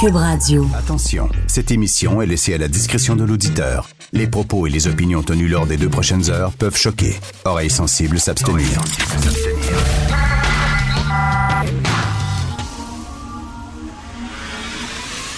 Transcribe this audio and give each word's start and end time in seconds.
Cube 0.00 0.14
Radio. 0.16 0.66
Attention, 0.76 1.28
cette 1.46 1.70
émission 1.70 2.22
est 2.22 2.26
laissée 2.26 2.54
à 2.54 2.58
la 2.58 2.68
discrétion 2.68 3.16
de 3.16 3.24
l'auditeur. 3.24 3.88
Les 4.12 4.26
propos 4.26 4.66
et 4.66 4.70
les 4.70 4.86
opinions 4.86 5.22
tenues 5.22 5.48
lors 5.48 5.66
des 5.66 5.76
deux 5.76 5.88
prochaines 5.88 6.30
heures 6.30 6.52
peuvent 6.52 6.76
choquer. 6.76 7.16
Oreilles 7.44 7.70
sensibles 7.70 8.20
s'abstenir. 8.20 8.68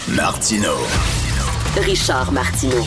Martino. 0.08 0.74
Richard 1.82 2.32
Martineau. 2.32 2.86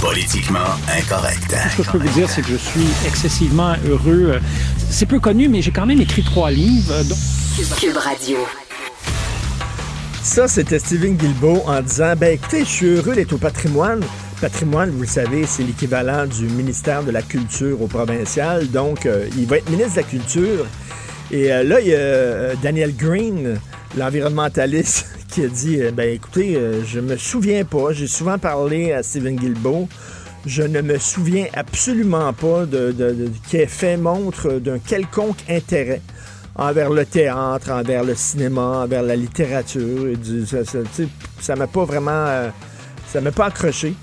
Politiquement 0.00 0.58
incorrect. 0.96 1.54
Ce 1.72 1.76
que 1.78 1.82
je 1.82 1.90
peux 1.90 1.98
vous 1.98 2.08
dire, 2.12 2.28
c'est 2.30 2.42
que 2.42 2.48
je 2.48 2.56
suis 2.56 2.86
excessivement 3.06 3.74
heureux. 3.86 4.38
C'est 4.90 5.06
peu 5.06 5.18
connu, 5.18 5.48
mais 5.48 5.62
j'ai 5.62 5.70
quand 5.72 5.86
même 5.86 6.00
écrit 6.00 6.22
trois 6.22 6.50
livres. 6.50 6.92
euh, 6.92 7.04
Cube 7.80 7.96
Radio. 7.96 8.38
Ça, 10.28 10.46
c'était 10.46 10.78
Steven 10.78 11.16
Guilbeault 11.16 11.62
en 11.66 11.80
disant 11.80 12.12
Ben 12.14 12.34
écoutez, 12.34 12.60
je 12.60 12.68
suis 12.68 12.86
heureux 12.86 13.14
d'être 13.14 13.32
au 13.32 13.38
patrimoine. 13.38 14.04
Patrimoine, 14.42 14.90
vous 14.90 15.00
le 15.00 15.06
savez, 15.06 15.46
c'est 15.46 15.62
l'équivalent 15.62 16.26
du 16.26 16.44
ministère 16.44 17.02
de 17.02 17.10
la 17.10 17.22
Culture 17.22 17.80
au 17.80 17.86
provincial. 17.86 18.70
Donc, 18.70 19.06
euh, 19.06 19.26
il 19.38 19.46
va 19.46 19.56
être 19.56 19.70
ministre 19.70 19.94
de 19.94 20.00
la 20.00 20.06
Culture. 20.06 20.66
Et 21.30 21.50
euh, 21.50 21.64
là, 21.64 21.80
il 21.80 21.88
y 21.88 21.94
a 21.94 21.98
euh, 21.98 22.54
Daniel 22.62 22.94
Green, 22.94 23.58
l'environnementaliste, 23.96 25.06
qui 25.28 25.44
a 25.44 25.48
dit 25.48 25.80
Ben 25.94 26.12
écoutez, 26.12 26.60
je 26.86 27.00
me 27.00 27.16
souviens 27.16 27.64
pas. 27.64 27.92
J'ai 27.92 28.06
souvent 28.06 28.38
parlé 28.38 28.92
à 28.92 29.02
Steven 29.02 29.34
Guilbeault. 29.34 29.88
Je 30.44 30.62
ne 30.62 30.82
me 30.82 30.98
souviens 30.98 31.46
absolument 31.54 32.34
pas 32.34 32.66
de, 32.66 32.94
ait 33.54 33.66
fait 33.66 33.96
montre 33.96 34.60
d'un 34.60 34.78
quelconque 34.78 35.38
intérêt 35.48 36.02
envers 36.58 36.90
le 36.90 37.06
théâtre, 37.06 37.70
envers 37.70 38.04
le 38.04 38.14
cinéma, 38.14 38.82
envers 38.84 39.02
la 39.02 39.16
littérature. 39.16 40.08
Et 40.08 40.16
du- 40.16 40.44
ça 41.40 41.56
m'a 41.56 41.66
pas 41.66 41.84
vraiment... 41.84 42.10
euh, 42.26 42.50
ça 43.10 43.20
m'a 43.20 43.30
pas 43.32 43.46
accroché. 43.46 43.94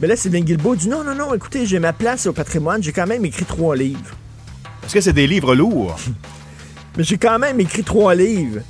Mais 0.00 0.06
là, 0.08 0.16
Sylvain 0.16 0.40
Guilbeault 0.40 0.76
dit 0.76 0.88
non, 0.88 1.04
non, 1.04 1.14
non, 1.14 1.34
écoutez, 1.34 1.66
j'ai 1.66 1.78
ma 1.78 1.92
place 1.92 2.26
au 2.26 2.32
patrimoine, 2.32 2.82
j'ai 2.82 2.92
quand 2.92 3.06
même 3.06 3.24
écrit 3.24 3.44
trois 3.44 3.76
livres. 3.76 4.10
Est-ce 4.84 4.94
que 4.94 5.00
c'est 5.00 5.12
des 5.12 5.26
livres 5.26 5.54
lourds? 5.54 5.96
Mais 6.96 7.04
j'ai 7.04 7.18
quand 7.18 7.38
même 7.38 7.60
écrit 7.60 7.84
trois 7.84 8.14
livres. 8.14 8.60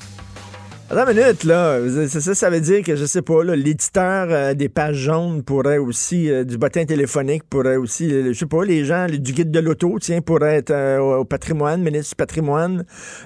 Attends 0.91 1.11
une 1.11 1.19
minute, 1.19 1.44
là. 1.44 1.81
Ça, 2.08 2.20
ça, 2.20 2.34
ça 2.34 2.50
veut 2.50 2.61
dire 2.61 2.83
que, 2.83 2.97
je 2.97 3.05
sais 3.05 3.20
pas, 3.20 3.44
là, 3.44 3.55
l'éditeur 3.55 4.28
euh, 4.31 4.55
des 4.55 4.70
pages 4.70 4.97
jaunes 4.97 5.42
pourrait 5.42 5.77
aussi, 5.77 6.30
euh, 6.30 6.45
du 6.45 6.56
bottin 6.56 6.86
téléphonique 6.86 7.42
pourrait 7.45 7.77
aussi, 7.77 8.11
euh, 8.11 8.33
je 8.33 8.39
sais 8.39 8.47
pas, 8.47 8.64
les 8.64 8.86
gens 8.86 9.06
du 9.06 9.33
guide 9.33 9.50
de 9.50 9.61
l'auto, 9.61 9.98
tiens, 10.00 10.22
pourraient 10.22 10.56
être 10.56 10.70
euh, 10.70 10.98
au 10.98 11.25
patrimoine, 11.27 11.83
ministre 11.83 12.11
du 12.11 12.17
patrimoine. 12.17 12.84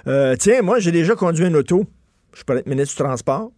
Euh, 0.08 0.34
tiens, 0.36 0.62
moi, 0.62 0.80
j'ai 0.80 0.90
déjà 0.90 1.14
conduit 1.14 1.46
une 1.46 1.54
auto. 1.54 1.84
Je 2.34 2.42
pourrais 2.42 2.60
être 2.60 2.66
ministre 2.66 2.96
du 2.96 3.04
transport. 3.04 3.52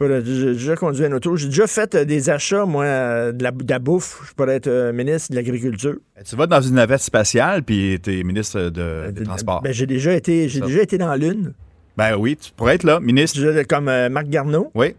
J'ai 0.00 0.52
déjà 0.52 0.76
conduit 0.76 1.06
une 1.06 1.14
auto. 1.14 1.36
J'ai 1.36 1.48
déjà 1.48 1.66
fait 1.66 1.94
euh, 1.94 2.04
des 2.04 2.30
achats, 2.30 2.66
moi, 2.66 2.84
euh, 2.84 3.32
de 3.32 3.42
la, 3.42 3.50
de 3.52 3.70
la 3.70 3.78
bouffe. 3.78 4.20
Je 4.28 4.34
pourrais 4.34 4.56
être 4.56 4.66
euh, 4.66 4.92
ministre 4.92 5.30
de 5.30 5.36
l'Agriculture. 5.36 5.96
Tu 6.24 6.36
vas 6.36 6.46
dans 6.46 6.60
une 6.60 6.74
navette 6.74 7.00
spatiale 7.00 7.62
puis 7.62 7.98
t'es 8.02 8.22
ministre 8.22 8.68
de, 8.68 9.10
des 9.10 9.24
Transports. 9.24 9.62
Ben, 9.62 9.72
j'ai 9.72 9.86
déjà 9.86 10.12
été, 10.12 10.48
j'ai 10.48 10.60
déjà 10.60 10.82
été 10.82 10.98
dans 10.98 11.08
la 11.08 11.16
Lune. 11.16 11.52
Ben 11.96 12.16
oui, 12.16 12.36
tu 12.36 12.50
pourrais 12.52 12.74
être 12.76 12.84
là, 12.84 13.00
ministre. 13.00 13.38
Je- 13.38 13.62
comme 13.64 13.88
euh, 13.88 14.08
Marc 14.08 14.28
Garneau. 14.28 14.70
Oui. 14.74 14.94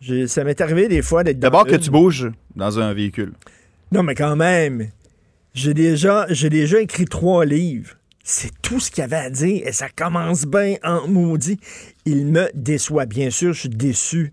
J'ai- 0.00 0.28
Ça 0.28 0.44
m'est 0.44 0.60
arrivé 0.60 0.88
des 0.88 1.02
fois 1.02 1.24
d'être 1.24 1.38
dans 1.38 1.46
D'abord 1.48 1.66
que 1.66 1.74
une- 1.74 1.80
tu 1.80 1.90
bouges 1.90 2.30
dans 2.54 2.78
un 2.78 2.92
véhicule. 2.94 3.32
Non, 3.92 4.02
mais 4.02 4.14
quand 4.14 4.36
même, 4.36 4.88
j'ai 5.54 5.74
déjà, 5.74 6.26
j'ai 6.30 6.50
déjà 6.50 6.80
écrit 6.80 7.04
trois 7.06 7.44
livres. 7.44 7.94
C'est 8.22 8.50
tout 8.60 8.80
ce 8.80 8.90
qu'il 8.90 9.02
y 9.02 9.04
avait 9.04 9.16
à 9.16 9.30
dire 9.30 9.62
et 9.66 9.72
ça 9.72 9.88
commence 9.88 10.44
bien 10.46 10.76
en 10.82 11.06
maudit. 11.08 11.58
Il 12.04 12.26
me 12.26 12.48
déçoit. 12.54 13.06
Bien 13.06 13.30
sûr, 13.30 13.52
je 13.52 13.60
suis 13.60 13.68
déçu 13.68 14.32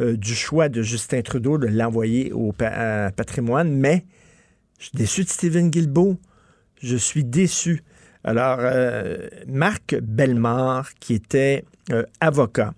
euh, 0.00 0.16
du 0.16 0.34
choix 0.34 0.68
de 0.68 0.82
Justin 0.82 1.22
Trudeau 1.22 1.56
de 1.58 1.66
l'envoyer 1.68 2.32
au 2.32 2.52
pa- 2.52 3.06
à 3.06 3.10
patrimoine, 3.12 3.70
mais 3.76 4.04
je 4.80 4.86
suis 4.86 4.96
déçu 4.98 5.22
de 5.24 5.28
Stephen 5.28 5.70
Guilbeault. 5.70 6.18
Je 6.82 6.96
suis 6.96 7.22
déçu. 7.24 7.82
Alors, 8.24 8.58
euh, 8.60 9.28
Marc 9.46 9.96
Bellemare, 10.00 10.94
qui 10.98 11.12
était 11.12 11.64
euh, 11.92 12.04
avocat 12.20 12.72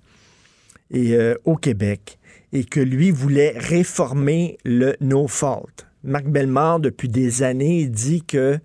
euh, 0.92 1.36
au 1.44 1.54
Québec 1.54 2.18
et 2.52 2.64
que 2.64 2.80
lui 2.80 3.12
voulait 3.12 3.54
réformer 3.56 4.58
le 4.64 4.96
no 5.00 5.28
fault. 5.28 5.86
Marc 6.02 6.26
Bellemare, 6.26 6.80
depuis 6.80 7.08
des 7.08 7.44
années, 7.44 7.86
dit 7.86 8.22
que 8.22 8.58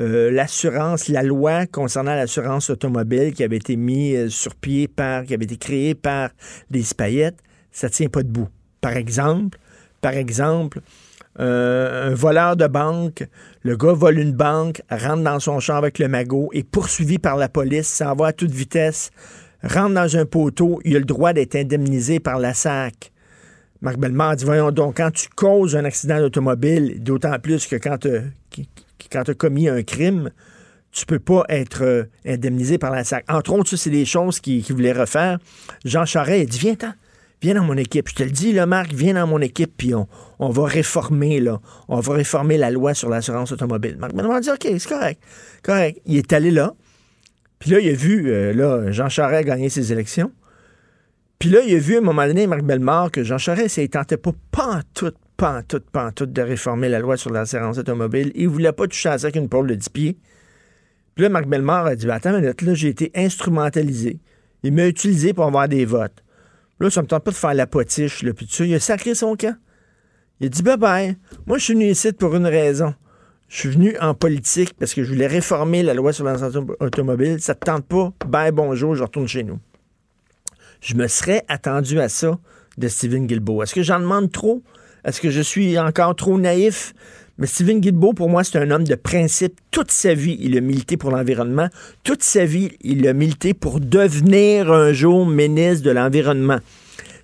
l'assurance, 0.00 1.08
la 1.08 1.24
loi 1.24 1.66
concernant 1.66 2.14
l'assurance 2.14 2.70
automobile 2.70 3.32
qui 3.32 3.42
avait 3.42 3.56
été 3.56 3.74
mise 3.74 4.28
sur 4.28 4.54
pied 4.54 4.86
par, 4.86 5.24
qui 5.24 5.34
avait 5.34 5.44
été 5.44 5.56
créée 5.56 5.96
par 5.96 6.30
les 6.70 6.84
Spayettes, 6.84 7.38
ça 7.72 7.90
tient 7.90 8.08
pas 8.08 8.22
debout. 8.22 8.46
Par 8.80 8.96
exemple, 8.96 9.58
par 10.00 10.12
exemple, 10.12 10.80
euh, 11.40 12.10
un 12.10 12.14
voleur 12.14 12.56
de 12.56 12.66
banque, 12.66 13.24
le 13.62 13.76
gars 13.76 13.92
vole 13.92 14.18
une 14.18 14.32
banque, 14.32 14.82
rentre 14.90 15.22
dans 15.22 15.38
son 15.38 15.60
champ 15.60 15.76
avec 15.76 15.98
le 15.98 16.08
magot, 16.08 16.50
est 16.52 16.68
poursuivi 16.68 17.18
par 17.18 17.36
la 17.36 17.48
police, 17.48 17.86
s'en 17.86 18.14
va 18.14 18.28
à 18.28 18.32
toute 18.32 18.50
vitesse, 18.50 19.10
rentre 19.62 19.94
dans 19.94 20.16
un 20.16 20.24
poteau, 20.24 20.80
il 20.84 20.96
a 20.96 20.98
le 20.98 21.04
droit 21.04 21.32
d'être 21.32 21.54
indemnisé 21.54 22.20
par 22.20 22.38
la 22.38 22.54
SAC. 22.54 23.12
Marc 23.80 23.98
Bellemare 23.98 24.36
dit, 24.36 24.44
voyons 24.44 24.72
donc, 24.72 24.96
quand 24.96 25.12
tu 25.12 25.28
causes 25.28 25.76
un 25.76 25.84
accident 25.84 26.18
d'automobile, 26.18 27.02
d'autant 27.02 27.38
plus 27.38 27.66
que 27.66 27.76
quand 27.76 27.98
tu 27.98 28.10
as 29.14 29.34
commis 29.34 29.68
un 29.68 29.82
crime, 29.84 30.30
tu 30.90 31.06
peux 31.06 31.20
pas 31.20 31.44
être 31.48 31.84
euh, 31.84 32.04
indemnisé 32.26 32.78
par 32.78 32.90
la 32.90 33.04
SAC. 33.04 33.24
Entre 33.28 33.52
autres, 33.52 33.76
c'est 33.76 33.90
des 33.90 34.04
choses 34.04 34.40
qu'il 34.40 34.64
voulait 34.72 34.92
refaire. 34.92 35.38
Jean 35.84 36.04
Charest, 36.04 36.50
dit, 36.50 36.58
viens-t'en, 36.58 36.92
viens 37.42 37.54
dans 37.54 37.64
mon 37.64 37.76
équipe. 37.76 38.08
Je 38.08 38.14
te 38.14 38.22
le 38.22 38.30
dis, 38.30 38.52
là, 38.52 38.66
Marc, 38.66 38.92
viens 38.92 39.14
dans 39.14 39.26
mon 39.26 39.40
équipe, 39.40 39.72
puis 39.76 39.94
on, 39.94 40.08
on 40.38 40.50
va 40.50 40.66
réformer, 40.66 41.40
là. 41.40 41.60
On 41.88 42.00
va 42.00 42.14
réformer 42.14 42.58
la 42.58 42.70
loi 42.70 42.94
sur 42.94 43.08
l'assurance 43.08 43.52
automobile. 43.52 43.96
Marc 43.98 44.14
Bellemare 44.14 44.40
dit, 44.40 44.50
OK, 44.50 44.66
c'est 44.78 44.88
correct. 44.88 45.22
Correct. 45.62 46.00
Il 46.06 46.16
est 46.16 46.32
allé 46.32 46.50
là. 46.50 46.74
Puis 47.58 47.70
là, 47.70 47.80
il 47.80 47.88
a 47.88 47.92
vu, 47.92 48.30
euh, 48.30 48.52
là, 48.52 48.90
Jean 48.92 49.08
Charest 49.08 49.46
gagner 49.46 49.68
ses 49.68 49.92
élections. 49.92 50.32
Puis 51.38 51.50
là, 51.50 51.60
il 51.66 51.74
a 51.74 51.78
vu 51.78 51.94
à 51.96 51.98
un 51.98 52.02
moment 52.02 52.26
donné, 52.26 52.46
Marc 52.46 52.62
Bellemare, 52.62 53.10
que 53.10 53.22
Jean 53.22 53.38
Charest, 53.38 53.76
il 53.76 53.88
tentait 53.88 54.16
pas 54.16 54.32
pantoute, 54.50 55.16
pantoute, 55.36 55.88
pantoute 55.90 56.32
de 56.32 56.42
réformer 56.42 56.88
la 56.88 56.98
loi 56.98 57.16
sur 57.16 57.30
l'assurance 57.30 57.78
automobile. 57.78 58.32
Il 58.34 58.48
voulait 58.48 58.72
pas 58.72 58.86
toucher 58.86 59.10
à 59.10 59.18
ça 59.18 59.26
avec 59.26 59.36
une 59.36 59.48
pôle 59.48 59.68
de 59.68 59.74
10 59.74 59.88
pieds. 59.90 60.16
Puis 61.14 61.22
là, 61.22 61.28
Marc 61.28 61.46
Bellemare 61.46 61.86
a 61.86 61.96
dit, 61.96 62.10
attends 62.10 62.30
une 62.30 62.40
minute, 62.40 62.62
là, 62.62 62.74
j'ai 62.74 62.88
été 62.88 63.10
instrumentalisé. 63.14 64.18
Il 64.62 64.72
m'a 64.72 64.86
utilisé 64.86 65.32
pour 65.32 65.44
avoir 65.44 65.68
des 65.68 65.84
votes. 65.84 66.24
Là, 66.80 66.90
ça 66.90 67.02
me 67.02 67.06
tente 67.06 67.24
pas 67.24 67.30
de 67.30 67.36
faire 67.36 67.54
la 67.54 67.66
potiche, 67.66 68.22
là, 68.22 68.32
puis. 68.32 68.46
Il 68.60 68.74
a 68.74 68.80
sacré 68.80 69.14
son 69.14 69.36
camp. 69.36 69.56
Il 70.40 70.46
a 70.46 70.48
dit, 70.48 70.62
bye 70.62 70.76
bye. 70.76 71.16
Moi, 71.46 71.58
je 71.58 71.64
suis 71.64 71.74
venu 71.74 71.86
ici 71.86 72.12
pour 72.12 72.34
une 72.36 72.46
raison. 72.46 72.94
Je 73.48 73.56
suis 73.56 73.68
venu 73.70 73.96
en 73.98 74.14
politique 74.14 74.74
parce 74.78 74.94
que 74.94 75.02
je 75.02 75.12
voulais 75.12 75.26
réformer 75.26 75.82
la 75.82 75.94
loi 75.94 76.12
sur 76.12 76.24
l'assurance 76.24 76.56
automobile. 76.80 77.40
Ça 77.40 77.54
te 77.54 77.64
tente 77.64 77.86
pas? 77.86 78.12
Bye, 78.26 78.52
bonjour, 78.52 78.94
je 78.94 79.02
retourne 79.02 79.26
chez 79.26 79.42
nous 79.42 79.58
je 80.80 80.94
me 80.94 81.06
serais 81.08 81.44
attendu 81.48 82.00
à 82.00 82.08
ça 82.08 82.38
de 82.76 82.88
Stephen 82.88 83.26
Guilbeault. 83.26 83.62
Est-ce 83.62 83.74
que 83.74 83.82
j'en 83.82 84.00
demande 84.00 84.30
trop? 84.30 84.62
Est-ce 85.04 85.20
que 85.20 85.30
je 85.30 85.40
suis 85.40 85.78
encore 85.78 86.14
trop 86.14 86.38
naïf? 86.38 86.94
Mais 87.38 87.46
Stephen 87.46 87.80
Guilbeault, 87.80 88.14
pour 88.14 88.28
moi, 88.28 88.42
c'est 88.42 88.58
un 88.58 88.68
homme 88.72 88.82
de 88.82 88.96
principe. 88.96 89.60
Toute 89.70 89.92
sa 89.92 90.12
vie, 90.12 90.36
il 90.40 90.58
a 90.58 90.60
milité 90.60 90.96
pour 90.96 91.12
l'environnement. 91.12 91.68
Toute 92.02 92.24
sa 92.24 92.44
vie, 92.44 92.72
il 92.80 93.06
a 93.06 93.12
milité 93.12 93.54
pour 93.54 93.78
devenir 93.78 94.72
un 94.72 94.92
jour 94.92 95.24
ministre 95.24 95.84
de 95.84 95.92
l'Environnement. 95.92 96.58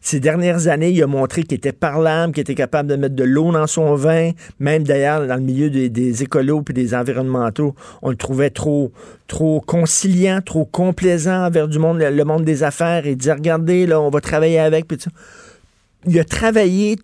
Ces 0.00 0.20
dernières 0.20 0.68
années, 0.68 0.90
il 0.90 1.02
a 1.02 1.08
montré 1.08 1.42
qu'il 1.42 1.56
était 1.56 1.72
parlable, 1.72 2.32
qu'il 2.32 2.42
était 2.42 2.54
capable 2.54 2.90
de 2.90 2.94
mettre 2.94 3.16
de 3.16 3.24
l'eau 3.24 3.50
dans 3.50 3.66
son 3.66 3.96
vin. 3.96 4.30
Même 4.60 4.84
d'ailleurs, 4.84 5.26
dans 5.26 5.34
le 5.34 5.40
milieu 5.40 5.68
des, 5.68 6.22
écolos 6.22 6.62
et 6.70 6.72
des 6.72 6.94
environnementaux, 6.94 7.74
on 8.02 8.10
le 8.10 8.16
trouvait 8.16 8.50
trop, 8.50 8.92
trop 9.26 9.60
conciliant, 9.62 10.42
trop 10.42 10.64
complaisant 10.64 11.46
envers 11.46 11.66
du 11.66 11.80
monde, 11.80 11.98
le 11.98 12.24
monde 12.24 12.44
des 12.44 12.62
affaires. 12.62 13.06
Et 13.06 13.16
dire, 13.16 13.34
regardez, 13.34 13.86
là, 13.86 14.00
on 14.00 14.10
va 14.10 14.20
travailler 14.20 14.60
avec. 14.60 14.86
Puis. 14.86 14.98
Il 16.06 16.20
a 16.20 16.24
travaillé 16.24 16.98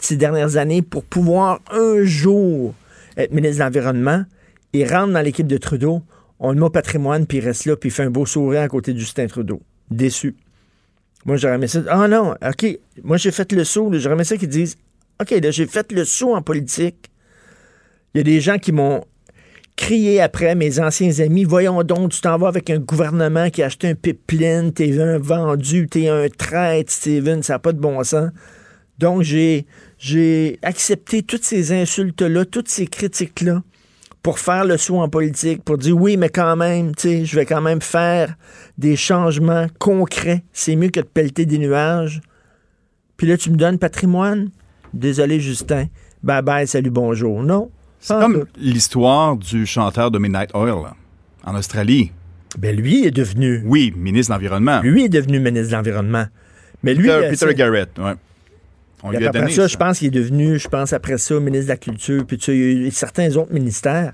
ces 0.00 0.16
dernières 0.16 0.56
années 0.56 0.82
pour 0.82 1.04
pouvoir 1.04 1.60
un 1.70 2.02
jour 2.04 2.74
être 3.16 3.32
ministre 3.32 3.58
de 3.58 3.64
l'Environnement 3.64 4.24
et 4.72 4.86
rentre 4.86 5.12
dans 5.12 5.20
l'équipe 5.20 5.46
de 5.46 5.56
Trudeau. 5.56 6.02
On 6.38 6.52
le 6.52 6.58
met 6.58 6.66
au 6.66 6.70
patrimoine, 6.70 7.26
puis 7.26 7.38
il 7.38 7.44
reste 7.44 7.66
là, 7.66 7.76
puis 7.76 7.90
il 7.90 7.92
fait 7.92 8.04
un 8.04 8.10
beau 8.10 8.24
sourire 8.24 8.62
à 8.62 8.68
côté 8.68 8.92
de 8.92 8.98
Justin 8.98 9.26
Trudeau. 9.26 9.60
Déçu. 9.90 10.36
Moi, 11.26 11.36
j'aurais 11.36 11.56
aimé 11.56 11.66
ça. 11.66 11.82
Ah 11.88 12.08
non, 12.08 12.34
OK. 12.42 12.78
Moi, 13.02 13.16
j'ai 13.18 13.30
fait 13.30 13.52
le 13.52 13.64
saut. 13.64 13.90
J'aurais 13.92 14.14
aimé 14.14 14.24
ça 14.24 14.36
qu'ils 14.36 14.48
disent 14.48 14.78
OK, 15.20 15.30
là, 15.30 15.50
j'ai 15.50 15.66
fait 15.66 15.92
le 15.92 16.04
saut 16.04 16.34
en 16.34 16.40
politique. 16.40 17.10
Il 18.14 18.18
y 18.18 18.20
a 18.20 18.24
des 18.24 18.40
gens 18.40 18.58
qui 18.58 18.72
m'ont 18.72 19.04
crié 19.76 20.20
après, 20.20 20.54
mes 20.54 20.78
anciens 20.80 21.20
amis 21.20 21.44
Voyons 21.44 21.82
donc, 21.82 22.12
tu 22.12 22.20
t'en 22.20 22.36
vas 22.38 22.48
avec 22.48 22.70
un 22.70 22.78
gouvernement 22.78 23.50
qui 23.50 23.62
a 23.62 23.66
acheté 23.66 23.88
un 23.88 23.94
pipeline, 23.94 24.72
t'es 24.72 25.00
un 25.00 25.18
vendu, 25.18 25.88
t'es 25.88 26.08
un 26.08 26.28
traître, 26.28 26.92
Steven, 26.92 27.42
ça 27.42 27.54
n'a 27.54 27.58
pas 27.58 27.72
de 27.72 27.78
bon 27.78 28.02
sens. 28.02 28.30
Donc, 28.98 29.22
j'ai, 29.22 29.66
j'ai 30.00 30.58
accepté 30.62 31.22
toutes 31.22 31.44
ces 31.44 31.72
insultes-là, 31.72 32.46
toutes 32.46 32.68
ces 32.68 32.86
critiques-là 32.86 33.62
pour 34.22 34.38
faire 34.38 34.64
le 34.64 34.76
saut 34.76 34.98
en 34.98 35.08
politique, 35.08 35.62
pour 35.62 35.78
dire 35.78 35.96
oui, 35.96 36.16
mais 36.16 36.30
quand 36.30 36.56
même, 36.56 36.94
tu 36.94 37.02
sais, 37.02 37.24
je 37.24 37.36
vais 37.36 37.46
quand 37.46 37.60
même 37.60 37.82
faire 37.82 38.34
des 38.78 38.96
changements 38.96 39.66
concrets. 39.78 40.42
C'est 40.52 40.74
mieux 40.74 40.88
que 40.88 41.00
de 41.00 41.06
pelleter 41.06 41.46
des 41.46 41.58
nuages. 41.58 42.20
Puis 43.16 43.26
là, 43.26 43.36
tu 43.36 43.50
me 43.50 43.56
donnes 43.56 43.78
patrimoine? 43.78 44.50
Désolé, 44.94 45.38
Justin. 45.38 45.86
Bye 46.22 46.42
bye, 46.42 46.66
salut, 46.66 46.90
bonjour. 46.90 47.42
Non. 47.42 47.70
C'est 48.00 48.18
comme 48.18 48.46
l'histoire 48.56 49.36
du 49.36 49.66
chanteur 49.66 50.10
de 50.10 50.18
Midnight 50.18 50.50
Oil 50.54 50.82
là, 50.82 50.96
en 51.44 51.54
Australie. 51.54 52.12
Ben, 52.58 52.74
lui 52.74 53.04
est 53.04 53.10
devenu. 53.10 53.62
Oui, 53.66 53.92
ministre 53.94 54.32
de 54.32 54.38
l'Environnement. 54.38 54.80
Lui 54.80 55.04
est 55.04 55.08
devenu 55.10 55.38
ministre 55.40 55.68
de 55.68 55.76
l'Environnement. 55.76 56.26
Mais 56.82 56.94
lui. 56.94 57.08
Peter, 57.08 57.26
euh, 57.26 57.30
Peter 57.30 57.54
Garrett, 57.54 57.98
ouais. 57.98 58.14
On 59.02 59.12
Et 59.12 59.18
lui 59.18 59.26
a 59.26 59.28
après 59.30 59.50
ça, 59.50 59.66
je 59.66 59.76
pense 59.76 59.98
qu'il 59.98 60.08
est 60.08 60.10
devenu, 60.10 60.58
je 60.58 60.68
pense 60.68 60.92
après 60.92 61.18
ça, 61.18 61.38
ministre 61.40 61.66
de 61.66 61.70
la 61.70 61.76
Culture, 61.76 62.24
puis 62.26 62.38
tu 62.38 62.46
sais, 62.46 62.56
il 62.56 62.60
y 62.60 62.84
a 62.84 62.88
eu 62.88 62.90
certains 62.90 63.36
autres 63.36 63.52
ministères. 63.52 64.12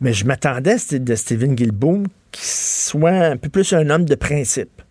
Mais 0.00 0.12
je 0.12 0.26
m'attendais 0.26 0.76
de 0.90 1.14
Stephen 1.14 1.54
Guilbeault 1.54 2.02
qu'il 2.32 2.44
soit 2.44 3.10
un 3.10 3.36
peu 3.36 3.48
plus 3.48 3.72
un 3.72 3.88
homme 3.88 4.04
de 4.04 4.14
principe. 4.14 4.82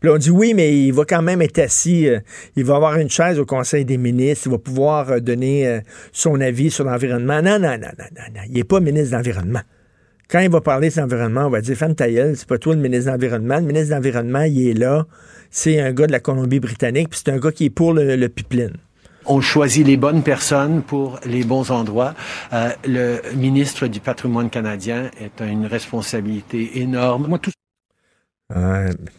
Puis 0.00 0.08
là, 0.08 0.14
on 0.14 0.18
dit 0.18 0.30
oui, 0.30 0.54
mais 0.54 0.76
il 0.76 0.92
va 0.92 1.04
quand 1.04 1.22
même 1.22 1.42
être 1.42 1.58
assis, 1.58 2.08
euh, 2.08 2.20
il 2.56 2.64
va 2.64 2.76
avoir 2.76 2.96
une 2.96 3.10
chaise 3.10 3.38
au 3.38 3.46
Conseil 3.46 3.84
des 3.84 3.96
ministres, 3.96 4.46
il 4.46 4.52
va 4.52 4.58
pouvoir 4.58 5.10
euh, 5.10 5.20
donner 5.20 5.66
euh, 5.66 5.80
son 6.12 6.40
avis 6.40 6.70
sur 6.70 6.84
l'environnement. 6.84 7.42
Non, 7.42 7.58
non, 7.58 7.78
non, 7.78 7.78
non, 7.78 7.88
non, 7.98 8.24
non. 8.34 8.40
Il 8.48 8.54
n'est 8.54 8.64
pas 8.64 8.80
ministre 8.80 9.10
de 9.10 9.16
l'Environnement. 9.16 9.62
Quand 10.28 10.40
il 10.40 10.50
va 10.50 10.60
parler 10.60 10.90
de 10.90 11.00
l'environnement, 11.00 11.46
on 11.46 11.50
va 11.50 11.60
dire 11.60 11.76
Femme 11.76 11.94
ta 11.94 12.10
gueule, 12.10 12.36
c'est 12.36 12.48
pas 12.48 12.58
toi 12.58 12.74
le 12.74 12.80
ministre 12.80 13.06
de 13.06 13.10
l'Environnement. 13.10 13.56
Le 13.56 13.66
ministre 13.66 13.90
de 13.90 13.94
l'Environnement, 13.94 14.42
il 14.42 14.68
est 14.68 14.74
là. 14.74 15.06
C'est 15.50 15.80
un 15.80 15.92
gars 15.92 16.06
de 16.06 16.12
la 16.12 16.20
Colombie-Britannique, 16.20 17.10
puis 17.10 17.20
c'est 17.24 17.32
un 17.32 17.38
gars 17.38 17.52
qui 17.52 17.66
est 17.66 17.70
pour 17.70 17.92
le, 17.92 18.16
le 18.16 18.28
pipeline. 18.28 18.76
On 19.26 19.40
choisit 19.40 19.86
les 19.86 19.96
bonnes 19.96 20.22
personnes 20.22 20.82
pour 20.82 21.18
les 21.24 21.44
bons 21.44 21.70
endroits. 21.70 22.14
Euh, 22.52 22.70
le 22.84 23.20
ministre 23.34 23.86
du 23.86 24.00
patrimoine 24.00 24.50
canadien 24.50 25.10
est 25.20 25.42
une 25.42 25.66
responsabilité 25.66 26.80
énorme. 26.80 27.26
Moi, 27.28 27.38
tout 27.38 27.50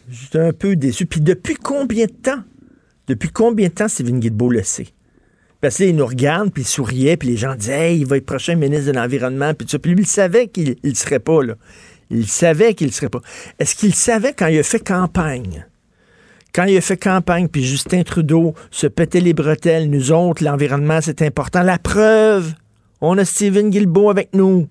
J'étais 0.08 0.38
un 0.38 0.52
peu 0.52 0.76
déçu. 0.76 1.06
Puis 1.06 1.20
depuis 1.20 1.56
combien 1.56 2.06
de 2.06 2.12
temps? 2.12 2.42
Depuis 3.08 3.28
combien 3.30 3.68
de 3.68 3.74
temps 3.74 3.88
Stephen 3.88 4.20
Guilbeault 4.20 4.50
le 4.50 4.62
sait? 4.62 4.88
Parce 5.60 5.78
que 5.78 5.84
là, 5.84 5.88
il 5.90 5.96
nous 5.96 6.06
regarde, 6.06 6.52
puis 6.52 6.62
il 6.62 6.66
souriait, 6.66 7.16
puis 7.16 7.28
les 7.28 7.36
gens 7.36 7.54
disaient 7.54 7.92
hey, 7.92 8.00
il 8.00 8.06
va 8.06 8.16
être 8.18 8.26
prochain 8.26 8.54
ministre 8.54 8.86
de 8.86 8.92
l'Environnement, 8.92 9.54
puis 9.54 9.66
tout 9.66 9.72
ça. 9.72 9.78
Puis 9.78 9.92
lui, 9.92 10.02
il 10.02 10.06
savait 10.06 10.48
qu'il 10.48 10.76
ne 10.82 10.94
serait 10.94 11.18
pas, 11.18 11.42
là. 11.42 11.54
Il 12.10 12.28
savait 12.28 12.74
qu'il 12.74 12.86
ne 12.88 12.92
serait 12.92 13.08
pas. 13.08 13.20
Est-ce 13.58 13.74
qu'il 13.74 13.94
savait 13.94 14.32
quand 14.32 14.46
il 14.46 14.58
a 14.58 14.62
fait 14.62 14.84
campagne? 14.84 15.66
Quand 16.54 16.64
il 16.64 16.76
a 16.76 16.80
fait 16.80 16.96
campagne, 16.96 17.48
puis 17.48 17.64
Justin 17.64 18.02
Trudeau 18.02 18.54
se 18.70 18.86
pétait 18.86 19.20
les 19.20 19.34
bretelles, 19.34 19.90
nous 19.90 20.12
autres, 20.12 20.44
l'environnement, 20.44 21.00
c'est 21.02 21.20
important. 21.22 21.62
La 21.62 21.78
preuve, 21.78 22.54
on 23.00 23.18
a 23.18 23.24
Stephen 23.24 23.70
Guilbeault 23.70 24.10
avec 24.10 24.34
nous. 24.34 24.68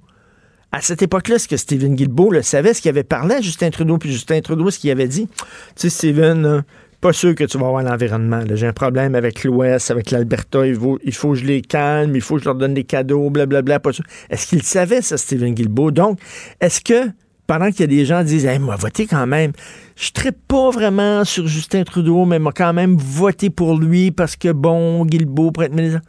À 0.71 0.81
cette 0.81 1.01
époque-là, 1.01 1.35
est-ce 1.35 1.47
que 1.47 1.57
Stephen 1.57 1.95
Guilbeault 1.95 2.31
le 2.31 2.41
savait, 2.41 2.73
ce 2.73 2.81
qu'il 2.81 2.89
avait 2.89 3.03
parlé 3.03 3.35
à 3.35 3.41
Justin 3.41 3.69
Trudeau, 3.69 3.97
puis 3.97 4.11
Justin 4.11 4.41
Trudeau, 4.41 4.71
ce 4.71 4.79
qu'il 4.79 4.91
avait 4.91 5.07
dit? 5.07 5.27
Tu 5.27 5.43
sais, 5.75 5.89
Stephen, 5.89 6.41
là, 6.41 6.63
pas 7.05 7.13
sûr 7.13 7.35
que 7.35 7.43
tu 7.43 7.59
vas 7.59 7.67
avoir 7.67 7.83
l'environnement. 7.83 8.41
J'ai 8.51 8.65
un 8.65 8.73
problème 8.73 9.13
avec 9.13 9.43
l'Ouest, 9.43 9.91
avec 9.91 10.09
l'Alberta. 10.09 10.65
Il 10.65 10.73
faut, 10.73 10.97
il 11.03 11.13
faut 11.13 11.33
que 11.33 11.35
je 11.35 11.45
les 11.45 11.61
calme, 11.61 12.15
il 12.15 12.21
faut 12.21 12.37
que 12.37 12.41
je 12.41 12.45
leur 12.45 12.55
donne 12.55 12.73
des 12.73 12.83
cadeaux, 12.83 13.29
blablabla. 13.29 13.79
Pas 13.79 13.93
sûr. 13.93 14.03
Est-ce 14.31 14.47
qu'il 14.47 14.63
savait, 14.63 15.03
ça, 15.03 15.15
Stephen 15.15 15.53
Guilbeault? 15.53 15.91
Donc, 15.91 16.17
est-ce 16.59 16.81
que, 16.81 17.11
pendant 17.45 17.69
qu'il 17.69 17.81
y 17.81 17.83
a 17.83 17.87
des 17.87 18.05
gens 18.05 18.21
qui 18.21 18.29
disent, 18.29 18.47
hey, 18.47 18.57
moi, 18.57 18.75
voter 18.75 19.05
quand 19.05 19.27
même, 19.27 19.51
je 19.95 20.09
ne 20.25 20.31
pas 20.31 20.71
vraiment 20.71 21.23
sur 21.25 21.45
Justin 21.45 21.83
Trudeau, 21.83 22.25
mais 22.25 22.39
m'a 22.39 22.51
quand 22.51 22.73
même 22.73 22.97
voté 22.97 23.51
pour 23.51 23.77
lui 23.77 24.09
parce 24.09 24.35
que, 24.35 24.51
bon, 24.51 25.05
Guilbeault 25.05 25.51
pourrait 25.51 25.67
être 25.67 25.75
ministre. 25.75 26.01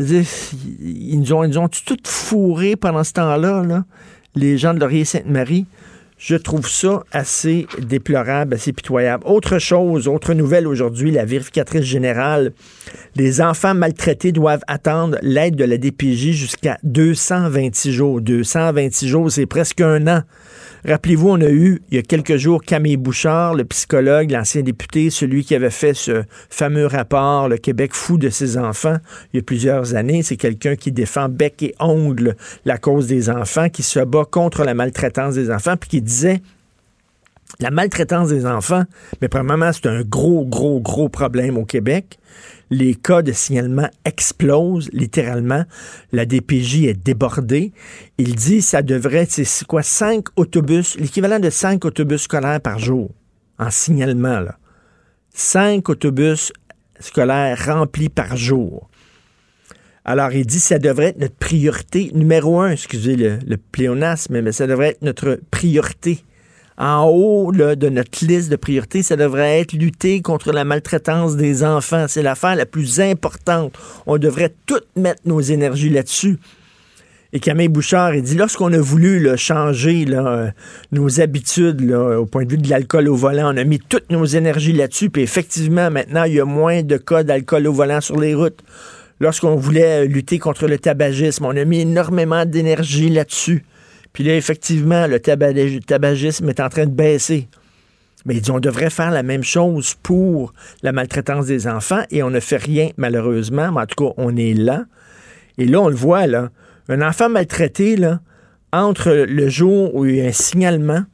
Ils 0.00 1.20
nous 1.20 1.30
ont, 1.34 1.44
ils 1.44 1.58
ont 1.58 1.68
tout 1.68 1.98
fourré 2.06 2.74
pendant 2.74 3.04
ce 3.04 3.12
temps-là, 3.12 3.64
là, 3.64 3.84
les 4.34 4.56
gens 4.56 4.72
de 4.72 4.80
Laurier-Sainte-Marie. 4.80 5.66
Je 6.20 6.36
trouve 6.36 6.68
ça 6.68 7.02
assez 7.12 7.66
déplorable, 7.78 8.52
assez 8.52 8.74
pitoyable. 8.74 9.24
Autre 9.26 9.58
chose, 9.58 10.06
autre 10.06 10.34
nouvelle 10.34 10.66
aujourd'hui, 10.66 11.10
la 11.10 11.24
vérificatrice 11.24 11.84
générale. 11.84 12.52
Les 13.16 13.40
enfants 13.40 13.74
maltraités 13.74 14.30
doivent 14.30 14.60
attendre 14.68 15.16
l'aide 15.22 15.56
de 15.56 15.64
la 15.64 15.78
DPJ 15.78 16.32
jusqu'à 16.32 16.76
226 16.82 17.92
jours. 17.94 18.20
226 18.20 19.08
jours, 19.08 19.32
c'est 19.32 19.46
presque 19.46 19.80
un 19.80 20.06
an. 20.08 20.22
Rappelez-vous, 20.86 21.28
on 21.28 21.40
a 21.40 21.50
eu, 21.50 21.82
il 21.90 21.96
y 21.96 21.98
a 21.98 22.02
quelques 22.02 22.36
jours, 22.36 22.62
Camille 22.62 22.96
Bouchard, 22.96 23.54
le 23.54 23.64
psychologue, 23.64 24.30
l'ancien 24.30 24.62
député, 24.62 25.10
celui 25.10 25.44
qui 25.44 25.54
avait 25.54 25.70
fait 25.70 25.94
ce 25.94 26.22
fameux 26.48 26.86
rapport, 26.86 27.48
Le 27.48 27.58
Québec 27.58 27.94
fou 27.94 28.16
de 28.16 28.30
ses 28.30 28.56
enfants, 28.56 28.96
il 29.32 29.36
y 29.36 29.40
a 29.40 29.42
plusieurs 29.42 29.94
années. 29.94 30.22
C'est 30.22 30.36
quelqu'un 30.36 30.76
qui 30.76 30.92
défend 30.92 31.28
bec 31.28 31.62
et 31.62 31.74
ongle 31.80 32.36
la 32.64 32.78
cause 32.78 33.06
des 33.06 33.28
enfants, 33.28 33.68
qui 33.68 33.82
se 33.82 34.00
bat 34.00 34.24
contre 34.24 34.64
la 34.64 34.74
maltraitance 34.74 35.34
des 35.34 35.50
enfants, 35.50 35.76
puis 35.76 35.90
qui 35.90 36.02
disait 36.02 36.40
la 37.58 37.70
maltraitance 37.70 38.28
des 38.28 38.46
enfants, 38.46 38.84
mais 39.20 39.28
premièrement, 39.28 39.72
c'est 39.72 39.86
un 39.86 40.02
gros, 40.02 40.46
gros, 40.46 40.80
gros 40.80 41.08
problème 41.08 41.58
au 41.58 41.64
Québec. 41.64 42.18
Les 42.70 42.94
cas 42.94 43.22
de 43.22 43.32
signalement 43.32 43.88
explosent 44.04 44.90
littéralement. 44.92 45.64
La 46.12 46.24
DPJ 46.24 46.84
est 46.84 46.94
débordée. 46.94 47.72
Il 48.16 48.36
dit 48.36 48.62
ça 48.62 48.82
devrait, 48.82 49.26
c'est 49.28 49.66
quoi, 49.66 49.82
cinq 49.82 50.26
autobus, 50.36 50.96
l'équivalent 50.96 51.40
de 51.40 51.50
cinq 51.50 51.84
autobus 51.84 52.22
scolaires 52.22 52.60
par 52.60 52.78
jour 52.78 53.10
en 53.58 53.70
signalement. 53.70 54.40
Là. 54.40 54.58
Cinq 55.34 55.88
autobus 55.88 56.52
scolaires 57.00 57.66
remplis 57.66 58.08
par 58.08 58.36
jour. 58.36 58.88
Alors, 60.04 60.32
il 60.32 60.46
dit 60.46 60.60
ça 60.60 60.78
devrait 60.78 61.08
être 61.08 61.18
notre 61.20 61.36
priorité 61.36 62.10
numéro 62.14 62.60
un, 62.60 62.70
excusez 62.70 63.16
le 63.16 63.56
pléonasme, 63.56 64.40
mais 64.40 64.52
ça 64.52 64.66
devrait 64.66 64.90
être 64.90 65.02
notre 65.02 65.40
priorité 65.50 66.24
en 66.80 67.04
haut 67.04 67.52
de 67.52 67.88
notre 67.90 68.24
liste 68.24 68.50
de 68.50 68.56
priorités, 68.56 69.02
ça 69.02 69.14
devrait 69.14 69.60
être 69.60 69.74
lutter 69.74 70.22
contre 70.22 70.50
la 70.50 70.64
maltraitance 70.64 71.36
des 71.36 71.62
enfants. 71.62 72.06
C'est 72.08 72.22
l'affaire 72.22 72.56
la 72.56 72.64
plus 72.64 73.00
importante. 73.00 73.78
On 74.06 74.16
devrait 74.16 74.54
toutes 74.64 74.88
mettre 74.96 75.20
nos 75.26 75.40
énergies 75.40 75.90
là-dessus. 75.90 76.38
Et 77.34 77.38
Camille 77.38 77.68
Bouchard, 77.68 78.14
il 78.14 78.22
dit, 78.22 78.34
lorsqu'on 78.34 78.72
a 78.72 78.80
voulu 78.80 79.28
changer 79.36 80.06
nos 80.90 81.20
habitudes 81.20 81.92
au 81.92 82.24
point 82.24 82.44
de 82.44 82.50
vue 82.50 82.58
de 82.58 82.70
l'alcool 82.70 83.08
au 83.08 83.14
volant, 83.14 83.54
on 83.54 83.58
a 83.58 83.64
mis 83.64 83.78
toutes 83.78 84.10
nos 84.10 84.24
énergies 84.24 84.72
là-dessus, 84.72 85.10
puis 85.10 85.22
effectivement, 85.22 85.90
maintenant, 85.90 86.24
il 86.24 86.32
y 86.32 86.40
a 86.40 86.46
moins 86.46 86.82
de 86.82 86.96
cas 86.96 87.22
d'alcool 87.22 87.68
au 87.68 87.72
volant 87.74 88.00
sur 88.00 88.18
les 88.18 88.34
routes. 88.34 88.64
Lorsqu'on 89.20 89.54
voulait 89.54 90.06
lutter 90.06 90.38
contre 90.38 90.66
le 90.66 90.78
tabagisme, 90.78 91.44
on 91.44 91.56
a 91.56 91.64
mis 91.66 91.80
énormément 91.80 92.46
d'énergie 92.46 93.10
là-dessus. 93.10 93.64
Puis 94.12 94.24
là, 94.24 94.36
effectivement, 94.36 95.06
le 95.06 95.18
tabag- 95.18 95.84
tabagisme 95.84 96.48
est 96.48 96.60
en 96.60 96.68
train 96.68 96.86
de 96.86 96.92
baisser. 96.92 97.48
Mais 98.26 98.34
il 98.34 98.42
dit, 98.42 98.50
on 98.50 98.60
devrait 98.60 98.90
faire 98.90 99.10
la 99.10 99.22
même 99.22 99.44
chose 99.44 99.94
pour 100.02 100.52
la 100.82 100.92
maltraitance 100.92 101.46
des 101.46 101.66
enfants 101.66 102.02
et 102.10 102.22
on 102.22 102.30
ne 102.30 102.40
fait 102.40 102.58
rien, 102.58 102.90
malheureusement. 102.96 103.72
Mais 103.72 103.80
en 103.80 103.86
tout 103.86 104.04
cas, 104.04 104.12
on 104.16 104.36
est 104.36 104.54
là. 104.54 104.84
Et 105.56 105.64
là, 105.64 105.80
on 105.80 105.88
le 105.88 105.96
voit, 105.96 106.26
là. 106.26 106.50
Un 106.88 107.02
enfant 107.02 107.28
maltraité, 107.28 107.96
là, 107.96 108.20
entre 108.72 109.10
le 109.10 109.48
jour 109.48 109.94
où 109.94 110.04
il 110.06 110.16
y 110.16 110.20
a 110.20 110.26
un 110.26 110.32
signalement 110.32 111.04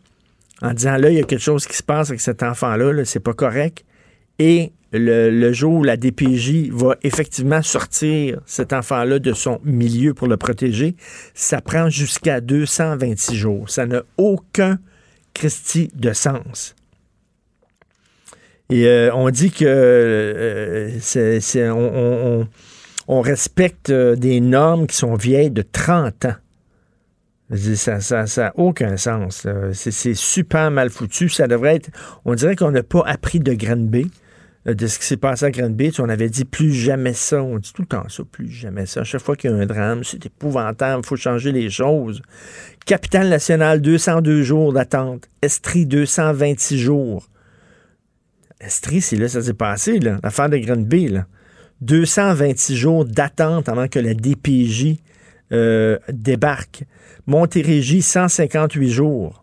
en 0.62 0.72
disant, 0.72 0.96
là, 0.96 1.10
il 1.10 1.16
y 1.16 1.20
a 1.20 1.24
quelque 1.24 1.42
chose 1.42 1.66
qui 1.66 1.76
se 1.76 1.82
passe 1.82 2.08
avec 2.08 2.20
cet 2.20 2.42
enfant-là, 2.42 2.92
là, 2.92 3.04
c'est 3.04 3.20
pas 3.20 3.34
correct, 3.34 3.84
et 4.38 4.72
le, 4.92 5.52
jour 5.52 5.74
où 5.74 5.84
la 5.84 5.96
DPJ 5.96 6.70
va 6.70 6.96
effectivement 7.02 7.62
sortir 7.62 8.40
cet 8.46 8.72
enfant-là 8.72 9.18
de 9.18 9.32
son 9.32 9.60
milieu 9.64 10.14
pour 10.14 10.28
le 10.28 10.36
protéger, 10.36 10.96
ça 11.34 11.60
prend 11.60 11.88
jusqu'à 11.88 12.40
226 12.40 13.36
jours. 13.36 13.70
Ça 13.70 13.86
n'a 13.86 14.02
aucun 14.16 14.78
Christi 15.34 15.90
de 15.94 16.12
sens. 16.12 16.74
Et 18.70 18.86
euh, 18.86 19.10
on 19.14 19.30
dit 19.30 19.50
que 19.50 19.64
euh, 19.64 20.98
c'est- 21.00 21.70
on, 21.70 23.20
respecte 23.20 23.90
euh, 23.90 24.16
des 24.16 24.40
normes 24.40 24.86
qui 24.86 24.96
sont 24.96 25.14
vieilles 25.14 25.50
de 25.50 25.62
30 25.62 26.24
ans. 26.24 26.34
Ça 27.54 28.24
n'a 28.36 28.52
aucun 28.56 28.96
sens. 28.96 29.46
C'est 29.72 30.14
super 30.14 30.72
mal 30.72 30.90
foutu. 30.90 31.28
Ça 31.28 31.46
devrait 31.46 31.76
être. 31.76 31.90
On 32.24 32.34
dirait 32.34 32.56
qu'on 32.56 32.72
n'a 32.72 32.82
pas 32.82 33.04
appris 33.06 33.38
de 33.38 33.52
Granby, 33.52 34.10
de 34.74 34.86
ce 34.88 34.98
qui 34.98 35.06
s'est 35.06 35.16
passé 35.16 35.46
à 35.46 35.52
sais, 35.52 36.00
On 36.00 36.08
avait 36.08 36.28
dit 36.28 36.44
plus 36.44 36.72
jamais 36.72 37.12
ça. 37.12 37.42
On 37.42 37.58
dit 37.58 37.72
tout 37.72 37.82
le 37.82 37.88
temps 37.88 38.08
ça, 38.08 38.24
plus 38.24 38.50
jamais 38.50 38.86
ça. 38.86 39.00
À 39.00 39.04
chaque 39.04 39.20
fois 39.20 39.36
qu'il 39.36 39.50
y 39.50 39.52
a 39.52 39.56
un 39.56 39.66
drame, 39.66 40.02
c'est 40.02 40.26
épouvantable. 40.26 41.02
Il 41.04 41.06
faut 41.06 41.16
changer 41.16 41.52
les 41.52 41.70
choses. 41.70 42.20
Capitale 42.84 43.28
nationale, 43.28 43.80
202 43.80 44.42
jours 44.42 44.72
d'attente. 44.72 45.28
Estrie, 45.40 45.86
226 45.86 46.78
jours. 46.78 47.28
Estrie, 48.60 49.00
c'est 49.00 49.16
là, 49.16 49.28
ça 49.28 49.42
s'est 49.42 49.54
passé, 49.54 50.00
là. 50.00 50.18
L'affaire 50.22 50.48
de 50.48 50.56
Granby, 50.56 51.08
là. 51.08 51.26
226 51.82 52.74
jours 52.74 53.04
d'attente 53.04 53.68
avant 53.68 53.86
que 53.86 53.98
la 53.98 54.14
DPJ 54.14 54.96
euh, 55.52 55.98
débarque. 56.10 56.84
Montérégie, 57.26 58.02
158 58.02 58.90
jours. 58.90 59.42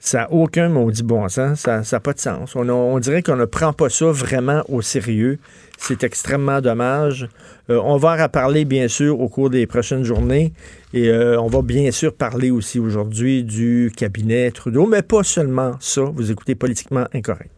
Ça 0.00 0.18
n'a 0.20 0.32
aucun 0.32 0.68
maudit 0.68 1.02
bon 1.02 1.28
sens. 1.28 1.60
Ça 1.60 1.80
n'a 1.90 2.00
pas 2.00 2.12
de 2.12 2.20
sens. 2.20 2.54
On, 2.54 2.68
a- 2.68 2.72
on 2.72 2.98
dirait 2.98 3.22
qu'on 3.22 3.36
ne 3.36 3.44
prend 3.44 3.72
pas 3.72 3.88
ça 3.88 4.06
vraiment 4.06 4.62
au 4.68 4.82
sérieux. 4.82 5.38
C'est 5.78 6.04
extrêmement 6.04 6.60
dommage. 6.60 7.28
Euh, 7.70 7.80
on 7.84 7.96
va 7.96 8.14
en 8.16 8.22
reparler, 8.22 8.64
bien 8.64 8.88
sûr, 8.88 9.20
au 9.20 9.28
cours 9.28 9.50
des 9.50 9.66
prochaines 9.66 10.04
journées. 10.04 10.52
Et 10.94 11.08
euh, 11.10 11.40
on 11.40 11.48
va 11.48 11.60
bien 11.62 11.90
sûr 11.90 12.14
parler 12.14 12.50
aussi 12.50 12.78
aujourd'hui 12.78 13.42
du 13.44 13.92
cabinet 13.96 14.50
Trudeau, 14.52 14.86
mais 14.86 15.02
pas 15.02 15.22
seulement 15.22 15.72
ça. 15.80 16.02
Vous 16.02 16.30
écoutez 16.30 16.54
Politiquement 16.54 17.06
Incorrect. 17.12 17.50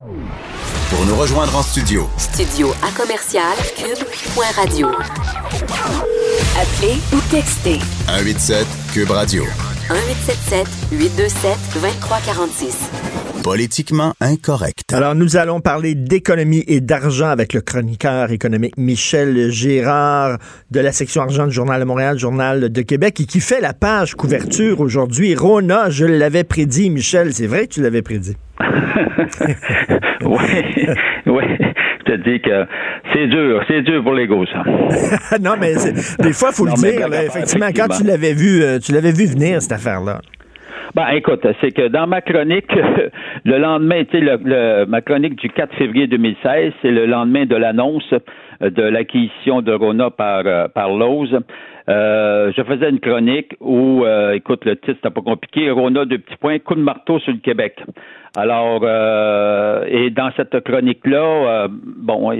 Pour 0.00 1.06
nous 1.06 1.14
rejoindre 1.16 1.56
en 1.56 1.62
studio, 1.62 2.06
Studio 2.18 2.68
à 2.82 2.90
commercial 3.00 3.56
cube.radio. 3.76 4.88
Appelez 6.56 6.96
ou 7.14 7.20
textez 7.30 7.78
187 8.08 8.66
Cube 8.92 9.10
Radio. 9.10 9.44
1877 9.92 10.66
827 10.90 11.56
2346. 11.74 12.90
Politiquement 13.44 14.14
incorrect. 14.22 14.90
Alors, 14.94 15.14
nous 15.14 15.36
allons 15.36 15.60
parler 15.60 15.94
d'économie 15.94 16.64
et 16.66 16.80
d'argent 16.80 17.28
avec 17.28 17.52
le 17.52 17.60
chroniqueur 17.60 18.30
économique 18.30 18.78
Michel 18.78 19.50
Gérard 19.50 20.38
de 20.70 20.80
la 20.80 20.92
section 20.92 21.20
argent 21.20 21.46
du 21.46 21.52
Journal 21.52 21.78
de 21.78 21.84
Montréal, 21.84 22.18
Journal 22.18 22.72
de 22.72 22.82
Québec, 22.82 23.20
et 23.20 23.26
qui 23.26 23.40
fait 23.40 23.60
la 23.60 23.74
page 23.74 24.14
couverture 24.14 24.80
aujourd'hui. 24.80 25.34
Rona, 25.34 25.90
je 25.90 26.06
l'avais 26.06 26.44
prédit, 26.44 26.88
Michel, 26.88 27.34
c'est 27.34 27.46
vrai 27.46 27.66
que 27.66 27.74
tu 27.74 27.82
l'avais 27.82 28.00
prédit. 28.00 28.36
oui, 30.22 30.86
oui. 31.26 31.44
Je 32.06 32.12
te 32.12 32.16
dis 32.30 32.40
que 32.40 32.66
c'est 33.12 33.26
dur, 33.28 33.62
c'est 33.68 33.82
dur 33.82 34.02
pour 34.02 34.14
l'ego, 34.14 34.44
ça. 34.46 34.62
non, 35.40 35.52
mais 35.60 35.74
des 36.20 36.32
fois, 36.32 36.48
il 36.50 36.54
faut 36.56 36.64
le 36.64 36.70
Non, 36.70 36.76
dire. 36.76 37.08
là, 37.08 37.24
effectivement, 37.24 37.68
quand 37.74 37.88
tu 37.96 38.04
l'avais 38.04 38.34
vu, 38.34 38.62
euh, 38.62 38.78
tu 38.78 38.92
l'avais 38.92 39.12
vu 39.12 39.26
venir, 39.26 39.60
cette 39.62 39.72
affaire-là. 39.72 40.20
Ben, 40.94 41.06
écoute, 41.14 41.46
c'est 41.60 41.70
que 41.70 41.88
dans 41.88 42.06
ma 42.06 42.20
chronique, 42.20 42.70
le 43.44 43.58
lendemain, 43.58 44.04
tu 44.04 44.18
sais, 44.18 44.20
le, 44.20 44.38
le- 44.44 44.84
ma 44.86 45.00
chronique 45.00 45.36
du 45.36 45.48
4 45.48 45.74
février 45.76 46.06
2016, 46.06 46.72
c'est 46.82 46.90
le 46.90 47.06
lendemain 47.06 47.46
de 47.46 47.56
l'annonce 47.56 48.12
euh, 48.62 48.68
de 48.70 48.82
l'acquisition 48.82 49.62
de 49.62 49.72
Rona 49.72 50.10
par, 50.10 50.42
euh, 50.44 50.68
par 50.68 50.90
Lowe's. 50.90 51.30
Euh, 51.88 52.52
je 52.56 52.62
faisais 52.62 52.90
une 52.90 53.00
chronique 53.00 53.54
où, 53.60 54.04
euh, 54.04 54.32
écoute, 54.34 54.64
le 54.64 54.76
titre, 54.76 54.98
c'était 55.02 55.14
pas 55.14 55.22
compliqué, 55.22 55.70
Rona, 55.70 56.04
deux 56.04 56.18
petits 56.18 56.36
points, 56.36 56.58
coup 56.58 56.74
de 56.74 56.80
marteau 56.80 57.18
sur 57.20 57.32
le 57.32 57.38
Québec. 57.38 57.76
Alors, 58.34 58.80
euh, 58.82 59.84
et 59.88 60.08
dans 60.08 60.30
cette 60.38 60.58
chronique-là, 60.60 61.18
euh, 61.18 61.68
bon, 61.70 62.32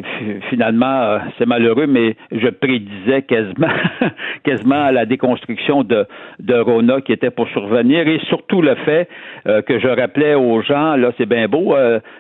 finalement, 0.49 1.03
euh, 1.03 1.19
c'est 1.37 1.45
malheureux, 1.45 1.87
mais 1.87 2.17
je 2.31 2.49
prédisais 2.49 3.21
quasiment, 3.23 3.69
quasiment 4.43 4.91
la 4.91 5.05
déconstruction 5.05 5.85
de, 5.85 6.07
de 6.41 6.55
Rona 6.55 7.03
qui 7.03 7.13
était 7.13 7.29
pour 7.29 7.47
survenir, 7.49 8.09
et 8.09 8.21
surtout 8.29 8.63
le 8.63 8.75
fait 8.77 9.07
euh, 9.47 9.61
que 9.61 9.79
je 9.81 9.89
rappelais 9.89 10.35
aux 10.35 10.63
gens, 10.63 10.97
là, 10.97 11.13
c'est 11.19 11.27
bien 11.29 11.47
beau 11.47 11.77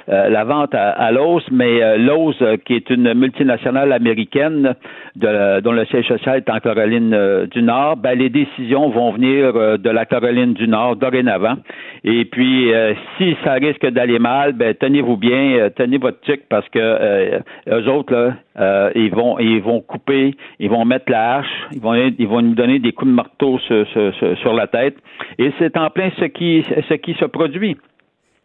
la 0.06 0.44
vente 0.44 0.74
à, 0.74 0.90
à 0.90 1.10
Lowe's, 1.10 1.44
mais 1.50 1.96
Lowe's, 1.98 2.36
qui 2.66 2.74
est 2.74 2.90
une 2.90 3.14
multinationale 3.14 3.92
américaine 3.92 4.74
dont 5.16 5.72
le 5.72 5.84
siège 5.86 6.08
social 6.08 6.38
est 6.38 6.50
en 6.50 6.58
Caroline 6.58 7.46
du 7.50 7.62
Nord, 7.62 7.96
ben, 7.96 8.18
les 8.18 8.28
décisions 8.28 8.90
vont 8.90 9.12
venir 9.12 9.78
de 9.78 9.90
la 9.90 10.04
Caroline 10.04 10.54
du 10.54 10.68
Nord 10.68 10.96
dorénavant. 10.96 11.56
Et 12.04 12.24
puis, 12.24 12.70
si 13.16 13.36
ça 13.44 13.52
risque 13.64 13.86
d'aller 13.86 14.18
mal, 14.18 14.52
ben, 14.52 14.74
tenez-vous 14.74 15.16
bien, 15.16 15.52
euh, 15.58 15.70
tenez 15.74 15.98
votre 15.98 16.20
truc 16.20 16.42
parce 16.48 16.68
que 16.68 16.78
euh, 16.78 17.38
eux 17.68 17.88
autres, 17.88 18.12
là, 18.12 18.34
euh, 18.58 18.90
ils 18.94 19.10
vont 19.10 19.38
ils 19.38 19.60
vont 19.62 19.80
couper, 19.80 20.34
ils 20.58 20.68
vont 20.70 20.84
mettre 20.84 21.10
la 21.10 21.36
hache, 21.36 21.46
ils 21.72 21.80
vont 21.80 21.94
ils 21.94 22.28
vont 22.28 22.42
nous 22.42 22.54
donner 22.54 22.78
des 22.78 22.92
coups 22.92 23.10
de 23.10 23.14
marteau 23.14 23.58
sur, 23.60 23.86
sur- 23.88 24.14
sur- 24.16 24.38
sur 24.38 24.52
la 24.54 24.66
tête. 24.66 24.96
Et 25.38 25.50
c'est 25.58 25.76
en 25.76 25.90
plein 25.90 26.10
ce 26.18 26.24
qui 26.26 26.64
ce 26.88 26.94
qui 26.94 27.14
se 27.14 27.24
produit. 27.24 27.76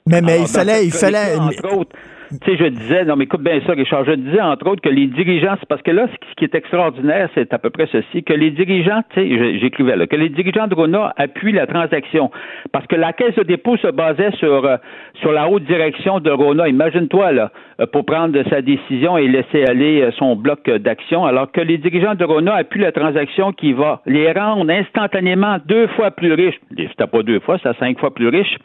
Mais, 0.05 0.21
mais 0.21 0.33
Alors, 0.33 0.45
il 0.45 0.47
fallait, 0.47 0.85
il 0.85 0.91
fallait. 0.91 1.35
Entre 1.37 1.75
autres, 1.77 1.95
tu 2.29 2.51
sais, 2.51 2.57
je 2.57 2.65
disais, 2.65 3.05
non, 3.05 3.15
mais 3.15 3.23
écoute 3.23 3.41
bien 3.41 3.59
ça, 3.65 3.73
Richard, 3.73 4.05
je 4.05 4.13
disais, 4.13 4.41
entre 4.41 4.67
autres, 4.67 4.81
que 4.81 4.89
les 4.89 5.07
dirigeants, 5.07 5.55
parce 5.69 5.81
que 5.81 5.91
là, 5.91 6.07
ce 6.07 6.35
qui 6.35 6.43
est 6.43 6.55
extraordinaire, 6.55 7.29
c'est 7.35 7.53
à 7.53 7.57
peu 7.57 7.69
près 7.69 7.87
ceci, 7.91 8.23
que 8.23 8.33
les 8.33 8.51
dirigeants, 8.51 9.01
tu 9.11 9.21
sais, 9.21 9.59
j'écrivais 9.59 9.95
là, 9.95 10.07
que 10.07 10.15
les 10.15 10.29
dirigeants 10.29 10.67
de 10.67 10.75
Rona 10.75 11.13
appuient 11.17 11.53
la 11.53 11.67
transaction. 11.67 12.31
Parce 12.71 12.85
que 12.87 12.95
la 12.95 13.13
caisse 13.13 13.35
de 13.35 13.43
dépôt 13.43 13.77
se 13.77 13.87
basait 13.87 14.31
sur, 14.31 14.65
euh, 14.65 14.77
sur 15.21 15.31
la 15.31 15.49
haute 15.49 15.63
direction 15.63 16.19
de 16.19 16.29
Rona. 16.29 16.67
Imagine-toi, 16.67 17.31
là, 17.31 17.51
euh, 17.79 17.85
pour 17.85 18.05
prendre 18.05 18.37
sa 18.49 18.61
décision 18.61 19.17
et 19.17 19.27
laisser 19.27 19.63
aller 19.65 20.01
euh, 20.01 20.11
son 20.11 20.35
bloc 20.35 20.69
d'action, 20.69 21.25
alors 21.25 21.51
que 21.51 21.61
les 21.61 21.77
dirigeants 21.77 22.15
de 22.15 22.25
Rona 22.25 22.55
appuient 22.55 22.81
la 22.81 22.91
transaction 22.91 23.53
qui 23.53 23.73
va 23.73 24.01
les 24.05 24.31
rendre 24.31 24.69
instantanément 24.69 25.57
deux 25.65 25.87
fois 25.87 26.11
plus 26.11 26.33
riches. 26.33 26.59
C'était 26.75 27.07
pas 27.07 27.23
deux 27.23 27.39
fois, 27.39 27.57
c'est 27.63 27.77
cinq 27.77 27.99
fois 27.99 28.13
plus 28.13 28.27
riches 28.27 28.57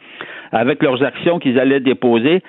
avec 0.51 0.83
leurs 0.83 1.03
actions 1.03 1.39
qu'ils 1.39 1.59
allaient 1.59 1.79
déposer. 1.79 2.41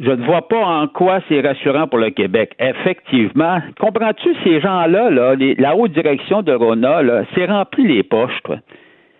Je 0.00 0.10
ne 0.10 0.24
vois 0.24 0.48
pas 0.48 0.64
en 0.64 0.88
quoi 0.88 1.20
c'est 1.28 1.40
rassurant 1.40 1.86
pour 1.86 1.98
le 1.98 2.10
Québec. 2.10 2.54
Effectivement, 2.58 3.60
comprends-tu 3.78 4.34
ces 4.44 4.60
gens-là, 4.60 5.10
là, 5.10 5.34
la 5.36 5.76
haute 5.76 5.92
direction 5.92 6.42
de 6.42 6.52
Rona, 6.52 7.02
là, 7.02 7.24
c'est 7.34 7.46
rempli 7.46 7.86
les 7.86 8.02
poches, 8.02 8.42
toi. 8.44 8.56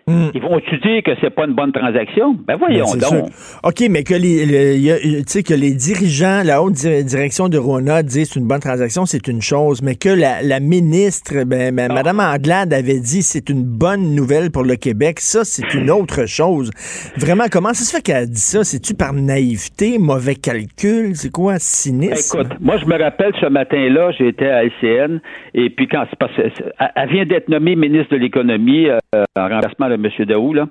Ils 0.07 0.41
vont-tu 0.41 0.77
dire 0.79 1.01
que 1.03 1.11
c'est 1.21 1.29
pas 1.29 1.45
une 1.45 1.53
bonne 1.53 1.71
transaction? 1.71 2.35
Ben 2.47 2.57
voyons 2.57 2.85
Hmm. 2.85 2.99
Ben, 2.99 3.09
donc. 3.21 3.29
sûr. 3.29 3.59
OK, 3.63 3.83
mais 3.89 4.03
que 4.03 4.13
les, 4.13 4.45
le- 4.45 4.75
y 4.77 4.91
a- 4.91 4.99
tu 4.99 5.23
sais, 5.27 5.43
que 5.43 5.53
les 5.53 5.73
dirigeants, 5.73 6.41
la 6.43 6.61
haute 6.61 6.73
di- 6.73 7.03
direction 7.05 7.47
de 7.47 7.57
Rona 7.57 8.03
disent 8.03 8.31
c'est 8.33 8.39
une 8.39 8.47
bonne 8.47 8.59
transaction, 8.59 9.05
c'est 9.05 9.27
une 9.27 9.41
chose, 9.41 9.81
mais 9.81 9.95
que 9.95 10.09
la, 10.09 10.41
la 10.41 10.59
ministre, 10.59 11.43
ben, 11.45 11.73
ben, 11.73 11.91
Mme 11.93 12.19
Anglade 12.19 12.73
avait 12.73 12.99
dit 12.99 13.21
c'est 13.21 13.49
une 13.49 13.63
bonne 13.63 14.13
nouvelle 14.15 14.51
pour 14.51 14.63
le 14.63 14.75
Québec, 14.75 15.19
ça, 15.21 15.45
c'est 15.45 15.73
une 15.73 15.89
autre 15.99 16.25
chose. 16.27 16.69
Vraiment, 17.17 17.45
comment 17.51 17.73
ça 17.73 17.83
se 17.85 17.95
fait 17.95 18.01
qu'elle 18.01 18.15
a 18.23 18.25
dit 18.25 18.39
ça? 18.41 18.63
C'est-tu 18.63 18.95
par 18.95 19.13
naïveté, 19.13 19.97
mauvais 19.99 20.35
calcul? 20.35 21.15
C'est 21.15 21.31
quoi, 21.31 21.55
cynisme? 21.59 22.39
Écoute, 22.39 22.51
moi 22.59 22.77
je 22.77 22.85
me 22.85 23.01
rappelle 23.01 23.31
ce 23.39 23.45
matin-là, 23.47 24.11
j'étais 24.17 24.47
à 24.47 24.63
LCN 24.65 25.19
et 25.53 25.69
puis 25.69 25.87
quand 25.87 26.03
c'est 26.35 26.51
elle- 26.79 26.91
elle 26.95 27.09
vient 27.09 27.25
d'être 27.25 27.47
nommée 27.49 27.75
ministre 27.75 28.13
de 28.13 28.17
l'économie 28.17 28.87
euh, 28.89 28.97
en 29.37 29.47
remplacement 29.47 29.89
de 29.89 29.92
M. 29.95 30.25
Daou 30.25 30.53
là. 30.53 30.67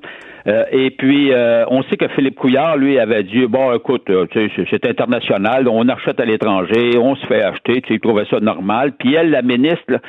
Euh, 0.46 0.64
et 0.72 0.90
puis 0.90 1.32
euh, 1.32 1.64
on 1.68 1.82
sait 1.84 1.96
que 1.96 2.08
Philippe 2.08 2.34
Couillard 2.36 2.76
lui 2.76 2.98
avait 2.98 3.22
dit 3.22 3.46
bon 3.46 3.72
écoute, 3.74 4.10
euh, 4.10 4.26
c'est- 4.34 4.86
international, 4.86 5.68
on 5.68 5.88
achète 5.88 6.18
à 6.20 6.24
l'étranger, 6.24 6.98
on 6.98 7.14
se 7.14 7.26
fait 7.26 7.42
acheter, 7.42 7.82
il 7.88 8.00
trouvait 8.00 8.24
ça 8.30 8.40
normal. 8.40 8.92
Puis 8.98 9.14
elle, 9.14 9.30
la 9.30 9.42
ministre 9.42 10.00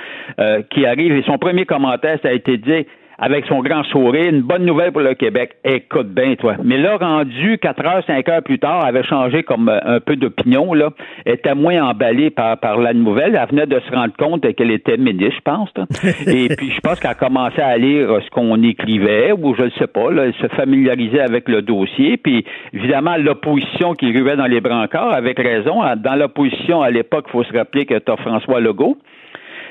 qui 0.71 0.85
arrive 0.85 1.13
et 1.15 1.23
son 1.23 1.37
premier 1.37 1.65
commentaire 1.65 2.17
ça 2.23 2.29
a 2.29 2.33
été 2.33 2.57
dire 2.57 2.83
avec 3.19 3.45
son 3.45 3.61
grand 3.61 3.83
sourire, 3.85 4.29
une 4.29 4.41
bonne 4.41 4.65
nouvelle 4.65 4.91
pour 4.91 5.01
le 5.01 5.13
Québec. 5.13 5.51
Écoute 5.63 6.09
bien, 6.09 6.35
toi. 6.35 6.55
Mais 6.63 6.77
là, 6.77 6.97
rendu 6.97 7.57
4 7.57 7.85
heures, 7.85 8.03
5 8.05 8.27
heures 8.29 8.43
plus 8.43 8.59
tard, 8.59 8.81
elle 8.83 8.95
avait 8.95 9.07
changé 9.07 9.43
comme 9.43 9.69
euh, 9.69 9.79
un 9.83 9.99
peu 9.99 10.15
d'opinion, 10.15 10.73
là. 10.73 10.89
Elle 11.25 11.35
était 11.35 11.55
moins 11.55 11.83
emballée 11.83 12.29
par, 12.29 12.57
par 12.59 12.79
la 12.79 12.93
nouvelle. 12.93 13.39
Elle 13.39 13.49
venait 13.49 13.67
de 13.67 13.79
se 13.79 13.95
rendre 13.95 14.13
compte 14.17 14.41
qu'elle 14.55 14.71
était 14.71 14.97
ministre, 14.97 15.35
je 15.37 15.41
pense. 15.41 15.69
là. 15.75 15.85
Et 16.27 16.49
puis, 16.55 16.71
je 16.71 16.79
pense 16.81 16.99
qu'elle 16.99 17.11
a 17.11 17.15
commencé 17.15 17.61
à 17.61 17.77
lire 17.77 18.09
ce 18.23 18.29
qu'on 18.29 18.61
écrivait, 18.63 19.31
ou 19.31 19.55
je 19.55 19.63
ne 19.63 19.69
sais 19.71 19.87
pas, 19.87 20.11
là, 20.11 20.25
elle 20.25 20.33
se 20.35 20.47
familiarisait 20.55 21.21
avec 21.21 21.47
le 21.49 21.61
dossier. 21.61 22.17
Puis, 22.17 22.45
évidemment, 22.73 23.15
l'opposition 23.17 23.93
qui 23.93 24.11
ruait 24.11 24.35
dans 24.35 24.47
les 24.47 24.61
brancards, 24.61 25.13
avec 25.13 25.37
raison. 25.39 25.81
Dans 25.97 26.15
l'opposition, 26.15 26.81
à 26.81 26.89
l'époque, 26.89 27.25
il 27.27 27.31
faut 27.31 27.43
se 27.43 27.53
rappeler 27.53 27.85
que 27.85 27.97
tu 27.97 28.11
as 28.11 28.17
François 28.17 28.59
Legault, 28.59 28.97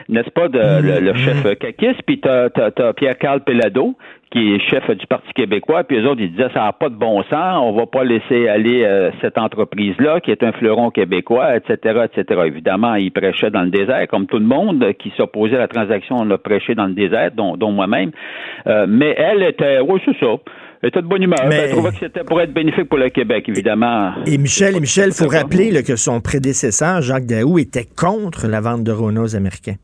n'est-ce 0.08 0.30
pas, 0.30 0.48
de, 0.48 0.58
le, 0.58 1.00
le 1.00 1.14
chef 1.14 1.42
caquiste, 1.58 2.02
puis 2.06 2.20
t'as, 2.20 2.50
t'as, 2.50 2.70
t'as 2.70 2.92
Pierre-Carl 2.92 3.40
Pellado, 3.42 3.96
qui 4.30 4.54
est 4.54 4.60
chef 4.70 4.90
du 4.96 5.06
Parti 5.06 5.30
québécois, 5.34 5.84
puis 5.84 5.98
eux 5.98 6.08
autres, 6.08 6.20
ils 6.22 6.30
disaient, 6.30 6.48
ça 6.54 6.60
n'a 6.60 6.72
pas 6.72 6.88
de 6.88 6.94
bon 6.94 7.22
sens, 7.24 7.60
on 7.62 7.72
va 7.72 7.84
pas 7.86 8.02
laisser 8.02 8.48
aller 8.48 8.82
euh, 8.82 9.10
cette 9.20 9.36
entreprise-là, 9.36 10.20
qui 10.20 10.30
est 10.30 10.42
un 10.42 10.52
fleuron 10.52 10.90
québécois, 10.90 11.54
etc., 11.56 12.04
etc. 12.04 12.40
Évidemment, 12.46 12.94
ils 12.94 13.10
prêchaient 13.12 13.50
dans 13.50 13.62
le 13.62 13.70
désert, 13.70 14.06
comme 14.08 14.26
tout 14.26 14.38
le 14.38 14.46
monde 14.46 14.84
qui 14.98 15.12
s'opposait 15.18 15.56
à 15.56 15.60
la 15.60 15.68
transaction, 15.68 16.16
on 16.16 16.30
a 16.30 16.38
prêché 16.38 16.74
dans 16.74 16.86
le 16.86 16.94
désert, 16.94 17.30
dont, 17.36 17.56
dont 17.58 17.72
moi-même. 17.72 18.10
Euh, 18.66 18.86
mais 18.88 19.14
elle 19.18 19.42
était, 19.42 19.80
oui, 19.80 20.00
c'est 20.06 20.18
ça, 20.18 20.34
elle 20.82 20.88
était 20.88 21.02
de 21.02 21.06
bonne 21.06 21.22
humeur, 21.22 21.38
Mais- 21.48 21.56
elle 21.56 21.70
trouvait 21.72 21.90
que 21.90 21.98
c'était 22.00 22.24
pour 22.24 22.40
être 22.40 22.54
bénéfique 22.54 22.88
pour 22.88 22.98
le 22.98 23.10
Québec, 23.10 23.44
évidemment. 23.48 24.12
Et 24.26 24.38
Michel, 24.38 24.76
et 24.76 24.80
Michel, 24.80 25.12
faut 25.12 25.28
rappeler 25.28 25.70
là, 25.70 25.82
que 25.82 25.96
son 25.96 26.22
prédécesseur, 26.22 27.02
Jacques 27.02 27.26
Daou, 27.26 27.58
était 27.58 27.84
contre 27.96 28.48
la 28.48 28.60
vente 28.62 28.82
de 28.82 28.92
Rona 28.92 29.20
aux 29.20 29.36
Américains. 29.36 29.76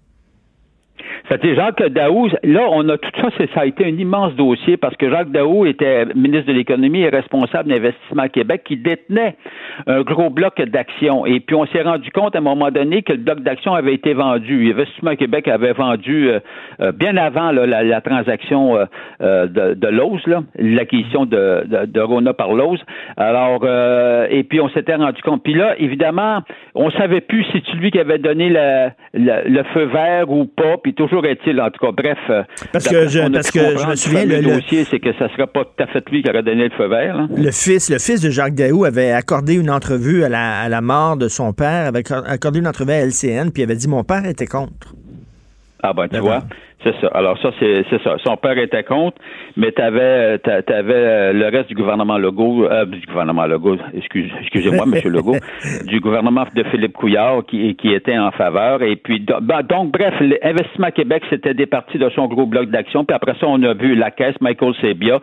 C'était 1.31 1.55
Jacques 1.55 1.83
Daou. 1.89 2.29
Là, 2.43 2.69
on 2.71 2.89
a 2.89 2.97
tout 2.97 3.11
ça, 3.21 3.29
ça 3.55 3.61
a 3.61 3.67
été 3.67 3.85
un 3.85 3.99
immense 3.99 4.35
dossier 4.35 4.79
parce 4.79 4.97
que 4.97 5.11
Jacques 5.11 5.31
Daou 5.31 5.67
était 5.67 6.07
ministre 6.15 6.47
de 6.47 6.55
l'Économie 6.55 7.03
et 7.03 7.11
responsable 7.11 7.69
d'Investissement 7.69 8.29
Québec 8.29 8.63
qui 8.65 8.79
détenait 8.79 9.37
un 9.87 10.01
gros 10.03 10.31
bloc 10.31 10.59
d'actions. 10.63 11.27
Et 11.27 11.41
puis, 11.41 11.55
on 11.55 11.67
s'est 11.67 11.83
rendu 11.83 12.11
compte 12.13 12.35
à 12.35 12.39
un 12.39 12.43
moment 12.43 12.71
donné 12.71 13.03
que 13.03 13.13
le 13.13 13.19
bloc 13.19 13.41
d'actions 13.41 13.75
avait 13.75 13.93
été 13.93 14.15
vendu. 14.15 14.71
Investissement 14.73 15.17
Québec 15.17 15.49
avait 15.49 15.75
vendu 15.75 16.29
euh, 16.29 16.41
euh, 16.81 16.93
bien 16.93 17.17
avant 17.19 17.53
là, 17.53 17.67
la, 17.67 17.83
la 17.83 18.01
transaction 18.01 18.77
euh, 18.77 18.85
euh, 19.21 19.47
de, 19.47 19.75
de 19.75 19.89
Lowe's, 19.89 20.23
l'acquisition 20.59 21.27
de, 21.27 21.65
de, 21.67 21.87
de 21.87 22.01
Rona 22.01 22.33
par 22.33 22.55
Lowe's. 22.55 22.81
Alors, 23.19 23.61
euh, 23.65 24.27
et 24.31 24.45
puis, 24.45 24.63
on 24.63 24.71
s'était 24.71 24.95
rendu 24.95 25.21
compte. 25.21 25.43
Puis 25.43 25.55
là, 25.55 25.75
évidemment, 25.79 26.39
on 26.75 26.91
savait 26.93 27.21
plus 27.21 27.45
si 27.53 27.63
c'est 27.67 27.77
lui 27.77 27.91
qui 27.91 27.99
avait 27.99 28.19
donné 28.19 28.49
le 29.13 29.63
feu 29.75 29.85
vert 29.85 30.31
ou 30.31 30.47
pas. 30.47 30.79
Puis 30.83 30.95
toujours 30.95 31.18
est-il, 31.25 31.61
en 31.61 31.71
tout 31.71 31.85
cas, 31.85 31.93
bref. 31.93 32.19
euh, 32.31 32.43
Parce 32.73 32.89
que 32.89 33.09
je- 33.09 33.29
parce 33.33 33.51
que 33.51 33.59
je 33.79 33.87
me 33.87 33.95
souviens, 33.97 34.25
le- 34.25 34.37
le- 34.41 34.55
dossier, 34.57 34.85
c'est 34.85 34.99
que 35.01 35.13
ça 35.19 35.29
serait 35.31 35.47
pas 35.47 35.65
tout 35.65 35.83
à 35.83 35.87
fait 35.87 36.05
lui 36.11 36.23
qui 36.23 36.31
aurait 36.31 36.43
donné 36.43 36.65
le 36.65 36.71
feu 36.77 36.87
vert. 36.89 37.17
là. 37.17 37.27
Le 37.37 37.51
fils, 37.51 37.91
le 37.91 37.99
fils 37.99 38.21
de 38.21 38.31
Jacques 38.31 38.55
Daou 38.55 38.85
avait 38.85 39.13
accordé 39.13 39.55
une 39.55 39.71
entrevue 39.71 40.25
à 40.25 40.29
la, 40.29 40.61
à 40.61 40.69
la 40.69 40.81
mort 40.81 41.17
de 41.17 41.29
son 41.29 41.53
père, 41.53 41.87
avait 41.87 42.03
accordé 42.27 42.59
une 42.59 42.69
entrevue 42.69 42.93
à 42.93 43.01
LCN, 43.07 43.51
puis 43.51 43.63
il 43.63 43.65
avait 43.65 43.77
dit 43.77 43.89
Mon 43.89 44.05
père 44.05 44.25
était 44.27 44.47
contre. 44.47 44.95
Ah 45.83 45.93
ben 45.93 46.09
tu 46.09 46.19
vois. 46.19 46.43
C'est 46.85 46.95
ça. 47.01 47.09
Alors 47.09 47.37
ça, 47.43 47.51
c'est 47.59 47.85
ça. 48.05 48.17
Son 48.25 48.37
père 48.37 48.57
était 48.57 48.85
contre, 48.85 49.17
mais 49.57 49.73
tu 49.73 49.83
avais, 49.83 50.39
le 50.39 51.49
reste 51.51 51.69
du 51.69 51.75
gouvernement 51.75 52.19
Legault, 52.19 52.67
euh, 52.67 52.85
du 52.85 53.05
gouvernement 53.05 53.47
Legault, 53.47 53.79
excuse, 53.95 54.31
excusez-moi, 54.43 54.87
Monsieur 54.87 55.11
Legault, 55.19 55.37
du 55.87 55.99
gouvernement 55.99 56.45
de 56.55 56.63
Philippe 56.65 56.93
Couillard 56.93 57.45
qui, 57.47 57.75
qui 57.75 57.93
était 57.93 58.17
en 58.17 58.31
faveur. 58.31 58.83
Et 58.83 58.95
puis 58.95 59.25
ben, 59.43 59.63
donc, 59.63 59.91
bref, 59.91 60.15
l'investissement 60.21 60.91
Québec, 60.93 61.25
c'était 61.31 61.55
des 61.55 61.67
parties 61.67 61.99
de 61.99 62.09
son 62.11 62.27
gros 62.27 62.47
bloc 62.47 62.71
d'action. 62.71 63.05
Puis 63.05 63.15
après 63.15 63.35
ça, 63.41 63.47
on 63.49 63.61
a 63.65 63.75
vu 63.75 63.97
la 63.97 64.13
caisse, 64.13 64.37
Michael 64.41 64.75
Sebia, 64.81 65.21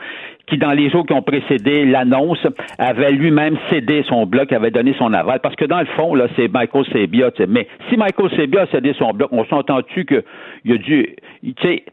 qui, 0.48 0.58
dans 0.58 0.72
les 0.72 0.90
jours 0.90 1.06
qui 1.06 1.14
ont 1.14 1.22
précédé 1.22 1.86
l'annonce, 1.86 2.46
avait 2.78 3.12
lui-même 3.12 3.58
cédé 3.70 4.04
son 4.08 4.26
bloc, 4.26 4.52
avait 4.52 4.72
donné 4.72 4.94
son 4.98 5.14
aval. 5.14 5.40
Parce 5.42 5.56
que 5.56 5.66
dans 5.66 5.80
le 5.80 5.86
fond, 5.86 6.16
là, 6.16 6.28
c'est 6.36 6.52
Michael 6.52 6.86
Sebia. 6.92 7.32
Mais 7.48 7.68
si 7.90 7.98
Michael 7.98 8.30
Sebia 8.32 8.62
a 8.64 8.68
cédé 8.68 8.94
son 8.98 9.12
bloc, 9.12 9.30
on 9.32 9.46
s'entend-tu 9.46 10.06
qu'il 10.06 10.74
a 10.74 10.78
dû. 10.78 11.16
Tu 11.54 11.68
sais, 11.68 11.84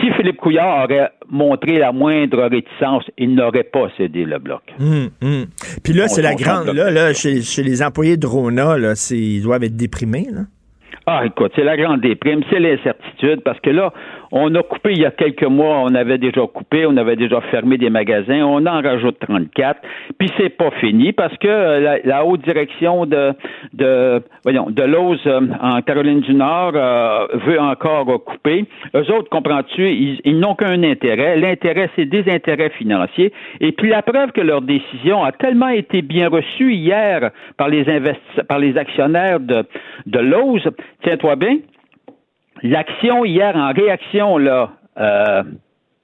si 0.00 0.10
Philippe 0.12 0.36
Couillard 0.36 0.84
aurait 0.84 1.10
montré 1.30 1.78
la 1.78 1.92
moindre 1.92 2.44
réticence, 2.44 3.04
il 3.16 3.34
n'aurait 3.34 3.64
pas 3.64 3.88
cédé 3.96 4.24
le 4.24 4.38
bloc. 4.38 4.62
Hum, 4.78 5.08
hum. 5.22 5.46
Puis 5.82 5.92
là, 5.94 6.08
c'est 6.08 6.22
la 6.22 6.34
grande. 6.34 6.66
Là, 6.68 6.90
là 6.90 7.14
chez, 7.14 7.40
chez, 7.42 7.62
les 7.62 7.82
employés 7.82 8.16
de 8.16 8.26
Rona, 8.26 8.76
là, 8.76 8.92
ils 9.10 9.42
doivent 9.42 9.64
être 9.64 9.76
déprimés. 9.76 10.26
Là. 10.30 10.42
Ah, 11.06 11.22
écoute, 11.24 11.52
c'est 11.56 11.64
la 11.64 11.78
grande 11.78 12.02
déprime, 12.02 12.42
c'est 12.50 12.58
l'incertitude, 12.58 13.40
parce 13.42 13.58
que 13.60 13.70
là, 13.70 13.94
on 14.32 14.54
a 14.54 14.62
coupé 14.62 14.92
il 14.92 15.00
y 15.00 15.06
a 15.06 15.10
quelques 15.10 15.44
mois, 15.44 15.82
on 15.82 15.94
avait 15.94 16.18
déjà 16.18 16.46
coupé, 16.46 16.86
on 16.86 16.96
avait 16.96 17.16
déjà 17.16 17.40
fermé 17.42 17.78
des 17.78 17.90
magasins, 17.90 18.42
on 18.44 18.66
en 18.66 18.80
rajoute 18.82 19.18
34, 19.20 19.80
puis 20.18 20.30
c'est 20.38 20.50
pas 20.50 20.70
fini 20.80 21.12
parce 21.12 21.36
que 21.38 21.48
euh, 21.48 21.98
la, 22.04 22.24
haute 22.24 22.42
direction 22.42 23.06
de 23.06 23.32
de 23.72 24.22
voyons 24.42 24.70
de 24.70 24.82
Lowe's 24.82 25.20
euh, 25.26 25.40
en 25.60 25.80
Caroline 25.82 26.20
du 26.20 26.34
Nord 26.34 26.72
euh, 26.74 27.26
veut 27.46 27.60
encore 27.60 28.24
couper. 28.24 28.64
Eux 28.94 29.10
autres, 29.12 29.28
comprends-tu, 29.30 29.90
ils, 29.90 30.38
n'ont 30.38 30.54
qu'un 30.54 30.82
intérêt. 30.82 31.36
L'intérêt, 31.36 31.90
c'est 31.96 32.04
des 32.04 32.30
intérêts 32.30 32.70
financiers. 32.70 33.32
Et 33.60 33.72
puis 33.72 33.88
la 33.88 34.02
preuve 34.02 34.32
que 34.32 34.40
leur 34.40 34.62
décision 34.62 35.24
a 35.24 35.32
tellement 35.32 35.68
été 35.68 36.02
bien 36.02 36.28
reçue 36.28 36.72
hier 36.72 37.30
par 37.56 37.68
les 37.68 37.84
par 38.48 38.58
les 38.58 38.76
actionnaires 38.76 39.40
de 39.40 39.64
de 40.06 40.18
tiens-toi 41.02 41.36
bien, 41.36 41.58
L'action 42.62 43.24
hier 43.24 43.54
en 43.56 43.72
réaction, 43.72 44.38
là, 44.38 44.70
euh, 44.98 45.42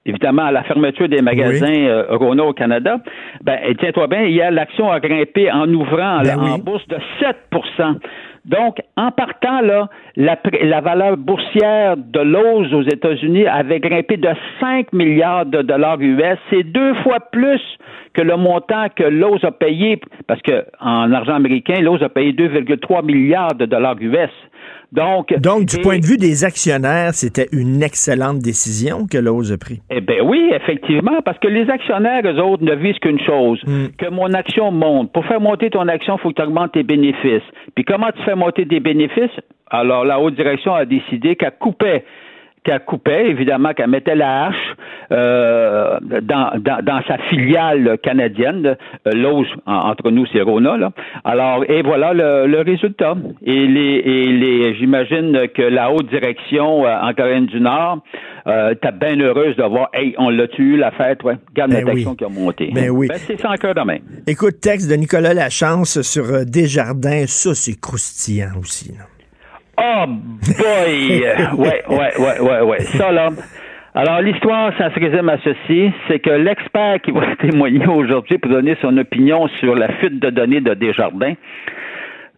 évidemment, 0.07 0.45
à 0.45 0.53
la 0.53 0.63
fermeture 0.65 1.09
des 1.09 1.23
magasins 1.23 1.73
euh, 1.73 2.05
Renault 2.11 2.49
au 2.49 2.53
Canada, 2.53 2.99
ben, 3.43 3.59
tiens-toi 3.79 4.07
bien, 4.07 4.25
hier, 4.25 4.51
l'action 4.51 4.91
a 4.91 5.01
grimpé 5.01 5.51
en 5.51 5.69
ouvrant 5.73 6.23
ben 6.23 6.39
en 6.39 6.59
bourse 6.59 6.87
de 6.89 6.99
7% 7.21 7.99
donc, 8.45 8.77
en 8.97 9.11
partant, 9.11 9.61
là, 9.61 9.89
la, 10.17 10.39
la 10.63 10.81
valeur 10.81 11.17
boursière 11.17 11.97
de 11.97 12.21
Lowe's 12.21 12.73
aux 12.73 12.83
États-Unis 12.83 13.47
avait 13.47 13.81
grimpé 13.81 14.17
de 14.17 14.29
5 14.61 14.93
milliards 14.93 15.47
de 15.47 15.63
dollars 15.63 16.01
US. 16.01 16.39
C'est 16.51 16.63
deux 16.63 16.95
fois 17.03 17.19
plus 17.33 17.61
que 18.15 18.23
le 18.23 18.37
montant 18.37 18.87
que 18.95 19.03
Lowe's 19.03 19.43
a 19.43 19.51
payé, 19.51 20.01
parce 20.29 20.41
que 20.43 20.65
en 20.81 21.13
argent 21.13 21.35
américain, 21.35 21.81
Lowe's 21.81 22.03
a 22.03 22.09
payé 22.09 22.33
2,3 22.33 23.05
milliards 23.05 23.55
de 23.55 23.67
dollars 23.67 23.97
US. 24.01 24.31
Donc, 24.93 25.35
Donc 25.41 25.65
du 25.67 25.79
point 25.79 25.99
de 25.99 26.07
vue 26.07 26.17
des 26.17 26.45
actionnaires, 26.45 27.15
c'était 27.15 27.49
une 27.51 27.83
excellente 27.83 28.39
décision 28.39 29.07
que 29.11 29.19
Lowe's 29.19 29.51
a 29.51 29.59
prise. 29.59 29.83
Eh 29.91 30.01
bien 30.01 30.23
oui, 30.23 30.53
effectivement, 30.55 31.21
parce 31.25 31.39
que 31.39 31.49
les 31.49 31.69
actionnaires, 31.69 32.23
eux 32.25 32.41
autres, 32.41 32.63
ne 32.63 32.77
visent 32.77 33.01
qu'une 33.01 33.19
chose, 33.19 33.61
hmm. 33.67 33.97
que 33.99 34.09
mon 34.09 34.33
action 34.33 34.71
monte. 34.71 35.13
Pour 35.13 35.27
faire 35.27 35.41
monter 35.41 35.71
ton 35.71 35.89
action, 35.89 36.17
il 36.17 36.21
faut 36.21 36.29
que 36.31 36.41
tu 36.41 36.43
augmentes 36.43 36.73
tes 36.73 36.85
bénéfices. 36.85 37.43
Puis 37.75 37.85
comment 37.85 38.11
tu 38.17 38.23
fais 38.23 38.37
monter 38.37 38.69
tes 38.69 38.79
bénéfices? 38.79 39.35
Alors, 39.71 40.05
la 40.05 40.21
haute 40.21 40.35
direction 40.35 40.75
a 40.75 40.85
décidé 40.85 41.37
qu'elle 41.37 41.57
coupait 41.59 42.05
qu'elle 42.65 42.81
coupait, 42.81 43.29
évidemment, 43.29 43.75
qu'elle 43.75 43.91
mettait 43.91 44.15
la 44.15 44.47
hache 44.47 44.77
euh, 45.13 45.99
dans, 46.23 46.59
dans, 46.63 47.03
sa 47.07 47.19
filiale 47.29 47.99
canadienne, 48.03 48.77
euh, 49.07 49.11
Lowe's, 49.13 49.47
entre 49.67 50.11
nous, 50.11 50.25
c'est 50.33 50.41
Rona, 50.41 50.79
là. 50.79 50.91
Alors, 51.25 51.65
et 51.69 51.83
voilà 51.83 52.15
le, 52.15 52.63
résultat. 52.63 53.15
Et 53.45 53.67
les, 53.67 54.01
et 54.03 54.27
les 54.33 54.75
j'imagine 54.77 55.47
que 55.55 55.63
la 55.63 55.93
haute 55.93 56.09
direction 56.09 56.87
euh, 56.87 56.99
en 57.03 57.13
Caroline 57.13 57.47
du 57.47 57.61
Nord 57.61 57.99
euh, 58.47 58.75
t'es 58.75 58.93
bien 58.93 59.19
heureuse 59.21 59.57
de 59.57 59.63
voir, 59.63 59.89
hey, 59.95 60.15
on 60.19 60.29
l'a 60.29 60.47
tué, 60.49 60.77
la 60.77 60.91
fête, 60.91 61.23
ouais. 61.23 61.37
Regarde 61.49 61.71
ben 61.71 61.81
notre 61.81 61.93
action 61.93 62.15
qui 62.15 62.25
a 62.25 62.29
monté. 62.29 62.71
Ben 62.75 62.91
oui. 62.91 63.09
Ben, 63.09 63.19
c'est 63.19 63.41
sans 63.41 63.55
cœur 63.55 63.75
demain. 63.75 63.99
Écoute, 64.27 64.61
texte 64.61 64.91
de 64.91 64.95
Nicolas 64.97 65.33
Lachance 65.33 66.03
sur 66.03 66.25
euh, 66.25 66.45
Desjardins, 66.45 67.25
ça, 67.27 67.55
c'est 67.55 67.81
croustillant 67.81 68.59
aussi, 68.61 68.93
là. 68.93 69.05
Oh 69.79 70.05
boy! 70.07 71.25
ouais, 71.59 71.83
ouais, 71.89 72.13
ouais, 72.19 72.41
ouais, 72.41 72.61
ouais. 72.61 72.81
Ça, 72.81 73.11
là. 73.11 73.31
Alors, 73.97 74.21
l'histoire, 74.21 74.73
ça 74.77 74.93
se 74.93 74.99
résume 74.99 75.29
à 75.29 75.39
ceci, 75.39 75.93
c'est 76.09 76.19
que 76.19 76.31
l'expert 76.31 77.01
qui 77.01 77.13
va 77.13 77.37
témoigner 77.41 77.87
aujourd'hui 77.87 78.39
pour 78.39 78.51
donner 78.51 78.77
son 78.83 78.97
opinion 78.99 79.47
sur 79.61 79.77
la 79.77 79.89
fuite 79.95 80.19
de 80.19 80.31
données 80.31 80.61
de 80.61 80.75
Desjardins, 80.75 81.35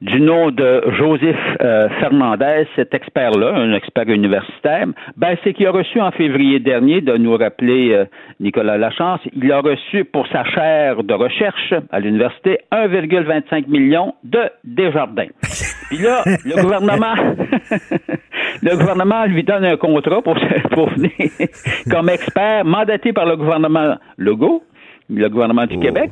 du 0.03 0.21
nom 0.21 0.51
de 0.51 0.83
Joseph 0.99 1.37
euh, 1.63 1.89
Fernandez, 2.01 2.67
cet 2.77 2.93
expert-là, 2.93 3.55
un 3.55 3.73
expert 3.73 4.09
universitaire, 4.09 4.87
ben, 5.17 5.37
c'est 5.43 5.55
qu'il 5.55 5.67
a 5.67 5.71
reçu 5.71 6.01
en 6.01 6.11
février 6.11 6.61
dernier, 6.61 7.01
de 7.01 7.17
nous 7.17 7.35
rappeler 7.37 7.93
euh, 7.93 8.05
Nicolas 8.39 8.77
Lachance, 8.77 9.21
il 9.35 9.51
a 9.51 9.61
reçu 9.61 10.05
pour 10.05 10.27
sa 10.29 10.45
chaire 10.45 11.03
de 11.03 11.15
recherche 11.15 11.73
à 11.91 12.01
l'université 12.01 12.59
1,25 12.73 13.69
million 13.69 14.15
de 14.23 14.41
Desjardins. 14.65 15.29
Puis 15.89 15.99
là, 15.99 16.23
le 16.45 16.61
gouvernement, 16.61 17.15
le 18.63 18.77
gouvernement 18.77 19.25
lui 19.25 19.45
donne 19.45 19.65
un 19.65 19.77
contrat 19.77 20.21
pour, 20.21 20.37
pour 20.73 20.91
venir 20.91 21.11
comme 21.91 22.11
expert 22.11 22.65
mandaté 22.67 23.15
par 23.15 23.25
le 23.25 23.37
gouvernement 23.37 23.97
Legault, 24.19 24.63
le 25.09 25.29
gouvernement 25.29 25.67
du 25.67 25.77
oh. 25.77 25.81
Québec, 25.81 26.11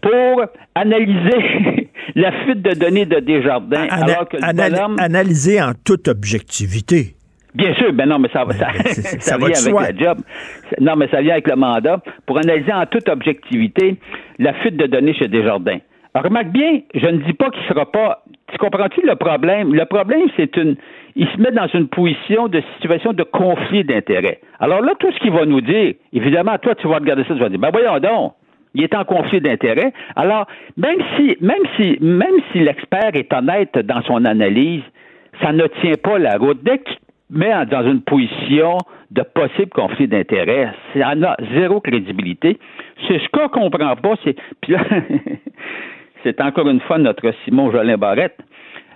pour 0.00 0.42
analyser 0.74 1.90
la 2.14 2.32
fuite 2.44 2.62
de 2.62 2.74
données 2.74 3.06
de 3.06 3.20
Desjardins. 3.20 3.86
alors 3.90 4.28
que 4.28 4.36
Analyser 4.42 5.60
en 5.62 5.72
toute 5.84 6.08
objectivité. 6.08 7.14
Bien 7.54 7.74
sûr, 7.74 7.92
ben 7.92 8.08
non, 8.08 8.18
mais 8.18 8.28
ça, 8.32 8.46
ça, 8.50 8.70
ça, 9.20 9.36
vient 9.36 9.48
avec 9.48 9.94
le 9.94 10.04
job. 10.04 10.18
Non, 10.80 10.96
mais 10.96 11.08
ça 11.08 11.20
vient 11.20 11.32
avec 11.32 11.48
le 11.48 11.56
mandat 11.56 12.00
pour 12.26 12.38
analyser 12.38 12.72
en 12.72 12.86
toute 12.86 13.08
objectivité 13.08 13.96
la 14.38 14.54
fuite 14.54 14.76
de 14.76 14.86
données 14.86 15.14
chez 15.14 15.28
Desjardins. 15.28 15.78
remarque 16.14 16.48
bien, 16.48 16.80
je 16.94 17.06
ne 17.06 17.18
dis 17.18 17.34
pas 17.34 17.50
qu'il 17.50 17.62
ne 17.62 17.68
sera 17.68 17.90
pas. 17.90 18.22
Tu 18.50 18.58
comprends-tu 18.58 19.02
le 19.06 19.16
problème? 19.16 19.74
Le 19.74 19.84
problème, 19.84 20.28
c'est 20.36 20.56
une. 20.56 20.76
Il 21.14 21.28
se 21.28 21.36
met 21.38 21.50
dans 21.50 21.66
une 21.74 21.88
position 21.88 22.48
de 22.48 22.62
situation 22.74 23.12
de 23.12 23.22
conflit 23.22 23.84
d'intérêts. 23.84 24.40
Alors 24.58 24.80
là, 24.80 24.94
tout 24.98 25.12
ce 25.12 25.18
qu'il 25.18 25.32
va 25.32 25.44
nous 25.44 25.60
dire, 25.60 25.92
évidemment, 26.14 26.56
toi, 26.56 26.74
tu 26.74 26.88
vas 26.88 26.96
regarder 26.96 27.24
ça, 27.24 27.34
tu 27.34 27.40
vas 27.40 27.50
dire, 27.50 27.58
ben 27.58 27.70
voyons 27.70 27.98
donc, 27.98 28.32
il 28.74 28.82
est 28.82 28.94
en 28.94 29.04
conflit 29.04 29.40
d'intérêts. 29.40 29.92
Alors, 30.16 30.46
même 30.76 30.98
si, 31.16 31.36
même 31.40 31.62
si, 31.76 31.98
même 32.00 32.34
si 32.52 32.60
l'expert 32.60 33.10
est 33.14 33.32
honnête 33.32 33.76
dans 33.78 34.02
son 34.02 34.24
analyse, 34.24 34.82
ça 35.40 35.52
ne 35.52 35.66
tient 35.80 35.96
pas 36.02 36.18
la 36.18 36.36
route. 36.36 36.62
Dès 36.62 36.78
que 36.78 36.90
tu 36.90 36.96
te 36.96 37.38
mets 37.38 37.66
dans 37.66 37.86
une 37.86 38.02
position 38.02 38.78
de 39.10 39.22
possible 39.22 39.70
conflit 39.70 40.08
d'intérêts, 40.08 40.72
ça 40.94 41.10
a 41.10 41.36
zéro 41.54 41.80
crédibilité. 41.80 42.58
C'est 43.06 43.18
ce 43.18 43.28
qu'on 43.28 43.48
comprend 43.48 43.96
pas, 43.96 44.14
c'est, 44.24 44.36
puis 44.60 44.72
là, 44.72 44.80
c'est 46.22 46.40
encore 46.40 46.68
une 46.68 46.80
fois 46.80 46.98
notre 46.98 47.32
Simon 47.44 47.70
Jolin 47.70 47.96
Barrette. 47.96 48.38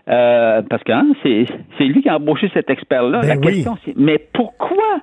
Euh, 0.08 0.62
parce 0.70 0.84
que 0.84 0.92
hein, 0.92 1.08
c'est, 1.24 1.84
lui 1.84 2.00
qui 2.00 2.08
a 2.08 2.16
embauché 2.16 2.48
cet 2.54 2.70
expert-là. 2.70 3.22
Ben 3.22 3.28
la 3.28 3.36
question, 3.38 3.76
c'est 3.84 3.96
mais 3.96 4.18
pourquoi 4.32 5.00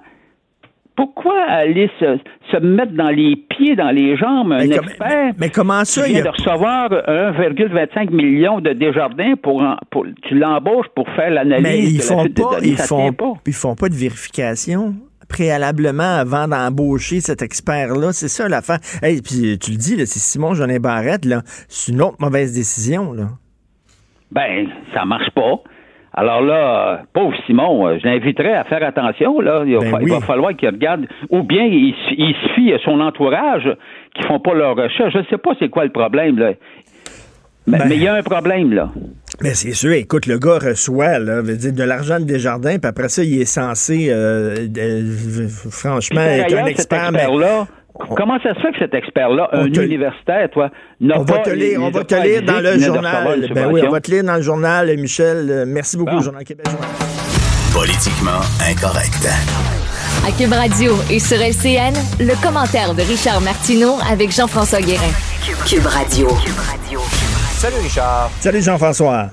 pourquoi 0.96 1.42
aller 1.44 1.90
se, 2.00 2.58
mettre 2.60 2.94
dans 2.94 3.10
les 3.10 3.36
pieds, 3.36 3.76
dans 3.76 3.90
les 3.90 4.16
jambes, 4.16 4.52
un 4.52 4.60
expert 4.60 5.34
mais 5.40 5.50
comment 5.50 5.84
ça, 5.86 6.06
qui 6.06 6.14
vient 6.14 6.24
de 6.24 6.30
recevoir 6.30 6.90
1,25 6.92 8.12
million 8.12 8.60
de 8.60 8.74
Desjardins 8.74 9.34
pour, 9.42 9.64
pour 9.90 10.06
tu 10.24 10.36
l'embauches 10.36 10.88
pour 10.96 11.10
faire 11.10 11.32
l'analyse 11.32 11.64
mais 11.64 11.80
ils 11.80 12.02
font 12.02 12.26
pas, 12.26 12.58
ils 12.62 12.78
font, 12.78 13.12
pas. 13.12 13.34
Ils 13.48 13.54
font 13.54 13.76
pas 13.76 13.90
de 13.90 13.96
vérification 13.96 14.94
préalablement 15.28 16.18
avant 16.18 16.48
d'embaucher 16.48 17.20
cet 17.22 17.42
expert-là. 17.42 18.14
C'est 18.14 18.28
ça 18.28 18.48
l'affaire. 18.48 18.80
Hey, 19.02 19.22
puis 19.22 19.58
tu 19.58 19.72
le 19.72 19.78
dis, 19.78 19.96
c'est 20.06 20.20
Simon 20.20 20.54
Jeanin 20.54 20.80
Barrette, 20.80 21.26
là. 21.26 21.42
C'est 21.68 21.92
une 21.92 22.02
autre 22.02 22.18
mauvaise 22.20 22.54
décision, 22.54 23.14
là. 23.14 23.30
Ben, 24.32 24.68
ça 24.94 25.06
marche 25.06 25.30
pas. 25.32 25.62
Alors 26.16 26.42
là, 26.42 27.02
pauvre 27.14 27.36
Simon, 27.48 27.88
euh, 27.88 27.98
je 28.02 28.08
l'inviterais 28.08 28.54
à 28.54 28.64
faire 28.66 28.84
attention. 28.84 29.40
Là. 29.40 29.64
Il, 29.66 29.76
va, 29.78 30.00
ben 30.00 30.22
falloir 30.22 30.56
qu'il 30.56 30.70
regarde. 30.70 31.08
Ou 31.30 31.42
bien 31.42 31.66
il, 31.66 31.96
il 32.18 32.36
se 32.36 32.54
fie 32.54 32.74
à 32.74 32.80
son 32.80 33.00
entourage 33.00 33.68
qui 34.14 34.24
font 34.24 34.40
pas 34.40 34.54
leur 34.54 34.76
recherche. 34.76 35.14
Je 35.14 35.20
ne 35.20 35.24
sais 35.26 35.38
pas 35.40 35.52
c'est 35.58 35.70
quoi 35.70 35.86
le 35.86 35.92
problème. 35.92 36.38
Là. 36.38 36.54
Mais, 37.66 37.80
ben 37.80 37.92
il 37.92 38.04
y 38.04 38.08
a 38.08 38.16
un 38.16 38.22
problème, 38.22 38.74
là. 38.74 38.92
Mais 39.42 39.54
c'est 39.56 39.72
sûr, 39.72 39.94
écoute, 39.94 40.28
le 40.28 40.38
gars 40.38 40.60
reçoit 40.60 41.18
là, 41.18 41.42
veut 41.42 41.56
dire, 41.56 41.74
de 41.74 41.84
l'argent 41.84 42.20
de 42.20 42.26
Desjardins, 42.26 42.78
puis 42.78 42.88
après 42.88 43.10
ça, 43.10 43.24
il 43.24 43.42
est 43.42 43.46
censé, 43.46 44.10
euh, 44.10 44.68
franchement, 45.72 46.22
être 46.22 46.56
un 46.56 46.66
expert. 46.66 47.12
mais... 47.12 47.26
Comment 48.16 48.40
ça 48.42 48.56
se 48.56 48.60
fait 48.60 48.72
que 48.72 48.80
cet 48.80 48.94
expert-là, 48.94 49.50
un 49.52 49.68
universitaire, 49.68 50.50
toi, 50.52 50.70
n'a 51.00 51.20
on 51.20 51.26
pas... 51.26 51.36
Va 51.36 51.40
te 51.40 51.50
lire, 51.52 51.80
on 51.82 51.92
va 51.92 52.04
te 52.04 52.16
lire 52.16 52.42
dans 52.42 52.60
le 52.60 52.80
journal. 52.80 53.50
Ben 53.54 53.70
oui, 53.72 53.82
on 53.86 53.92
va 53.92 54.02
te 54.02 54.10
lire 54.10 54.24
dans 54.24 54.36
le 54.36 54.42
journal, 54.42 54.98
Michel. 54.98 55.66
Merci 55.68 55.98
beaucoup, 55.98 56.20
Journal 56.22 56.44
Québec. 56.44 56.66
Politiquement 57.74 58.42
incorrect. 58.68 59.28
À 60.28 60.32
Cube 60.32 60.54
Radio 60.54 60.94
et 61.12 61.20
sur 61.20 61.38
LCN, 61.38 61.94
le 62.20 62.42
commentaire 62.42 62.94
de 62.94 63.02
Richard 63.02 63.42
Martineau 63.42 63.96
avec 64.10 64.32
Jean-François 64.32 64.82
Guérin. 64.82 65.12
Cube 65.68 65.86
Radio. 65.86 66.30
Salut 67.58 67.76
Richard. 67.84 68.30
Salut 68.40 68.62
Jean-François. 68.62 69.30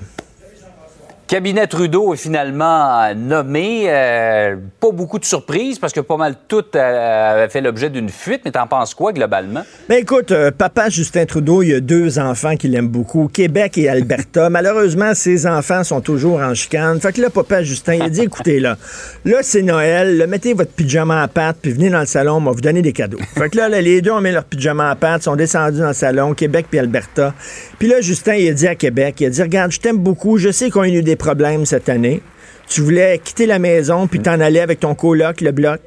Cabinet 1.31 1.65
Trudeau 1.65 2.13
est 2.13 2.17
finalement 2.17 3.15
nommé. 3.15 3.85
Euh, 3.87 4.57
pas 4.81 4.91
beaucoup 4.91 5.17
de 5.17 5.23
surprises 5.23 5.79
parce 5.79 5.93
que 5.93 6.01
pas 6.01 6.17
mal 6.17 6.35
tout 6.49 6.65
euh, 6.75 7.47
fait 7.47 7.61
l'objet 7.61 7.89
d'une 7.89 8.09
fuite. 8.09 8.41
Mais 8.43 8.51
t'en 8.51 8.67
penses 8.67 8.93
quoi 8.93 9.13
globalement? 9.13 9.61
Ben 9.87 9.99
écoute, 10.01 10.33
euh, 10.33 10.51
papa 10.51 10.89
Justin 10.89 11.25
Trudeau, 11.25 11.63
il 11.63 11.69
y 11.69 11.73
a 11.73 11.79
deux 11.79 12.19
enfants 12.19 12.57
qu'il 12.57 12.75
aime 12.75 12.89
beaucoup, 12.89 13.29
Québec 13.31 13.77
et 13.77 13.87
Alberta. 13.87 14.49
Malheureusement, 14.49 15.13
ses 15.13 15.47
enfants 15.47 15.85
sont 15.85 16.01
toujours 16.01 16.41
en 16.41 16.53
chicane. 16.53 16.99
Fait 16.99 17.13
que 17.13 17.21
là, 17.21 17.29
papa 17.29 17.63
Justin, 17.63 17.93
il 17.93 18.01
a 18.01 18.09
dit, 18.09 18.23
écoutez 18.23 18.59
là, 18.59 18.75
là 19.23 19.37
c'est 19.41 19.61
Noël, 19.61 20.17
là, 20.17 20.27
mettez 20.27 20.53
votre 20.53 20.73
pyjama 20.73 21.21
à 21.21 21.29
pattes 21.29 21.59
puis 21.61 21.71
venez 21.71 21.89
dans 21.89 22.01
le 22.01 22.07
salon, 22.07 22.39
on 22.39 22.41
va 22.41 22.51
vous 22.51 22.59
donner 22.59 22.81
des 22.81 22.91
cadeaux. 22.91 23.19
Fait 23.37 23.49
que 23.49 23.55
là, 23.55 23.69
là, 23.69 23.79
les 23.79 24.01
deux 24.01 24.11
ont 24.11 24.19
mis 24.19 24.33
leur 24.33 24.43
pyjama 24.43 24.89
à 24.89 24.95
pattes, 24.97 25.23
sont 25.23 25.37
descendus 25.37 25.79
dans 25.79 25.87
le 25.87 25.93
salon, 25.93 26.33
Québec 26.33 26.65
puis 26.69 26.77
Alberta. 26.77 27.33
Puis 27.79 27.87
là, 27.87 28.01
Justin, 28.01 28.33
il 28.33 28.49
a 28.49 28.53
dit 28.53 28.67
à 28.67 28.75
Québec, 28.75 29.15
il 29.21 29.27
a 29.27 29.29
dit, 29.29 29.41
regarde, 29.41 29.71
je 29.71 29.79
t'aime 29.79 29.97
beaucoup, 29.97 30.37
je 30.37 30.51
sais 30.51 30.69
qu'on 30.69 30.81
a 30.81 30.89
eu 30.89 31.01
des 31.01 31.20
problèmes 31.21 31.65
cette 31.65 31.87
année. 31.87 32.21
Tu 32.67 32.81
voulais 32.81 33.19
quitter 33.23 33.45
la 33.45 33.59
maison 33.59 34.07
puis 34.07 34.19
t'en 34.19 34.39
aller 34.39 34.59
avec 34.59 34.79
ton 34.79 34.95
coloc, 34.95 35.41
le 35.41 35.51
bloc. 35.51 35.79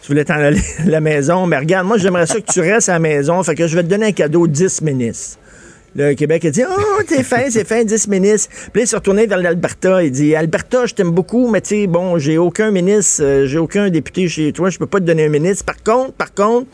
Tu 0.00 0.08
voulais 0.08 0.24
t'en 0.24 0.34
aller 0.34 0.60
à 0.78 0.88
la 0.88 1.00
maison. 1.00 1.46
Mais 1.46 1.58
regarde, 1.58 1.86
moi, 1.86 1.98
j'aimerais 1.98 2.26
ça 2.26 2.40
que 2.40 2.50
tu 2.50 2.60
restes 2.60 2.88
à 2.88 2.94
la 2.94 2.98
maison. 2.98 3.42
Fait 3.42 3.54
que 3.54 3.66
je 3.66 3.76
vais 3.76 3.82
te 3.82 3.88
donner 3.88 4.06
un 4.06 4.12
cadeau 4.12 4.46
10 4.46 4.80
ministres. 4.82 5.38
Le 5.96 6.14
Québec 6.14 6.44
a 6.46 6.50
dit 6.50 6.62
Oh, 6.66 7.02
t'es 7.06 7.22
fin, 7.22 7.50
c'est 7.50 7.66
fin, 7.66 7.84
10 7.84 8.08
ministres. 8.08 8.48
Puis 8.72 8.80
là, 8.80 8.84
il 8.84 8.86
s'est 8.88 8.96
retourné 8.96 9.26
vers 9.26 9.38
l'Alberta. 9.38 10.02
Il 10.02 10.10
dit 10.10 10.34
Alberta, 10.34 10.86
je 10.86 10.94
t'aime 10.94 11.10
beaucoup, 11.10 11.48
mais 11.48 11.60
tu 11.60 11.68
sais, 11.68 11.86
bon, 11.86 12.18
j'ai 12.18 12.38
aucun 12.38 12.70
ministre, 12.70 13.22
euh, 13.22 13.46
j'ai 13.46 13.58
aucun 13.58 13.90
député 13.90 14.28
chez 14.28 14.52
toi, 14.52 14.70
je 14.70 14.78
peux 14.78 14.86
pas 14.86 14.98
te 14.98 15.04
donner 15.04 15.26
un 15.26 15.28
ministre. 15.28 15.64
Par 15.64 15.82
contre, 15.82 16.12
par 16.14 16.34
contre, 16.34 16.66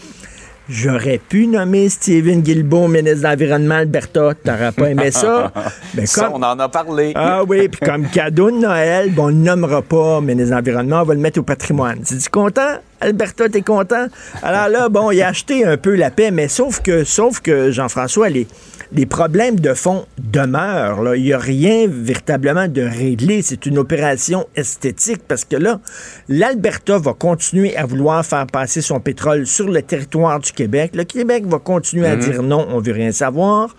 J'aurais 0.72 1.18
pu 1.18 1.48
nommer 1.48 1.88
Stephen 1.88 2.42
Guilbeault 2.42 2.87
ministre 2.87 3.22
de 3.22 3.22
l'Environnement 3.24 3.74
Alberta. 3.74 4.35
T'aurais 4.44 4.70
pas 4.70 4.90
aimé 4.90 5.11
ça? 5.11 5.52
Ben, 5.94 6.06
Ça, 6.06 6.30
on 6.33 6.40
en 6.40 6.56
a 6.61 6.68
parlé. 6.68 7.12
ah 7.16 7.42
oui, 7.42 7.68
puis 7.68 7.80
comme 7.85 8.06
cadeau 8.06 8.52
de 8.52 8.59
Noël, 8.59 9.11
bon, 9.11 9.24
on 9.24 9.30
ne 9.30 9.42
nommera 9.44 9.83
pas 9.83 10.20
ministre 10.20 10.50
de 10.50 10.54
l'Environnement, 10.54 11.00
on 11.00 11.04
va 11.04 11.14
le 11.14 11.20
mettre 11.20 11.40
au 11.40 11.42
patrimoine. 11.42 11.98
Tu 12.06 12.14
content? 12.30 12.78
Alberta, 13.00 13.48
t'es 13.48 13.62
content? 13.62 14.06
Alors 14.44 14.68
là, 14.68 14.88
bon, 14.88 15.11
il 15.11 15.20
a 15.22 15.28
acheté 15.28 15.64
un 15.64 15.76
peu 15.76 15.96
la 15.96 16.12
paix, 16.12 16.30
mais 16.30 16.46
sauf 16.46 16.80
que, 16.80 17.02
sauf 17.02 17.40
que 17.40 17.72
Jean-François, 17.72 18.28
les, 18.28 18.46
les 18.92 19.07
problèmes 19.07 19.61
de 19.61 19.74
fond 19.74 20.07
demeurent. 20.18 21.03
là. 21.03 21.16
Il 21.16 21.22
n'y 21.22 21.33
a 21.33 21.38
rien 21.38 21.87
véritablement 21.88 22.68
de 22.68 22.83
réglé. 22.83 23.42
C'est 23.42 23.66
une 23.66 23.79
opération 23.79 24.46
esthétique 24.57 25.22
parce 25.26 25.44
que 25.44 25.57
là, 25.57 25.81
l'Alberta 26.29 26.98
va 26.98 27.12
continuer 27.12 27.76
à 27.76 27.87
vouloir 27.87 28.24
faire 28.24 28.46
passer 28.46 28.81
son 28.81 29.00
pétrole 29.00 29.46
sur 29.46 29.68
le 29.68 29.83
territoire 29.83 30.40
du 30.40 30.53
Québec. 30.53 30.92
Le 30.94 31.05
Québec 31.05 31.44
va 31.46 31.59
continuer 31.59 32.07
à 32.07 32.16
dire 32.16 32.42
non, 32.42 32.66
on 32.70 32.81
veut 32.81 32.92
rien 32.92 33.12
savoir. 33.12 33.74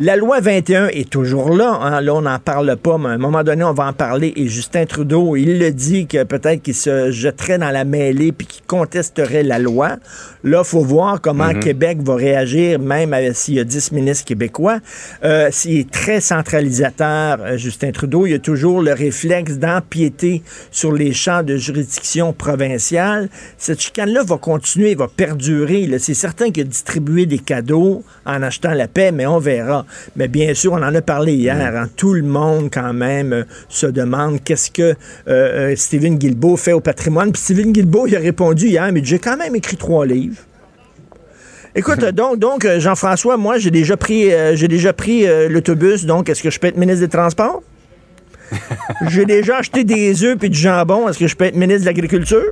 La 0.00 0.14
loi 0.14 0.38
21 0.38 0.88
est 0.90 1.10
toujours 1.10 1.56
là. 1.56 1.76
hein. 1.82 2.00
Là, 2.00 2.14
on 2.14 2.20
n'en 2.20 2.38
parle 2.38 2.76
pas, 2.76 2.98
mais 2.98 3.08
à 3.08 3.12
un 3.12 3.18
moment 3.18 3.42
donné, 3.42 3.64
on 3.64 3.72
va 3.72 3.86
en 3.88 3.92
parler. 3.92 4.32
Et 4.36 4.46
Justin 4.46 4.86
Trudeau, 4.86 5.34
il 5.34 5.58
le 5.58 5.72
dit 5.72 6.06
que 6.06 6.22
peut-être 6.22 6.62
qu'il 6.62 6.76
se 6.76 7.10
jetterait 7.10 7.58
dans 7.58 7.70
la 7.72 7.84
mêlée 7.84 8.30
puis 8.30 8.46
qu'il 8.46 8.62
contesterait 8.64 9.42
la 9.42 9.58
loi. 9.58 9.96
Là, 10.44 10.62
faut 10.62 10.84
voir 10.84 11.20
comment 11.20 11.52
Québec 11.52 11.98
va 12.00 12.14
réagir, 12.14 12.78
même 12.78 13.12
avec- 13.12 13.34
s'il 13.34 13.54
y 13.54 13.58
a 13.60 13.64
10 13.64 13.90
ministres 13.90 14.24
québécois. 14.24 14.78
Euh, 15.24 15.48
S'il 15.50 15.78
est 15.80 15.90
très 15.90 16.20
centralisateur, 16.20 17.38
euh, 17.40 17.56
Justin 17.56 17.90
Trudeau, 17.90 18.24
il 18.24 18.34
a 18.34 18.38
toujours 18.38 18.80
le 18.80 18.92
réflexe 18.92 19.54
d'empiéter 19.58 20.42
sur 20.70 20.92
les 20.92 21.12
champs 21.12 21.42
de 21.42 21.56
juridiction 21.56 22.32
provinciale. 22.32 23.28
Cette 23.56 23.80
chicane-là 23.80 24.22
va 24.22 24.36
continuer, 24.36 24.94
va 24.94 25.08
perdurer. 25.08 25.88
C'est 25.98 26.14
certain 26.14 26.50
qu'il 26.52 26.62
a 26.62 26.66
distribué 26.66 27.26
des 27.26 27.38
cadeaux 27.40 28.04
en 28.24 28.42
achetant 28.44 28.74
la 28.74 28.86
paix, 28.86 29.10
mais 29.10 29.26
on 29.26 29.38
verra. 29.38 29.86
Mais 30.16 30.28
bien 30.28 30.54
sûr, 30.54 30.72
on 30.72 30.82
en 30.82 30.94
a 30.94 31.02
parlé 31.02 31.34
hier. 31.34 31.56
hein. 31.56 31.88
Tout 31.96 32.14
le 32.14 32.22
monde, 32.22 32.70
quand 32.72 32.92
même, 32.92 33.32
euh, 33.32 33.44
se 33.68 33.86
demande 33.86 34.42
qu'est-ce 34.42 34.70
que 34.70 34.82
euh, 34.82 34.94
euh, 35.28 35.76
Stephen 35.76 36.16
Guilbeault 36.18 36.56
fait 36.56 36.72
au 36.72 36.80
patrimoine. 36.80 37.32
Puis 37.32 37.42
Stephen 37.42 37.72
Guilbeault, 37.72 38.06
il 38.06 38.16
a 38.16 38.20
répondu 38.20 38.66
hier, 38.68 38.90
mais 38.92 39.00
j'ai 39.04 39.18
quand 39.18 39.36
même 39.36 39.54
écrit 39.54 39.76
trois 39.76 40.06
livres. 40.06 40.36
Écoute, 41.74 42.04
donc, 42.14 42.38
donc 42.38 42.66
Jean-François, 42.78 43.36
moi, 43.36 43.58
j'ai 43.58 43.70
déjà 43.70 43.96
pris, 43.96 44.32
euh, 44.32 44.56
j'ai 44.56 44.68
déjà 44.68 44.92
pris 44.92 45.26
l'autobus. 45.48 46.04
Donc, 46.04 46.28
est-ce 46.28 46.42
que 46.42 46.50
je 46.50 46.58
peux 46.58 46.66
être 46.68 46.76
ministre 46.76 47.00
des 47.00 47.10
Transports? 47.10 47.62
j'ai 49.08 49.26
déjà 49.26 49.58
acheté 49.58 49.84
des 49.84 50.24
œufs 50.24 50.38
puis 50.38 50.48
du 50.48 50.58
jambon. 50.58 51.08
Est-ce 51.08 51.18
que 51.18 51.26
je 51.26 51.36
peux 51.36 51.44
être 51.44 51.56
ministre 51.56 51.82
de 51.82 51.86
l'Agriculture? 51.86 52.44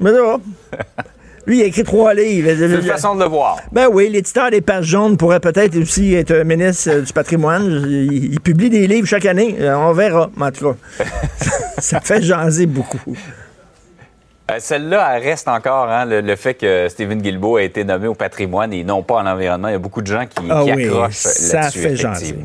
Mais 0.00 0.12
non. 0.12 0.40
Lui, 1.50 1.58
il 1.58 1.62
a 1.62 1.66
écrit 1.66 1.82
trois 1.82 2.14
livres. 2.14 2.48
C'est 2.56 2.66
une 2.66 2.82
façon 2.82 3.16
de 3.16 3.24
le 3.24 3.28
voir. 3.28 3.56
Ben 3.72 3.88
oui, 3.90 4.08
l'éditeur 4.08 4.52
des 4.52 4.60
pages 4.60 4.84
jaunes 4.84 5.16
pourrait 5.16 5.40
peut-être 5.40 5.76
aussi 5.76 6.14
être 6.14 6.44
ministre 6.44 6.90
euh, 6.92 7.00
du 7.00 7.12
patrimoine. 7.12 7.64
Il, 7.88 8.34
il 8.34 8.40
publie 8.40 8.70
des 8.70 8.86
livres 8.86 9.08
chaque 9.08 9.26
année. 9.26 9.56
Euh, 9.58 9.74
On 9.76 9.92
verra, 9.92 10.30
mais 10.36 10.46
en 10.46 10.50
tout 10.52 10.70
cas. 10.70 11.04
ça 11.78 12.00
fait 12.00 12.22
jaser 12.22 12.66
beaucoup. 12.66 13.00
Euh, 13.08 14.54
Celle-là, 14.60 15.16
elle 15.16 15.24
reste 15.24 15.48
encore, 15.48 15.88
hein, 15.90 16.04
le, 16.04 16.20
le 16.20 16.36
fait 16.36 16.54
que 16.54 16.86
Stephen 16.88 17.20
Guilbeault 17.20 17.56
a 17.56 17.62
été 17.62 17.82
nommé 17.82 18.06
au 18.06 18.14
patrimoine 18.14 18.72
et 18.72 18.84
non 18.84 19.02
pas 19.02 19.16
en 19.16 19.26
environnement. 19.26 19.66
Il 19.66 19.72
y 19.72 19.74
a 19.74 19.78
beaucoup 19.80 20.02
de 20.02 20.06
gens 20.06 20.26
qui, 20.26 20.44
Ah 20.48 20.62
qui 20.64 20.72
oui, 20.72 20.84
accrochent 20.86 21.14
ça 21.14 21.62
là-dessus, 21.62 21.80
fait 21.80 21.96
jaser. 21.96 22.36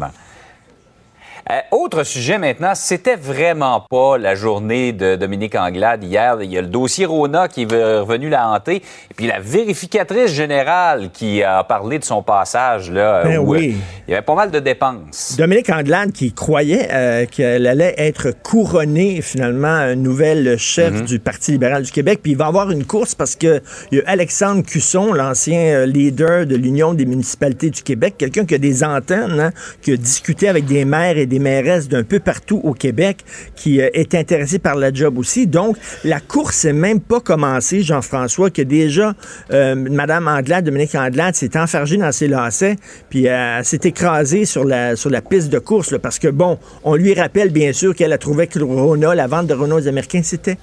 Euh, 1.51 1.59
autre 1.69 2.03
sujet 2.03 2.39
maintenant, 2.39 2.73
c'était 2.73 3.15
vraiment 3.15 3.79
pas 3.79 4.17
la 4.17 4.33
journée 4.33 4.93
de 4.93 5.15
Dominique 5.15 5.53
Anglade 5.53 6.03
hier. 6.03 6.37
Il 6.41 6.51
y 6.51 6.57
a 6.57 6.61
le 6.61 6.67
dossier 6.67 7.05
Rona 7.05 7.47
qui 7.47 7.63
est 7.63 7.99
revenu 7.99 8.29
la 8.29 8.49
hanter. 8.49 8.77
Et 8.77 9.13
puis 9.15 9.27
la 9.27 9.39
vérificatrice 9.39 10.33
générale 10.33 11.11
qui 11.13 11.43
a 11.43 11.63
parlé 11.63 11.99
de 11.99 12.03
son 12.03 12.23
passage, 12.23 12.89
là, 12.89 13.23
Ben 13.25 13.37
où, 13.37 13.51
oui. 13.51 13.75
euh, 13.75 13.81
il 14.07 14.11
y 14.11 14.13
avait 14.15 14.23
pas 14.25 14.33
mal 14.33 14.49
de 14.49 14.59
dépenses. 14.59 15.35
Dominique 15.37 15.69
Anglade 15.69 16.13
qui 16.13 16.33
croyait 16.33 16.87
euh, 16.91 17.25
qu'elle 17.27 17.67
allait 17.67 17.93
être 17.97 18.31
couronnée 18.31 19.21
finalement 19.21 19.93
nouvelle 19.95 20.57
chef 20.57 21.03
du 21.03 21.19
Parti 21.19 21.51
libéral 21.51 21.83
du 21.83 21.91
Québec. 21.91 22.21
Puis 22.23 22.31
il 22.31 22.37
va 22.37 22.45
y 22.45 22.47
avoir 22.47 22.71
une 22.71 22.85
course 22.85 23.13
parce 23.13 23.35
que 23.35 23.61
il 23.91 23.99
y 23.99 24.01
a 24.01 24.03
Alexandre 24.07 24.63
Cusson, 24.63 25.13
l'ancien 25.13 25.85
leader 25.85 26.47
de 26.47 26.55
l'Union 26.55 26.95
des 26.95 27.05
municipalités 27.05 27.69
du 27.69 27.83
Québec, 27.83 28.15
quelqu'un 28.17 28.45
qui 28.45 28.55
a 28.55 28.57
des 28.57 28.83
antennes, 28.83 29.39
hein, 29.39 29.51
qui 29.83 29.91
a 29.93 29.97
discuté 29.97 30.49
avec 30.49 30.65
des 30.65 30.85
maires 30.85 31.19
et 31.19 31.27
des 31.27 31.34
mairesses 31.39 31.87
d'un 31.87 32.03
peu 32.03 32.19
partout 32.19 32.61
au 32.63 32.73
Québec, 32.73 33.17
qui 33.55 33.81
euh, 33.81 33.89
est 33.93 34.15
intéressé 34.15 34.59
par 34.59 34.75
la 34.75 34.93
job 34.93 35.17
aussi. 35.17 35.47
Donc 35.47 35.77
la 36.03 36.19
course 36.19 36.65
n'est 36.65 36.73
même 36.73 36.99
pas 36.99 37.19
commencée, 37.19 37.81
Jean-François, 37.81 38.49
que 38.49 38.61
déjà 38.61 39.13
euh, 39.51 39.75
Madame 39.75 40.27
Anglade, 40.27 40.65
Dominique 40.65 40.95
Anglade, 40.95 41.35
s'est 41.35 41.57
enfargée 41.57 41.97
dans 41.97 42.11
ses 42.11 42.27
lacets, 42.27 42.75
puis 43.09 43.27
euh, 43.27 43.63
s'est 43.63 43.81
écrasée 43.83 44.45
sur 44.45 44.63
la, 44.63 44.95
piste 45.29 45.49
de 45.49 45.59
course, 45.59 45.95
parce 46.01 46.19
que, 46.19 46.27
bon, 46.27 46.59
on 46.83 46.95
lui 46.95 47.13
rappelle 47.13 47.49
bien 47.49 47.73
sûr 47.73 47.95
qu'elle 47.95 48.13
a 48.13 48.17
trouvé 48.17 48.47
que 48.47 48.59
Rona, 48.59 49.15
la 49.15 49.27
vente 49.27 49.47
de 49.47 49.53
Rona 49.53 49.75
aux 49.75 49.87
Américains, 49.87 50.21
c'était 50.23 50.57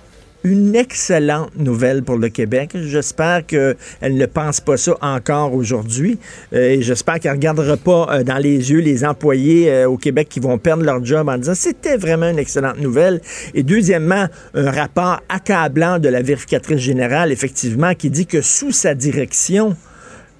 une 0.44 0.74
excellente 0.74 1.56
nouvelle 1.56 2.02
pour 2.02 2.16
le 2.16 2.28
Québec. 2.28 2.70
J'espère 2.74 3.46
qu'elle 3.46 3.76
ne 4.02 4.26
pense 4.26 4.60
pas 4.60 4.76
ça 4.76 4.96
encore 5.00 5.54
aujourd'hui. 5.54 6.18
Euh, 6.52 6.70
et 6.70 6.82
j'espère 6.82 7.20
qu'elle 7.20 7.32
ne 7.32 7.36
regardera 7.36 7.76
pas 7.76 8.08
euh, 8.10 8.24
dans 8.24 8.38
les 8.38 8.70
yeux 8.70 8.80
les 8.80 9.04
employés 9.04 9.70
euh, 9.70 9.88
au 9.88 9.96
Québec 9.96 10.28
qui 10.28 10.40
vont 10.40 10.58
perdre 10.58 10.84
leur 10.84 11.04
job 11.04 11.28
en 11.28 11.38
disant 11.38 11.54
c'était 11.54 11.96
vraiment 11.96 12.28
une 12.28 12.38
excellente 12.38 12.78
nouvelle. 12.78 13.20
Et 13.54 13.62
deuxièmement, 13.62 14.26
un 14.54 14.70
rapport 14.70 15.20
accablant 15.28 15.98
de 15.98 16.08
la 16.08 16.22
vérificatrice 16.22 16.80
générale, 16.80 17.32
effectivement, 17.32 17.94
qui 17.94 18.10
dit 18.10 18.26
que 18.26 18.40
sous 18.40 18.72
sa 18.72 18.94
direction, 18.94 19.76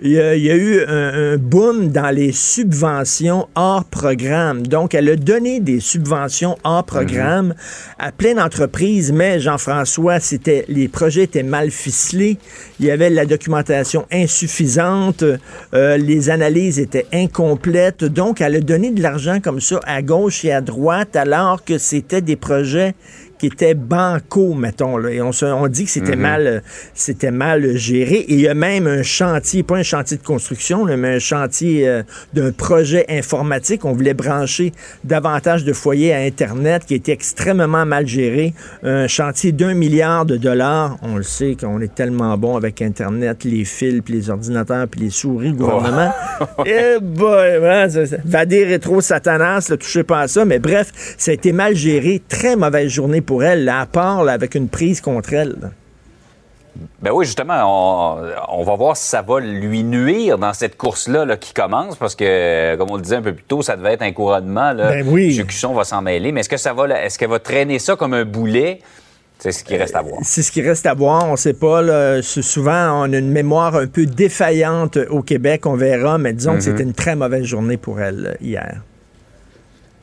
il 0.05 0.11
y, 0.11 0.21
a, 0.21 0.35
il 0.35 0.43
y 0.43 0.51
a 0.51 0.57
eu 0.57 0.81
un, 0.85 1.35
un 1.35 1.37
boom 1.37 1.88
dans 1.91 2.11
les 2.11 2.33
subventions 2.33 3.49
hors 3.55 3.85
programme. 3.85 4.67
Donc, 4.67 4.95
elle 4.95 5.09
a 5.09 5.17
donné 5.17 5.61
des 5.61 5.79
subventions 5.79 6.57
hors 6.65 6.85
programme 6.85 7.55
à 7.99 8.11
plein 8.11 8.35
d'entreprises, 8.35 9.12
mais 9.12 9.38
Jean-François, 9.38 10.19
c'était 10.19 10.65
les 10.69 10.88
projets 10.88 11.23
étaient 11.23 11.45
mal 11.45 11.71
ficelés. 11.71 12.38
Il 12.81 12.87
y 12.87 12.91
avait 12.91 13.11
la 13.11 13.27
documentation 13.27 14.07
insuffisante, 14.11 15.23
euh, 15.75 15.97
les 15.97 16.31
analyses 16.31 16.81
étaient 16.81 17.07
incomplètes. 17.12 18.05
Donc, 18.05 18.41
elle 18.41 18.57
a 18.57 18.61
donné 18.61 18.91
de 18.91 19.03
l'argent 19.03 19.38
comme 19.41 19.61
ça 19.61 19.79
à 19.87 20.03
gauche 20.03 20.45
et 20.45 20.53
à 20.53 20.61
droite, 20.61 21.15
alors 21.15 21.65
que 21.65 21.79
c'était 21.79 22.23
des 22.23 22.37
projets 22.37 22.95
qui 23.43 23.49
étaient 23.49 23.75
bancaux, 23.75 24.55
mettons. 24.55 24.97
Là. 24.97 25.11
Et 25.11 25.21
on, 25.21 25.33
se- 25.33 25.45
on 25.47 25.67
dit 25.67 25.87
que 25.87 25.91
c'était 25.91 26.15
mal, 26.15 26.47
euh, 26.47 26.61
c'était 26.95 27.33
mal 27.33 27.77
géré. 27.77 28.15
Et 28.15 28.35
il 28.35 28.41
y 28.41 28.47
a 28.47 28.55
même 28.55 28.87
un 28.87 29.03
chantier, 29.03 29.65
pas 29.65 29.79
un 29.79 29.83
chantier 29.83 30.17
de 30.17 30.23
construction, 30.23 30.85
là, 30.85 30.97
mais 30.97 31.17
un 31.17 31.19
chantier 31.19 31.89
euh, 31.89 32.05
d'un 32.35 32.53
projet 32.53 33.05
informatique. 33.09 33.85
On 33.85 33.95
voulait 33.95 34.15
brancher 34.15 34.71
davantage 35.03 35.65
de 35.65 35.73
foyers 35.73 36.15
à 36.15 36.19
Internet 36.19 36.85
qui 36.87 36.95
était 36.95 37.11
extrêmement 37.11 37.85
mal 37.85 38.07
géré. 38.07 38.55
Un 38.85 39.09
chantier 39.09 39.51
d'un 39.51 39.75
milliard 39.75 40.25
de 40.25 40.37
dollars. 40.37 40.97
On 41.03 41.17
le 41.17 41.25
sait 41.25 41.57
qu'on 41.61 41.81
est 41.81 41.93
tellement 41.93 42.39
bon 42.39 42.57
avec 42.57 42.81
Internet, 42.81 43.43
les 43.43 43.65
fils, 43.65 44.03
puis 44.05 44.15
les 44.15 44.31
ordinateurs, 44.31 44.87
puis 44.87 45.01
les 45.01 45.11
souris, 45.11 45.49
le 45.49 45.57
gouvernement. 45.57 46.13
Eh 46.65 47.01
boy, 47.01 47.59
ouais, 47.59 47.89
ça- 47.89 48.07
ça- 48.07 48.17
va 48.25 48.45
dire 48.47 48.69
rétro 48.69 49.01
satanas, 49.01 49.67
là, 49.69 49.77
touchez 49.77 50.05
pas 50.05 50.21
à 50.21 50.29
ça. 50.29 50.45
Mais 50.45 50.61
bref, 50.61 50.93
ça 51.19 51.31
a 51.33 51.35
été 51.35 51.51
mal 51.53 51.75
géré. 51.75 52.23
Très 52.29 52.55
mauvaise 52.57 52.89
journée 52.91 53.21
pour 53.21 53.32
pour 53.33 53.42
elle, 53.45 53.64
là, 53.64 53.81
à 53.81 53.87
part 53.87 54.25
là, 54.25 54.33
avec 54.33 54.55
une 54.55 54.68
prise 54.68 55.01
contre 55.01 55.33
elle. 55.33 55.57
là. 55.59 55.71
Ben 57.01 57.12
oui, 57.12 57.25
justement, 57.25 57.55
on, 57.64 58.61
on 58.61 58.62
va 58.62 58.77
voir 58.77 58.95
si 58.95 59.09
ça 59.09 59.23
va 59.23 59.40
lui 59.40 59.85
nuire 59.85 60.37
dans 60.37 60.53
cette 60.53 60.77
course-là 60.77 61.25
là, 61.25 61.38
qui 61.38 61.55
commence, 61.55 61.97
parce 61.97 62.14
que, 62.14 62.77
comme 62.77 62.90
on 62.90 62.97
le 62.97 63.03
disait 63.03 63.16
un 63.16 63.23
peu 63.23 63.33
plus 63.33 63.45
tôt, 63.45 63.62
ça 63.62 63.77
devait 63.77 63.95
être 63.95 64.03
un 64.03 64.12
couronnement. 64.12 64.73
Là. 64.73 64.90
Ben 64.90 65.09
oui. 65.09 65.42
Va 65.75 65.85
s'en 65.85 66.03
mêler. 66.03 66.31
Mais 66.31 66.40
est-ce 66.40 66.51
que 66.51 66.59
ça 66.59 66.75
va, 66.75 66.87
est-ce 67.03 67.18
qu'elle 67.18 67.31
va 67.31 67.38
traîner 67.38 67.79
ça 67.79 67.97
comme 67.97 68.12
un 68.12 68.27
boulet? 68.27 68.81
C'est 69.38 69.53
ce 69.53 69.64
qui 69.64 69.79
reste 69.79 69.97
à 69.97 70.03
voir. 70.03 70.21
C'est 70.23 70.42
ce 70.42 70.53
qui 70.53 70.61
reste 70.61 70.85
à 70.85 70.92
voir. 70.92 71.27
On 71.27 71.33
ne 71.33 71.37
sait 71.37 71.55
pas. 71.55 71.81
là. 71.81 72.21
Souvent, 72.21 73.03
on 73.03 73.12
a 73.14 73.16
une 73.16 73.31
mémoire 73.33 73.77
un 73.77 73.87
peu 73.87 74.05
défaillante 74.05 74.99
au 75.09 75.23
Québec. 75.23 75.64
On 75.64 75.75
verra. 75.75 76.18
Mais 76.18 76.35
disons 76.35 76.55
que 76.55 76.61
c'était 76.61 76.83
une 76.83 76.92
très 76.92 77.16
mauvaise 77.16 77.45
journée 77.45 77.79
pour 77.79 77.99
elle 78.01 78.27
euh, 78.27 78.45
hier. 78.45 78.83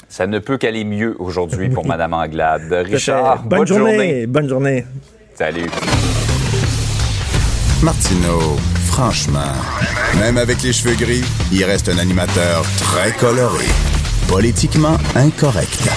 Ça 0.10 0.26
ne 0.26 0.40
peut 0.40 0.58
qu'aller 0.58 0.84
mieux 0.84 1.16
aujourd'hui 1.20 1.70
pour 1.70 1.86
Mme 1.86 2.14
Anglade. 2.14 2.74
Richard, 2.86 3.44
bonne, 3.44 3.68
journée. 3.68 4.26
Bonne 4.26 4.50
journée. 4.50 4.84
Salut. 5.36 5.70
Martineau, 7.84 8.58
franchement, 8.86 9.54
même 10.20 10.38
avec 10.38 10.64
les 10.64 10.74
cheveux 10.74 10.96
gris, 10.96 11.24
il 11.52 11.64
reste 11.64 11.88
un 11.90 12.00
animateur 12.00 12.64
très 12.80 13.12
coloré. 13.12 13.66
Politiquement 14.28 14.98
incorrect. 15.16 15.88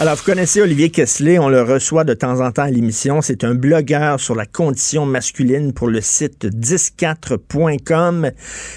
Alors, 0.00 0.14
vous 0.14 0.22
connaissez 0.22 0.60
Olivier 0.60 0.90
Kessler, 0.90 1.40
on 1.40 1.48
le 1.48 1.60
reçoit 1.60 2.04
de 2.04 2.14
temps 2.14 2.38
en 2.40 2.52
temps 2.52 2.62
à 2.62 2.70
l'émission. 2.70 3.20
C'est 3.20 3.42
un 3.42 3.56
blogueur 3.56 4.20
sur 4.20 4.36
la 4.36 4.46
condition 4.46 5.04
masculine 5.06 5.72
pour 5.72 5.88
le 5.88 6.00
site 6.00 6.46
104.com. 6.46 8.30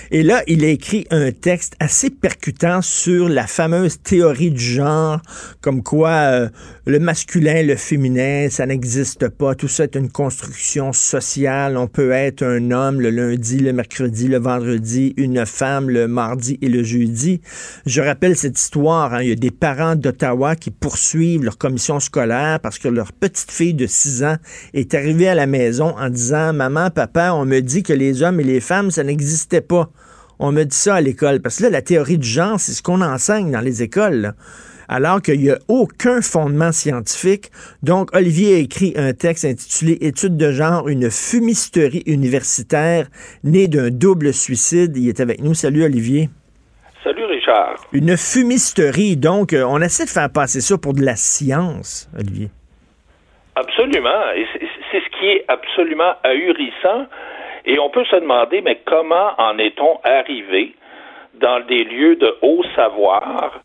Et 0.10 0.24
là, 0.24 0.42
il 0.48 0.66
a 0.66 0.70
écrit 0.70 1.06
un 1.12 1.32
texte 1.32 1.76
assez 1.80 2.10
percutant 2.10 2.82
sur 2.82 3.30
la 3.30 3.46
fameuse 3.46 4.02
théorie 4.02 4.50
du 4.50 4.64
genre, 4.64 5.22
comme 5.62 5.84
quoi 5.84 6.10
euh, 6.10 6.50
le 6.88 6.98
masculin, 6.98 7.62
le 7.62 7.76
féminin, 7.76 8.48
ça 8.50 8.66
n'existe 8.66 9.30
pas. 9.30 9.54
Tout 9.54 9.68
ça 9.68 9.84
est 9.84 9.96
une 9.96 10.10
construction 10.10 10.92
sociale. 10.92 11.78
On 11.78 11.86
peut 11.86 12.10
être 12.14 12.42
un 12.42 12.72
homme 12.72 13.00
le 13.00 13.12
lundi, 13.12 13.60
le 13.60 13.74
mercredi, 13.74 14.28
le 14.28 14.40
vendredi, 14.40 15.14
une 15.18 15.46
femme 15.46 15.88
le 15.92 16.08
mardi 16.08 16.58
et 16.64 16.68
le 16.68 16.82
jeudi. 16.82 17.42
Je 17.86 18.02
rappelle 18.02 18.36
cette 18.36 18.58
histoire. 18.58 19.14
hein. 19.14 19.22
Il 19.22 19.30
y 19.30 19.34
a 19.34 19.36
des 19.36 19.52
parents 19.52 19.96
d'Ottawa 19.96 20.56
qui 20.56 20.72
poursuivent 20.72 21.11
leur 21.18 21.58
commission 21.58 22.00
scolaire 22.00 22.60
parce 22.60 22.80
que 22.80 22.88
leur 22.88 23.12
petite 23.12 23.52
fille 23.52 23.74
de 23.74 23.88
6 23.88 24.24
ans 24.24 24.38
est 24.74 24.94
arrivée 24.94 25.28
à 25.28 25.36
la 25.36 25.46
maison 25.46 25.96
en 25.98 26.10
disant 26.10 26.54
Maman, 26.54 26.90
papa, 26.90 27.34
on 27.34 27.46
me 27.46 27.60
dit 27.60 27.84
que 27.84 27.94
les 27.94 28.24
hommes 28.24 28.40
et 28.40 28.44
les 28.44 28.62
femmes, 28.62 28.92
ça 28.92 29.04
n'existait 29.04 29.62
pas. 29.62 29.90
On 30.40 30.52
me 30.52 30.64
dit 30.64 30.76
ça 30.76 30.96
à 30.96 31.02
l'école. 31.02 31.42
Parce 31.42 31.58
que 31.58 31.64
là, 31.64 31.70
la 31.70 31.82
théorie 31.82 32.18
du 32.18 32.28
genre, 32.28 32.60
c'est 32.60 32.74
ce 32.74 32.82
qu'on 32.82 33.02
enseigne 33.02 33.52
dans 33.52 33.62
les 33.62 33.84
écoles. 33.84 34.34
Alors 34.88 35.22
qu'il 35.22 35.40
n'y 35.40 35.50
a 35.50 35.60
aucun 35.68 36.22
fondement 36.22 36.72
scientifique. 36.72 37.52
Donc, 37.84 38.10
Olivier 38.14 38.56
a 38.56 38.58
écrit 38.58 38.94
un 38.98 39.14
texte 39.14 39.46
intitulé 39.46 39.98
Études 40.02 40.38
de 40.38 40.52
genre, 40.52 40.90
une 40.90 41.10
fumisterie 41.12 42.04
universitaire 42.06 43.10
née 43.44 43.68
d'un 43.68 43.90
double 43.90 44.34
suicide. 44.34 44.98
Il 44.98 45.08
est 45.08 45.20
avec 45.20 45.42
nous. 45.42 45.54
Salut, 45.54 45.84
Olivier. 45.84 46.30
Richard. 47.52 47.76
Une 47.94 48.18
fumisterie. 48.18 49.18
Donc, 49.18 49.54
euh, 49.54 49.64
on 49.68 49.82
essaie 49.82 50.06
de 50.06 50.10
faire 50.10 50.30
passer 50.34 50.62
ça 50.62 50.78
pour 50.78 50.94
de 50.94 51.02
la 51.02 51.16
science, 51.16 52.10
Olivier. 52.18 52.50
Absolument. 53.56 54.24
C'est 54.92 55.00
ce 55.00 55.20
qui 55.20 55.28
est 55.28 55.46
absolument 55.48 56.14
ahurissant. 56.24 57.06
Et 57.66 57.78
on 57.80 57.90
peut 57.90 58.06
se 58.06 58.16
demander, 58.16 58.62
mais 58.62 58.80
comment 58.86 59.32
en 59.38 59.58
est-on 59.58 60.00
arrivé 60.04 60.74
dans 61.36 61.60
des 61.68 61.84
lieux 61.84 62.16
de 62.16 62.36
haut 62.42 62.64
savoir 62.76 63.62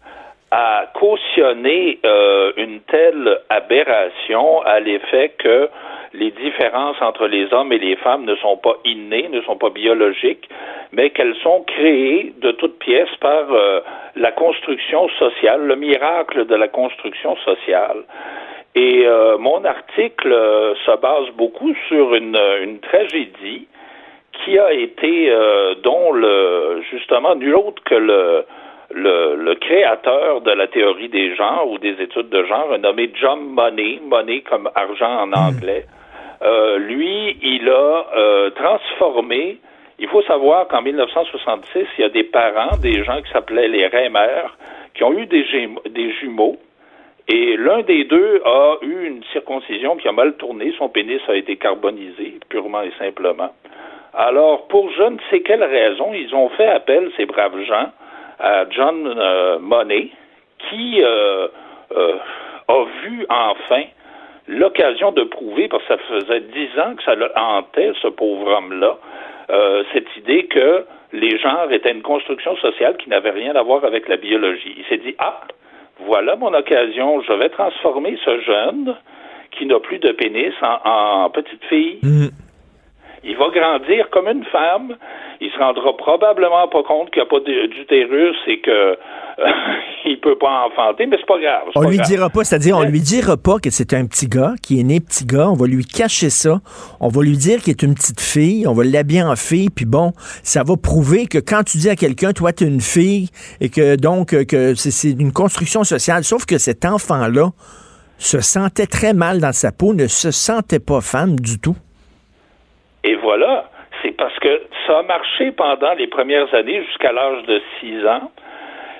à 0.50 0.86
cautionner 0.94 1.98
euh, 2.04 2.52
une 2.56 2.80
telle 2.80 3.38
aberration 3.48 4.62
à 4.62 4.80
l'effet 4.80 5.34
que 5.38 5.68
les 6.18 6.30
différences 6.30 7.00
entre 7.00 7.26
les 7.26 7.52
hommes 7.52 7.72
et 7.72 7.78
les 7.78 7.96
femmes 7.96 8.24
ne 8.24 8.34
sont 8.36 8.56
pas 8.56 8.76
innées, 8.84 9.28
ne 9.28 9.40
sont 9.42 9.56
pas 9.56 9.70
biologiques, 9.70 10.48
mais 10.92 11.10
qu'elles 11.10 11.36
sont 11.42 11.62
créées 11.66 12.32
de 12.40 12.52
toutes 12.52 12.78
pièces 12.78 13.14
par 13.20 13.52
euh, 13.52 13.80
la 14.16 14.32
construction 14.32 15.08
sociale, 15.18 15.66
le 15.66 15.76
miracle 15.76 16.46
de 16.46 16.54
la 16.54 16.68
construction 16.68 17.36
sociale. 17.36 18.04
Et 18.74 19.06
euh, 19.06 19.38
mon 19.38 19.64
article 19.64 20.32
euh, 20.32 20.74
se 20.84 20.96
base 21.00 21.30
beaucoup 21.34 21.74
sur 21.88 22.14
une, 22.14 22.38
une 22.62 22.78
tragédie 22.80 23.66
qui 24.44 24.58
a 24.58 24.72
été, 24.72 25.30
euh, 25.30 25.74
dont 25.82 26.12
le, 26.12 26.82
justement 26.90 27.34
nul 27.34 27.54
autre 27.54 27.82
que 27.84 27.94
le, 27.94 28.44
le, 28.90 29.36
le 29.36 29.54
créateur 29.54 30.42
de 30.42 30.50
la 30.50 30.66
théorie 30.66 31.08
des 31.08 31.34
genres 31.34 31.70
ou 31.70 31.78
des 31.78 32.00
études 32.00 32.28
de 32.28 32.44
genre, 32.44 32.72
un 32.72 32.78
nommé 32.78 33.10
John 33.14 33.40
Money, 33.40 34.00
Money 34.04 34.42
comme 34.42 34.70
argent 34.74 35.22
en 35.22 35.32
anglais, 35.32 35.86
euh, 36.42 36.78
lui, 36.78 37.36
il 37.42 37.68
a 37.68 38.06
euh, 38.16 38.50
transformé. 38.50 39.58
Il 39.98 40.08
faut 40.08 40.22
savoir 40.22 40.68
qu'en 40.68 40.82
1966, 40.82 41.86
il 41.98 42.00
y 42.02 42.04
a 42.04 42.08
des 42.08 42.24
parents, 42.24 42.76
des 42.76 43.02
gens 43.04 43.20
qui 43.22 43.30
s'appelaient 43.32 43.68
les 43.68 43.86
Reimer, 43.86 44.44
qui 44.94 45.04
ont 45.04 45.12
eu 45.12 45.26
des, 45.26 45.44
jumeaux. 46.20 46.58
Et 47.28 47.56
l'un 47.56 47.82
des 47.82 48.04
deux 48.04 48.42
a 48.44 48.76
eu 48.82 49.06
une 49.06 49.24
circoncision 49.32 49.96
qui 49.96 50.06
a 50.06 50.12
mal 50.12 50.34
tourné. 50.36 50.72
Son 50.78 50.88
pénis 50.88 51.20
a 51.28 51.34
été 51.34 51.56
carbonisé, 51.56 52.38
purement 52.48 52.82
et 52.82 52.92
simplement. 52.98 53.52
Alors, 54.14 54.68
pour 54.68 54.90
je 54.92 55.02
ne 55.02 55.18
sais 55.30 55.40
quelle 55.40 55.64
raison, 55.64 56.12
ils 56.14 56.34
ont 56.34 56.48
fait 56.50 56.68
appel, 56.68 57.10
ces 57.16 57.26
braves 57.26 57.60
gens, 57.62 57.90
à 58.38 58.64
John 58.70 59.06
euh, 59.06 59.58
Money, 59.58 60.10
qui 60.68 61.02
euh, 61.02 61.48
a 62.68 62.84
vu 63.02 63.26
enfin 63.28 63.84
l'occasion 64.48 65.12
de 65.12 65.24
prouver, 65.24 65.68
parce 65.68 65.82
que 65.84 65.96
ça 65.96 65.98
faisait 65.98 66.40
dix 66.40 66.68
ans 66.80 66.94
que 66.94 67.02
ça 67.02 67.14
le 67.14 67.30
hantait, 67.36 67.92
ce 68.00 68.08
pauvre 68.08 68.50
homme-là, 68.58 68.96
euh, 69.50 69.84
cette 69.92 70.08
idée 70.16 70.46
que 70.46 70.84
les 71.12 71.38
genres 71.38 71.70
étaient 71.70 71.92
une 71.92 72.02
construction 72.02 72.56
sociale 72.56 72.96
qui 72.96 73.08
n'avait 73.08 73.30
rien 73.30 73.54
à 73.54 73.62
voir 73.62 73.84
avec 73.84 74.08
la 74.08 74.16
biologie. 74.16 74.74
Il 74.76 74.84
s'est 74.86 75.02
dit, 75.02 75.14
ah, 75.18 75.40
voilà 76.00 76.36
mon 76.36 76.52
occasion, 76.52 77.22
je 77.22 77.32
vais 77.32 77.48
transformer 77.48 78.18
ce 78.24 78.40
jeune 78.40 78.96
qui 79.52 79.66
n'a 79.66 79.80
plus 79.80 79.98
de 79.98 80.12
pénis 80.12 80.52
en, 80.62 81.24
en 81.24 81.30
petite 81.30 81.64
fille. 81.64 81.98
Il 83.24 83.36
va 83.36 83.48
grandir 83.48 84.10
comme 84.10 84.28
une 84.28 84.44
femme. 84.44 84.96
Il 85.40 85.50
se 85.50 85.58
rendra 85.58 85.96
probablement 85.96 86.66
pas 86.68 86.82
compte 86.82 87.10
qu'il 87.10 87.22
n'y 87.22 87.26
a 87.28 87.30
pas 87.30 87.40
d'utérus 87.40 88.36
et 88.46 88.60
que 88.60 88.70
euh, 88.70 88.94
il 90.06 90.18
peut 90.20 90.36
pas 90.38 90.66
enfanter, 90.66 91.06
mais 91.06 91.16
c'est 91.20 91.26
pas 91.26 91.38
grave. 91.38 91.62
On 91.74 91.82
pas 91.82 91.88
lui 91.90 91.96
grave. 91.98 92.08
dira 92.08 92.30
pas, 92.30 92.44
c'est-à-dire, 92.44 92.78
on 92.78 92.84
lui 92.84 93.00
dira 93.00 93.36
pas 93.36 93.58
que 93.58 93.68
c'est 93.70 93.92
un 93.92 94.06
petit 94.06 94.28
gars, 94.28 94.54
qui 94.62 94.80
est 94.80 94.82
né 94.82 94.98
petit 95.00 95.26
gars. 95.26 95.50
On 95.50 95.54
va 95.54 95.66
lui 95.66 95.84
cacher 95.84 96.30
ça. 96.30 96.60
On 97.00 97.08
va 97.08 97.22
lui 97.22 97.36
dire 97.36 97.60
qu'il 97.60 97.72
est 97.72 97.82
une 97.82 97.94
petite 97.94 98.20
fille. 98.20 98.66
On 98.66 98.72
va 98.72 98.84
l'habiller 98.84 99.22
en 99.22 99.36
fille. 99.36 99.68
Puis 99.68 99.84
bon, 99.84 100.12
ça 100.42 100.62
va 100.62 100.74
prouver 100.76 101.26
que 101.26 101.38
quand 101.38 101.62
tu 101.64 101.76
dis 101.78 101.90
à 101.90 101.96
quelqu'un, 101.96 102.32
toi, 102.32 102.52
tu 102.52 102.64
es 102.64 102.66
une 102.68 102.80
fille, 102.80 103.28
et 103.60 103.68
que 103.68 103.96
donc, 103.96 104.32
euh, 104.32 104.44
que 104.44 104.74
c'est- 104.74 104.90
c'est 104.90 105.10
une 105.10 105.32
construction 105.32 105.84
sociale. 105.84 106.24
Sauf 106.24 106.46
que 106.46 106.56
cet 106.58 106.84
enfant-là 106.86 107.50
se 108.18 108.40
sentait 108.40 108.86
très 108.86 109.12
mal 109.12 109.40
dans 109.40 109.52
sa 109.52 109.70
peau, 109.72 109.92
ne 109.92 110.06
se 110.06 110.30
sentait 110.30 110.80
pas 110.80 111.02
femme 111.02 111.38
du 111.38 111.58
tout. 111.60 111.76
Et 113.04 113.14
voilà, 113.16 113.70
c'est 114.02 114.12
parce 114.12 114.36
que 114.38 114.48
ça 114.86 114.98
a 114.98 115.02
marché 115.02 115.52
pendant 115.52 115.94
les 115.94 116.06
premières 116.06 116.52
années 116.54 116.82
jusqu'à 116.84 117.12
l'âge 117.12 117.42
de 117.44 117.60
6 117.80 118.06
ans. 118.06 118.30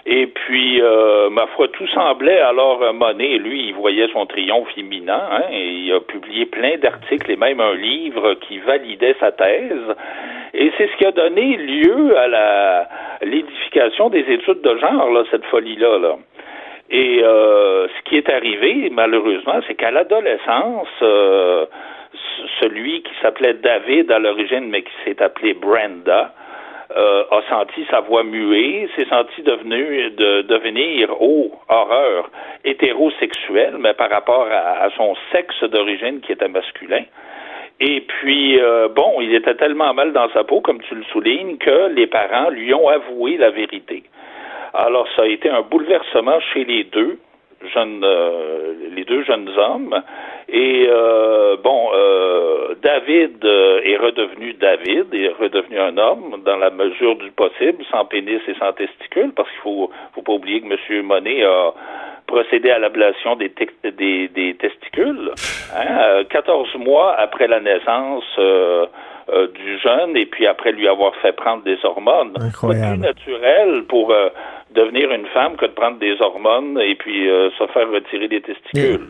Et 0.08 0.28
puis, 0.28 0.80
euh, 0.80 1.30
ma 1.30 1.48
foi, 1.48 1.66
tout 1.68 1.86
semblait 1.88 2.38
alors 2.38 2.80
Monet, 2.94 3.38
lui, 3.38 3.68
il 3.68 3.74
voyait 3.74 4.06
son 4.12 4.24
triomphe 4.26 4.68
imminent, 4.76 5.20
hein, 5.32 5.42
il 5.50 5.92
a 5.92 5.98
publié 5.98 6.46
plein 6.46 6.76
d'articles 6.76 7.28
et 7.32 7.36
même 7.36 7.60
un 7.60 7.74
livre 7.74 8.34
qui 8.34 8.58
validait 8.58 9.16
sa 9.18 9.32
thèse. 9.32 9.96
Et 10.54 10.70
c'est 10.78 10.88
ce 10.92 10.96
qui 10.96 11.06
a 11.06 11.10
donné 11.10 11.56
lieu 11.56 12.16
à 12.16 12.88
l'édification 13.22 14.08
des 14.08 14.24
études 14.28 14.60
de 14.60 14.76
genre, 14.76 15.24
cette 15.32 15.44
folie-là. 15.46 15.98
Là. 15.98 16.16
Et 16.90 17.20
euh, 17.22 17.88
ce 17.88 18.08
qui 18.08 18.16
est 18.16 18.30
arrivé, 18.30 18.90
malheureusement, 18.92 19.60
c'est 19.66 19.74
qu'à 19.74 19.90
l'adolescence, 19.90 20.86
euh, 21.02 21.66
celui 22.60 23.02
qui 23.02 23.12
s'appelait 23.22 23.54
David 23.54 24.10
à 24.10 24.18
l'origine, 24.18 24.68
mais 24.68 24.82
qui 24.82 24.92
s'est 25.04 25.22
appelé 25.22 25.54
Brenda, 25.54 26.32
euh, 26.96 27.24
a 27.30 27.42
senti 27.48 27.84
sa 27.90 28.00
voix 28.00 28.22
muer, 28.22 28.88
s'est 28.94 29.06
senti 29.06 29.42
devenu, 29.42 30.10
de, 30.10 30.42
devenir, 30.42 31.10
oh, 31.20 31.50
horreur, 31.68 32.30
hétérosexuel, 32.64 33.76
mais 33.78 33.94
par 33.94 34.10
rapport 34.10 34.46
à, 34.50 34.84
à 34.84 34.90
son 34.96 35.14
sexe 35.32 35.62
d'origine 35.64 36.20
qui 36.20 36.32
était 36.32 36.48
masculin. 36.48 37.02
Et 37.80 38.00
puis, 38.00 38.58
euh, 38.60 38.88
bon, 38.88 39.20
il 39.20 39.34
était 39.34 39.54
tellement 39.56 39.92
mal 39.92 40.12
dans 40.12 40.30
sa 40.30 40.44
peau, 40.44 40.60
comme 40.60 40.80
tu 40.82 40.94
le 40.94 41.04
soulignes, 41.12 41.58
que 41.58 41.88
les 41.88 42.06
parents 42.06 42.48
lui 42.50 42.72
ont 42.72 42.88
avoué 42.88 43.36
la 43.36 43.50
vérité. 43.50 44.04
Alors, 44.72 45.06
ça 45.14 45.22
a 45.22 45.26
été 45.26 45.50
un 45.50 45.62
bouleversement 45.62 46.40
chez 46.52 46.64
les 46.64 46.84
deux 46.84 47.18
jeunes, 47.72 48.02
euh, 48.04 48.74
les 48.94 49.04
deux 49.04 49.22
jeunes 49.24 49.48
hommes. 49.56 49.94
Et 50.48 50.86
euh, 50.88 51.56
bon, 51.62 51.88
euh, 51.94 52.74
David 52.82 53.44
euh, 53.44 53.80
est 53.82 53.96
redevenu 53.96 54.54
David, 54.54 55.12
est 55.12 55.34
redevenu 55.40 55.78
un 55.78 55.96
homme 55.98 56.42
dans 56.44 56.56
la 56.56 56.70
mesure 56.70 57.16
du 57.16 57.30
possible, 57.30 57.84
sans 57.90 58.04
pénis 58.04 58.40
et 58.46 58.54
sans 58.54 58.72
testicules, 58.72 59.32
parce 59.34 59.50
qu'il 59.50 59.60
faut, 59.60 59.90
faut 60.14 60.22
pas 60.22 60.32
oublier 60.32 60.60
que 60.60 60.66
M. 60.66 61.02
Monet 61.02 61.44
a 61.44 61.72
procéder 62.26 62.70
à 62.70 62.78
l'ablation 62.78 63.36
des, 63.36 63.52
des, 63.84 64.28
des, 64.28 64.54
testicules. 64.54 65.30
Hein, 65.76 66.24
14 66.28 66.74
mois 66.76 67.14
après 67.14 67.46
la 67.46 67.60
naissance 67.60 68.24
du 69.54 69.78
jeune 69.78 70.16
et 70.16 70.26
puis 70.26 70.46
après 70.46 70.72
lui 70.72 70.86
avoir 70.88 71.14
fait 71.16 71.32
prendre 71.32 71.62
des 71.64 71.78
hormones. 71.84 72.32
Incroyable. 72.40 73.02
C'est 73.04 73.24
plus 73.24 73.32
naturel 73.32 73.82
pour 73.84 74.14
devenir 74.74 75.10
une 75.12 75.26
femme 75.26 75.56
que 75.56 75.66
de 75.66 75.72
prendre 75.72 75.98
des 75.98 76.20
hormones 76.20 76.78
et 76.80 76.94
puis 76.94 77.26
se 77.26 77.66
faire 77.72 77.90
retirer 77.90 78.28
des 78.28 78.40
testicules. 78.40 79.08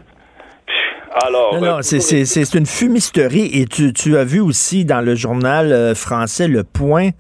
Alors, 1.18 1.55
non, 1.55 1.61
ben, 1.61 1.76
non, 1.76 1.83
c'est 1.83 2.55
une 2.55 2.66
fumisterie. 2.66 3.48
Et 3.55 3.64
tu, 3.64 3.94
tu, 3.94 4.18
as 4.18 4.24
vu 4.24 4.40
aussi 4.40 4.85
dans 4.85 5.00
le 5.00 5.14
journal 5.14 5.72
euh, 5.72 5.94
français 5.94 6.46
Le 6.46 6.62
Point 6.62 7.11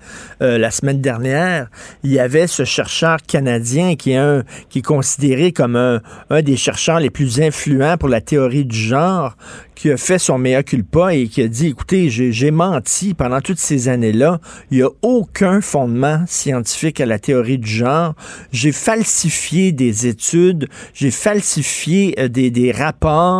euh, 0.42 0.58
la 0.58 0.70
semaine 0.70 1.00
dernière, 1.00 1.68
il 2.02 2.12
y 2.12 2.18
avait 2.18 2.46
ce 2.46 2.64
chercheur 2.64 3.18
canadien 3.26 3.96
qui 3.96 4.12
est, 4.12 4.16
un, 4.16 4.42
qui 4.68 4.80
est 4.80 4.86
considéré 4.86 5.52
comme 5.52 5.76
un, 5.76 6.02
un 6.28 6.42
des 6.42 6.58
chercheurs 6.58 7.00
les 7.00 7.08
plus 7.08 7.40
influents 7.40 7.96
pour 7.96 8.10
la 8.10 8.20
théorie 8.20 8.66
du 8.66 8.76
genre, 8.76 9.34
qui 9.76 9.90
a 9.90 9.96
fait 9.96 10.18
son 10.18 10.38
mea 10.38 10.62
culpa 10.62 11.14
et 11.14 11.28
qui 11.28 11.42
a 11.42 11.48
dit, 11.48 11.68
écoutez, 11.68 12.08
j'ai 12.08 12.50
menti 12.50 13.14
pendant 13.14 13.40
toutes 13.40 13.58
ces 13.58 13.88
années-là. 13.88 14.40
Il 14.70 14.78
n'y 14.78 14.82
a 14.82 14.88
aucun 15.02 15.60
fondement 15.60 16.24
scientifique 16.26 17.00
à 17.00 17.06
la 17.06 17.18
théorie 17.18 17.58
du 17.58 17.70
genre. 17.70 18.14
J'ai 18.52 18.72
falsifié 18.72 19.72
des 19.72 20.06
études, 20.06 20.68
j'ai 20.94 21.10
falsifié 21.10 22.14
euh, 22.18 22.28
des, 22.28 22.50
des, 22.50 22.72
rapports. 22.72 23.35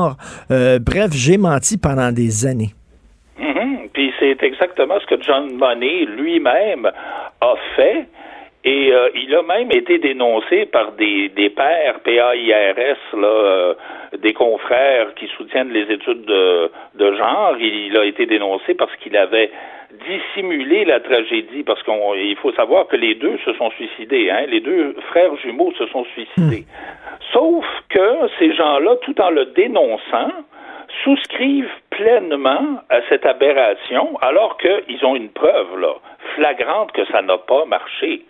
Euh, 0.51 0.79
bref, 0.79 1.11
j'ai 1.13 1.39
menti 1.39 1.77
pendant 1.79 2.13
des 2.13 2.47
années. 2.47 2.73
Mm-hmm. 3.41 3.89
Puis 3.93 4.13
c'est 4.19 4.43
exactement 4.43 4.95
ce 5.01 5.07
que 5.07 5.23
John 5.23 5.57
Money 5.57 6.07
lui-même 6.17 6.87
a 6.87 7.55
fait. 7.77 8.07
Et 8.67 8.93
euh, 8.93 9.11
il 9.15 9.33
a 9.33 9.43
même 9.43 9.71
été 9.71 9.99
dénoncé 9.99 10.67
par 10.67 10.91
des, 10.93 11.29
des 11.29 11.51
pairs 11.51 12.01
PAIRS, 12.01 12.97
là, 13.17 13.29
euh, 13.29 13.75
des 14.19 14.33
confrères 14.33 15.15
qui 15.15 15.29
soutiennent 15.37 15.71
les 15.71 15.83
études 15.83 16.25
de, 16.25 16.73
de 16.97 17.15
genre. 17.15 17.55
Il, 17.61 17.97
a 17.97 18.05
été 18.05 18.27
dénoncé 18.27 18.75
parce 18.75 18.95
qu'il 18.97 19.17
avait 19.17 19.53
dissimulé 20.09 20.85
la 20.85 20.99
tragédie, 20.99 21.63
parce 21.63 21.81
qu'il 21.85 22.37
faut 22.43 22.51
savoir 22.55 22.89
que 22.89 22.97
les 22.97 23.15
deux 23.15 23.39
se 23.45 23.53
sont 23.53 23.71
suicidés, 23.71 24.31
hein, 24.31 24.47
les 24.49 24.59
deux 24.59 24.97
frères 25.11 25.37
jumeaux 25.37 25.73
se 25.79 25.87
sont 25.87 26.05
suicidés. 26.07 26.67
Hmm. 26.67 27.23
Sauf 27.33 27.65
que 27.89 28.29
ces 28.41 28.53
gens-là, 28.53 28.97
tout 29.03 29.21
en 29.21 29.31
le 29.31 29.45
dénonçant, 29.45 30.33
souscrivent 31.05 31.71
pleinement 31.91 32.81
à 32.91 32.99
cette 33.09 33.27
aberration, 33.27 34.19
alors 34.23 34.59
qu'ils 34.59 35.05
ont 35.05 35.15
une 35.15 35.31
preuve 35.31 35.79
là, 35.79 35.95
flagrante 36.35 36.91
que 36.91 37.05
ça 37.13 37.23
n'a 37.23 37.39
pas 37.39 37.65
marché 37.67 38.25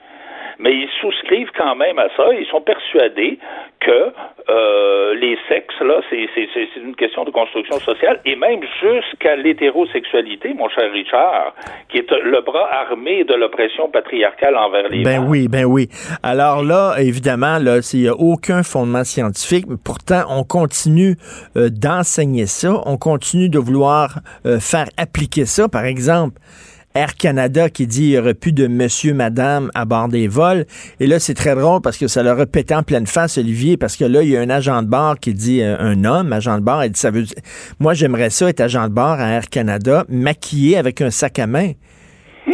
mais 0.59 0.73
ils 0.73 0.89
souscrivent 1.01 1.51
quand 1.57 1.75
même 1.77 1.99
à 1.99 2.09
ça. 2.17 2.33
Ils 2.33 2.47
sont 2.47 2.61
persuadés 2.61 3.39
que 3.81 4.13
euh, 4.49 5.15
les 5.15 5.37
sexes, 5.49 5.81
là, 5.81 6.01
c'est 6.09 6.81
une 6.81 6.95
question 6.95 7.25
de 7.25 7.31
construction 7.31 7.79
sociale, 7.81 8.21
et 8.25 8.37
même 8.37 8.61
jusqu'à 8.81 9.37
l'hétérosexualité, 9.37 10.55
mon 10.55 10.69
cher 10.69 10.91
Richard, 10.93 11.55
qui 11.89 11.99
est 11.99 12.11
le 12.11 12.41
bras 12.41 12.69
armé 12.73 13.25
de 13.25 13.35
l'oppression 13.35 13.89
patriarcale 13.89 14.57
envers 14.57 14.89
les 14.89 15.03
Ben 15.03 15.25
oui, 15.27 15.49
ben 15.49 15.65
oui. 15.65 15.89
Alors 16.23 16.63
là, 16.63 16.95
évidemment, 16.99 17.59
là, 17.59 17.79
il 17.93 18.03
n'y 18.03 18.09
a 18.09 18.15
aucun 18.15 18.63
fondement 18.63 19.05
scientifique, 19.05 19.67
mais 19.69 19.77
pourtant, 19.83 20.23
on 20.31 20.45
continue 20.45 21.17
euh, 21.57 21.69
d'enseigner 21.71 22.47
ça, 22.47 22.81
on 22.87 22.97
continue 22.97 23.49
de 23.49 23.59
vouloir 23.59 24.21
euh, 24.47 24.59
faire 24.61 24.87
appliquer 24.97 25.45
ça. 25.45 25.69
Par 25.69 25.85
exemple, 25.85 26.39
Air 26.97 27.15
Canada 27.15 27.69
qui 27.69 27.87
dit 27.87 28.01
qu'il 28.01 28.09
n'y 28.09 28.19
aurait 28.19 28.33
plus 28.33 28.53
de 28.53 28.67
monsieur, 28.69 29.13
madame 29.13 29.71
à 29.75 29.85
bord 29.85 30.09
des 30.09 30.29
vols. 30.29 30.65
Et 30.99 31.07
là, 31.07 31.21
c'est 31.21 31.35
très 31.35 31.55
drôle 31.55 31.83
parce 31.83 31.99
que 31.99 32.09
ça 32.09 32.23
leur 32.23 32.41
a 32.41 32.47
pété 32.47 32.75
en 32.75 32.83
pleine 32.83 33.07
face, 33.07 33.37
Olivier, 33.37 33.77
parce 33.77 33.97
que 33.97 34.07
là, 34.07 34.23
il 34.23 34.31
y 34.31 34.37
a 34.37 34.41
un 34.41 34.49
agent 34.49 34.83
de 34.83 34.89
bord 34.89 35.19
qui 35.21 35.35
dit, 35.35 35.61
euh, 35.61 35.77
un 35.79 36.05
homme, 36.07 36.33
agent 36.33 36.57
de 36.57 36.63
bord, 36.63 36.83
il 36.85 36.93
dit, 36.93 36.99
ça 36.99 37.11
veut 37.11 37.25
moi, 37.81 37.93
j'aimerais 37.93 38.31
ça 38.31 38.49
être 38.49 38.63
agent 38.63 38.89
de 38.89 38.95
bord 38.95 39.21
à 39.21 39.29
Air 39.29 39.51
Canada, 39.51 40.07
maquillé 40.09 40.79
avec 40.79 41.03
un 41.03 41.11
sac 41.11 41.39
à 41.39 41.47
main. 41.47 41.73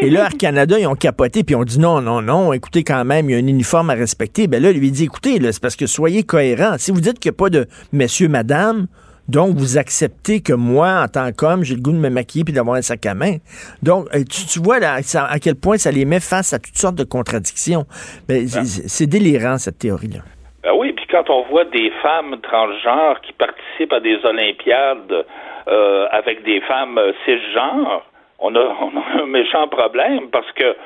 Et 0.00 0.10
là, 0.10 0.24
Air 0.24 0.36
Canada, 0.36 0.76
ils 0.76 0.88
ont 0.88 0.96
capoté, 0.96 1.44
puis 1.44 1.54
ont 1.54 1.62
dit 1.62 1.78
non, 1.78 2.00
non, 2.00 2.20
non, 2.20 2.52
écoutez 2.52 2.82
quand 2.82 3.04
même, 3.04 3.30
il 3.30 3.34
y 3.34 3.36
a 3.36 3.38
un 3.38 3.46
uniforme 3.46 3.90
à 3.90 3.94
respecter. 3.94 4.48
Ben 4.48 4.60
là, 4.60 4.72
lui 4.72 4.90
dit, 4.90 5.04
écoutez, 5.04 5.38
c'est 5.40 5.62
parce 5.62 5.76
que 5.76 5.86
soyez 5.86 6.24
cohérent. 6.24 6.74
Si 6.78 6.90
vous 6.90 7.00
dites 7.00 7.20
qu'il 7.20 7.30
n'y 7.30 7.36
a 7.36 7.38
pas 7.38 7.50
de 7.50 7.68
monsieur, 7.92 8.28
madame, 8.28 8.88
donc, 9.28 9.54
vous 9.56 9.78
acceptez 9.78 10.42
que 10.42 10.52
moi, 10.52 11.04
en 11.04 11.08
tant 11.08 11.30
qu'homme, 11.32 11.62
j'ai 11.62 11.74
le 11.74 11.80
goût 11.80 11.92
de 11.92 11.98
me 11.98 12.10
maquiller 12.10 12.44
puis 12.44 12.52
d'avoir 12.52 12.76
un 12.76 12.82
sac 12.82 13.06
à 13.06 13.14
main. 13.14 13.36
Donc, 13.82 14.06
euh, 14.14 14.24
tu, 14.28 14.58
vois 14.58 14.80
là, 14.80 14.96
à 14.96 15.38
quel 15.38 15.54
point 15.54 15.76
ça 15.76 15.90
les 15.90 16.04
met 16.04 16.20
face 16.20 16.52
à 16.52 16.58
toutes 16.58 16.76
sortes 16.76 16.96
de 16.96 17.04
contradictions. 17.04 17.84
Mais 18.28 18.42
ben. 18.42 18.64
c'est 18.64 19.06
délirant, 19.06 19.58
cette 19.58 19.78
théorie-là. 19.78 20.20
Ben 20.64 20.72
oui, 20.76 20.92
puis 20.92 21.06
quand 21.10 21.30
on 21.30 21.42
voit 21.42 21.64
des 21.64 21.90
femmes 22.02 22.36
transgenres 22.42 23.20
qui 23.22 23.32
participent 23.32 23.92
à 23.92 24.00
des 24.00 24.18
Olympiades 24.24 25.24
euh, 25.68 26.06
avec 26.10 26.42
des 26.44 26.60
femmes 26.62 27.00
cisgenres, 27.24 28.04
on 28.38 28.54
a, 28.54 28.60
on 28.80 28.90
a 28.96 29.22
un 29.22 29.26
méchant 29.26 29.68
problème 29.68 30.30
parce 30.30 30.50
que 30.52 30.76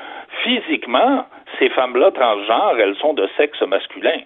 physiquement, 0.44 1.24
ces 1.58 1.70
femmes-là 1.70 2.10
transgenres, 2.10 2.76
elles 2.78 2.96
sont 2.96 3.14
de 3.14 3.28
sexe 3.36 3.60
masculin. 3.62 4.20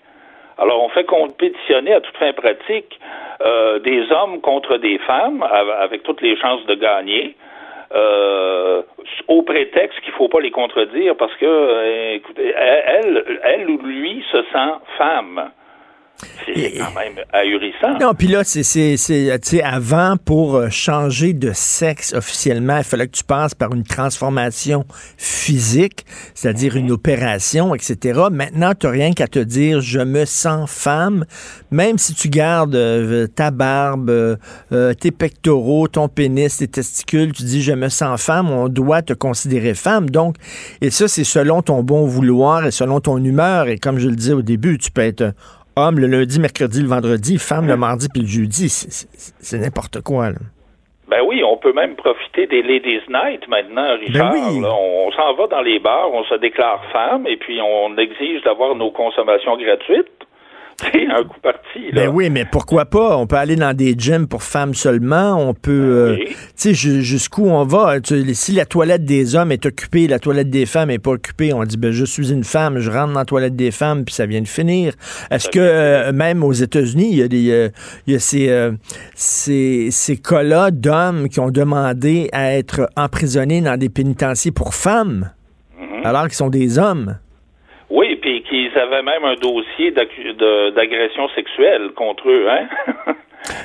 Alors, 0.58 0.82
on 0.82 0.88
fait 0.90 1.04
compétitionner 1.04 1.94
à 1.94 2.00
toute 2.00 2.16
fin 2.16 2.32
pratique 2.32 2.98
euh, 3.42 3.78
des 3.78 4.10
hommes 4.12 4.40
contre 4.40 4.76
des 4.76 4.98
femmes 4.98 5.42
avec 5.42 6.02
toutes 6.02 6.20
les 6.20 6.36
chances 6.36 6.64
de 6.66 6.74
gagner. 6.74 7.36
Euh, 7.92 8.82
au 9.26 9.42
prétexte 9.42 9.98
qu'il 10.02 10.12
faut 10.12 10.28
pas 10.28 10.38
les 10.38 10.52
contredire 10.52 11.16
parce 11.16 11.34
que, 11.34 11.44
euh, 11.44 12.14
écoutez, 12.14 12.54
elle, 12.56 13.40
elle 13.42 13.68
ou 13.68 13.78
lui 13.78 14.24
se 14.30 14.36
sent 14.52 14.72
femme. 14.96 15.50
C'est 16.46 16.72
quand 16.78 16.92
même 16.94 17.24
ahurissant. 17.32 17.98
Non, 18.00 18.14
puis 18.14 18.28
là, 18.28 18.42
c'est, 18.44 18.62
c'est, 18.62 19.62
avant, 19.62 20.16
pour 20.16 20.56
euh, 20.56 20.68
changer 20.70 21.32
de 21.32 21.52
sexe 21.52 22.12
officiellement, 22.12 22.78
il 22.78 22.84
fallait 22.84 23.06
que 23.06 23.16
tu 23.16 23.24
passes 23.24 23.54
par 23.54 23.72
une 23.72 23.84
transformation 23.84 24.84
physique, 25.16 26.04
c'est-à-dire 26.34 26.76
une 26.76 26.90
opération, 26.90 27.74
etc. 27.74 28.22
Maintenant, 28.30 28.72
tu 28.78 28.86
n'as 28.86 28.92
rien 28.92 29.12
qu'à 29.12 29.28
te 29.28 29.38
dire, 29.38 29.80
je 29.80 30.00
me 30.00 30.24
sens 30.24 30.70
femme, 30.70 31.24
même 31.70 31.98
si 31.98 32.14
tu 32.14 32.28
gardes 32.28 32.74
euh, 32.74 33.26
ta 33.26 33.50
barbe, 33.50 34.10
euh, 34.10 34.94
tes 34.94 35.10
pectoraux, 35.10 35.88
ton 35.88 36.08
pénis, 36.08 36.56
tes 36.56 36.68
testicules, 36.68 37.32
tu 37.32 37.44
dis, 37.44 37.62
je 37.62 37.72
me 37.72 37.88
sens 37.88 38.20
femme, 38.20 38.50
on 38.50 38.68
doit 38.68 39.02
te 39.02 39.12
considérer 39.12 39.74
femme. 39.74 40.10
Donc, 40.10 40.36
et 40.80 40.90
ça, 40.90 41.08
c'est 41.08 41.24
selon 41.24 41.62
ton 41.62 41.82
bon 41.82 42.06
vouloir 42.06 42.66
et 42.66 42.70
selon 42.70 43.00
ton 43.00 43.22
humeur. 43.22 43.68
Et 43.68 43.78
comme 43.78 43.98
je 43.98 44.08
le 44.08 44.16
disais 44.16 44.32
au 44.32 44.42
début, 44.42 44.78
tu 44.78 44.90
peux 44.90 45.02
être 45.02 45.34
homme 45.76 45.98
le 45.98 46.06
lundi, 46.06 46.40
mercredi, 46.40 46.82
le 46.82 46.88
vendredi, 46.88 47.38
femme 47.38 47.66
le 47.66 47.76
mardi 47.76 48.08
puis 48.12 48.22
le 48.22 48.28
jeudi. 48.28 48.68
C'est 48.68 49.58
n'importe 49.58 50.00
quoi. 50.02 50.30
Là. 50.30 50.38
Ben 51.08 51.22
oui, 51.26 51.42
on 51.44 51.56
peut 51.56 51.72
même 51.72 51.96
profiter 51.96 52.46
des 52.46 52.62
Ladies 52.62 53.02
Night 53.08 53.48
maintenant, 53.48 53.96
Richard. 53.98 54.32
Ben 54.32 54.64
on 54.64 55.10
s'en 55.12 55.34
va 55.34 55.48
dans 55.48 55.60
les 55.60 55.80
bars, 55.80 56.12
on 56.12 56.22
se 56.24 56.36
déclare 56.36 56.80
femme 56.92 57.26
et 57.26 57.36
puis 57.36 57.60
on 57.60 57.96
exige 57.98 58.42
d'avoir 58.42 58.76
nos 58.76 58.92
consommations 58.92 59.56
gratuites. 59.56 60.06
Coup 61.28 61.40
parti. 61.42 61.92
Ben 61.92 62.08
oui, 62.08 62.30
mais 62.30 62.44
pourquoi 62.44 62.86
pas? 62.86 63.16
On 63.16 63.26
peut 63.26 63.36
aller 63.36 63.56
dans 63.56 63.76
des 63.76 63.94
gyms 63.96 64.26
pour 64.26 64.42
femmes 64.42 64.74
seulement. 64.74 65.36
On 65.36 65.52
peut. 65.52 66.16
Ben 66.16 66.22
euh, 66.22 66.34
tu 66.56 66.74
sais, 66.74 66.74
jusqu'où 66.74 67.46
on 67.46 67.64
va? 67.64 67.96
si 68.32 68.52
la 68.52 68.64
toilette 68.64 69.04
des 69.04 69.34
hommes 69.34 69.52
est 69.52 69.66
occupée, 69.66 70.08
la 70.08 70.18
toilette 70.18 70.48
des 70.48 70.66
femmes 70.66 70.88
n'est 70.88 70.98
pas 70.98 71.10
occupée, 71.10 71.52
on 71.52 71.62
dit, 71.64 71.76
ben, 71.76 71.92
je 71.92 72.04
suis 72.04 72.32
une 72.32 72.44
femme, 72.44 72.78
je 72.78 72.90
rentre 72.90 73.12
dans 73.12 73.18
la 73.18 73.24
toilette 73.24 73.56
des 73.56 73.70
femmes, 73.70 74.04
puis 74.04 74.14
ça 74.14 74.26
vient 74.26 74.40
de 74.40 74.48
finir. 74.48 74.94
Est-ce 75.30 75.48
que 75.48 75.58
euh, 75.58 76.12
même 76.12 76.42
aux 76.42 76.52
États-Unis, 76.52 77.08
il 77.10 77.18
y 77.18 77.22
a, 77.22 77.28
des, 77.28 77.50
euh, 77.50 77.68
il 78.06 78.14
y 78.14 78.16
a 78.16 78.18
ces, 78.18 78.70
ces, 79.14 79.88
ces 79.90 80.16
cas-là 80.16 80.70
d'hommes 80.70 81.28
qui 81.28 81.40
ont 81.40 81.50
demandé 81.50 82.28
à 82.32 82.52
être 82.54 82.88
emprisonnés 82.96 83.60
dans 83.60 83.76
des 83.76 83.88
pénitenciers 83.88 84.52
pour 84.52 84.74
femmes, 84.74 85.30
mm-hmm. 85.78 86.06
alors 86.06 86.24
qu'ils 86.24 86.34
sont 86.34 86.50
des 86.50 86.78
hommes? 86.78 87.16
Qu'ils 88.70 88.78
avaient 88.78 89.02
même 89.02 89.24
un 89.24 89.34
dossier 89.34 89.90
d'agression 89.90 91.28
sexuelle 91.30 91.90
contre 91.94 92.28
eux, 92.28 92.48
hein? 92.48 92.68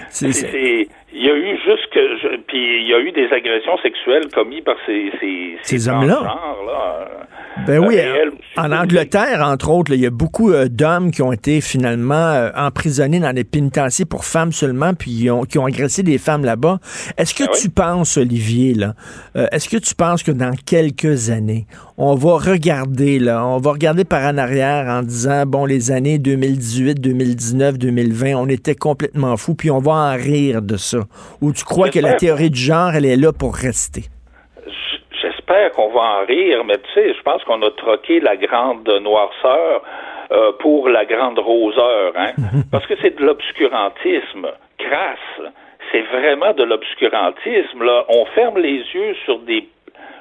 C'est, 0.09 0.87
il 1.15 1.23
y 1.23 1.29
a 1.29 1.35
eu 1.35 1.57
juste 1.63 1.87
que, 1.93 2.37
puis 2.47 2.81
il 2.81 2.89
y 2.89 2.93
a 2.93 2.99
eu 2.99 3.11
des 3.13 3.27
agressions 3.31 3.77
sexuelles 3.77 4.27
commises 4.33 4.63
par 4.65 4.75
ces 4.85 5.11
ces, 5.21 5.57
ces, 5.63 5.87
hommes-là? 5.87 6.37
Ben 7.65 7.79
oui, 7.79 7.97
en 8.57 8.71
Angleterre, 8.73 9.41
entre 9.41 9.69
autres, 9.71 9.93
il 9.93 10.01
y 10.01 10.05
a 10.05 10.09
beaucoup 10.09 10.51
euh, 10.51 10.67
d'hommes 10.67 11.11
qui 11.11 11.21
ont 11.21 11.31
été 11.31 11.61
finalement 11.61 12.13
euh, 12.13 12.49
emprisonnés 12.55 13.19
dans 13.19 13.31
des 13.31 13.45
pénitenciers 13.45 14.03
pour 14.03 14.25
femmes 14.25 14.51
seulement, 14.51 14.93
puis 14.93 15.31
ont, 15.31 15.43
qui 15.43 15.57
ont 15.57 15.65
agressé 15.65 16.03
des 16.03 16.17
femmes 16.17 16.43
là-bas. 16.43 16.79
Est-ce 17.17 17.33
que 17.33 17.45
ben 17.45 17.57
tu 17.59 17.69
penses, 17.69 18.17
Olivier, 18.17 18.73
là, 18.73 18.93
euh, 19.37 19.47
est-ce 19.53 19.69
que 19.69 19.77
tu 19.77 19.95
penses 19.95 20.21
que 20.21 20.31
dans 20.31 20.53
quelques 20.65 21.29
années, 21.29 21.65
on 21.97 22.15
va 22.15 22.37
regarder, 22.37 23.19
là, 23.19 23.45
on 23.47 23.57
va 23.59 23.71
regarder 23.71 24.03
par 24.03 24.23
en 24.25 24.37
arrière 24.37 24.87
en 24.87 25.01
disant, 25.01 25.45
bon, 25.45 25.65
les 25.65 25.91
années 25.91 26.19
2018, 26.19 26.99
2019, 26.99 27.77
2020, 27.77 28.35
on 28.35 28.47
était 28.47 28.75
complètement 28.75 29.37
fous, 29.37 29.55
puis 29.55 29.71
on 29.71 29.79
va 29.79 29.93
en 29.93 30.15
rire 30.15 30.61
de 30.61 30.75
ça? 30.75 31.04
Ou 31.41 31.51
tu 31.53 31.63
crois 31.63 31.89
que 31.89 31.99
la 31.99 32.13
théorie 32.13 32.49
du 32.49 32.59
genre, 32.59 32.91
elle 32.95 33.05
est 33.05 33.15
là 33.15 33.31
pour 33.31 33.55
rester? 33.55 34.03
J'espère 35.21 35.71
qu'on 35.71 35.91
va 35.93 36.01
en 36.01 36.25
rire, 36.25 36.63
mais 36.65 36.77
tu 36.77 36.93
sais, 36.93 37.13
je 37.13 37.21
pense 37.21 37.43
qu'on 37.43 37.61
a 37.61 37.71
troqué 37.71 38.19
la 38.19 38.35
grande 38.35 38.87
noirceur 39.01 39.83
euh, 40.31 40.51
pour 40.59 40.89
la 40.89 41.05
grande 41.05 41.39
roseur, 41.39 42.13
hein, 42.15 42.31
parce 42.71 42.85
que 42.87 42.95
c'est 43.01 43.17
de 43.17 43.23
l'obscurantisme 43.23 44.47
crasse. 44.79 45.51
C'est 45.91 46.01
vraiment 46.01 46.53
de 46.53 46.63
l'obscurantisme. 46.63 47.83
Là, 47.83 48.05
on 48.09 48.25
ferme 48.33 48.57
les 48.57 48.83
yeux 48.93 49.15
sur 49.23 49.39
des 49.39 49.69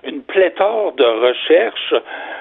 une 0.06 0.22
pléthore 0.22 0.92
de 0.92 1.04
recherches. 1.04 1.94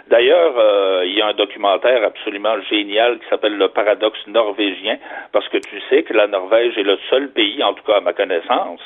D'ailleurs, 0.09 0.53
euh, 0.57 1.03
il 1.05 1.13
y 1.13 1.21
a 1.21 1.27
un 1.27 1.33
documentaire 1.33 2.03
absolument 2.03 2.59
génial 2.69 3.19
qui 3.19 3.25
s'appelle 3.29 3.57
Le 3.57 3.69
paradoxe 3.69 4.19
norvégien, 4.27 4.97
parce 5.31 5.47
que 5.49 5.57
tu 5.57 5.79
sais 5.89 6.03
que 6.03 6.13
la 6.13 6.27
Norvège 6.27 6.77
est 6.77 6.83
le 6.83 6.97
seul 7.09 7.29
pays, 7.29 7.63
en 7.63 7.73
tout 7.73 7.83
cas 7.83 7.97
à 7.97 8.01
ma 8.01 8.13
connaissance, 8.13 8.81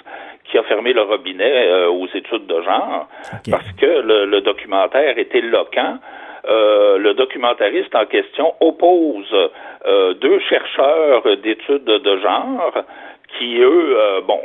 qui 0.46 0.58
a 0.58 0.64
fermé 0.64 0.94
le 0.94 1.02
robinet 1.02 1.68
euh, 1.68 1.90
aux 1.90 2.08
études 2.08 2.46
de 2.46 2.62
genre, 2.62 3.08
parce 3.50 3.72
que 3.74 3.86
le, 3.86 4.42
documentaire 4.42 5.18
est 5.18 5.34
éloquent. 5.34 5.98
Euh, 6.50 6.98
le 6.98 7.14
documentariste 7.14 7.94
en 7.96 8.06
question 8.06 8.54
oppose 8.62 9.36
deux 10.22 10.40
chercheurs 10.40 11.24
d'études 11.38 11.84
de 11.84 12.18
genre 12.18 12.74
qui 13.28 13.58
eux, 13.60 13.98
euh, 13.98 14.22
bon, 14.22 14.40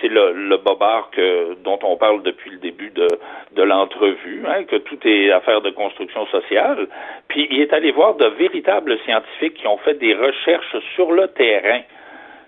c'est 0.00 0.08
le, 0.08 0.32
le 0.32 0.56
bobard 0.56 1.10
que, 1.10 1.54
dont 1.62 1.78
on 1.82 1.96
parle 1.96 2.22
depuis 2.22 2.50
le 2.50 2.58
début 2.58 2.90
de, 2.90 3.06
de 3.52 3.62
l'entrevue, 3.62 4.44
hein, 4.46 4.64
que 4.64 4.76
tout 4.76 4.98
est 5.04 5.30
affaire 5.30 5.60
de 5.60 5.70
construction 5.70 6.26
sociale. 6.26 6.88
Puis 7.28 7.46
il 7.50 7.60
est 7.60 7.72
allé 7.72 7.92
voir 7.92 8.14
de 8.14 8.26
véritables 8.26 8.98
scientifiques 9.04 9.54
qui 9.54 9.66
ont 9.66 9.78
fait 9.78 9.94
des 9.94 10.14
recherches 10.14 10.76
sur 10.94 11.12
le 11.12 11.28
terrain 11.28 11.80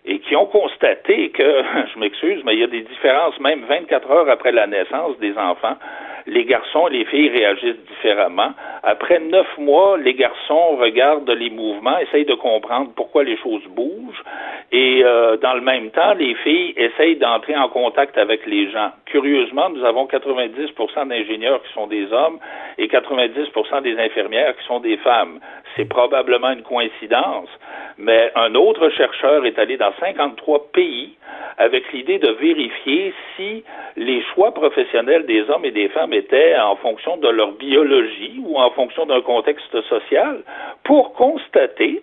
et 0.07 0.19
qui 0.21 0.35
ont 0.35 0.47
constaté 0.47 1.31
que, 1.31 1.43
je 1.95 1.99
m'excuse, 1.99 2.43
mais 2.45 2.55
il 2.55 2.61
y 2.61 2.65
a 2.65 2.69
des 2.69 2.83
différences 2.83 3.39
même 3.41 3.65
24 3.69 4.11
heures 4.11 4.31
après 4.31 4.53
la 4.53 4.67
naissance 4.67 5.19
des 5.19 5.37
enfants 5.37 5.77
les 6.27 6.45
garçons 6.45 6.89
et 6.89 6.99
les 6.99 7.05
filles 7.07 7.29
réagissent 7.31 7.85
différemment. 7.89 8.53
Après 8.83 9.19
neuf 9.19 9.47
mois, 9.59 9.99
les 9.99 10.15
garçons 10.15 10.77
regardent 10.77 11.31
les 11.31 11.51
mouvements, 11.51 11.99
essayent 11.99 12.25
de 12.25 12.35
comprendre 12.35 12.91
pourquoi 12.97 13.25
les 13.25 13.37
choses 13.39 13.65
bougent, 13.69 14.23
et 14.73 15.03
euh, 15.05 15.37
dans 15.39 15.55
le 15.55 15.61
même 15.61 15.91
temps, 15.91 16.15
les 16.15 16.35
filles 16.37 16.75
essayent 16.77 17.17
d'entrer 17.17 17.57
en 17.57 17.69
contact 17.69 18.17
avec 18.17 18.47
les 18.47 18.71
gens. 18.71 18.91
Curieusement, 19.07 19.69
nous 19.71 19.85
avons 19.85 20.07
90% 20.07 21.09
d'ingénieurs 21.09 21.63
qui 21.65 21.73
sont 21.73 21.89
des 21.89 22.13
hommes 22.13 22.39
et 22.79 22.87
90% 22.87 23.83
des 23.83 23.99
infirmières 23.99 24.57
qui 24.57 24.65
sont 24.67 24.81
des 24.81 24.97
femmes. 24.99 25.41
C'est 25.77 25.89
probablement 25.89 26.51
une 26.51 26.63
coïncidence, 26.63 27.49
mais 27.99 28.33
un 28.35 28.55
autre 28.55 28.89
chercheur 28.91 29.47
est 29.47 29.59
allé 29.59 29.77
dans 29.77 29.93
53 30.01 30.69
pays 30.73 31.17
avec 31.59 31.93
l'idée 31.93 32.19
de 32.19 32.31
vérifier 32.31 33.13
si 33.37 33.65
les 33.97 34.23
choix 34.35 34.53
professionnels 34.55 35.27
des 35.27 35.49
hommes 35.51 35.65
et 35.65 35.71
des 35.71 35.89
femmes 35.89 36.13
étaient 36.13 36.59
en 36.59 36.77
fonction 36.77 37.17
de 37.19 37.29
leur 37.29 37.53
biologie 37.53 38.41
ou 38.45 38.59
en 38.59 38.71
fonction 38.71 39.07
d'un 39.07 39.21
contexte 39.21 39.81
social 39.83 40.43
pour 40.85 41.13
constater 41.13 42.03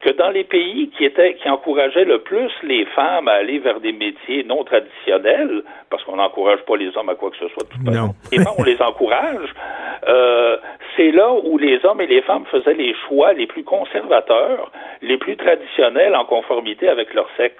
que 0.00 0.10
dans 0.10 0.30
les 0.30 0.44
pays 0.44 0.90
qui 0.96 1.04
étaient 1.04 1.34
qui 1.34 1.48
encourageaient 1.48 2.04
le 2.04 2.20
plus 2.20 2.50
les 2.62 2.84
femmes 2.86 3.28
à 3.28 3.32
aller 3.32 3.58
vers 3.58 3.80
des 3.80 3.92
métiers 3.92 4.44
non 4.44 4.64
traditionnels, 4.64 5.62
parce 5.90 6.04
qu'on 6.04 6.16
n'encourage 6.16 6.60
pas 6.66 6.76
les 6.76 6.96
hommes 6.96 7.08
à 7.08 7.14
quoi 7.14 7.30
que 7.30 7.36
ce 7.38 7.48
soit 7.48 7.64
tout 7.64 7.78
non. 7.82 8.14
et 8.32 8.38
on 8.58 8.62
les 8.62 8.80
encourage, 8.80 9.48
euh, 10.08 10.56
c'est 10.96 11.10
là 11.10 11.32
où 11.32 11.58
les 11.58 11.84
hommes 11.84 12.00
et 12.00 12.06
les 12.06 12.22
femmes 12.22 12.44
faisaient 12.50 12.74
les 12.74 12.94
choix 13.08 13.32
les 13.32 13.46
plus 13.46 13.64
conservateurs, 13.64 14.70
les 15.02 15.18
plus 15.18 15.36
traditionnels 15.36 16.14
en 16.14 16.24
conformité 16.24 16.88
avec 16.88 17.12
leur 17.14 17.28
sexe. 17.36 17.54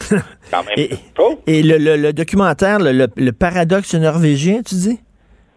et, 1.46 1.62
le, 1.62 2.12
documentaire, 2.12 2.78
le, 2.80 3.30
paradoxe 3.30 3.94
norvégien, 3.94 4.62
tu 4.62 4.74
dis? 4.74 5.00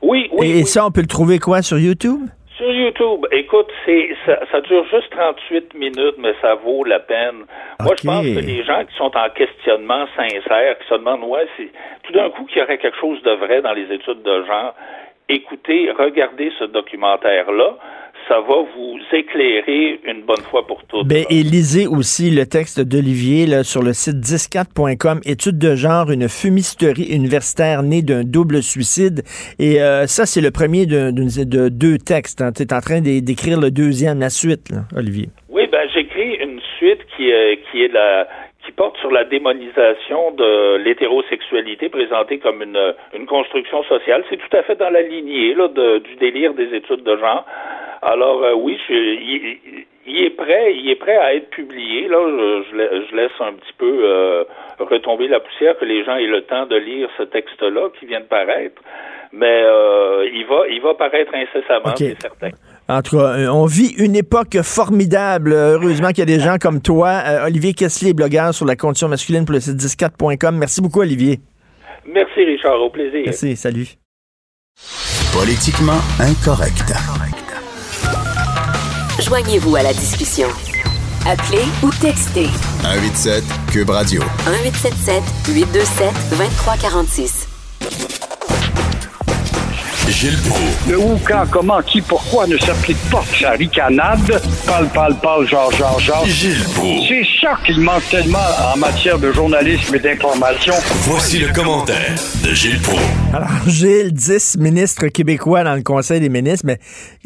Oui, 0.02 0.30
oui. 0.38 0.52
Et, 0.52 0.66
ça, 0.66 0.86
on 0.86 0.92
peut 0.92 1.02
le 1.02 1.08
trouver 1.08 1.40
quoi 1.40 1.62
sur 1.62 1.80
YouTube? 1.80 2.22
Sur 2.58 2.72
YouTube, 2.72 3.24
écoute, 3.32 3.72
c'est 3.86 4.16
ça, 4.26 4.62
dure 4.62 4.84
juste 4.90 5.12
38 5.12 5.76
minutes, 5.76 6.16
mais 6.18 6.34
ça 6.42 6.56
vaut 6.56 6.84
la 6.84 7.00
peine. 7.00 7.46
Moi, 7.80 7.94
je 8.00 8.08
pense 8.08 8.26
que 8.26 8.40
les 8.40 8.64
gens 8.64 8.84
qui 8.84 8.96
sont 8.96 9.16
en 9.16 9.30
questionnement 9.30 10.08
sincère, 10.16 10.80
qui 10.80 10.88
se 10.88 10.96
demandent, 10.96 11.24
ouais, 11.24 11.48
c'est 11.56 11.70
tout 12.02 12.14
d'un 12.14 12.32
coup 12.32 12.46
qu'il 12.46 12.58
y 12.58 12.62
aurait 12.64 12.80
quelque 12.80 12.98
chose 12.98 13.22
de 13.22 13.32
vrai 13.32 13.62
dans 13.62 13.74
les 13.74 13.94
études 13.94 14.24
de 14.24 14.44
genre, 14.46 14.74
écoutez, 15.30 15.92
regardez 15.92 16.52
ce 16.58 16.64
documentaire-là 16.64 17.76
ça 18.28 18.42
va 18.42 18.56
vous 18.76 18.98
éclairer 19.14 20.00
une 20.06 20.24
bonne 20.24 20.44
fois 20.50 20.66
pour 20.68 20.84
toutes. 20.86 21.08
Ben, 21.08 21.24
et 21.30 21.44
lisez 21.44 21.88
aussi 21.88 22.30
le 22.30 22.46
texte 22.46 22.80
d'Olivier 22.80 23.64
sur 23.64 23.82
le 23.82 23.94
site 23.94 24.18
104.com, 24.18 25.22
étude 25.26 25.58
de 25.58 25.76
genre, 25.76 26.12
une 26.12 26.28
fumisterie 26.28 27.08
universitaire 27.14 27.84
née 27.84 28.02
d'un 28.02 28.24
double 28.24 28.62
suicide. 28.62 29.22
Et 29.60 29.82
euh, 29.82 30.08
ça, 30.08 30.26
c'est 30.26 30.42
le 30.42 30.52
premier 30.52 30.86
de, 30.86 31.12
de, 31.12 31.70
deux 31.70 31.98
textes. 31.98 32.42
Hein. 32.42 32.52
Tu 32.52 32.64
es 32.64 32.74
en 32.74 32.82
train 32.82 33.02
d'écrire 33.02 33.60
le 33.60 33.72
deuxième, 33.72 34.20
la 34.20 34.30
suite, 34.30 34.72
Olivier. 34.96 35.30
Oui, 35.50 35.68
ben 35.72 35.88
j'écris 35.94 36.36
une 36.36 36.60
suite 36.78 37.00
qui, 37.16 37.32
qui 37.72 37.84
est 37.84 37.94
la 37.94 38.28
qui 38.68 38.74
porte 38.74 38.98
sur 38.98 39.12
la 39.12 39.24
démonisation 39.24 40.32
de 40.32 40.76
l'hétérosexualité 40.76 41.88
présentée 41.88 42.38
comme 42.38 42.62
une, 42.62 42.94
une 43.14 43.26
construction 43.26 43.82
sociale. 43.84 44.26
C'est 44.30 44.36
tout 44.36 44.58
à 44.58 44.62
fait 44.64 44.76
dans 44.76 44.90
la 44.90 45.02
lignée 45.02 45.54
là, 45.54 45.70
de, 45.70 46.00
du 46.00 46.16
délire 46.18 46.54
des 46.54 46.76
études 46.76 47.04
de 47.04 47.16
genre. 47.16 47.46
Alors 48.02 48.44
euh, 48.44 48.54
oui, 48.54 48.78
il, 48.90 50.22
est 50.22 50.32
prêt, 50.32 50.76
il 50.76 50.90
est 50.90 50.96
prêt 50.96 51.16
à 51.16 51.34
être 51.34 51.50
publié. 51.50 52.10
Là, 52.10 52.18
je, 52.70 53.16
laisse 53.16 53.32
un 53.40 53.54
petit 53.54 53.74
peu 53.78 54.00
euh, 54.04 54.44
retomber 54.80 55.30
la 55.30 55.40
poussière 55.40 55.78
que 55.78 55.86
les 55.86 56.04
gens 56.04 56.18
aient 56.18 56.28
le 56.28 56.42
temps 56.42 56.66
de 56.66 56.76
lire 56.76 57.10
ce 57.18 57.24
texte-là 57.24 57.90
qui 57.98 58.06
vient 58.06 58.20
de 58.20 58.26
paraître. 58.26 58.82
Mais 59.32 59.64
euh, 59.64 60.28
il 60.34 60.46
va, 60.46 60.68
il 60.70 60.82
va 60.82 60.94
paraître 60.94 61.34
incessamment, 61.34 61.96
c'est 61.96 62.22
certain. 62.22 62.50
En 62.90 63.02
tout 63.02 63.18
cas, 63.18 63.52
on 63.52 63.66
vit 63.66 63.94
une 63.98 64.16
époque 64.16 64.58
formidable. 64.64 65.54
Heureusement 65.54 66.10
qu'il 66.10 66.20
y 66.20 66.22
a 66.22 66.26
des 66.26 66.40
gens 66.40 66.58
comme 66.58 66.82
toi. 66.82 67.22
Olivier 67.46 67.74
Kessler, 67.74 68.14
blogueur 68.14 68.54
sur 68.54 68.66
la 68.66 68.76
condition 68.76 69.10
masculine 69.10 69.46
pour 69.46 69.54
le 69.54 69.60
site 69.60 69.78
14.com. 69.78 70.58
Merci 70.58 70.82
beaucoup, 70.82 71.02
Olivier. 71.02 71.42
Merci, 72.08 72.46
Richard. 72.46 72.80
Au 72.82 72.90
plaisir. 72.90 73.24
Merci. 73.26 73.56
Salut. 73.58 73.88
Politiquement 75.34 76.00
incorrect. 76.20 76.94
Joignez-vous 79.22 79.76
à 79.76 79.84
la 79.84 79.94
discussion. 79.94 80.48
Appelez 81.26 81.66
ou 81.84 81.90
textez. 82.00 82.48
187 82.84 83.44
Cube 83.72 83.90
Radio. 83.90 84.22
1877 84.46 85.24
827 85.54 86.14
2346. 86.30 87.48
Gilles 90.10 90.38
Proulx. 90.50 90.90
Le 90.90 90.98
où, 90.98 91.20
quand, 91.28 91.44
comment, 91.52 91.82
qui, 91.82 92.02
pourquoi 92.02 92.48
ne 92.48 92.58
s'applique 92.58 92.98
pas 93.12 93.22
sa 93.24 93.52
ricanade? 93.52 94.42
Parle, 94.66 94.88
parle, 94.94 95.16
parle, 95.22 95.48
genre, 95.48 95.72
genre, 95.72 96.00
genre. 96.00 96.26
Gilles 96.26 96.64
Proulx. 96.76 97.08
C'est 97.08 97.26
ça 97.42 97.56
qu'il 97.66 97.82
manque 97.82 98.08
tellement 98.10 98.38
en 98.74 98.78
matière 98.78 99.20
de 99.20 99.32
journalisme 99.32 99.96
et 99.96 100.00
d'information. 100.00 100.74
Voici 101.10 101.40
le 101.40 101.54
commentaire 101.54 102.16
de 102.44 102.54
Gilles 102.54 102.82
Proulx. 102.82 103.02
Alors, 103.34 103.68
Gilles, 103.68 104.14
10 104.14 104.58
ministres 104.60 105.08
québécois 105.08 105.64
dans 105.64 105.76
le 105.76 105.84
Conseil 105.84 106.22
des 106.22 106.30
ministres, 106.30 106.66
mais 106.66 106.80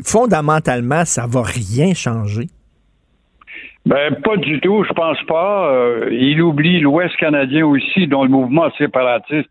fondamentalement, 0.04 1.06
ça 1.06 1.26
va 1.28 1.44
rien 1.44 1.94
changer. 1.94 2.48
Ben, 3.86 4.16
pas 4.24 4.38
du 4.38 4.60
tout, 4.60 4.84
je 4.88 4.94
pense 4.94 5.22
pas. 5.28 5.72
Euh, 5.72 6.10
il 6.12 6.42
oublie 6.42 6.80
l'Ouest 6.80 7.16
canadien 7.18 7.66
aussi, 7.66 8.08
dont 8.08 8.24
le 8.24 8.30
mouvement 8.30 8.70
séparatiste 8.78 9.50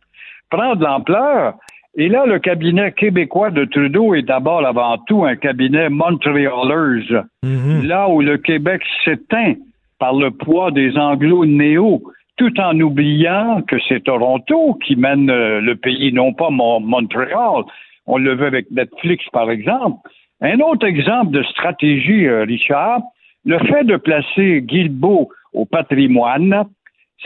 prend 0.51 0.75
de 0.77 0.85
l'ampleur. 0.85 1.55
Et 1.97 2.09
là, 2.09 2.25
le 2.25 2.39
cabinet 2.39 2.93
québécois 2.93 3.51
de 3.51 3.65
Trudeau 3.65 4.15
est 4.15 4.23
d'abord 4.23 4.65
avant 4.65 4.99
tout 5.09 5.25
un 5.25 5.37
cabinet 5.37 5.89
montréalais. 5.89 7.25
Mhm. 7.43 7.83
Là 7.85 8.09
où 8.09 8.21
le 8.21 8.39
Québec 8.39 8.83
s'éteint 9.05 9.55
par 9.99 10.15
le 10.15 10.31
poids 10.31 10.71
des 10.71 10.97
anglo-néo, 10.97 12.03
tout 12.37 12.59
en 12.61 12.79
oubliant 12.81 13.61
que 13.63 13.77
c'est 13.89 14.05
Toronto 14.05 14.79
qui 14.87 14.97
mène 14.97 15.29
euh, 15.31 15.61
le 15.61 15.77
pays, 15.77 16.13
non 16.13 16.33
pas 16.33 16.49
Montréal. 16.51 17.65
On 18.07 18.17
le 18.17 18.35
veut 18.35 18.47
avec 18.47 18.71
Netflix, 18.71 19.25
par 19.33 19.51
exemple. 19.51 20.09
Un 20.41 20.61
autre 20.61 20.87
exemple 20.87 21.33
de 21.33 21.43
stratégie, 21.43 22.27
euh, 22.27 22.45
Richard, 22.45 23.03
le 23.45 23.59
fait 23.59 23.85
de 23.85 23.97
placer 23.97 24.63
Guilbeault 24.63 25.29
au 25.53 25.67
patrimoine, 25.67 26.65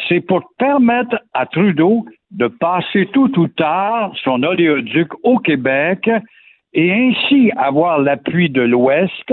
c'est 0.08 0.20
pour 0.20 0.42
permettre 0.58 1.18
à 1.32 1.46
Trudeau 1.46 2.04
de 2.30 2.48
passer 2.48 3.06
tout 3.12 3.38
ou 3.38 3.48
tard 3.48 4.12
son 4.22 4.42
oléoduc 4.42 5.08
au 5.22 5.38
Québec 5.38 6.10
et 6.72 6.92
ainsi 6.92 7.52
avoir 7.56 8.00
l'appui 8.00 8.50
de 8.50 8.62
l'Ouest, 8.62 9.32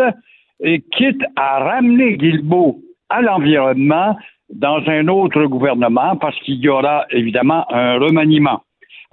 et 0.64 0.82
quitte 0.96 1.24
à 1.36 1.60
ramener 1.60 2.18
Guilbeault 2.18 2.80
à 3.10 3.22
l'environnement 3.22 4.16
dans 4.54 4.82
un 4.88 5.08
autre 5.08 5.44
gouvernement 5.46 6.16
parce 6.18 6.38
qu'il 6.42 6.60
y 6.60 6.70
aura 6.70 7.06
évidemment 7.10 7.66
un 7.74 7.98
remaniement. 7.98 8.62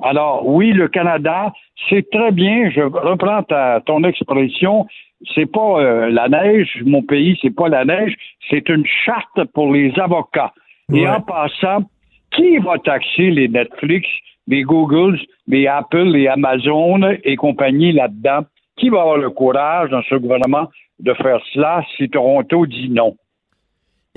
Alors 0.02 0.46
oui, 0.46 0.72
le 0.72 0.88
Canada, 0.88 1.52
c'est 1.88 2.08
très 2.10 2.30
bien, 2.30 2.70
je 2.70 2.82
reprends 2.82 3.42
ta, 3.42 3.80
ton 3.84 4.04
expression, 4.04 4.86
c'est 5.34 5.50
pas 5.50 5.80
euh, 5.80 6.10
la 6.10 6.28
neige, 6.28 6.82
mon 6.84 7.02
pays, 7.02 7.36
c'est 7.42 7.54
pas 7.54 7.68
la 7.68 7.84
neige, 7.84 8.14
c'est 8.48 8.68
une 8.68 8.86
charte 8.86 9.44
pour 9.54 9.72
les 9.72 9.92
avocats. 9.98 10.52
Et 10.94 11.06
en 11.06 11.20
passant, 11.20 11.84
qui 12.30 12.58
va 12.58 12.78
taxer 12.78 13.30
les 13.30 13.48
Netflix, 13.48 14.08
les 14.46 14.62
Google, 14.62 15.18
les 15.46 15.66
Apple, 15.66 16.04
les 16.04 16.28
Amazon 16.28 17.00
et 17.24 17.36
compagnie 17.36 17.92
là-dedans? 17.92 18.46
Qui 18.76 18.88
va 18.88 19.02
avoir 19.02 19.18
le 19.18 19.30
courage 19.30 19.90
dans 19.90 20.02
ce 20.02 20.14
gouvernement 20.14 20.68
de 21.00 21.12
faire 21.14 21.40
cela 21.52 21.84
si 21.96 22.08
Toronto 22.08 22.64
dit 22.66 22.88
non? 22.88 23.16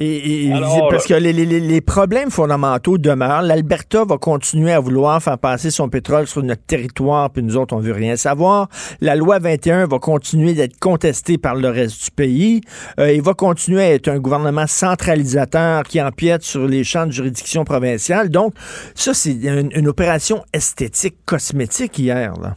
Et, 0.04 0.48
et 0.48 0.52
parce 0.90 1.06
que 1.06 1.14
les, 1.14 1.32
les, 1.32 1.46
les, 1.46 1.82
problèmes 1.82 2.32
fondamentaux 2.32 2.98
demeurent. 2.98 3.44
L'Alberta 3.44 4.04
va 4.04 4.18
continuer 4.18 4.72
à 4.72 4.80
vouloir 4.80 5.22
faire 5.22 5.38
passer 5.38 5.70
son 5.70 5.90
pétrole 5.90 6.26
sur 6.26 6.42
notre 6.42 6.66
territoire, 6.66 7.30
puis 7.30 7.44
nous 7.44 7.56
autres, 7.56 7.76
on 7.76 7.80
veut 7.80 7.94
rien 7.94 8.16
savoir. 8.16 8.68
La 9.00 9.16
loi 9.16 9.38
21 9.38 9.86
va 9.86 10.00
continuer 10.00 10.54
d'être 10.54 10.80
contestée 10.80 11.38
par 11.38 11.54
le 11.54 11.70
reste 11.70 12.06
du 12.06 12.12
pays. 12.12 12.62
Euh, 13.00 13.14
il 13.14 13.22
va 13.22 13.36
continuer 13.36 13.84
à 13.84 13.94
être 13.94 14.08
un 14.08 14.18
gouvernement 14.18 14.66
centralisateur 14.66 15.84
qui 15.84 16.02
empiète 16.02 16.42
sur 16.42 16.68
les 16.68 16.84
champs 16.84 17.06
de 17.06 17.12
juridiction 17.12 17.64
provinciale. 17.64 18.30
Donc, 18.30 18.54
ça, 18.96 19.14
c'est 19.14 19.34
une, 19.34 19.70
une, 19.76 19.88
opération 19.88 20.42
esthétique, 20.52 21.18
cosmétique 21.28 22.00
hier, 22.00 22.34
là. 22.42 22.56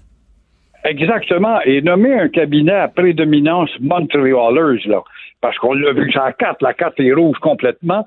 Exactement. 0.84 1.58
Et 1.64 1.80
nommer 1.80 2.12
un 2.12 2.28
cabinet 2.28 2.74
à 2.74 2.88
prédominance 2.88 3.70
montréalaise, 3.80 4.84
là, 4.86 5.02
parce 5.44 5.58
qu'on 5.58 5.74
l'a 5.74 5.92
vu 5.92 6.10
sur 6.10 6.24
la 6.24 6.32
carte, 6.32 6.62
la 6.62 6.72
carte 6.72 6.98
est 6.98 7.12
rouge 7.12 7.36
complètement, 7.38 8.06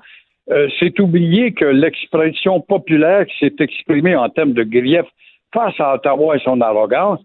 euh, 0.50 0.66
c'est 0.80 0.98
oublier 0.98 1.52
que 1.52 1.66
l'expression 1.66 2.60
populaire 2.60 3.26
qui 3.26 3.38
s'est 3.38 3.54
exprimée 3.60 4.16
en 4.16 4.28
termes 4.28 4.54
de 4.54 4.64
grief 4.64 5.04
face 5.54 5.78
à 5.78 5.94
Ottawa 5.94 6.34
et 6.34 6.40
son 6.40 6.60
arrogance, 6.60 7.20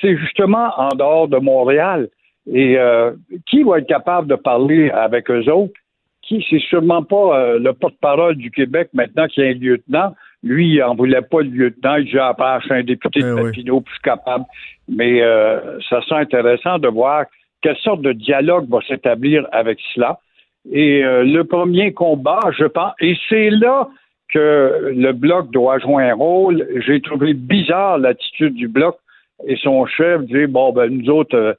c'est 0.00 0.16
justement 0.16 0.70
en 0.78 0.88
dehors 0.94 1.28
de 1.28 1.36
Montréal. 1.36 2.08
Et 2.50 2.78
euh, 2.78 3.12
qui 3.44 3.62
va 3.62 3.80
être 3.80 3.86
capable 3.86 4.26
de 4.26 4.36
parler 4.36 4.88
avec 4.88 5.30
eux 5.30 5.52
autres? 5.52 5.74
Qui, 6.22 6.42
c'est 6.48 6.60
sûrement 6.60 7.02
pas 7.02 7.38
euh, 7.38 7.58
le 7.58 7.74
porte-parole 7.74 8.36
du 8.36 8.50
Québec 8.50 8.88
maintenant 8.94 9.26
qui 9.26 9.42
est 9.42 9.50
un 9.50 9.52
lieutenant. 9.52 10.14
Lui, 10.42 10.76
il 10.76 10.78
n'en 10.78 10.94
voulait 10.94 11.20
pas 11.20 11.42
le 11.42 11.50
lieutenant. 11.50 11.96
Il 11.96 12.06
dit, 12.06 12.18
ah, 12.18 12.34
un 12.70 12.82
député 12.84 13.20
de 13.20 13.34
Papineau 13.34 13.82
plus 13.82 13.98
capable. 13.98 14.46
Mais 14.88 15.20
ça 15.90 16.00
serait 16.02 16.22
intéressant 16.22 16.78
de 16.78 16.88
voir 16.88 17.26
quelle 17.62 17.76
sorte 17.76 18.02
de 18.02 18.12
dialogue 18.12 18.68
va 18.68 18.80
s'établir 18.86 19.46
avec 19.52 19.78
cela. 19.94 20.18
Et 20.70 21.04
euh, 21.04 21.24
le 21.24 21.44
premier 21.44 21.92
combat, 21.92 22.40
je 22.56 22.64
pense, 22.64 22.92
et 23.00 23.16
c'est 23.28 23.50
là 23.50 23.88
que 24.28 24.92
le 24.94 25.12
bloc 25.12 25.50
doit 25.50 25.78
jouer 25.78 26.04
un 26.10 26.14
rôle. 26.14 26.66
J'ai 26.86 27.00
trouvé 27.00 27.32
bizarre 27.32 27.98
l'attitude 27.98 28.54
du 28.54 28.68
bloc 28.68 28.96
et 29.46 29.56
son 29.56 29.86
chef 29.86 30.22
dit 30.22 30.46
bon 30.46 30.72
ben 30.72 30.90
nous 30.90 31.08
autres 31.10 31.36
euh, 31.36 31.54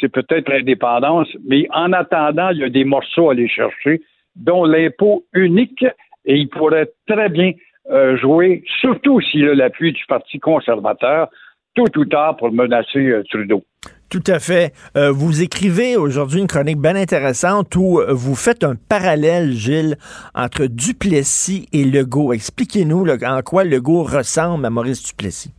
c'est 0.00 0.08
peut-être 0.08 0.48
l'indépendance, 0.48 1.28
mais 1.46 1.66
en 1.70 1.92
attendant 1.92 2.50
il 2.50 2.58
y 2.58 2.64
a 2.64 2.70
des 2.70 2.84
morceaux 2.84 3.28
à 3.28 3.32
aller 3.32 3.48
chercher, 3.48 4.00
dont 4.34 4.64
l'impôt 4.64 5.24
unique 5.34 5.84
et 6.24 6.36
il 6.36 6.48
pourrait 6.48 6.90
très 7.06 7.28
bien 7.28 7.52
euh, 7.90 8.16
jouer, 8.16 8.64
surtout 8.80 9.20
s'il 9.20 9.46
a 9.48 9.54
l'appui 9.54 9.92
du 9.92 10.04
Parti 10.06 10.38
conservateur, 10.38 11.28
tout 11.74 11.98
ou 11.98 12.04
tard 12.06 12.36
pour 12.36 12.50
menacer 12.50 13.20
Trudeau. 13.28 13.62
Tout 14.10 14.22
à 14.26 14.38
fait. 14.38 14.72
Euh, 14.96 15.10
vous 15.10 15.42
écrivez 15.42 15.96
aujourd'hui 15.96 16.40
une 16.40 16.46
chronique 16.46 16.78
bien 16.78 16.94
intéressante 16.94 17.74
où 17.76 17.98
euh, 17.98 18.12
vous 18.12 18.34
faites 18.34 18.62
un 18.62 18.74
parallèle, 18.88 19.52
Gilles, 19.52 19.96
entre 20.34 20.66
Duplessis 20.66 21.66
et 21.72 21.84
Legault. 21.84 22.32
Expliquez-nous 22.32 23.06
en 23.08 23.42
quoi 23.42 23.64
Legault 23.64 24.04
ressemble 24.04 24.66
à 24.66 24.70
Maurice 24.70 25.02
Duplessis. 25.02 25.52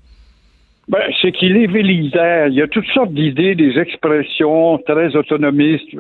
Ben, 0.88 1.02
c'est 1.22 1.32
qu'il 1.32 1.58
est 1.58 1.68
vélisaire. 1.68 2.48
Il 2.48 2.54
y 2.54 2.62
a 2.62 2.68
toutes 2.68 2.88
sortes 2.94 3.12
d'idées, 3.12 3.56
des 3.56 3.78
expressions 3.80 4.78
très 4.80 5.16
autonomistes 5.16 5.96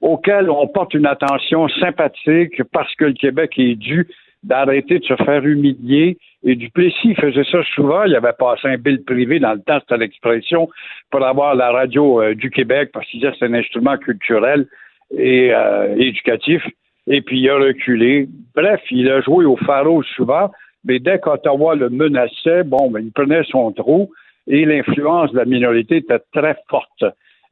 auxquelles 0.00 0.50
on 0.50 0.66
porte 0.68 0.94
une 0.94 1.06
attention 1.06 1.68
sympathique 1.80 2.62
parce 2.72 2.94
que 2.96 3.06
le 3.06 3.14
Québec 3.14 3.52
est 3.56 3.76
dû 3.76 4.06
d'arrêter 4.42 4.98
de 4.98 5.04
se 5.04 5.16
faire 5.24 5.44
humilier. 5.44 6.18
Et 6.48 6.54
Duplessis 6.54 7.16
faisait 7.16 7.44
ça 7.50 7.58
souvent. 7.74 8.04
Il 8.04 8.14
avait 8.14 8.32
passé 8.32 8.68
un 8.68 8.78
bill 8.78 9.02
privé 9.02 9.40
dans 9.40 9.52
le 9.52 9.60
temps, 9.60 9.80
c'était 9.80 9.98
l'expression, 9.98 10.68
pour 11.10 11.26
avoir 11.26 11.56
la 11.56 11.72
radio 11.72 12.22
euh, 12.22 12.34
du 12.36 12.50
Québec, 12.50 12.90
parce 12.92 13.04
qu'il 13.08 13.18
disait 13.18 13.32
que 13.32 13.38
c'est 13.40 13.46
un 13.46 13.54
instrument 13.54 13.96
culturel 13.98 14.68
et 15.10 15.52
euh, 15.52 15.96
éducatif. 15.96 16.62
Et 17.08 17.20
puis 17.20 17.40
il 17.40 17.50
a 17.50 17.56
reculé. 17.56 18.28
Bref, 18.54 18.80
il 18.92 19.10
a 19.10 19.20
joué 19.22 19.44
au 19.44 19.56
pharaon 19.56 20.02
souvent, 20.14 20.52
mais 20.84 21.00
dès 21.00 21.18
qu'Ottawa 21.18 21.74
le 21.74 21.90
menaçait, 21.90 22.62
bon, 22.62 22.92
ben, 22.92 23.00
il 23.00 23.10
prenait 23.10 23.42
son 23.50 23.72
trou 23.72 24.12
et 24.46 24.64
l'influence 24.64 25.32
de 25.32 25.38
la 25.38 25.46
minorité 25.46 25.96
était 25.96 26.20
très 26.32 26.56
forte. 26.70 27.04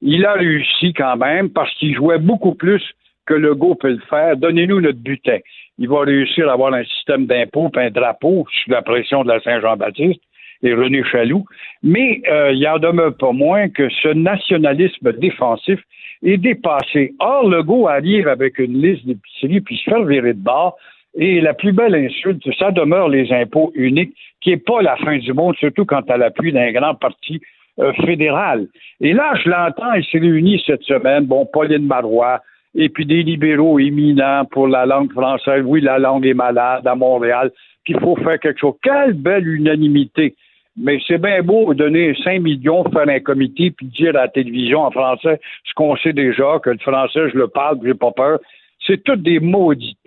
Il 0.02 0.24
a 0.24 0.34
réussi 0.34 0.92
quand 0.92 1.16
même 1.16 1.50
parce 1.50 1.72
qu'il 1.74 1.96
jouait 1.96 2.18
beaucoup 2.18 2.54
plus 2.54 2.82
que 3.26 3.34
le 3.34 3.56
go 3.56 3.74
peut 3.74 3.90
le 3.90 4.02
faire. 4.08 4.36
Donnez-nous 4.36 4.80
notre 4.80 4.98
butin 4.98 5.38
il 5.78 5.88
va 5.88 6.00
réussir 6.00 6.48
à 6.48 6.52
avoir 6.52 6.72
un 6.72 6.84
système 6.84 7.26
d'impôt 7.26 7.70
un 7.76 7.90
drapeau 7.90 8.46
sous 8.50 8.70
la 8.70 8.82
pression 8.82 9.24
de 9.24 9.28
la 9.28 9.40
Saint-Jean-Baptiste 9.40 10.20
et 10.62 10.74
René 10.74 11.02
Chaloux. 11.04 11.44
Mais 11.82 12.22
euh, 12.30 12.52
il 12.52 12.66
en 12.68 12.78
demeure 12.78 13.16
pas 13.16 13.32
moins 13.32 13.68
que 13.68 13.88
ce 14.02 14.08
nationalisme 14.08 15.12
défensif 15.12 15.80
est 16.22 16.38
dépassé. 16.38 17.14
Or, 17.18 17.48
Legault 17.48 17.88
arrive 17.88 18.28
avec 18.28 18.58
une 18.58 18.80
liste 18.80 19.06
d'épiceries 19.06 19.60
puis 19.60 19.76
se 19.76 19.90
fait 19.90 20.04
virer 20.04 20.32
de 20.32 20.42
bord. 20.42 20.76
Et 21.16 21.40
la 21.40 21.54
plus 21.54 21.72
belle 21.72 21.94
insulte, 21.94 22.42
ça 22.58 22.72
demeure 22.72 23.08
les 23.08 23.32
impôts 23.32 23.70
uniques, 23.74 24.14
qui 24.40 24.50
n'est 24.50 24.56
pas 24.56 24.82
la 24.82 24.96
fin 24.96 25.16
du 25.16 25.32
monde, 25.32 25.54
surtout 25.56 25.84
quand 25.84 26.10
à 26.10 26.16
l'appui 26.16 26.52
d'un 26.52 26.72
grand 26.72 26.94
parti 26.94 27.40
euh, 27.78 27.92
fédéral. 28.04 28.66
Et 29.00 29.12
là, 29.12 29.34
je 29.42 29.48
l'entends, 29.48 29.92
il 29.94 30.04
s'est 30.04 30.18
réuni 30.18 30.62
cette 30.66 30.82
semaine, 30.82 31.24
bon, 31.24 31.46
Pauline 31.46 31.86
Marois, 31.86 32.40
et 32.74 32.88
puis 32.88 33.06
des 33.06 33.22
libéraux 33.22 33.78
éminents 33.78 34.44
pour 34.46 34.68
la 34.68 34.86
langue 34.86 35.12
française. 35.12 35.62
Oui, 35.64 35.80
la 35.80 35.98
langue 35.98 36.26
est 36.26 36.34
malade 36.34 36.86
à 36.86 36.94
Montréal, 36.94 37.50
qu'il 37.86 37.98
faut 38.00 38.16
faire 38.16 38.38
quelque 38.40 38.60
chose. 38.60 38.74
Quelle 38.82 39.12
belle 39.14 39.46
unanimité! 39.46 40.34
Mais 40.76 40.98
c'est 41.06 41.18
bien 41.18 41.40
beau 41.42 41.72
donner 41.72 42.16
5 42.24 42.40
millions, 42.42 42.82
faire 42.90 43.08
un 43.08 43.20
comité, 43.20 43.70
puis 43.70 43.86
dire 43.86 44.10
à 44.10 44.22
la 44.22 44.28
télévision 44.28 44.80
en 44.80 44.90
français 44.90 45.40
ce 45.64 45.72
qu'on 45.74 45.96
sait 45.96 46.12
déjà, 46.12 46.58
que 46.62 46.70
le 46.70 46.78
français, 46.78 47.30
je 47.32 47.38
le 47.38 47.46
parle, 47.46 47.78
j'ai 47.84 47.94
pas 47.94 48.10
peur. 48.10 48.40
C'est 48.84 49.02
toutes 49.04 49.22
des 49.22 49.38
maudites 49.38 49.98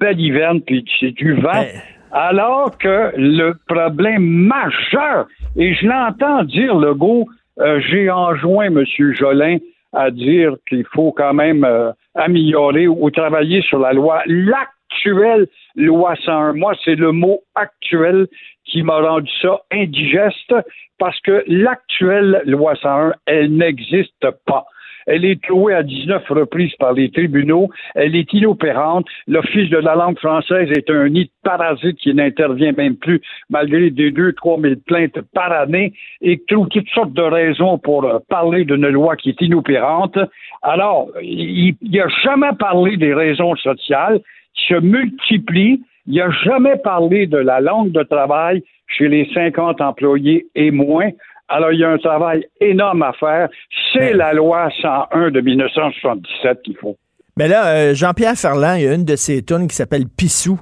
balivernes, 0.00 0.60
puis 0.62 0.84
c'est 0.98 1.12
du 1.12 1.34
vent. 1.34 1.64
Alors 2.10 2.76
que 2.78 3.12
le 3.16 3.54
problème 3.66 4.24
majeur, 4.24 5.28
et 5.56 5.72
je 5.74 5.86
l'entends 5.86 6.42
dire, 6.42 6.74
le 6.74 6.94
go, 6.94 7.26
euh, 7.60 7.80
j'ai 7.88 8.10
enjoint 8.10 8.66
M. 8.66 8.84
Jolin 9.18 9.58
à 9.92 10.10
dire 10.10 10.56
qu'il 10.68 10.84
faut 10.92 11.12
quand 11.12 11.34
même 11.34 11.64
euh, 11.64 11.92
améliorer 12.14 12.88
ou 12.88 13.10
travailler 13.10 13.62
sur 13.62 13.78
la 13.78 13.92
loi. 13.92 14.22
L'actuelle 14.26 15.48
loi 15.76 16.14
101, 16.24 16.54
moi, 16.54 16.74
c'est 16.84 16.94
le 16.94 17.12
mot 17.12 17.42
actuel 17.54 18.26
qui 18.64 18.82
m'a 18.82 19.00
rendu 19.00 19.30
ça 19.40 19.60
indigeste 19.72 20.54
parce 20.98 21.18
que 21.20 21.44
l'actuelle 21.46 22.42
loi 22.46 22.74
101, 22.76 23.12
elle 23.26 23.54
n'existe 23.54 24.26
pas. 24.46 24.66
Elle 25.06 25.24
est 25.24 25.40
clouée 25.42 25.74
à 25.74 25.82
19 25.82 26.28
reprises 26.28 26.74
par 26.78 26.92
les 26.92 27.10
tribunaux. 27.10 27.70
Elle 27.94 28.16
est 28.16 28.32
inopérante. 28.32 29.06
L'Office 29.26 29.70
de 29.70 29.78
la 29.78 29.94
langue 29.94 30.18
française 30.18 30.70
est 30.70 30.90
un 30.90 31.08
nid 31.08 31.24
de 31.24 31.30
parasites 31.42 31.98
qui 31.98 32.14
n'intervient 32.14 32.72
même 32.72 32.96
plus 32.96 33.20
malgré 33.50 33.90
des 33.90 34.10
2 34.10 34.32
trois 34.34 34.58
mille 34.58 34.78
plaintes 34.86 35.20
par 35.34 35.52
année 35.52 35.92
et 36.20 36.42
trouve 36.48 36.68
toutes 36.68 36.88
sortes 36.90 37.12
de 37.12 37.22
raisons 37.22 37.78
pour 37.78 38.04
euh, 38.04 38.18
parler 38.28 38.64
d'une 38.64 38.88
loi 38.88 39.16
qui 39.16 39.30
est 39.30 39.40
inopérante. 39.40 40.18
Alors, 40.62 41.08
il 41.22 41.74
n'a 41.82 42.08
jamais 42.24 42.52
parlé 42.58 42.96
des 42.96 43.14
raisons 43.14 43.56
sociales 43.56 44.20
qui 44.54 44.74
se 44.74 44.80
multiplient. 44.80 45.82
Il 46.06 46.16
n'a 46.16 46.30
jamais 46.44 46.76
parlé 46.76 47.26
de 47.26 47.38
la 47.38 47.60
langue 47.60 47.92
de 47.92 48.02
travail 48.02 48.62
chez 48.88 49.08
les 49.08 49.28
50 49.32 49.80
employés 49.80 50.46
et 50.54 50.70
moins. 50.70 51.10
Alors, 51.52 51.70
il 51.70 51.80
y 51.80 51.84
a 51.84 51.90
un 51.90 51.98
travail 51.98 52.46
énorme 52.60 53.02
à 53.02 53.12
faire. 53.12 53.48
C'est 53.92 54.14
la 54.14 54.32
loi 54.32 54.70
101 54.80 55.30
de 55.30 55.40
1977 55.42 56.62
qu'il 56.62 56.76
faut. 56.78 56.96
Mais 57.36 57.46
là, 57.46 57.66
euh, 57.66 57.94
Jean-Pierre 57.94 58.36
Ferland, 58.36 58.76
il 58.76 58.84
y 58.84 58.88
a 58.88 58.94
une 58.94 59.04
de 59.04 59.16
ses 59.16 59.42
tunes 59.42 59.68
qui 59.68 59.76
s'appelle 59.76 60.04
Pissou. 60.06 60.58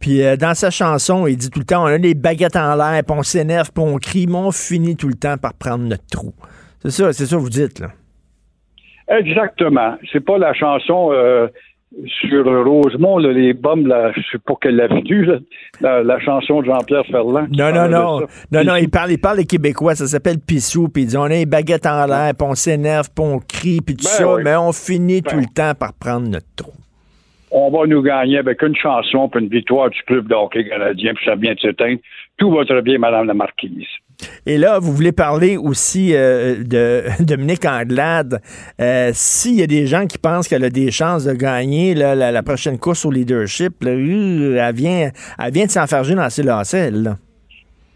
Puis 0.00 0.24
euh, 0.24 0.36
dans 0.36 0.54
sa 0.54 0.70
chanson, 0.70 1.28
il 1.28 1.36
dit 1.36 1.48
tout 1.48 1.60
le 1.60 1.64
temps 1.64 1.84
on 1.84 1.86
a 1.86 1.98
des 1.98 2.14
baguettes 2.14 2.56
en 2.56 2.74
l'air, 2.74 3.02
puis 3.04 3.16
on 3.16 3.22
s'énerve, 3.22 3.70
puis 3.72 3.84
on 3.84 3.98
crie, 3.98 4.26
mais 4.26 4.36
on 4.36 4.50
finit 4.50 4.96
tout 4.96 5.08
le 5.08 5.14
temps 5.14 5.36
par 5.36 5.54
prendre 5.54 5.84
notre 5.84 6.06
trou. 6.06 6.32
C'est 6.82 6.90
ça, 6.90 7.12
c'est 7.12 7.26
ça 7.26 7.36
que 7.36 7.40
vous 7.40 7.48
dites, 7.48 7.78
là. 7.78 7.88
Exactement. 9.08 9.96
C'est 10.12 10.24
pas 10.24 10.38
la 10.38 10.54
chanson 10.54 11.10
euh, 11.12 11.48
sur 12.06 12.44
Rosemont, 12.64 13.18
les 13.18 13.52
bombes, 13.52 13.86
là, 13.86 14.12
je 14.14 14.20
sais 14.32 14.38
pas 14.38 14.54
qu'elle 14.60 14.76
l'a 14.76 14.88
vu, 14.88 15.28
la, 15.80 16.20
chanson 16.20 16.60
de 16.60 16.66
Jean-Pierre 16.66 17.04
Ferland. 17.06 17.48
Non, 17.52 17.72
non, 17.72 17.88
non. 17.88 18.20
Non, 18.50 18.64
non, 18.64 18.76
il 18.76 18.90
parle, 18.90 19.12
il 19.12 19.18
parle 19.18 19.38
des 19.38 19.46
Québécois, 19.46 19.94
ça 19.94 20.06
s'appelle 20.06 20.38
Pissou, 20.38 20.88
puis 20.88 21.02
il 21.02 21.06
dit 21.06 21.16
on 21.16 21.24
a 21.24 21.36
une 21.36 21.48
baguette 21.48 21.86
en 21.86 22.06
l'air, 22.06 22.32
puis 22.36 22.46
on 22.48 22.54
s'énerve, 22.54 23.08
puis 23.14 23.24
on 23.24 23.38
crie, 23.38 23.80
puis 23.84 23.96
tout 23.96 24.04
ben 24.04 24.10
ça, 24.10 24.36
mais 24.42 24.56
on 24.56 24.72
finit 24.72 25.22
tout 25.22 25.36
ben. 25.36 25.42
le 25.42 25.54
temps 25.54 25.74
par 25.78 25.92
prendre 25.94 26.28
notre 26.28 26.46
trou. 26.56 26.72
On 27.50 27.70
va 27.70 27.86
nous 27.86 28.02
gagner 28.02 28.38
avec 28.38 28.62
une 28.62 28.74
chanson, 28.74 29.28
puis 29.28 29.42
une 29.42 29.50
victoire 29.50 29.90
du 29.90 30.02
club 30.04 30.26
de 30.26 30.34
hockey 30.34 30.66
canadien, 30.66 31.12
puis 31.14 31.24
ça 31.26 31.36
vient 31.36 31.54
de 31.54 31.60
s'éteindre. 31.60 32.00
Tout 32.38 32.50
va 32.50 32.64
très 32.64 32.80
bien, 32.80 32.98
Madame 32.98 33.26
la 33.26 33.34
Marquise. 33.34 33.86
Et 34.46 34.58
là, 34.58 34.78
vous 34.78 34.92
voulez 34.92 35.12
parler 35.12 35.56
aussi 35.56 36.14
euh, 36.14 36.62
de 36.64 37.02
Dominique 37.24 37.64
Anglade. 37.64 38.40
Euh, 38.80 39.10
s'il 39.12 39.54
y 39.54 39.62
a 39.62 39.66
des 39.66 39.86
gens 39.86 40.06
qui 40.06 40.18
pensent 40.18 40.48
qu'elle 40.48 40.64
a 40.64 40.70
des 40.70 40.90
chances 40.90 41.24
de 41.24 41.32
gagner 41.32 41.94
la, 41.94 42.42
prochaine 42.42 42.78
course 42.78 43.04
au 43.04 43.10
leadership, 43.10 43.72
euh, 43.84 44.56
elle, 44.58 44.74
vient, 44.74 45.10
elle 45.38 45.52
vient 45.52 45.66
de 45.66 45.70
s'enfarger 45.70 46.14
dans 46.14 46.28
ses 46.28 46.42
lacets. 46.42 46.90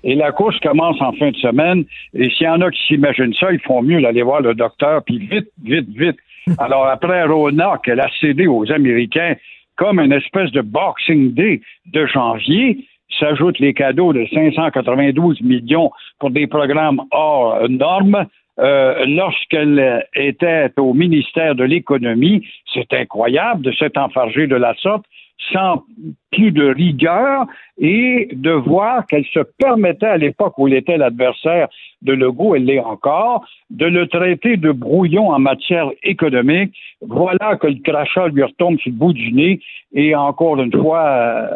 Et 0.05 0.14
la 0.14 0.31
course 0.31 0.59
commence 0.61 1.01
en 1.01 1.12
fin 1.14 1.31
de 1.31 1.37
semaine. 1.37 1.85
Et 2.14 2.31
s'il 2.31 2.47
y 2.47 2.49
en 2.49 2.61
a 2.61 2.70
qui 2.70 2.81
s'imaginent 2.87 3.35
ça, 3.35 3.53
ils 3.53 3.61
font 3.61 3.83
mieux 3.83 4.01
d'aller 4.01 4.22
voir 4.22 4.41
le 4.41 4.55
docteur, 4.55 5.03
puis 5.03 5.18
vite, 5.18 5.49
vite, 5.64 5.89
vite. 5.89 6.16
Alors, 6.59 6.87
après 6.87 7.24
Rona, 7.24 7.81
qu'elle 7.83 8.01
a 8.01 8.09
cédé 8.20 8.47
aux 8.47 8.70
Américains 8.70 9.35
comme 9.77 10.01
une 10.01 10.12
espèce 10.12 10.51
de 10.53 10.62
Boxing 10.62 11.35
Day 11.35 11.61
de 11.93 12.07
janvier, 12.07 12.87
s'ajoutent 13.19 13.59
les 13.59 13.75
cadeaux 13.75 14.12
de 14.12 14.27
592 14.33 15.41
millions 15.43 15.91
pour 16.19 16.31
des 16.31 16.47
programmes 16.47 17.03
hors 17.11 17.69
normes. 17.69 18.27
Euh, 18.59 19.05
lorsqu'elle 19.07 20.07
était 20.14 20.71
au 20.79 20.95
ministère 20.95 21.55
de 21.55 21.64
l'économie, 21.64 22.47
c'est 22.73 22.93
incroyable 22.95 23.62
de 23.62 23.73
s'être 23.73 23.99
enfargée 23.99 24.47
de 24.47 24.57
la 24.57 24.75
sorte 24.77 25.05
sans 25.53 25.85
plus 26.33 26.51
de 26.51 26.73
rigueur 26.73 27.45
et 27.79 28.29
de 28.33 28.51
voir 28.51 29.07
qu'elle 29.07 29.25
se 29.27 29.41
permettait 29.59 30.07
à 30.07 30.17
l'époque 30.17 30.55
où 30.59 30.67
il 30.69 30.75
était 30.75 30.97
l'adversaire 30.97 31.69
de 32.03 32.12
Legault, 32.12 32.55
elle 32.55 32.64
l'est 32.64 32.81
encore, 32.81 33.45
de 33.71 33.87
le 33.87 34.07
traiter 34.07 34.57
de 34.57 34.73
brouillon 34.73 35.31
en 35.31 35.39
matière 35.39 35.91
économique. 36.03 36.75
Voilà 37.01 37.57
que 37.57 37.67
le 37.67 37.81
crachat 37.83 38.29
lui 38.29 38.43
retombe 38.43 38.79
sur 38.79 38.91
le 38.91 38.97
bout 38.97 39.12
du 39.12 39.33
nez 39.33 39.61
et 39.93 40.14
encore 40.14 40.61
une 40.61 40.73
fois, 40.73 41.07
euh, 41.07 41.49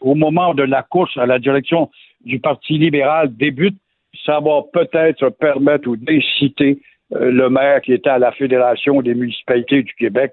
au 0.00 0.14
moment 0.14 0.54
de 0.54 0.62
la 0.62 0.82
course 0.82 1.16
à 1.16 1.26
la 1.26 1.38
direction 1.38 1.90
du 2.24 2.40
Parti 2.40 2.78
libéral 2.78 3.34
débute, 3.36 3.76
ça 4.24 4.40
va 4.40 4.62
peut-être 4.72 5.28
permettre 5.30 5.88
ou 5.88 5.96
d'inciter 5.96 6.78
euh, 7.14 7.30
le 7.30 7.48
maire 7.50 7.80
qui 7.80 7.92
était 7.92 8.10
à 8.10 8.18
la 8.18 8.32
Fédération 8.32 9.00
des 9.02 9.14
municipalités 9.14 9.82
du 9.82 9.94
Québec 9.94 10.32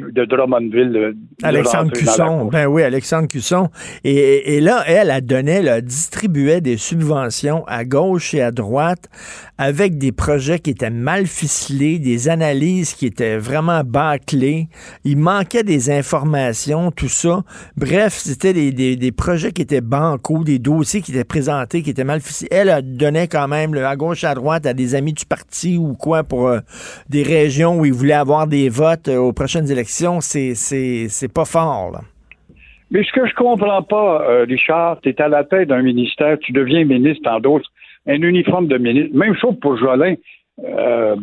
de 0.00 0.24
Drummondville. 0.24 0.96
Euh, 0.96 1.12
Alexandre 1.42 1.92
Cusson. 1.92 2.46
Ben 2.46 2.66
oui, 2.66 2.82
Alexandre 2.82 3.28
Cusson. 3.28 3.68
Et, 4.04 4.60
là, 4.60 4.82
elle, 4.86 5.10
a 5.10 5.20
donné, 5.20 5.52
elle 5.52 5.82
distribuait 5.82 6.60
des 6.60 6.76
subventions 6.76 7.64
à 7.66 7.84
gauche 7.84 8.34
et 8.34 8.42
à 8.42 8.50
droite 8.50 9.08
avec 9.58 9.98
des 9.98 10.12
projets 10.12 10.58
qui 10.58 10.70
étaient 10.70 10.90
mal 10.90 11.26
ficelés, 11.26 11.98
des 11.98 12.28
analyses 12.28 12.94
qui 12.94 13.06
étaient 13.06 13.36
vraiment 13.36 13.82
bâclées. 13.84 14.68
Il 15.04 15.18
manquait 15.18 15.62
des 15.62 15.90
informations, 15.90 16.90
tout 16.90 17.08
ça. 17.08 17.42
Bref, 17.76 18.14
c'était 18.14 18.52
des, 18.52 19.12
projets 19.12 19.52
qui 19.52 19.62
étaient 19.62 19.80
bancaux, 19.80 20.42
des 20.42 20.58
dossiers 20.58 21.00
qui 21.00 21.12
étaient 21.12 21.24
présentés, 21.24 21.82
qui 21.82 21.90
étaient 21.90 22.02
mal 22.04 22.20
ficelés. 22.20 22.48
Elle 22.50 22.70
a 22.70 22.82
donné 22.82 23.28
quand 23.28 23.46
même 23.46 23.74
à 23.74 23.94
gauche 23.96 24.24
et 24.24 24.26
à 24.26 24.34
droite 24.34 24.66
à 24.66 24.74
des 24.74 24.94
amis 24.94 25.12
du 25.12 25.26
parti 25.26 25.78
ou 25.78 25.94
quoi 25.94 26.24
pour 26.24 26.48
euh, 26.48 26.60
des 27.08 27.22
régions 27.22 27.78
où 27.78 27.84
ils 27.84 27.92
voulaient 27.92 28.12
avoir 28.14 28.46
des 28.46 28.68
votes 28.68 29.08
euh, 29.08 29.16
aux 29.16 29.32
prochaines 29.32 29.70
élections, 29.70 29.81
c'est 29.84 31.32
pas 31.32 31.44
fort. 31.44 32.00
Mais 32.90 33.02
ce 33.04 33.12
que 33.12 33.26
je 33.26 33.34
comprends 33.34 33.82
pas, 33.82 34.22
euh, 34.28 34.44
Richard, 34.44 35.00
tu 35.00 35.08
es 35.08 35.20
à 35.22 35.28
la 35.28 35.44
tête 35.44 35.68
d'un 35.68 35.80
ministère, 35.80 36.38
tu 36.38 36.52
deviens 36.52 36.84
ministre 36.84 37.28
en 37.30 37.40
d'autres, 37.40 37.70
un 38.06 38.20
uniforme 38.20 38.68
de 38.68 38.76
ministre. 38.76 39.16
Même 39.16 39.34
chose 39.34 39.58
pour 39.60 39.78
Jolin 39.78 40.14
euh. 40.62 41.16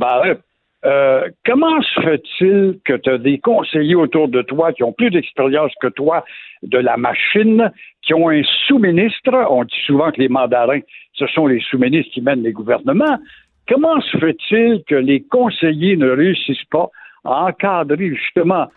Euh, 0.86 1.30
comment 1.46 1.82
se 1.82 2.02
fait-il 2.02 2.80
que 2.86 2.94
tu 2.94 3.10
as 3.10 3.18
des 3.18 3.38
conseillers 3.38 3.96
autour 3.96 4.30
de 4.30 4.42
toi 4.42 4.72
qui 4.72 4.84
ont 4.84 4.94
plus 4.94 5.12
d'expérience 5.12 5.74
que 5.82 5.88
toi 5.88 6.24
de 6.64 6.78
la 6.78 6.96
machine, 6.96 7.72
qui 8.02 8.14
ont 8.14 8.30
un 8.30 8.42
sous-ministre, 8.68 9.46
on 9.50 9.66
dit 9.66 9.82
souvent 9.86 10.12
que 10.12 10.22
les 10.22 10.30
mandarins, 10.30 10.80
ce 11.14 11.28
sont 11.28 11.48
les 11.48 11.60
sous-ministres 11.60 12.12
qui 12.14 12.22
mènent 12.22 12.44
les 12.44 12.54
gouvernements, 12.54 13.20
comment 13.68 14.00
se 14.02 14.18
fait-il 14.18 14.84
que 14.88 14.96
les 14.96 15.22
conseillers 15.22 15.98
ne 15.98 16.10
réussissent 16.10 16.70
pas 16.72 16.90
à 17.26 17.46
encadrer 17.46 18.16
justement 18.16 18.68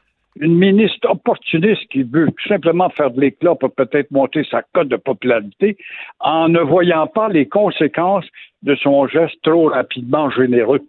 une 0.40 0.56
ministre 0.56 1.10
opportuniste 1.10 1.86
qui 1.90 2.04
veut 2.04 2.28
simplement 2.48 2.88
faire 2.90 3.10
de 3.10 3.20
l'éclat 3.20 3.54
pour 3.54 3.70
peut-être 3.72 4.10
monter 4.10 4.44
sa 4.50 4.62
cote 4.74 4.88
de 4.88 4.96
popularité 4.96 5.76
en 6.20 6.48
ne 6.48 6.60
voyant 6.60 7.06
pas 7.06 7.28
les 7.28 7.46
conséquences 7.46 8.24
de 8.62 8.74
son 8.76 9.06
geste 9.08 9.36
trop 9.42 9.68
rapidement 9.68 10.30
généreux. 10.30 10.80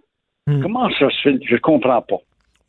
Hmm. 0.47 0.61
Comment 0.61 0.89
ça 0.91 1.09
se 1.09 1.21
fait? 1.21 1.39
Je 1.45 1.55
ne 1.55 1.59
comprends 1.59 2.01
pas. 2.01 2.17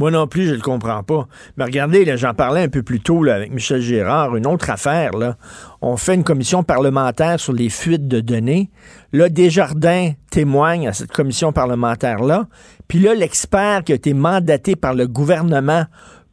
Moi 0.01 0.11
non 0.11 0.27
plus, 0.27 0.47
je 0.47 0.51
ne 0.51 0.57
le 0.57 0.61
comprends 0.61 1.05
pas. 1.05 1.29
Mais 1.57 1.65
regardez, 1.65 2.17
j'en 2.17 2.35
parlais 2.35 2.63
un 2.63 2.69
peu 2.69 2.83
plus 2.83 2.99
tôt 2.99 3.23
là, 3.23 3.37
avec 3.37 3.53
Michel 3.53 3.81
Gérard, 3.81 4.35
une 4.35 4.47
autre 4.47 4.69
affaire. 4.71 5.13
Là. 5.13 5.37
On 5.83 5.97
fait 5.97 6.15
une 6.15 6.25
commission 6.25 6.65
parlementaire 6.65 7.39
sur 7.39 7.53
les 7.53 7.69
fuites 7.69 8.09
de 8.09 8.19
données. 8.19 8.71
Là, 9.13 9.29
Desjardins 9.29 10.11
témoigne 10.33 10.89
à 10.89 10.93
cette 10.93 11.13
commission 11.13 11.53
parlementaire-là. 11.53 12.49
Puis 12.89 12.99
là, 12.99 13.15
l'expert 13.15 13.83
qui 13.85 13.93
a 13.93 13.95
été 13.95 14.15
mandaté 14.15 14.77
par 14.77 14.95
le 14.95 15.07
gouvernement 15.07 15.87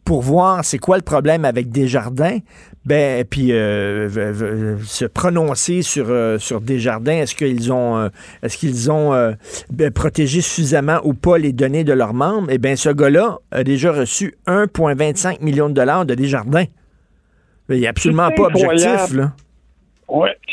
pour 0.04 0.22
voir 0.22 0.66
c'est 0.66 0.80
quoi 0.80 0.98
le 0.98 1.04
problème 1.04 1.46
avec 1.46 1.70
Desjardins, 1.70 2.40
ben 2.86 3.24
puis 3.24 3.52
euh, 3.52 4.78
se 4.84 5.06
prononcer 5.06 5.84
sur 5.84 6.08
euh, 6.10 6.40
sur 6.40 6.60
Desjardins, 6.60 7.14
est-ce 7.14 7.36
qu'ils 7.36 7.72
ont 7.72 7.98
euh, 7.98 8.10
est-ce 8.42 8.58
qu'ils 8.58 8.92
ont 8.92 9.12
ben, 9.70 9.92
protégé 9.92 10.42
suffisamment 10.42 11.00
ou 11.04 11.14
pas 11.14 11.38
les 11.38 11.54
données 11.54 11.84
de 11.84 11.94
leurs 11.94 12.14
membres? 12.14 12.48
Eh 12.50 12.58
bien, 12.58 12.76
ce 12.76 12.90
gars-là 12.90 13.40
a 13.52 13.64
déjà 13.64 13.92
reçu 13.92 14.36
1,25 14.48 15.44
million 15.44 15.70
de 15.70 15.74
dollars 15.74 16.06
de 16.06 16.16
Desjardins. 16.16 16.66
Il 17.70 17.80
n'est 17.80 17.88
absolument 17.88 18.32
pas 18.32 18.44
objectif 18.44 19.14
là. 19.14 19.34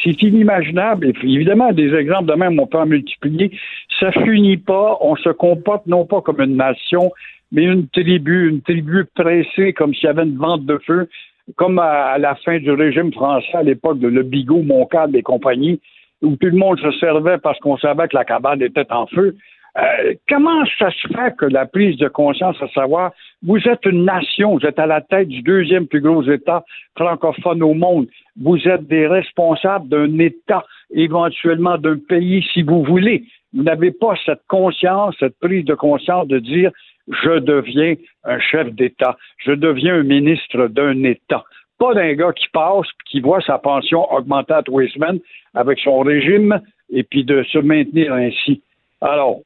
C'est 0.02 0.22
inimaginable. 0.22 1.12
évidemment, 1.22 1.72
des 1.72 1.92
exemples 1.94 2.26
de 2.26 2.34
même, 2.34 2.58
on 2.60 2.66
peut 2.66 2.78
en 2.78 2.86
multiplier. 2.86 3.50
Ça 3.98 4.12
finit 4.12 4.56
pas. 4.56 4.98
On 5.00 5.16
se 5.16 5.30
comporte 5.30 5.86
non 5.86 6.04
pas 6.04 6.20
comme 6.20 6.40
une 6.40 6.56
nation, 6.56 7.10
mais 7.50 7.64
une 7.64 7.88
tribu, 7.88 8.48
une 8.50 8.62
tribu 8.62 9.04
pressée 9.14 9.72
comme 9.72 9.94
s'il 9.94 10.04
y 10.04 10.08
avait 10.08 10.24
une 10.24 10.36
vente 10.36 10.64
de 10.64 10.78
feu, 10.86 11.08
comme 11.56 11.78
à, 11.78 12.18
la 12.18 12.34
fin 12.36 12.58
du 12.58 12.70
régime 12.70 13.12
français 13.12 13.54
à 13.54 13.62
l'époque 13.62 13.98
de 13.98 14.08
Le 14.08 14.22
Bigot, 14.22 14.62
Montcalm 14.62 15.14
et 15.16 15.22
compagnie, 15.22 15.80
où 16.22 16.36
tout 16.36 16.46
le 16.46 16.56
monde 16.56 16.78
se 16.80 16.90
servait 16.98 17.38
parce 17.38 17.58
qu'on 17.60 17.78
savait 17.78 18.08
que 18.08 18.16
la 18.16 18.24
cabane 18.24 18.62
était 18.62 18.90
en 18.90 19.06
feu. 19.06 19.36
Euh, 19.78 20.14
comment 20.28 20.64
ça 20.78 20.90
se 20.90 21.06
fait 21.08 21.36
que 21.36 21.44
la 21.44 21.66
prise 21.66 21.96
de 21.98 22.08
conscience, 22.08 22.56
à 22.60 22.68
savoir, 22.68 23.12
vous 23.44 23.58
êtes 23.68 23.84
une 23.84 24.04
nation, 24.04 24.56
vous 24.56 24.66
êtes 24.66 24.78
à 24.78 24.86
la 24.86 25.00
tête 25.00 25.28
du 25.28 25.42
deuxième 25.42 25.86
plus 25.86 26.00
gros 26.00 26.22
État 26.24 26.64
francophone 26.96 27.62
au 27.62 27.74
monde, 27.74 28.08
vous 28.40 28.58
êtes 28.66 28.88
des 28.88 29.06
responsables 29.06 29.88
d'un 29.88 30.18
État, 30.18 30.64
éventuellement 30.90 31.78
d'un 31.78 31.98
pays, 31.98 32.44
si 32.52 32.62
vous 32.62 32.82
voulez. 32.82 33.24
Vous 33.54 33.62
n'avez 33.62 33.92
pas 33.92 34.14
cette 34.26 34.42
conscience, 34.48 35.14
cette 35.20 35.38
prise 35.38 35.64
de 35.64 35.74
conscience 35.74 36.26
de 36.26 36.40
dire 36.40 36.72
je 37.08 37.38
deviens 37.38 37.94
un 38.24 38.40
chef 38.40 38.72
d'État, 38.72 39.16
je 39.38 39.52
deviens 39.52 39.94
un 39.94 40.02
ministre 40.02 40.66
d'un 40.66 41.04
État. 41.04 41.44
Pas 41.78 41.94
d'un 41.94 42.14
gars 42.14 42.32
qui 42.32 42.48
passe, 42.52 42.86
qui 43.08 43.20
voit 43.20 43.40
sa 43.40 43.58
pension 43.58 44.12
augmenter 44.12 44.54
à 44.54 44.62
tous 44.62 44.80
les 44.80 44.88
semaines 44.88 45.20
avec 45.54 45.78
son 45.78 46.00
régime 46.00 46.60
et 46.90 47.04
puis 47.04 47.24
de 47.24 47.44
se 47.44 47.58
maintenir 47.58 48.12
ainsi. 48.12 48.60
Alors, 49.00 49.40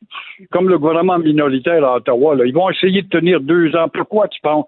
comme 0.50 0.68
le 0.68 0.78
gouvernement 0.78 1.18
minoritaire 1.18 1.84
à 1.84 1.96
Ottawa, 1.96 2.36
ils 2.44 2.55
vont 2.55 2.70
essayer 2.70 3.03
de 3.03 3.09
tenir 3.09 3.40
deux 3.40 3.74
ans. 3.76 3.88
Pourquoi 3.88 4.28
tu 4.28 4.40
penses? 4.40 4.66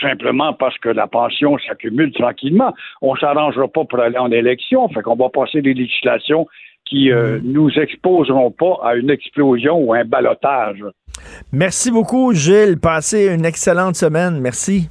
simplement 0.00 0.52
parce 0.52 0.76
que 0.78 0.88
la 0.88 1.06
pension 1.06 1.56
s'accumule 1.58 2.12
tranquillement. 2.12 2.74
On 3.02 3.14
ne 3.14 3.18
s'arrangera 3.18 3.68
pas 3.68 3.84
pour 3.84 4.00
aller 4.00 4.18
en 4.18 4.30
élection, 4.30 4.88
fait 4.88 5.02
qu'on 5.02 5.16
va 5.16 5.28
passer 5.28 5.62
des 5.62 5.74
législations 5.74 6.46
qui 6.84 7.08
ne 7.08 7.38
mm. 7.38 7.40
nous 7.44 7.70
exposeront 7.70 8.50
pas 8.50 8.78
à 8.82 8.94
une 8.94 9.10
explosion 9.10 9.78
ou 9.78 9.94
un 9.94 10.04
balotage. 10.04 10.84
Merci 11.52 11.90
beaucoup, 11.90 12.32
Gilles. 12.32 12.78
Passez 12.80 13.28
une 13.34 13.44
excellente 13.44 13.96
semaine. 13.96 14.40
Merci. 14.40 14.88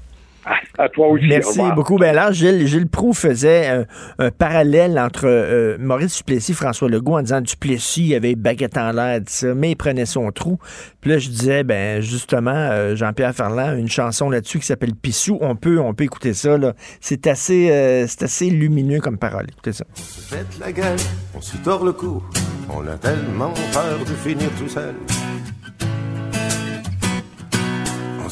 À 0.77 0.89
toi 0.89 1.07
aussi. 1.07 1.25
Merci 1.27 1.59
beaucoup. 1.73 1.97
Ben 1.97 2.13
là, 2.13 2.31
Gilles, 2.31 2.67
Gilles 2.67 2.87
Proux 2.87 3.13
faisait 3.13 3.85
un, 4.19 4.31
parallèle 4.31 4.99
entre 4.99 5.25
euh, 5.25 5.77
Maurice 5.79 6.17
Duplessis 6.17 6.51
et 6.51 6.55
François 6.55 6.89
Legault 6.89 7.17
en 7.17 7.21
disant 7.21 7.41
Duplessis 7.41 8.13
avait 8.13 8.35
baguette 8.35 8.77
en 8.77 8.91
l'air, 8.91 9.21
mais 9.55 9.71
il 9.71 9.75
prenait 9.75 10.05
son 10.05 10.31
trou. 10.31 10.59
Puis 11.01 11.11
là, 11.11 11.17
je 11.17 11.29
disais, 11.29 11.63
ben 11.63 12.01
justement, 12.01 12.51
euh, 12.51 12.95
Jean-Pierre 12.95 13.33
Ferland, 13.33 13.77
une 13.77 13.89
chanson 13.89 14.29
là-dessus 14.29 14.59
qui 14.59 14.65
s'appelle 14.65 14.95
Pissou. 14.95 15.37
On 15.41 15.55
peut, 15.55 15.79
on 15.79 15.93
peut 15.93 16.03
écouter 16.03 16.33
ça. 16.33 16.57
C'est 16.99 17.27
assez, 17.27 17.71
euh, 17.71 18.05
c'est 18.07 18.23
assez 18.23 18.49
lumineux 18.49 18.99
comme 18.99 19.17
parole. 19.17 19.45
Écoutez 19.49 19.73
ça. 19.73 19.85
On 19.93 20.01
se 20.01 20.35
pète 20.35 20.59
la 20.59 20.71
gueule, 20.71 20.99
on 21.35 21.41
se 21.41 21.57
tord 21.57 21.85
le 21.85 21.93
cou. 21.93 22.21
On 22.69 22.85
a 22.87 22.97
tellement 22.97 23.53
peur 23.71 23.99
de 23.99 24.13
finir 24.13 24.49
tout 24.59 24.69
seul. 24.69 24.95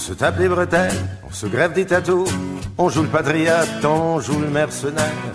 Se 0.04 0.12
tape 0.12 0.38
les 0.38 0.49
bretelles, 0.49 0.91
on 1.26 1.32
se 1.32 1.47
grève 1.47 1.72
des 1.72 1.86
tatous, 1.86 2.30
on 2.78 2.89
joue 2.89 3.04
le 3.04 3.08
patriote, 3.08 3.86
on 3.86 4.20
joue 4.20 4.38
le 4.38 4.49
mercenaire. 4.49 5.34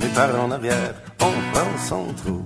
Mais 0.00 0.06
par 0.14 0.40
en 0.40 0.52
arrière, 0.52 0.94
on 1.20 1.32
prend 1.52 1.78
son 1.88 2.06
trou. 2.14 2.44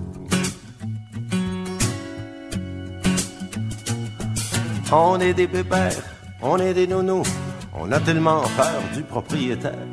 On 4.91 5.19
est 5.19 5.35
des 5.35 5.47
pépères, 5.47 6.01
on 6.41 6.57
est 6.57 6.73
des 6.73 6.87
nounous, 6.87 7.29
on 7.75 7.91
a 7.91 7.99
tellement 7.99 8.41
peur 8.57 8.81
du 8.95 9.03
propriétaire. 9.03 9.87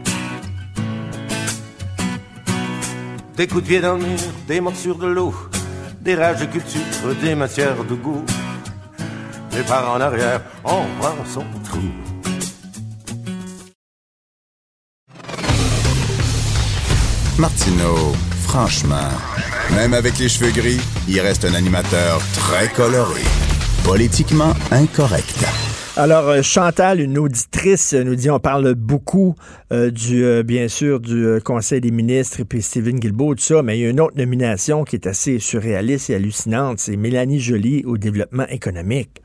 Des 3.36 3.46
coups 3.46 3.64
de 3.64 3.68
pied 3.68 3.80
dans 3.82 3.96
le 3.96 4.04
mur, 4.04 4.18
des 4.48 4.62
morsures 4.62 4.96
de 4.96 5.08
l'eau, 5.08 5.34
des 6.00 6.14
rages 6.14 6.40
de 6.40 6.46
culture, 6.46 7.14
des 7.22 7.34
matières 7.34 7.84
de 7.84 7.94
goût 7.94 8.24
et 9.58 9.62
par 9.62 9.90
en 9.90 10.00
arrière, 10.00 10.40
on 10.64 10.84
prend 10.98 11.24
son 11.26 11.44
trou. 11.64 11.80
Martineau, 17.38 18.12
franchement, 18.42 19.10
même 19.74 19.92
avec 19.92 20.18
les 20.18 20.28
cheveux 20.28 20.52
gris, 20.52 20.80
il 21.08 21.20
reste 21.20 21.44
un 21.44 21.54
animateur 21.54 22.20
très 22.32 22.68
coloré, 22.68 23.22
politiquement 23.84 24.54
incorrect. 24.70 25.44
Alors, 25.96 26.28
euh, 26.28 26.42
Chantal, 26.42 27.00
une 27.00 27.18
auditrice, 27.18 27.92
nous 27.92 28.16
dit, 28.16 28.28
on 28.28 28.40
parle 28.40 28.74
beaucoup 28.74 29.36
euh, 29.72 29.90
du, 29.90 30.24
euh, 30.24 30.42
bien 30.42 30.66
sûr, 30.66 30.98
du 30.98 31.24
euh, 31.24 31.40
Conseil 31.40 31.80
des 31.80 31.92
ministres 31.92 32.40
et 32.40 32.44
puis 32.44 32.62
Stephen 32.62 32.98
Guilbeault, 32.98 33.36
tout 33.36 33.42
ça, 33.42 33.62
mais 33.62 33.78
il 33.78 33.82
y 33.82 33.86
a 33.86 33.90
une 33.90 34.00
autre 34.00 34.16
nomination 34.16 34.82
qui 34.82 34.96
est 34.96 35.06
assez 35.06 35.38
surréaliste 35.38 36.10
et 36.10 36.16
hallucinante, 36.16 36.80
c'est 36.80 36.96
Mélanie 36.96 37.38
Joly 37.38 37.84
au 37.84 37.96
développement 37.96 38.46
économique. 38.48 39.23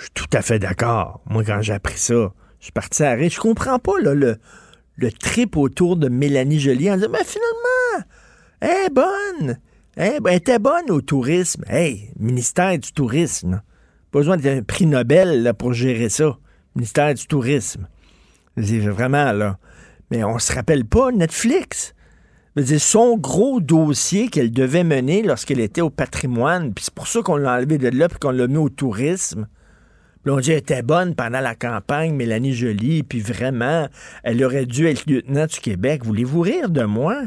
Je 0.00 0.04
suis 0.04 0.12
tout 0.14 0.36
à 0.36 0.40
fait 0.40 0.58
d'accord. 0.58 1.20
Moi, 1.26 1.44
quand 1.44 1.60
j'ai 1.60 1.74
appris 1.74 1.98
ça, 1.98 2.32
je 2.58 2.64
suis 2.64 2.72
parti 2.72 3.02
à 3.02 3.12
rire. 3.12 3.30
Je 3.30 3.38
comprends 3.38 3.78
pas 3.78 3.98
le, 4.00 4.38
le 4.96 5.12
trip 5.12 5.58
autour 5.58 5.96
de 5.96 6.08
Mélanie 6.08 6.58
Joly 6.58 6.90
en 6.90 6.96
disant, 6.96 7.10
mais 7.12 7.22
finalement, 7.22 8.06
elle 8.60 8.86
est 8.86 8.94
bonne. 8.94 9.58
Elle, 9.96 10.22
était 10.32 10.58
bonne 10.58 10.90
au 10.90 11.02
tourisme. 11.02 11.64
Hey, 11.68 12.12
ministère 12.18 12.78
du 12.78 12.92
tourisme. 12.92 13.60
Pas 14.10 14.20
besoin 14.20 14.38
d'un 14.38 14.62
prix 14.62 14.86
Nobel 14.86 15.52
pour 15.58 15.74
gérer 15.74 16.08
ça. 16.08 16.38
Ministère 16.74 17.12
du 17.12 17.26
tourisme. 17.26 17.86
C'est 18.56 18.78
vraiment, 18.78 19.32
là. 19.32 19.58
Mais 20.10 20.24
on 20.24 20.38
se 20.38 20.54
rappelle 20.54 20.86
pas 20.86 21.12
Netflix. 21.12 21.94
Dire, 22.56 22.80
son 22.80 23.18
gros 23.18 23.60
dossier 23.60 24.28
qu'elle 24.28 24.50
devait 24.50 24.84
mener 24.84 25.22
lorsqu'elle 25.22 25.60
était 25.60 25.82
au 25.82 25.90
patrimoine, 25.90 26.72
puis 26.72 26.84
c'est 26.84 26.94
pour 26.94 27.06
ça 27.06 27.20
qu'on 27.20 27.36
l'a 27.36 27.54
enlevé 27.56 27.76
de 27.76 27.88
là, 27.88 28.08
puis 28.08 28.18
qu'on 28.18 28.30
l'a 28.30 28.46
mis 28.46 28.56
au 28.56 28.70
tourisme. 28.70 29.46
Puis 30.24 30.50
était 30.50 30.82
bonne 30.82 31.14
pendant 31.14 31.40
la 31.40 31.54
campagne, 31.54 32.14
Mélanie 32.14 32.52
Joly, 32.52 33.02
puis 33.02 33.20
vraiment, 33.20 33.88
elle 34.22 34.44
aurait 34.44 34.66
dû 34.66 34.86
être 34.86 35.06
lieutenant 35.06 35.46
du 35.46 35.60
Québec. 35.60 36.04
Voulez-vous 36.04 36.40
rire 36.40 36.68
de 36.68 36.84
moi? 36.84 37.22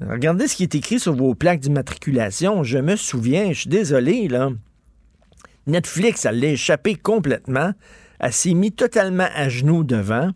Regardez 0.00 0.48
ce 0.48 0.56
qui 0.56 0.62
est 0.62 0.74
écrit 0.74 0.98
sur 0.98 1.14
vos 1.14 1.34
plaques 1.34 1.60
d'immatriculation. 1.60 2.64
Je 2.64 2.78
me 2.78 2.96
souviens, 2.96 3.52
je 3.52 3.60
suis 3.60 3.70
désolé, 3.70 4.28
là. 4.28 4.50
Netflix, 5.66 6.24
elle 6.24 6.40
l'a 6.40 6.48
échappé 6.48 6.94
complètement. 6.94 7.72
Elle 8.18 8.32
s'est 8.32 8.54
mis 8.54 8.72
totalement 8.72 9.28
à 9.34 9.48
genoux 9.48 9.84
devant. 9.84 10.30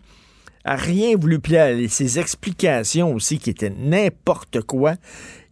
N'a 0.66 0.76
rien 0.76 1.16
voulu 1.16 1.38
plaire. 1.38 1.76
Ses 1.88 2.18
explications 2.18 3.14
aussi, 3.14 3.38
qui 3.38 3.50
étaient 3.50 3.70
n'importe 3.70 4.60
quoi. 4.62 4.94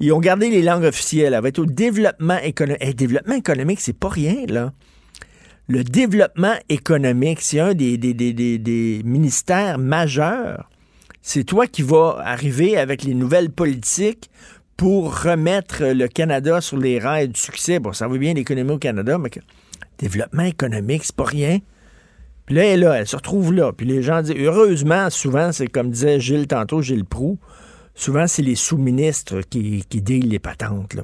Ils 0.01 0.13
ont 0.13 0.21
gardé 0.21 0.51
les 0.51 0.63
langues 0.63 0.85
officielles. 0.85 1.33
Elle 1.33 1.43
va 1.43 1.49
être 1.49 1.59
au 1.59 1.67
développement 1.67 2.39
économique. 2.39 2.83
Hey, 2.83 2.95
développement 2.95 3.35
économique, 3.35 3.81
c'est 3.81 3.99
pas 3.99 4.09
rien, 4.09 4.45
là. 4.47 4.73
Le 5.71 5.85
développement 5.85 6.55
économique, 6.71 7.43
c'est 7.43 7.61
un 7.61 7.75
des, 7.75 9.03
ministères 9.05 9.79
majeurs. 9.79 10.71
C'est 11.21 11.45
toi 11.45 11.67
qui 11.67 11.83
vas 11.83 12.17
arriver 12.25 12.79
avec 12.79 13.03
les 13.03 13.13
nouvelles 13.13 13.51
politiques 13.51 14.31
pour 14.79 15.25
remettre 15.25 15.85
le 15.85 16.09
Canada 16.09 16.63
sur 16.63 16.79
les 16.79 16.99
rails 16.99 17.29
du 17.29 17.39
succès. 17.39 17.81
Bon, 17.81 17.93
ça 17.93 18.09
va 18.09 18.17
bien 18.17 18.33
l'économie 18.33 18.71
au 18.71 18.79
Canada, 18.79 19.19
mais 19.19 19.29
développement 19.99 20.45
économique, 20.45 21.05
c'est 21.05 21.17
pas 21.17 21.25
rien. 21.25 21.59
Puis 22.47 22.55
là, 22.55 22.65
elle 22.65 22.81
là, 22.81 22.95
elle 22.95 23.07
se 23.07 23.17
retrouve 23.17 23.53
là. 23.53 23.71
Puis 23.75 23.87
les 23.87 24.03
gens 24.03 24.23
disent, 24.23 24.37
heureusement, 24.39 25.11
souvent, 25.11 25.53
c'est 25.53 25.67
comme 25.67 25.91
disait 25.91 26.19
Gilles 26.19 26.47
tantôt, 26.47 26.81
Gilles 26.81 27.05
Proux, 27.05 27.39
souvent, 27.95 28.27
c'est 28.27 28.41
les 28.41 28.55
sous-ministres 28.55 29.43
qui, 29.43 29.85
qui 29.91 30.01
les 30.01 30.39
patentes, 30.39 30.95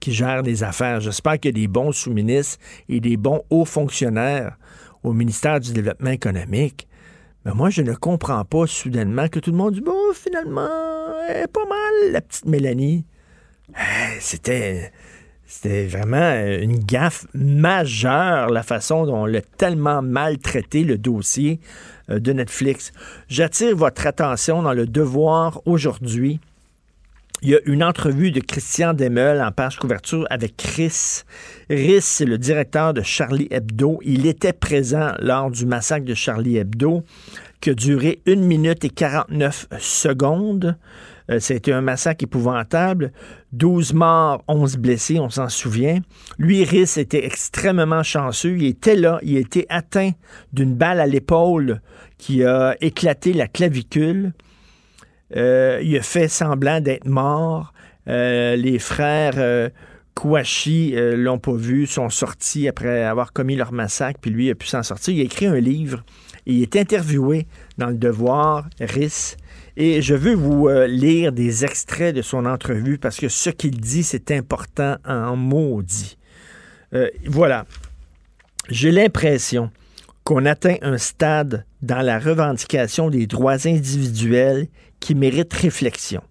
qui 0.00 0.12
gèrent 0.12 0.42
les 0.42 0.64
affaires. 0.64 1.00
J'espère 1.00 1.38
qu'il 1.38 1.56
y 1.56 1.60
a 1.60 1.60
des 1.62 1.68
bons 1.68 1.92
sous-ministres 1.92 2.58
et 2.88 3.00
des 3.00 3.16
bons 3.16 3.42
hauts 3.50 3.64
fonctionnaires 3.64 4.56
au 5.02 5.12
ministère 5.12 5.60
du 5.60 5.72
Développement 5.72 6.10
économique. 6.10 6.88
Mais 7.44 7.52
moi, 7.52 7.70
je 7.70 7.82
ne 7.82 7.94
comprends 7.94 8.44
pas 8.44 8.66
soudainement 8.66 9.28
que 9.28 9.38
tout 9.38 9.50
le 9.50 9.56
monde 9.56 9.74
dit, 9.74 9.80
bon, 9.80 10.12
finalement, 10.14 10.68
elle 11.28 11.44
est 11.44 11.52
pas 11.52 11.66
mal, 11.66 12.12
la 12.12 12.20
petite 12.20 12.46
Mélanie. 12.46 13.04
C'était. 14.20 14.92
C'était 15.52 15.86
vraiment 15.86 16.32
une 16.62 16.78
gaffe 16.78 17.26
majeure, 17.34 18.50
la 18.50 18.62
façon 18.62 19.04
dont 19.04 19.22
on 19.22 19.26
l'a 19.26 19.40
tellement 19.40 20.00
maltraité, 20.00 20.84
le 20.84 20.96
dossier 20.96 21.58
euh, 22.08 22.20
de 22.20 22.32
Netflix. 22.32 22.92
J'attire 23.26 23.74
votre 23.74 24.06
attention 24.06 24.62
dans 24.62 24.72
le 24.72 24.86
devoir 24.86 25.60
aujourd'hui. 25.66 26.38
Il 27.42 27.48
y 27.48 27.54
a 27.54 27.58
une 27.64 27.82
entrevue 27.82 28.32
de 28.32 28.40
Christian 28.40 28.92
Demel 28.92 29.40
en 29.40 29.50
page 29.50 29.78
couverture 29.78 30.26
avec 30.28 30.58
Chris. 30.58 31.22
Chris, 31.70 32.02
c'est 32.02 32.26
le 32.26 32.36
directeur 32.36 32.92
de 32.92 33.00
Charlie 33.00 33.48
Hebdo. 33.50 33.98
Il 34.04 34.26
était 34.26 34.52
présent 34.52 35.12
lors 35.20 35.50
du 35.50 35.64
massacre 35.64 36.04
de 36.04 36.12
Charlie 36.12 36.58
Hebdo, 36.58 37.02
qui 37.62 37.70
a 37.70 37.74
duré 37.74 38.20
1 38.26 38.36
minute 38.36 38.84
et 38.84 38.90
49 38.90 39.68
secondes. 39.78 40.76
Euh, 41.30 41.38
C'était 41.40 41.72
un 41.72 41.80
massacre 41.80 42.24
épouvantable. 42.24 43.10
12 43.52 43.94
morts, 43.94 44.44
11 44.46 44.76
blessés, 44.76 45.18
on 45.18 45.30
s'en 45.30 45.48
souvient. 45.48 45.98
Lui, 46.38 46.62
Rhys, 46.62 46.98
était 46.98 47.24
extrêmement 47.24 48.02
chanceux. 48.02 48.58
Il 48.58 48.66
était 48.66 48.96
là, 48.96 49.18
il 49.22 49.38
a 49.38 49.40
été 49.40 49.64
atteint 49.70 50.10
d'une 50.52 50.74
balle 50.74 51.00
à 51.00 51.06
l'épaule 51.06 51.80
qui 52.18 52.44
a 52.44 52.76
éclaté 52.82 53.32
la 53.32 53.48
clavicule. 53.48 54.34
Euh, 55.36 55.80
il 55.82 55.96
a 55.96 56.02
fait 56.02 56.28
semblant 56.28 56.80
d'être 56.80 57.06
mort. 57.06 57.72
Euh, 58.08 58.56
les 58.56 58.78
frères 58.78 59.34
euh, 59.36 59.68
Kouachi 60.14 60.94
l'ont 61.16 61.38
pas 61.38 61.54
vu, 61.54 61.86
sont 61.86 62.10
sortis 62.10 62.68
après 62.68 63.04
avoir 63.04 63.32
commis 63.32 63.56
leur 63.56 63.72
massacre, 63.72 64.18
puis 64.20 64.30
lui 64.30 64.50
a 64.50 64.54
pu 64.54 64.66
s'en 64.66 64.82
sortir. 64.82 65.14
Il 65.14 65.20
a 65.20 65.24
écrit 65.24 65.46
un 65.46 65.60
livre. 65.60 66.02
Il 66.46 66.62
est 66.62 66.76
interviewé 66.76 67.46
dans 67.78 67.88
Le 67.88 67.96
Devoir, 67.96 68.68
RIS. 68.80 69.36
Et 69.76 70.02
je 70.02 70.14
veux 70.14 70.34
vous 70.34 70.68
lire 70.88 71.32
des 71.32 71.64
extraits 71.64 72.14
de 72.14 72.22
son 72.22 72.44
entrevue 72.44 72.98
parce 72.98 73.18
que 73.18 73.28
ce 73.28 73.50
qu'il 73.50 73.80
dit, 73.80 74.02
c'est 74.02 74.30
important 74.30 74.96
en 75.06 75.36
maudit. 75.36 76.18
Voilà. 77.26 77.66
J'ai 78.68 78.90
l'impression 78.90 79.70
qu'on 80.24 80.44
atteint 80.44 80.76
un 80.82 80.98
stade 80.98 81.64
dans 81.82 82.02
la 82.02 82.18
revendication 82.18 83.10
des 83.10 83.26
droits 83.26 83.66
individuels 83.66 84.68
qui 85.00 85.14
mérite 85.14 85.52
réflexion. 85.52 86.22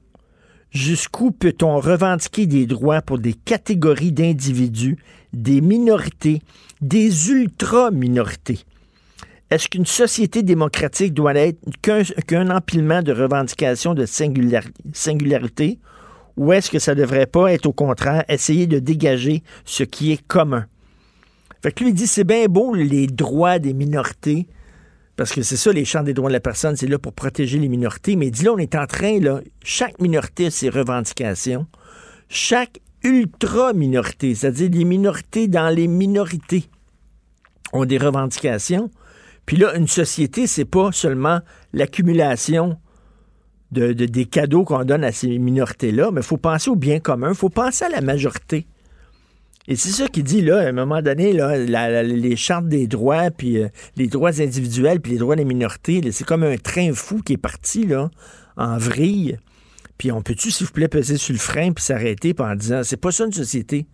Jusqu'où 0.71 1.31
peut-on 1.31 1.79
revendiquer 1.79 2.45
des 2.45 2.67
droits 2.67 3.01
pour 3.01 3.17
des 3.17 3.33
catégories 3.33 4.11
d'individus, 4.11 4.97
des 5.33 5.61
minorités, 5.61 6.41
des 6.79 7.31
ultra-minorités? 7.31 8.59
Est-ce 9.49 9.67
qu'une 9.67 9.87
société 9.87 10.43
démocratique 10.43 11.15
doit 11.15 11.33
être 11.33 11.59
qu'un 12.27 12.55
empilement 12.55 13.01
de 13.01 13.11
revendications 13.11 13.95
de 13.95 14.05
singular- 14.05 14.69
singularité? 14.93 15.79
Ou 16.37 16.53
est-ce 16.53 16.69
que 16.69 16.77
ça 16.77 16.93
devrait 16.93 17.25
pas 17.25 17.51
être 17.51 17.65
au 17.65 17.73
contraire 17.73 18.23
essayer 18.29 18.67
de 18.67 18.77
dégager 18.77 19.41
ce 19.65 19.83
qui 19.83 20.11
est 20.11 20.21
commun? 20.27 20.67
Fait 21.63 21.71
que 21.71 21.83
lui 21.83 21.93
dit 21.93 22.05
c'est 22.05 22.23
bien 22.23 22.45
beau 22.45 22.75
les 22.75 23.07
droits 23.07 23.57
des 23.57 23.73
minorités 23.73 24.47
parce 25.19 25.33
que 25.33 25.41
c'est 25.41 25.57
ça 25.57 25.73
les 25.73 25.83
champs 25.83 26.01
des 26.01 26.13
droits 26.13 26.29
de 26.29 26.33
la 26.33 26.39
personne, 26.39 26.77
c'est 26.77 26.87
là 26.87 26.97
pour 26.97 27.11
protéger 27.11 27.59
les 27.59 27.67
minorités, 27.67 28.15
mais 28.15 28.27
il 28.27 28.31
dit 28.31 28.45
là 28.45 28.53
on 28.53 28.57
est 28.57 28.73
en 28.73 28.87
train 28.87 29.19
chaque 29.61 29.99
minorité 29.99 30.45
a 30.45 30.49
ses 30.49 30.69
revendications, 30.69 31.67
chaque 32.29 32.79
ultra 33.03 33.73
minorité, 33.73 34.33
c'est-à-dire 34.33 34.69
les 34.71 34.85
minorités 34.85 35.49
dans 35.49 35.75
les 35.75 35.89
minorités 35.89 36.69
ont 37.73 37.83
des 37.83 37.97
revendications. 37.97 38.89
Puis 39.45 39.57
là, 39.57 39.75
une 39.75 39.89
société, 39.89 40.47
c'est 40.47 40.63
pas 40.63 40.93
seulement 40.93 41.41
l'accumulation 41.73 42.77
de, 43.73 43.91
de- 43.91 44.05
des 44.05 44.23
cadeaux 44.23 44.63
qu'on 44.63 44.85
donne 44.85 45.03
à 45.03 45.11
ces 45.11 45.37
minorités-là, 45.37 46.11
mais 46.11 46.21
il 46.21 46.27
faut 46.27 46.37
penser 46.37 46.69
au 46.69 46.77
bien 46.77 47.01
commun, 47.01 47.31
il 47.31 47.35
faut 47.35 47.49
penser 47.49 47.83
à 47.83 47.89
la 47.89 47.99
majorité. 47.99 48.67
Et 49.71 49.75
c'est 49.75 49.91
ça 49.91 50.07
qu'il 50.07 50.23
dit, 50.23 50.41
là, 50.41 50.61
à 50.61 50.69
un 50.69 50.71
moment 50.71 50.99
donné, 51.03 51.31
là, 51.31 51.55
les 52.01 52.35
chartes 52.35 52.67
des 52.67 52.87
droits, 52.87 53.29
puis 53.29 53.59
euh, 53.59 53.67
les 53.97 54.07
droits 54.07 54.41
individuels, 54.41 54.99
puis 54.99 55.11
les 55.11 55.19
droits 55.19 55.35
des 55.35 55.45
minorités, 55.45 56.01
c'est 56.11 56.25
comme 56.25 56.41
un 56.41 56.57
train 56.57 56.91
fou 56.91 57.21
qui 57.21 57.33
est 57.33 57.37
parti, 57.37 57.85
là, 57.85 58.09
en 58.57 58.79
vrille. 58.79 59.37
Puis 59.99 60.11
on 60.11 60.23
peut-tu, 60.23 60.49
s'il 60.49 60.65
vous 60.65 60.73
plaît, 60.73 60.87
peser 60.87 61.17
sur 61.17 61.33
le 61.33 61.39
frein, 61.39 61.71
puis 61.71 61.83
s'arrêter, 61.83 62.33
puis 62.33 62.43
en 62.43 62.55
disant, 62.55 62.81
c'est 62.83 62.97
pas 62.97 63.11
ça 63.11 63.25
une 63.25 63.31
société. 63.31 63.85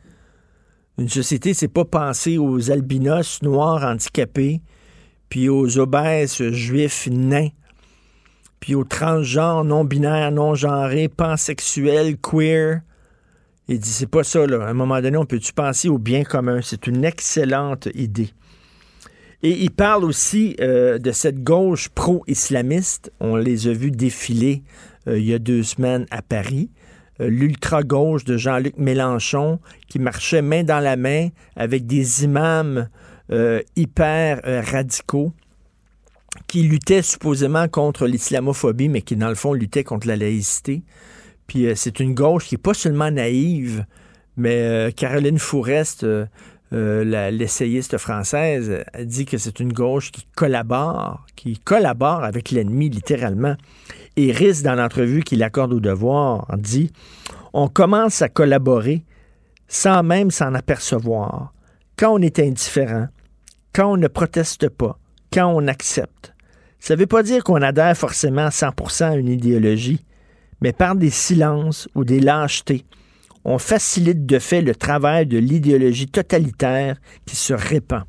Une 0.97 1.09
société, 1.09 1.53
c'est 1.53 1.67
pas 1.67 1.84
penser 1.84 2.38
aux 2.38 2.71
albinos 2.71 3.41
noirs 3.41 3.84
handicapés, 3.84 4.61
puis 5.28 5.49
aux 5.49 5.78
obèses 5.78 6.41
juifs 6.51 7.09
nains, 7.11 7.49
puis 8.61 8.76
aux 8.76 8.86
transgenres, 8.86 9.65
non-binaires, 9.65 10.32
non-genrés, 10.32 11.09
pansexuels, 11.09 12.15
queer. 12.15 12.80
Il 13.68 13.80
dit, 13.80 13.89
c'est 13.89 14.09
pas 14.09 14.24
ça, 14.24 14.45
là. 14.45 14.63
À 14.66 14.70
un 14.70 14.74
moment 14.74 15.01
donné, 15.01 15.18
on 15.18 15.26
peut-tu 15.26 15.51
penser 15.53 15.89
au 15.89 15.97
bien 15.97 16.24
commun? 16.24 16.59
C'est 16.61 16.88
une 16.88 17.03
excellente 17.03 17.88
idée. 17.95 18.30
Et 19.41 19.63
il 19.63 19.72
parle 19.72 20.03
aussi 20.05 20.55
euh, 20.59 20.97
de 20.97 21.11
cette 21.11 21.43
gauche 21.43 21.89
pro-islamiste. 21.89 23.11
On 23.20 23.36
les 23.36 23.68
a 23.68 23.74
vus 23.74 23.91
défiler 23.91 24.63
euh, 25.07 25.20
il 25.20 25.26
y 25.26 25.34
a 25.34 25.39
deux 25.39 25.63
semaines 25.63 26.05
à 26.09 26.22
Paris. 26.22 26.72
Euh, 27.22 27.28
L'ultra-gauche 27.28 28.24
de 28.24 28.38
Jean-Luc 28.38 28.78
Mélenchon 28.78 29.59
qui 29.88 29.99
marchait 29.99 30.41
main 30.41 30.63
dans 30.63 30.80
la 30.80 30.95
main 30.95 31.30
avec 31.55 31.86
des 31.86 32.24
imams 32.24 32.89
hyper 33.76 34.41
radicaux 34.72 35.34
qui 36.45 36.61
luttaient 36.61 37.01
supposément 37.01 37.68
contre 37.68 38.05
l'islamophobie, 38.05 38.88
mais 38.88 39.01
qui, 39.01 39.16
dans 39.16 39.30
le 39.30 39.36
fond, 39.36 39.53
luttaient 39.53 39.84
contre 39.84 40.07
la 40.07 40.16
laïcité. 40.16 40.84
Puis 41.47 41.67
euh, 41.67 41.73
c'est 41.75 41.99
une 41.99 42.13
gauche 42.13 42.45
qui 42.45 42.55
n'est 42.55 42.61
pas 42.61 42.73
seulement 42.73 43.11
naïve, 43.11 43.85
mais 44.37 44.61
euh, 44.61 44.91
Caroline 44.91 45.39
Fourest, 45.39 46.03
euh, 46.03 46.25
l'essayiste 47.31 47.97
française, 47.97 48.83
elle 48.93 49.07
dit 49.07 49.25
que 49.25 49.37
c'est 49.37 49.59
une 49.59 49.71
gauche 49.71 50.11
qui 50.11 50.25
collabore, 50.35 51.25
qui 51.35 51.57
collabore 51.59 52.23
avec 52.23 52.51
l'ennemi 52.51 52.89
littéralement. 52.89 53.55
Et 54.17 54.31
Riss, 54.31 54.63
dans 54.63 54.75
l'entrevue 54.75 55.23
qu'il 55.23 55.43
accorde 55.43 55.73
au 55.73 55.79
devoir, 55.79 56.47
dit 56.57 56.91
On 57.53 57.67
commence 57.67 58.21
à 58.21 58.29
collaborer 58.29 59.03
sans 59.67 60.03
même 60.03 60.31
s'en 60.31 60.53
apercevoir. 60.53 61.53
Quand 61.97 62.13
on 62.13 62.21
est 62.21 62.39
indifférent, 62.39 63.07
quand 63.73 63.93
on 63.93 63.97
ne 63.97 64.07
proteste 64.07 64.69
pas, 64.69 64.97
quand 65.33 65.47
on 65.47 65.67
accepte. 65.67 66.33
Ça 66.79 66.95
ne 66.95 66.99
veut 66.99 67.07
pas 67.07 67.23
dire 67.23 67.43
qu'on 67.43 67.61
adhère 67.61 67.97
forcément 67.97 68.45
à 68.45 68.49
100% 68.49 69.03
à 69.03 69.15
une 69.15 69.29
idéologie, 69.29 70.05
mais 70.61 70.73
par 70.73 70.95
des 70.95 71.09
silences 71.09 71.87
ou 71.95 72.03
des 72.03 72.19
lâchetés, 72.19 72.85
on 73.43 73.59
facilite 73.59 74.25
de 74.25 74.39
fait 74.39 74.61
le 74.61 74.73
travail 74.73 75.27
de 75.27 75.37
l'idéologie 75.37 76.07
totalitaire 76.07 76.97
qui 77.25 77.35
se 77.35 77.53
répand. 77.53 78.03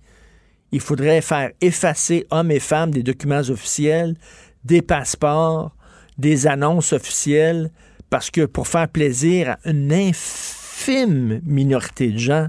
il 0.72 0.80
faudrait 0.80 1.20
faire 1.22 1.52
effacer 1.62 2.26
hommes 2.32 2.52
et 2.52 2.60
femmes 2.60 2.92
des 2.92 3.04
documents 3.04 3.50
officiels, 3.50 4.16
des 4.64 4.82
passeports, 4.82 5.76
des 6.18 6.48
annonces 6.48 6.94
officielles, 6.94 7.70
parce 8.10 8.32
que 8.32 8.46
pour 8.46 8.68
faire 8.68 8.88
plaisir 8.88 9.50
à 9.50 9.60
une 9.70 9.92
infime 9.92 11.42
minorité 11.44 12.12
de 12.12 12.18
gens, 12.18 12.48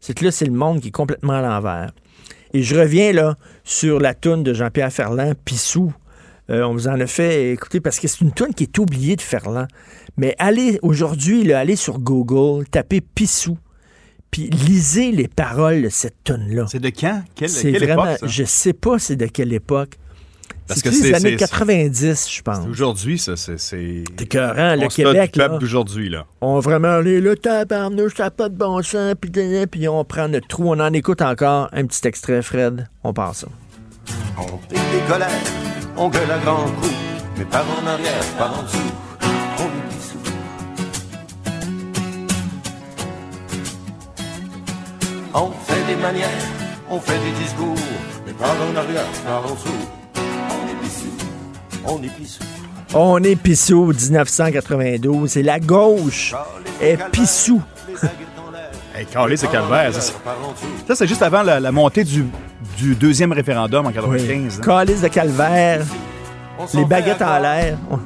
c'est 0.00 0.12
que 0.14 0.24
là, 0.24 0.30
c'est 0.30 0.44
le 0.44 0.52
monde 0.52 0.80
qui 0.80 0.88
est 0.88 0.92
complètement 0.92 1.32
à 1.32 1.40
l'envers. 1.40 1.92
Et 2.54 2.62
je 2.62 2.76
reviens 2.76 3.12
là 3.12 3.36
sur 3.64 3.98
la 3.98 4.14
toune 4.14 4.44
de 4.44 4.54
Jean-Pierre 4.54 4.92
Ferland, 4.92 5.34
Pissou. 5.44 5.92
Euh, 6.50 6.62
on 6.62 6.72
vous 6.72 6.86
en 6.86 7.00
a 7.00 7.06
fait 7.08 7.52
écouter 7.52 7.80
parce 7.80 7.98
que 7.98 8.06
c'est 8.06 8.20
une 8.20 8.30
toune 8.30 8.54
qui 8.54 8.62
est 8.62 8.78
oubliée 8.78 9.16
de 9.16 9.20
Ferland. 9.20 9.66
Mais 10.16 10.36
allez 10.38 10.78
aujourd'hui, 10.82 11.42
là, 11.42 11.58
allez 11.58 11.74
sur 11.74 11.98
Google, 11.98 12.64
tapez 12.68 13.00
Pissou, 13.00 13.58
puis 14.30 14.48
lisez 14.50 15.10
les 15.10 15.26
paroles 15.26 15.82
de 15.82 15.88
cette 15.88 16.22
toune-là. 16.22 16.66
C'est 16.68 16.78
de 16.78 16.90
quand? 16.90 17.24
Quelle, 17.34 17.48
C'est 17.48 17.72
quelle 17.72 17.84
vraiment, 17.84 18.06
époque, 18.06 18.18
ça? 18.20 18.26
je 18.28 18.44
sais 18.44 18.72
pas 18.72 19.00
c'est 19.00 19.16
de 19.16 19.26
quelle 19.26 19.52
époque. 19.52 19.98
Parce 20.66 20.80
C'est 20.80 20.88
que 20.88 20.94
les 20.94 21.00
c'est- 21.00 21.14
années 21.14 21.30
c'est- 21.32 21.36
90, 21.36 22.28
je 22.30 22.40
pense. 22.42 22.66
Aujourd'hui, 22.66 23.18
ça, 23.18 23.36
c'est... 23.36 23.58
C'est 23.58 24.02
écœurant, 24.18 24.74
le 24.76 24.88
Québec, 24.88 25.36
là. 25.36 25.48
d'aujourd'hui, 25.48 26.08
là. 26.08 26.24
On 26.40 26.58
vraiment 26.58 26.88
allé 26.88 27.20
le 27.20 27.36
tabarnouche, 27.36 28.14
ça 28.16 28.24
n'a 28.24 28.30
pas 28.30 28.48
de 28.48 28.56
bon 28.56 28.80
sens, 28.82 29.14
puis 29.70 29.88
on 29.88 30.04
prend 30.04 30.26
notre 30.28 30.48
trou, 30.48 30.70
on 30.70 30.80
en 30.80 30.92
écoute 30.94 31.20
encore 31.20 31.68
un 31.72 31.84
petit 31.84 32.06
extrait, 32.08 32.40
Fred. 32.40 32.88
On 33.02 33.12
passe 33.12 33.40
ça. 33.40 33.46
On 34.38 34.56
pique 34.56 34.78
des 34.90 35.00
colères, 35.06 35.28
on 35.98 36.08
gueule 36.08 36.30
à 36.30 36.38
grands 36.38 36.64
coups, 36.80 36.92
mais 37.38 37.44
par 37.44 37.64
en 37.82 37.86
arrière, 37.86 38.24
par 38.38 38.58
en 38.58 38.62
dessous, 38.62 38.78
on 39.58 39.64
est 39.64 39.94
dissous. 39.94 40.18
On 45.34 45.50
fait 45.50 45.86
des 45.94 46.00
manières, 46.00 46.28
on 46.90 47.00
fait 47.00 47.18
des 47.18 47.42
discours, 47.42 47.76
mais 48.26 48.32
par 48.32 48.50
en 48.50 48.76
arrière, 48.76 49.06
par 49.26 49.44
en 49.50 49.54
dessous, 49.54 49.88
on 50.16 50.68
est 50.68 50.84
dissous, 50.84 51.08
on 51.86 52.02
est 52.02 52.08
pissou. 52.16 52.40
On 52.96 53.22
est 53.24 53.34
Pissou, 53.36 53.86
1992. 53.92 55.28
C'est 55.30 55.42
la 55.42 55.58
gauche 55.58 56.32
est 56.80 56.96
Pissou. 57.10 57.60
Hey, 58.96 59.06
Carlis, 59.06 59.38
c'est 59.38 59.50
calvaire. 59.50 59.92
Ça, 59.92 60.00
c'est- 60.00 60.12
ça, 60.86 60.94
c'est 60.94 61.08
juste 61.08 61.22
avant 61.22 61.42
la, 61.42 61.58
la 61.58 61.72
montée 61.72 62.04
du, 62.04 62.24
du 62.78 62.94
deuxième 62.94 63.32
référendum 63.32 63.84
en 63.86 63.90
95. 63.90 64.58
hein. 64.60 64.64
Calice 64.64 65.00
de 65.00 65.08
calvaire, 65.08 65.80
les 66.74 66.84
baguettes 66.84 67.20
en 67.20 67.38
l'air. 67.40 67.76
On, 67.90 67.98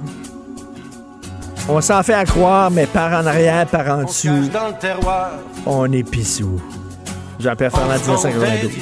on 1.75 1.81
s'en 1.83 2.03
fait 2.03 2.15
à 2.15 2.25
croire, 2.25 2.71
mais 2.71 2.87
par 2.87 3.13
en 3.23 3.27
arrière, 3.27 3.67
par 3.67 3.87
en 3.99 4.05
dessous, 4.05 4.49
Dans 4.51 4.69
le 4.69 4.79
terroir, 4.81 5.33
on 5.67 5.93
est 5.93 6.05
Pissou. 6.11 6.59
Jean-Pierre 7.39 7.71
Ferland, 7.71 7.93
on 8.09 8.17
se 8.17 8.23
conte 8.23 8.35
1992. 8.37 8.73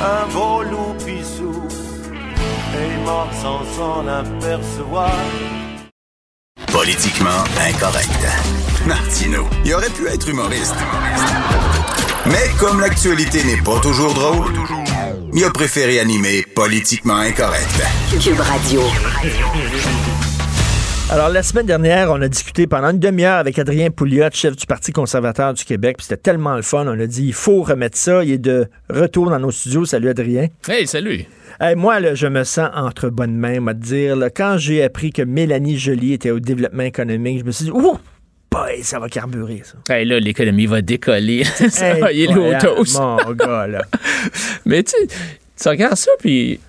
Un 0.00 0.26
beau 0.32 0.62
loup 0.62 0.94
pissou, 1.04 1.62
et 2.74 2.88
il 2.94 3.40
sans 3.40 3.64
s'en 3.76 4.06
apercevoir. 4.06 5.12
Politiquement 6.72 7.44
incorrect. 7.68 8.26
Martino, 8.86 9.48
il 9.64 9.74
aurait 9.74 9.90
pu 9.90 10.06
être 10.06 10.28
humoriste. 10.28 10.74
Mais 12.26 12.50
comme 12.58 12.80
l'actualité 12.80 13.42
n'est 13.44 13.62
pas 13.62 13.80
toujours 13.80 14.14
drôle, 14.14 14.52
il 15.32 15.44
a 15.44 15.50
préféré 15.50 15.98
animer 15.98 16.42
Politiquement 16.54 17.16
incorrect. 17.16 17.82
Cube 18.20 18.40
Radio. 18.40 18.82
Alors, 21.10 21.30
la 21.30 21.42
semaine 21.42 21.64
dernière, 21.64 22.10
on 22.10 22.20
a 22.20 22.28
discuté 22.28 22.66
pendant 22.66 22.90
une 22.90 22.98
demi-heure 22.98 23.38
avec 23.38 23.58
Adrien 23.58 23.90
Pouliot, 23.90 24.28
chef 24.30 24.54
du 24.54 24.66
Parti 24.66 24.92
conservateur 24.92 25.54
du 25.54 25.64
Québec. 25.64 25.96
Puis 25.96 26.04
c'était 26.04 26.20
tellement 26.20 26.54
le 26.54 26.60
fun. 26.60 26.86
On 26.86 27.00
a 27.00 27.06
dit, 27.06 27.24
il 27.24 27.32
faut 27.32 27.62
remettre 27.62 27.96
ça. 27.96 28.22
Il 28.22 28.32
est 28.32 28.38
de 28.38 28.68
retour 28.90 29.30
dans 29.30 29.38
nos 29.38 29.50
studios. 29.50 29.86
Salut, 29.86 30.10
Adrien. 30.10 30.48
Hey, 30.68 30.86
salut. 30.86 31.24
Hey, 31.60 31.76
moi, 31.76 31.98
là, 32.00 32.14
je 32.14 32.26
me 32.26 32.44
sens 32.44 32.68
entre 32.74 33.08
bonnes 33.08 33.36
mains, 33.36 33.58
moi, 33.60 33.72
te 33.72 33.80
dire. 33.80 34.16
là, 34.16 34.28
quand 34.28 34.58
j'ai 34.58 34.82
appris 34.82 35.10
que 35.10 35.22
Mélanie 35.22 35.78
Joly 35.78 36.12
était 36.12 36.30
au 36.30 36.40
développement 36.40 36.82
économique, 36.82 37.38
je 37.40 37.44
me 37.44 37.52
suis 37.52 37.64
dit, 37.64 37.70
ouh, 37.70 37.98
boy, 38.50 38.82
ça 38.82 38.98
va 38.98 39.08
carburer, 39.08 39.62
ça. 39.64 39.94
Hey, 39.94 40.04
là, 40.04 40.20
l'économie 40.20 40.66
va 40.66 40.82
décoller. 40.82 41.44
ça 41.70 41.94
va 41.94 42.12
y. 42.12 42.28
Mon 42.28 43.32
gars, 43.32 43.66
là. 43.66 43.82
Mais 44.66 44.82
tu 44.82 44.94
tu 45.60 45.68
regardes 45.68 45.96
ça, 45.96 46.10
puis 46.20 46.60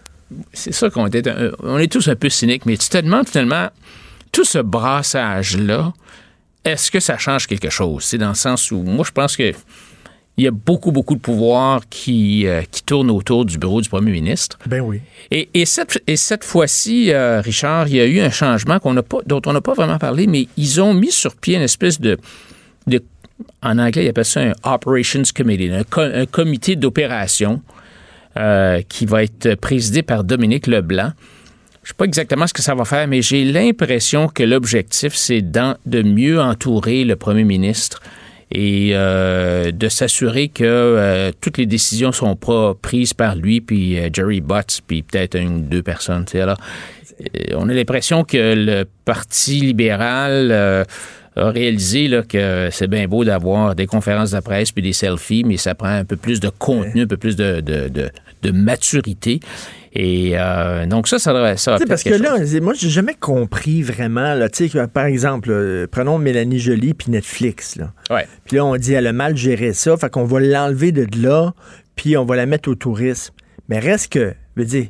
c'est 0.54 0.74
ça 0.74 0.90
qu'on 0.90 1.08
est, 1.08 1.30
on 1.62 1.78
est 1.78 1.92
tous 1.92 2.08
un 2.08 2.16
peu 2.16 2.30
cyniques, 2.30 2.66
mais 2.66 2.78
tu 2.78 2.90
te 2.90 2.98
demandes 2.98 3.28
finalement, 3.28 3.70
tout 4.32 4.46
ce 4.46 4.60
brassage-là, 4.60 5.94
est-ce 6.66 6.92
que 6.92 7.00
ça 7.00 7.18
change 7.18 7.48
quelque 7.48 7.70
chose? 7.70 8.04
C'est 8.04 8.18
dans 8.18 8.30
le 8.30 8.36
sens 8.36 8.72
où, 8.72 8.82
moi, 8.84 9.06
je 9.08 9.12
pense 9.12 9.36
que 9.38 9.54
il 10.38 10.44
y 10.44 10.48
a 10.48 10.52
beaucoup, 10.52 10.94
beaucoup 10.94 11.16
de 11.16 11.20
pouvoir 11.20 11.82
qui, 11.90 12.48
euh, 12.48 12.62
qui 12.72 12.82
tourne 12.82 13.12
autour 13.12 13.44
du 13.44 13.58
bureau 13.58 13.82
du 13.82 13.90
premier 13.90 14.12
ministre. 14.12 14.58
Ben 14.68 14.80
oui. 14.80 15.02
Et, 15.32 15.50
et 15.54 15.66
cette, 15.66 16.02
et 16.08 16.16
cette 16.16 16.46
fois-ci, 16.46 17.12
euh, 17.12 17.42
Richard, 17.42 17.90
il 17.90 17.96
y 17.96 18.00
a 18.00 18.06
eu 18.06 18.22
un 18.22 18.30
changement 18.30 18.80
qu'on 18.80 18.94
n'a 18.94 19.04
pas, 19.04 19.18
dont 19.26 19.42
on 19.46 19.52
n'a 19.52 19.60
pas 19.60 19.74
vraiment 19.74 19.98
parlé, 19.98 20.28
mais 20.28 20.48
ils 20.56 20.80
ont 20.80 20.94
mis 20.94 21.12
sur 21.12 21.36
pied 21.36 21.58
une 21.58 21.62
espèce 21.62 22.00
de, 22.00 22.18
de 22.88 23.04
en 23.62 23.78
anglais, 23.80 24.06
ils 24.06 24.10
appellent 24.10 24.24
ça 24.24 24.40
un 24.42 24.54
Operations 24.64 25.24
Committee, 25.36 25.72
un, 25.72 25.84
co- 25.84 26.02
un 26.02 26.26
comité 26.26 26.78
d'opération 26.78 27.62
euh, 28.38 28.82
qui 28.88 29.06
va 29.06 29.24
être 29.24 29.56
présidé 29.56 30.04
par 30.04 30.24
Dominique 30.24 30.68
Leblanc. 30.68 31.12
Sais 31.90 31.96
pas 31.98 32.06
exactement 32.06 32.48
ce 32.48 32.54
que 32.54 32.62
ça 32.62 32.76
va 32.76 32.86
faire, 32.86 33.08
mais 33.08 33.22
j'ai 33.22 33.44
l'impression 33.46 34.28
que 34.28 34.44
l'objectif, 34.44 35.14
c'est 35.16 35.42
de 35.42 36.02
mieux 36.02 36.40
entourer 36.42 37.04
le 37.04 37.16
premier 37.16 37.44
ministre 37.44 38.02
et 38.52 38.92
euh, 38.94 39.72
de 39.72 39.90
s'assurer 39.90 40.48
que 40.48 40.64
euh, 40.64 41.32
toutes 41.40 41.58
les 41.60 41.68
décisions 41.68 42.12
sont 42.12 42.36
pas 42.36 42.74
prises 42.82 43.14
par 43.14 43.36
lui, 43.36 43.62
puis 43.62 44.00
euh, 44.00 44.10
Jerry 44.12 44.42
Butts, 44.42 44.82
puis 44.88 45.04
peut-être 45.04 45.36
une 45.38 45.58
ou 45.58 45.60
deux 45.62 45.84
personnes. 45.84 46.26
tu 46.26 46.32
sais. 46.32 46.42
Alors, 46.42 46.58
euh, 47.22 47.56
on 47.56 47.70
a 47.70 47.74
l'impression 47.74 48.24
que 48.24 48.56
le 48.56 48.86
Parti 49.06 49.60
libéral 49.60 50.52
a 51.36 51.52
réalisé 51.52 52.08
là, 52.08 52.24
que 52.24 52.70
c'est 52.72 52.88
bien 52.88 53.08
beau 53.08 53.24
d'avoir 53.24 53.76
des 53.76 53.86
conférences 53.86 54.32
de 54.32 54.40
presse 54.40 54.72
puis 54.72 54.82
des 54.82 54.94
selfies, 54.94 55.44
mais 55.46 55.58
ça 55.58 55.76
prend 55.76 55.88
un 55.90 56.04
peu 56.06 56.16
plus 56.16 56.40
de 56.40 56.50
contenu, 56.50 57.02
un 57.04 57.08
peu 57.08 57.18
plus 57.18 57.36
de, 57.36 57.62
de, 57.62 57.88
de- 57.88 58.10
de 58.42 58.52
maturité. 58.52 59.42
Et 59.94 60.34
euh, 60.36 60.86
donc 60.86 61.08
ça, 61.08 61.18
ça 61.20 61.34
devrait... 61.34 61.58
Ça 61.58 61.78
parce 61.88 62.04
que 62.04 62.10
là, 62.22 62.38
moi, 62.62 62.74
j'ai 62.78 62.90
jamais 62.90 63.16
compris 63.16 63.82
vraiment, 63.82 64.36
là, 64.36 64.48
tu 64.50 64.66
sais, 64.66 64.70
que, 64.70 64.86
par 64.86 65.06
exemple, 65.06 65.50
euh, 65.52 65.88
prenons 65.90 66.18
Mélanie 66.20 66.60
Joly 66.60 66.94
puis 66.94 67.12
Netflix, 67.12 67.76
là. 67.76 67.92
Ouais. 68.12 68.28
Puis 68.46 68.58
là, 68.58 68.66
on 68.66 68.76
dit, 68.78 68.94
elle 68.94 69.08
a 69.08 69.14
mal 69.14 69.36
géré 69.36 69.74
ça, 69.74 69.98
fait 69.98 70.10
qu'on 70.12 70.26
va 70.26 70.40
l'enlever 70.40 70.92
de 70.92 71.08
là, 71.22 71.54
puis 71.96 72.18
on 72.18 72.26
va 72.26 72.36
la 72.36 72.46
mettre 72.46 72.70
au 72.70 72.76
tourisme. 72.76 73.34
Mais 73.68 73.80
reste 73.80 74.12
que, 74.14 74.34
je 74.56 74.62
veux 74.62 74.68
dire, 74.68 74.88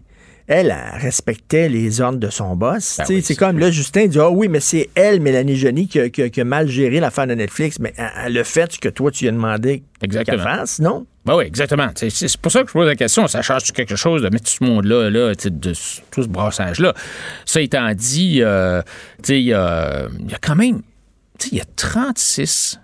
elle, 0.48 0.76
elle 0.96 1.00
respectait 1.02 1.70
les 1.70 2.02
ordres 2.02 2.18
de 2.18 2.30
son 2.30 2.56
boss. 2.56 2.98
Ben 2.98 3.06
oui, 3.10 3.22
c'est 3.24 3.36
comme 3.36 3.60
là, 3.60 3.70
Justin 3.70 4.08
dit 4.08 4.18
Ah 4.20 4.32
oui, 4.32 4.48
mais 4.48 4.60
c'est 4.60 4.90
elle, 4.96 5.22
Mélanie 5.22 5.56
Joly, 5.56 5.88
qui, 5.88 6.00
a- 6.00 6.10
qui 6.10 6.24
a- 6.24 6.30
qui 6.30 6.42
a 6.42 6.44
mal 6.44 6.68
géré 6.68 7.00
l'affaire 7.00 7.28
de 7.28 7.36
Netflix. 7.36 7.78
Mais 7.80 7.94
elle, 7.98 8.10
elle 8.26 8.38
a 8.40 8.44
fait 8.44 8.72
ce 8.74 8.80
que 8.80 8.90
toi, 8.90 9.12
tu 9.12 9.26
lui 9.26 9.30
as 9.30 9.34
demandé 9.34 9.84
qu'elle 10.26 10.40
fasse, 10.58 10.80
non? 10.80 11.06
Ben 11.30 11.36
oui, 11.36 11.44
exactement. 11.44 11.90
C'est 11.96 12.38
pour 12.38 12.52
ça 12.52 12.64
que 12.64 12.70
je 12.70 12.74
pose 12.74 12.88
la 12.88 12.96
question. 12.96 13.28
Ça 13.28 13.44
change 13.44 13.72
quelque 13.72 13.96
chose 13.96 14.24
de 14.24 14.30
mettre 14.30 14.46
tout 14.46 14.58
ce 14.58 14.64
monde-là, 14.64 15.12
là, 15.12 15.36
de 15.36 15.74
tout 16.10 16.24
ce 16.24 16.28
brassage-là? 16.28 16.96
Ça 17.46 17.62
étant 17.62 17.94
dit, 17.94 18.42
euh, 18.42 18.82
il 19.28 19.42
y 19.42 19.54
a, 19.54 20.08
y 20.28 20.34
a 20.34 20.38
quand 20.42 20.56
même, 20.56 20.82
il 21.52 21.60
y 21.60 21.62
a 21.62 21.66
36 21.76 22.80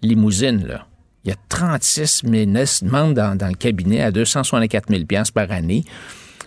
limousines, 0.00 0.66
là. 0.66 0.86
Il 1.26 1.28
y 1.28 1.32
a 1.34 1.36
36 1.50 2.24
ministres 2.24 2.86
membres 2.86 3.12
dans, 3.12 3.36
dans 3.36 3.48
le 3.48 3.54
cabinet 3.54 4.00
à 4.00 4.10
264 4.10 4.88
000 4.88 5.04
par 5.34 5.52
année. 5.52 5.84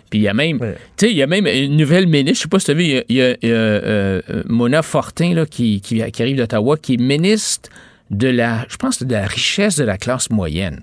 Puis 0.09 0.21
il 0.21 0.23
y 0.23 0.27
a 0.27 0.33
même, 0.33 0.57
tu 0.57 0.65
sais, 1.05 1.11
il 1.11 1.17
y 1.17 1.21
a 1.21 1.27
même 1.27 1.45
une 1.45 1.77
nouvelle 1.77 2.07
ministre, 2.07 2.37
je 2.37 2.41
sais 2.41 2.49
pas 2.49 2.57
si 2.57 2.65
tu 2.65 2.71
as 2.71 2.73
vu, 2.73 2.83
il 2.83 2.89
y 2.89 2.97
a, 2.97 3.03
il 3.07 3.15
y 3.47 3.51
a, 3.51 3.53
euh, 3.53 4.21
euh, 4.27 4.43
Mona 4.47 4.81
Fortin 4.81 5.35
là, 5.35 5.45
qui, 5.45 5.81
qui, 5.81 6.01
qui 6.11 6.21
arrive 6.23 6.37
d'Ottawa, 6.37 6.77
qui 6.77 6.95
est 6.95 6.97
ministre 6.97 7.69
de 8.09 8.29
la, 8.29 8.65
je 8.69 8.77
pense, 8.77 9.03
de 9.03 9.13
la 9.13 9.27
richesse 9.27 9.75
de 9.75 9.83
la 9.83 9.99
classe 9.99 10.31
moyenne. 10.31 10.81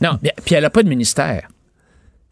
Non, 0.00 0.18
mais- 0.22 0.34
puis 0.44 0.54
elle 0.54 0.62
n'a 0.62 0.70
pas 0.70 0.82
de 0.82 0.88
ministère. 0.88 1.48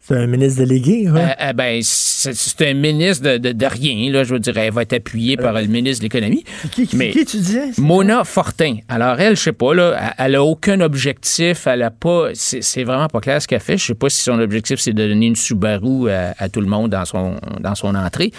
C'est 0.07 0.15
un 0.17 0.27
ministre 0.27 0.59
délégué, 0.59 1.09
ouais. 1.09 1.19
Euh, 1.19 1.27
euh, 1.49 1.53
ben, 1.53 1.79
c'est 1.81 2.69
un 2.69 2.73
ministre 2.75 3.23
de, 3.23 3.37
de- 3.39 3.51
de 3.53 3.65
rien, 3.65 4.11
là, 4.11 4.23
je 4.23 4.33
veux 4.35 4.39
dire, 4.39 4.55
elle 4.55 4.71
va 4.71 4.83
être 4.83 4.93
appuyée 4.93 5.35
par 5.35 5.53
le 5.53 5.65
ministre 5.65 6.01
de 6.01 6.05
l'économie. 6.05 6.43
Qui, 6.71 6.85
qui, 6.85 6.95
Mais- 6.95 7.09
qui 7.09 7.25
tu 7.25 7.37
disais? 7.37 7.71
Mona 7.79 8.23
Fortin. 8.23 8.75
Alors, 8.87 9.19
elle, 9.19 9.35
je 9.35 9.41
sais 9.41 9.51
pas, 9.51 9.73
là, 9.73 9.97
elle- 10.19 10.25
elle 10.27 10.35
a 10.35 10.43
aucun 10.43 10.79
objectif, 10.81 11.65
elle 11.65 11.81
a 11.81 11.89
pas, 11.89 12.27
c'est 12.35 12.83
vraiment 12.83 13.07
pas 13.07 13.19
clair 13.19 13.41
ce 13.41 13.47
qu'elle 13.47 13.59
fait. 13.59 13.77
Je 13.77 13.85
sais 13.87 13.95
pas 13.95 14.09
si 14.09 14.21
son 14.21 14.39
objectif, 14.39 14.79
c'est 14.79 14.93
de 14.93 15.07
donner 15.07 15.25
une 15.25 15.35
Subaru 15.35 16.11
à, 16.11 16.35
à 16.37 16.49
tout 16.49 16.61
le 16.61 16.67
monde 16.67 16.91
dans 16.91 17.05
son, 17.05 17.37
dans 17.59 17.73
son 17.73 17.95
entrée. 17.95 18.31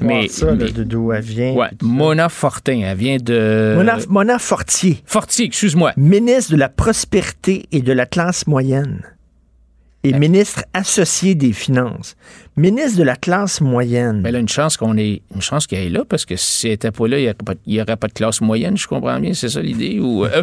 Mais, 0.00 0.28
ça, 0.28 0.46
là, 0.46 0.52
mais- 0.54 0.70
de 0.70 0.84
d'où 0.84 1.12
elle 1.12 1.22
vient. 1.24 1.52
ouais, 1.54 1.68
Mona 1.82 2.28
Fortin, 2.28 2.80
elle 2.84 2.96
vient 2.96 3.16
de... 3.16 3.74
Mona, 3.76 3.98
Mona 4.08 4.38
Fortier. 4.38 5.02
Fortier, 5.04 5.46
excuse-moi. 5.46 5.92
Ministre 5.96 6.52
de 6.52 6.56
la 6.58 6.68
prospérité 6.68 7.66
et 7.72 7.80
de 7.82 7.92
la 7.92 8.06
classe 8.06 8.46
moyenne. 8.46 9.02
Et 10.04 10.12
ministre 10.14 10.64
associé 10.74 11.34
des 11.36 11.52
Finances. 11.52 12.16
Ministre 12.56 12.98
de 12.98 13.04
la 13.04 13.14
classe 13.16 13.60
moyenne. 13.60 14.20
Mais 14.22 14.30
elle 14.30 14.36
a 14.36 14.40
une 14.40 14.48
chance 14.48 14.76
qu'on 14.76 14.96
ait 14.98 15.22
une 15.34 15.40
chance 15.40 15.66
qu'elle 15.68 15.86
est 15.86 15.90
là 15.90 16.02
parce 16.08 16.24
que 16.26 16.34
si 16.36 16.66
elle 16.66 16.72
n'était 16.72 16.90
pas 16.90 17.06
là, 17.06 17.18
il 17.18 17.22
n'y 17.66 17.80
aurait, 17.80 17.96
pas- 17.96 18.08
de 18.08 18.12
classe 18.12 18.40
moyenne, 18.40 18.76
je 18.76 18.86
comprends 18.88 19.18
bien, 19.20 19.32
c'est 19.32 19.48
ça 19.48 19.60
l'idée 19.62 20.00
ou 20.00 20.24
euh, 20.24 20.42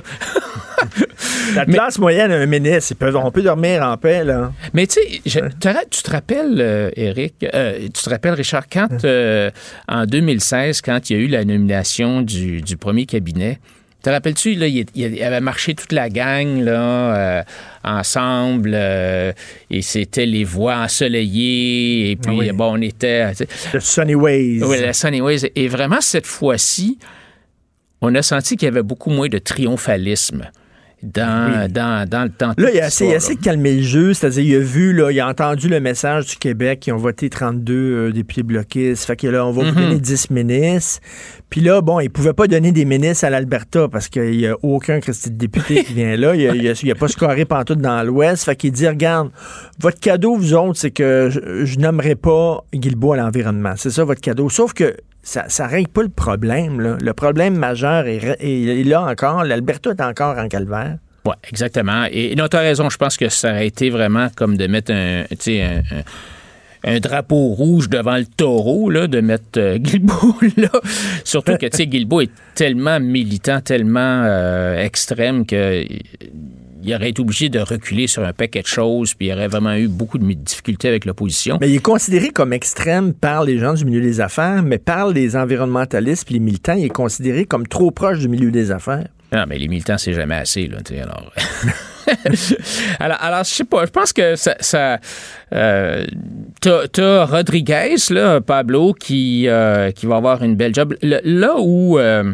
la 1.55 1.65
classe 1.65 1.99
moyenne 1.99 2.31
a 2.31 2.35
un 2.37 2.45
ministre. 2.45 2.91
Ils 2.93 2.95
peuvent, 2.95 3.15
on 3.15 3.31
peut 3.31 3.41
dormir 3.41 3.83
en 3.83 3.97
paix, 3.97 4.23
là. 4.23 4.51
Mais 4.73 4.87
tu 4.87 4.99
sais, 5.01 5.21
tu 5.23 6.01
te- 6.01 6.09
rappelles, 6.11 6.55
euh, 6.59 6.89
Eric, 6.95 7.35
euh, 7.53 7.79
tu 7.93 8.01
te 8.03 8.09
rappelles, 8.09 8.33
Richard, 8.33 8.67
quand 8.71 9.03
euh, 9.05 9.51
en 9.87 10.05
2016, 10.05 10.81
quand 10.81 11.09
il 11.09 11.15
y 11.17 11.19
a 11.19 11.23
eu 11.23 11.27
la 11.27 11.43
nomination 11.45 12.21
du, 12.21 12.61
du 12.61 12.77
premier 12.77 13.05
cabinet, 13.05 13.59
te 14.01 14.09
rappelles-tu, 14.09 14.55
là, 14.55 14.67
il, 14.67 14.85
il 14.95 15.23
avait 15.23 15.41
marché 15.41 15.75
toute 15.75 15.91
la 15.91 16.09
gang 16.09 16.61
là, 16.63 16.71
euh, 17.15 17.43
ensemble 17.83 18.71
euh, 18.73 19.31
et 19.69 19.81
c'était 19.81 20.25
les 20.25 20.43
voies 20.43 20.75
ensoleillées 20.77 22.11
et 22.11 22.15
puis 22.15 22.35
oui. 22.37 22.51
bon, 22.51 22.77
on 22.77 22.81
était... 22.81 23.31
The 23.73 23.79
Sunny 23.79 24.15
Ways. 24.15 24.61
oui, 24.63 24.81
la 24.81 24.93
Sunnyways. 24.93 25.51
Et 25.55 25.67
vraiment, 25.67 26.01
cette 26.01 26.27
fois-ci, 26.27 26.97
on 28.01 28.13
a 28.15 28.21
senti 28.21 28.55
qu'il 28.57 28.65
y 28.65 28.69
avait 28.71 28.83
beaucoup 28.83 29.09
moins 29.09 29.27
de 29.27 29.37
triomphalisme 29.39 30.49
dans, 31.01 31.71
dans, 31.71 32.07
dans 32.07 32.23
le 32.23 32.29
temps. 32.29 32.53
Là, 32.57 32.71
il 32.73 32.79
a 32.81 32.87
essayé, 32.87 33.11
il 33.11 33.13
a 33.13 33.17
essayé 33.17 33.35
de 33.37 33.41
calmer 33.41 33.75
le 33.77 33.81
jeu, 33.83 34.13
c'est-à-dire 34.13 34.43
il 34.43 34.55
a 34.55 34.59
vu, 34.59 34.91
là, 34.93 35.11
il 35.11 35.19
a 35.21 35.27
entendu 35.29 35.69
le 35.69 35.79
message 35.79 36.25
du 36.25 36.35
Québec 36.35 36.81
qui 36.81 36.91
ont 36.91 36.97
voté 36.97 37.29
32 37.29 37.73
euh, 37.73 38.11
députés 38.11 38.43
bloquistes. 38.43 39.05
Fait 39.05 39.15
que 39.15 39.27
là, 39.27 39.45
on 39.45 39.51
va 39.51 39.63
vous 39.63 39.69
Mhm. 39.71 39.75
donner 39.85 39.99
10 39.99 40.29
ministres. 40.31 40.99
Puis 41.49 41.61
là, 41.61 41.81
bon, 41.81 41.99
il 41.99 42.09
pouvait 42.09 42.33
pas 42.33 42.45
donner 42.47 42.71
des 42.71 42.85
ministres 42.85 43.25
à 43.25 43.29
l'Alberta 43.31 43.87
parce 43.87 44.07
qu'il 44.07 44.37
n'y 44.37 44.45
a 44.47 44.55
aucun 44.61 44.99
Christy 44.99 45.31
député 45.31 45.83
qui 45.83 45.93
vient 45.93 46.15
là. 46.15 46.35
Il 46.35 46.47
a, 46.47 46.53
il 46.55 46.67
a- 46.69 46.79
il 46.83 46.91
a 46.91 46.95
pas 46.95 47.07
scoré 47.07 47.45
pantoute 47.45 47.79
dans 47.79 48.03
l'Ouest. 48.03 48.43
Fait 48.45 48.55
qu'il 48.55 48.71
dit, 48.71 48.87
regarde, 48.87 49.31
votre 49.79 49.99
cadeau, 49.99 50.35
vous 50.35 50.53
autres, 50.53 50.77
c'est 50.79 50.91
que 50.91 51.29
je, 51.31 51.65
je 51.65 51.79
nommerai 51.79 52.15
pas 52.15 52.63
Guilbeault 52.73 53.13
à 53.13 53.17
l'environnement. 53.17 53.73
C'est 53.77 53.89
ça 53.89 54.03
votre 54.03 54.21
cadeau. 54.21 54.49
Sauf 54.49 54.73
que 54.73 54.95
ça 55.23 55.45
ne 55.65 55.69
règle 55.69 55.89
pas 55.89 56.03
le 56.03 56.09
problème. 56.09 56.97
Le 57.01 57.13
problème 57.13 57.55
majeur 57.55 58.05
est, 58.07 58.83
là 58.85 59.01
encore. 59.03 59.43
L'Alberta 59.43 59.89
est 59.89 60.01
encore 60.01 60.37
en 60.37 60.47
calvaire. 60.47 60.97
Oui, 61.25 61.33
exactement. 61.51 62.05
Et, 62.11 62.35
non, 62.35 62.47
tu 62.47 62.57
as 62.57 62.61
raison. 62.61 62.89
Je 62.89 62.97
pense 62.97 63.17
que 63.17 63.27
ça 63.27 63.49
aurait 63.51 63.67
été 63.67 63.89
vraiment 63.89 64.29
comme 64.35 64.55
de 64.55 64.67
mettre 64.67 64.91
un, 64.93 65.21
un, 65.23 65.77
un- 65.77 66.03
un 66.83 66.99
drapeau 66.99 67.49
rouge 67.49 67.89
devant 67.89 68.17
le 68.17 68.25
taureau, 68.25 68.89
là, 68.89 69.07
de 69.07 69.21
mettre 69.21 69.57
euh, 69.57 69.77
Guilbeault 69.79 70.35
là. 70.57 70.69
Surtout 71.23 71.57
que, 71.57 71.65
tu 71.65 71.77
sais, 71.77 71.87
Guilbeault 71.87 72.21
est 72.21 72.31
tellement 72.55 72.99
militant, 72.99 73.61
tellement 73.61 74.23
euh, 74.25 74.77
extrême 74.77 75.45
que 75.45 75.85
il 76.81 76.95
aurait 76.95 77.09
été 77.09 77.21
obligé 77.21 77.49
de 77.49 77.59
reculer 77.59 78.07
sur 78.07 78.23
un 78.23 78.33
paquet 78.33 78.61
de 78.61 78.67
choses, 78.67 79.13
puis 79.13 79.27
il 79.27 79.33
aurait 79.33 79.47
vraiment 79.47 79.73
eu 79.73 79.87
beaucoup 79.87 80.17
de 80.17 80.33
difficultés 80.33 80.87
avec 80.87 81.05
l'opposition. 81.05 81.57
Mais 81.59 81.69
il 81.69 81.75
est 81.75 81.79
considéré 81.79 82.29
comme 82.29 82.53
extrême 82.53 83.13
par 83.13 83.43
les 83.43 83.57
gens 83.57 83.73
du 83.73 83.85
milieu 83.85 84.01
des 84.01 84.21
affaires, 84.21 84.63
mais 84.63 84.77
par 84.77 85.09
les 85.09 85.35
environnementalistes 85.35 86.25
puis 86.25 86.35
les 86.35 86.39
militants, 86.39 86.73
il 86.73 86.85
est 86.85 86.89
considéré 86.89 87.45
comme 87.45 87.67
trop 87.67 87.91
proche 87.91 88.19
du 88.19 88.29
milieu 88.29 88.51
des 88.51 88.71
affaires. 88.71 89.07
Non, 89.31 89.43
mais 89.47 89.59
les 89.59 89.67
militants, 89.67 89.97
c'est 89.97 90.13
jamais 90.13 90.35
assez, 90.35 90.67
là, 90.67 90.77
tu 90.83 90.95
sais, 90.95 91.01
alors... 91.01 91.31
alors, 92.99 93.17
alors, 93.21 93.43
je 93.43 93.49
sais 93.49 93.63
pas, 93.63 93.85
je 93.85 93.91
pense 93.91 94.13
que 94.13 94.35
ça... 94.35 94.55
ça 94.59 94.99
euh, 95.53 96.05
t'as, 96.61 96.87
t'as 96.87 97.25
Rodriguez, 97.25 97.95
là, 98.11 98.41
Pablo, 98.41 98.93
qui, 98.93 99.47
euh, 99.47 99.91
qui 99.91 100.05
va 100.05 100.17
avoir 100.17 100.43
une 100.43 100.55
belle 100.55 100.73
job. 100.73 100.95
Le- 101.01 101.21
là 101.23 101.55
où... 101.59 101.97
euh, 101.99 102.33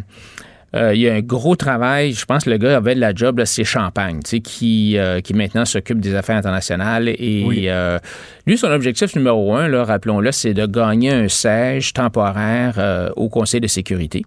euh, 0.76 0.93
il 0.93 0.99
y 0.99 1.09
a 1.09 1.13
un 1.13 1.21
gros 1.21 1.55
travail. 1.55 2.11
Je 2.11 2.26
pense 2.26 2.43
que 2.43 2.49
le 2.49 2.57
gars 2.57 2.76
avait 2.76 2.95
de 2.95 2.99
la 2.99 3.15
job, 3.15 3.38
là, 3.39 3.45
c'est 3.45 3.63
Champagne, 3.63 4.19
tu 4.21 4.30
sais, 4.32 4.39
qui, 4.41 4.97
euh, 4.97 5.21
qui 5.21 5.34
maintenant 5.34 5.63
s'occupe 5.63 6.01
des 6.01 6.15
affaires 6.15 6.36
internationales. 6.36 7.07
Et 7.07 7.45
Oui. 7.47 7.69
euh, 7.69 7.97
lui, 8.45 8.57
son 8.57 8.67
objectif 8.67 9.15
numéro 9.15 9.55
un, 9.55 9.69
là, 9.69 9.86
rappelons-le, 9.86 10.34
c'est 10.34 10.53
de 10.53 10.65
gagner 10.65 11.11
un 11.11 11.30
siège 11.30 11.93
temporaire 11.93 13.13
au 13.15 13.30
Conseil 13.30 13.61
de 13.61 13.67
sécurité. 13.67 14.23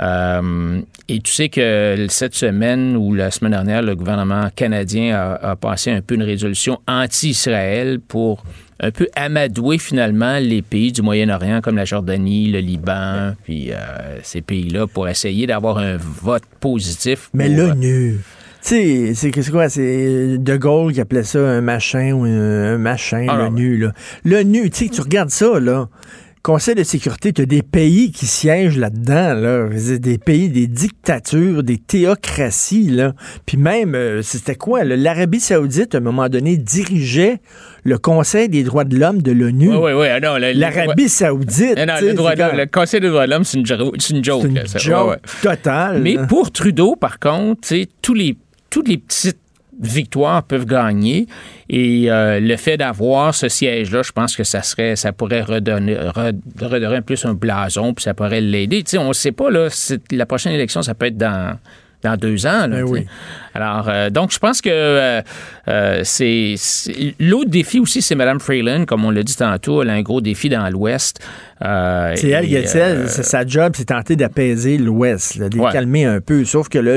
Euh, 0.00 0.80
et 1.08 1.20
tu 1.20 1.32
sais 1.32 1.48
que 1.48 2.06
cette 2.08 2.34
semaine 2.34 2.96
ou 2.96 3.14
la 3.14 3.30
semaine 3.30 3.52
dernière, 3.52 3.82
le 3.82 3.94
gouvernement 3.94 4.48
canadien 4.54 5.14
a, 5.14 5.50
a 5.50 5.56
passé 5.56 5.90
un 5.90 6.00
peu 6.00 6.14
une 6.14 6.22
résolution 6.22 6.80
anti-Israël 6.88 8.00
pour 8.00 8.42
un 8.80 8.90
peu 8.90 9.06
amadouer 9.14 9.78
finalement 9.78 10.38
les 10.38 10.60
pays 10.60 10.90
du 10.92 11.02
Moyen-Orient 11.02 11.60
comme 11.60 11.76
la 11.76 11.84
Jordanie, 11.84 12.50
le 12.50 12.58
Liban, 12.58 13.34
puis 13.44 13.70
euh, 13.72 13.76
ces 14.22 14.40
pays-là 14.40 14.86
pour 14.88 15.08
essayer 15.08 15.46
d'avoir 15.46 15.78
un 15.78 15.96
vote 15.96 16.42
positif. 16.58 17.30
Mais 17.32 17.48
l'ONU, 17.48 18.18
tu 18.64 18.68
sais, 18.68 19.12
c'est 19.14 19.50
quoi? 19.50 19.68
C'est 19.68 20.36
De 20.38 20.56
Gaulle 20.56 20.92
qui 20.92 21.00
appelait 21.00 21.22
ça 21.22 21.38
un 21.38 21.60
machin 21.60 22.12
ou 22.12 22.24
un, 22.24 22.76
machin, 22.78 23.26
Ah, 23.28 23.36
l'ONU. 23.36 23.86
L'ONU, 24.24 24.70
tu 24.70 24.84
sais, 24.86 24.90
tu 24.90 25.00
regardes 25.00 25.30
ça, 25.30 25.60
là. 25.60 25.88
Conseil 26.42 26.74
de 26.74 26.82
sécurité, 26.82 27.32
tu 27.32 27.42
as 27.42 27.46
des 27.46 27.62
pays 27.62 28.10
qui 28.10 28.26
siègent 28.26 28.76
là-dedans, 28.76 29.34
là. 29.34 29.68
Des 30.00 30.18
pays, 30.18 30.48
des 30.48 30.66
dictatures, 30.66 31.62
des 31.62 31.78
théocraties, 31.78 32.90
là. 32.90 33.12
Puis 33.46 33.56
même, 33.56 33.94
euh, 33.94 34.22
c'était 34.22 34.56
quoi? 34.56 34.82
L'Arabie 34.82 35.38
Saoudite, 35.38 35.94
à 35.94 35.98
un 35.98 36.00
moment 36.00 36.28
donné, 36.28 36.56
dirigeait 36.56 37.38
le 37.84 37.96
Conseil 37.96 38.48
des 38.48 38.64
droits 38.64 38.82
de 38.82 38.98
l'homme 38.98 39.22
de 39.22 39.30
l'ONU. 39.30 39.68
Oui, 39.70 39.76
oui, 39.76 39.92
oui. 39.92 40.06
ah 40.08 40.38
L'Arabie 40.52 41.08
Saoudite. 41.08 41.78
Non, 41.78 41.86
non, 41.86 41.94
le, 42.02 42.14
droit 42.14 42.34
de 42.34 42.64
Conseil 42.64 42.98
des 43.00 43.08
droits 43.08 43.26
de 43.26 43.30
l'homme, 43.30 43.44
c'est 43.44 43.58
une, 43.58 43.66
jo- 43.66 43.92
une 44.10 44.24
joke. 44.24 44.42
c'est 44.42 44.48
une 44.48 44.54
là, 44.54 44.64
joke 44.78 45.04
Ouais, 45.06 45.10
ouais. 45.12 45.18
totale. 45.56 46.00
Mais 46.02 46.16
pour 46.28 46.50
Trudeau, 46.50 46.96
par 46.96 47.20
contre, 47.20 47.68
tous 48.02 48.14
les, 48.14 48.36
toutes 48.68 48.88
les 48.88 48.98
petites 48.98 49.38
victoires 49.82 50.42
peuvent 50.42 50.66
gagner. 50.66 51.26
Et 51.68 52.10
euh, 52.10 52.40
le 52.40 52.56
fait 52.56 52.76
d'avoir 52.76 53.34
ce 53.34 53.48
siège-là, 53.48 54.02
je 54.02 54.12
pense 54.12 54.36
que 54.36 54.44
ça 54.44 54.62
serait, 54.62 54.96
ça 54.96 55.12
pourrait 55.12 55.42
redonner, 55.42 55.94
re- 55.94 56.38
redonner 56.60 57.00
plus 57.02 57.24
un 57.24 57.34
blason, 57.34 57.92
puis 57.92 58.02
ça 58.02 58.14
pourrait 58.14 58.40
l'aider. 58.40 58.82
Tu 58.82 58.90
sais, 58.90 58.98
on 58.98 59.08
ne 59.08 59.12
sait 59.12 59.32
pas, 59.32 59.50
là, 59.50 59.68
la 60.10 60.26
prochaine 60.26 60.52
élection, 60.52 60.82
ça 60.82 60.94
peut 60.94 61.06
être 61.06 61.18
dans, 61.18 61.58
dans 62.02 62.16
deux 62.16 62.46
ans. 62.46 62.66
là, 62.66 62.68
Ben 62.68 62.82
oui. 62.84 63.06
Alors, 63.54 63.86
euh, 63.88 64.10
donc, 64.10 64.32
je 64.32 64.38
pense 64.38 64.60
que 64.60 64.70
euh, 64.70 65.20
euh, 65.68 66.00
c'est. 66.04 66.54
L'autre 67.20 67.50
défi 67.50 67.78
aussi, 67.80 68.00
c'est 68.02 68.14
Mme 68.14 68.40
Freeland. 68.40 68.84
Comme 68.86 69.04
on 69.04 69.10
l'a 69.10 69.22
dit 69.22 69.36
tantôt, 69.36 69.82
elle 69.82 69.90
a 69.90 69.92
un 69.94 70.02
gros 70.02 70.20
défi 70.20 70.48
dans 70.48 70.68
l'Ouest. 70.70 71.20
Euh, 71.64 72.12
C'est 72.16 72.30
elle, 72.30 72.48
Getzel, 72.48 72.96
euh, 72.96 73.06
c'est 73.06 73.22
sa 73.22 73.46
job, 73.46 73.74
c'est 73.76 73.84
tenter 73.84 74.16
d'apaiser 74.16 74.78
l'Ouest, 74.78 75.38
de 75.38 75.48
les 75.48 75.60
Ouais. 75.60 75.70
calmer 75.72 76.04
un 76.06 76.20
peu. 76.20 76.44
Sauf 76.44 76.68
que 76.68 76.78
là, 76.78 76.96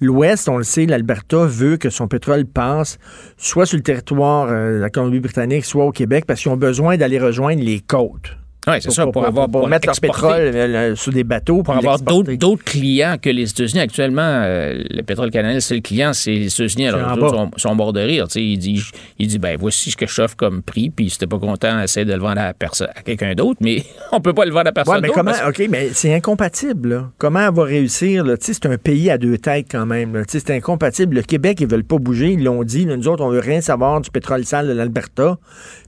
l'Ouest, 0.00 0.48
on 0.48 0.58
le 0.58 0.64
sait, 0.64 0.86
l'Alberta 0.86 1.46
veut 1.46 1.76
que 1.78 1.88
son 1.88 2.06
pétrole 2.08 2.44
passe 2.44 2.98
soit 3.38 3.64
sur 3.64 3.76
le 3.78 3.82
territoire 3.82 4.48
de 4.48 4.78
la 4.80 4.90
Colombie-Britannique, 4.90 5.64
soit 5.64 5.84
au 5.84 5.92
Québec, 5.92 6.24
parce 6.26 6.40
qu'ils 6.42 6.50
ont 6.52 6.56
besoin 6.58 6.96
d'aller 6.98 7.18
rejoindre 7.18 7.62
les 7.62 7.80
côtes. 7.80 8.36
Oui, 8.68 8.74
c'est 8.80 8.90
ça, 8.90 9.06
pour, 9.06 9.24
avoir 9.24 9.48
pour 9.48 9.60
pour 9.60 9.68
mettre 9.68 9.86
leur 9.86 10.00
pétrole 10.00 10.40
euh, 10.40 10.96
sur 10.96 11.12
des 11.12 11.22
bateaux. 11.22 11.62
pour 11.62 11.76
avoir 11.76 12.00
d'autres 12.00 12.64
clients 12.64 13.16
que 13.20 13.30
les 13.30 13.48
États-Unis. 13.48 13.80
Actuellement, 13.80 14.22
euh, 14.22 14.82
le 14.90 15.02
pétrole 15.02 15.30
canadien, 15.30 15.60
c'est 15.60 15.76
le 15.76 15.80
client, 15.82 16.12
c'est 16.12 16.32
les 16.32 16.52
États-Unis. 16.52 16.88
Alors, 16.88 17.14
les 17.16 17.28
sont, 17.28 17.50
sont 17.56 17.74
morts 17.76 17.92
de 17.92 18.00
rire. 18.00 18.26
tu 18.26 18.32
sais. 18.34 18.42
Il 18.44 18.58
dit, 18.58 18.82
il 19.18 19.28
dit 19.28 19.38
ben, 19.38 19.56
voici 19.58 19.92
ce 19.92 19.96
que 19.96 20.06
je 20.06 20.20
offre 20.20 20.36
comme 20.36 20.62
prix, 20.62 20.90
puis 20.90 21.10
si 21.10 21.18
t'es 21.18 21.26
pas 21.28 21.38
content, 21.38 21.80
essaie 21.80 22.04
de 22.04 22.12
le 22.12 22.18
vendre 22.18 22.40
à, 22.40 22.48
à 22.48 23.02
quelqu'un 23.04 23.34
d'autre, 23.34 23.58
mais 23.60 23.84
on 24.12 24.20
peut 24.20 24.32
pas 24.34 24.44
le 24.44 24.50
vendre 24.52 24.68
à 24.68 24.72
personne 24.72 24.94
Ouais, 24.96 25.00
mais 25.00 25.08
comment, 25.10 25.30
parce- 25.30 25.48
OK, 25.48 25.66
mais 25.70 25.90
c'est 25.92 26.12
incompatible. 26.14 26.88
là. 26.88 27.10
Comment 27.18 27.46
elle 27.48 27.54
va 27.54 27.64
réussir? 27.64 28.24
C'est 28.40 28.66
un 28.66 28.78
pays 28.78 29.10
à 29.10 29.18
deux 29.18 29.38
têtes 29.38 29.66
quand 29.70 29.86
même. 29.86 30.22
C'est 30.26 30.50
incompatible. 30.50 31.14
Le 31.16 31.22
Québec, 31.22 31.58
ils 31.60 31.68
veulent 31.68 31.84
pas 31.84 31.98
bouger. 31.98 32.30
Ils 32.32 32.42
l'ont 32.42 32.64
dit. 32.64 32.84
là, 32.84 32.96
nous 32.96 33.06
autres, 33.08 33.24
on 33.24 33.30
veut 33.30 33.38
rien 33.40 33.60
savoir 33.60 34.00
du 34.00 34.10
pétrole 34.10 34.44
sale 34.44 34.66
de 34.66 34.72
l'Alberta. 34.72 35.38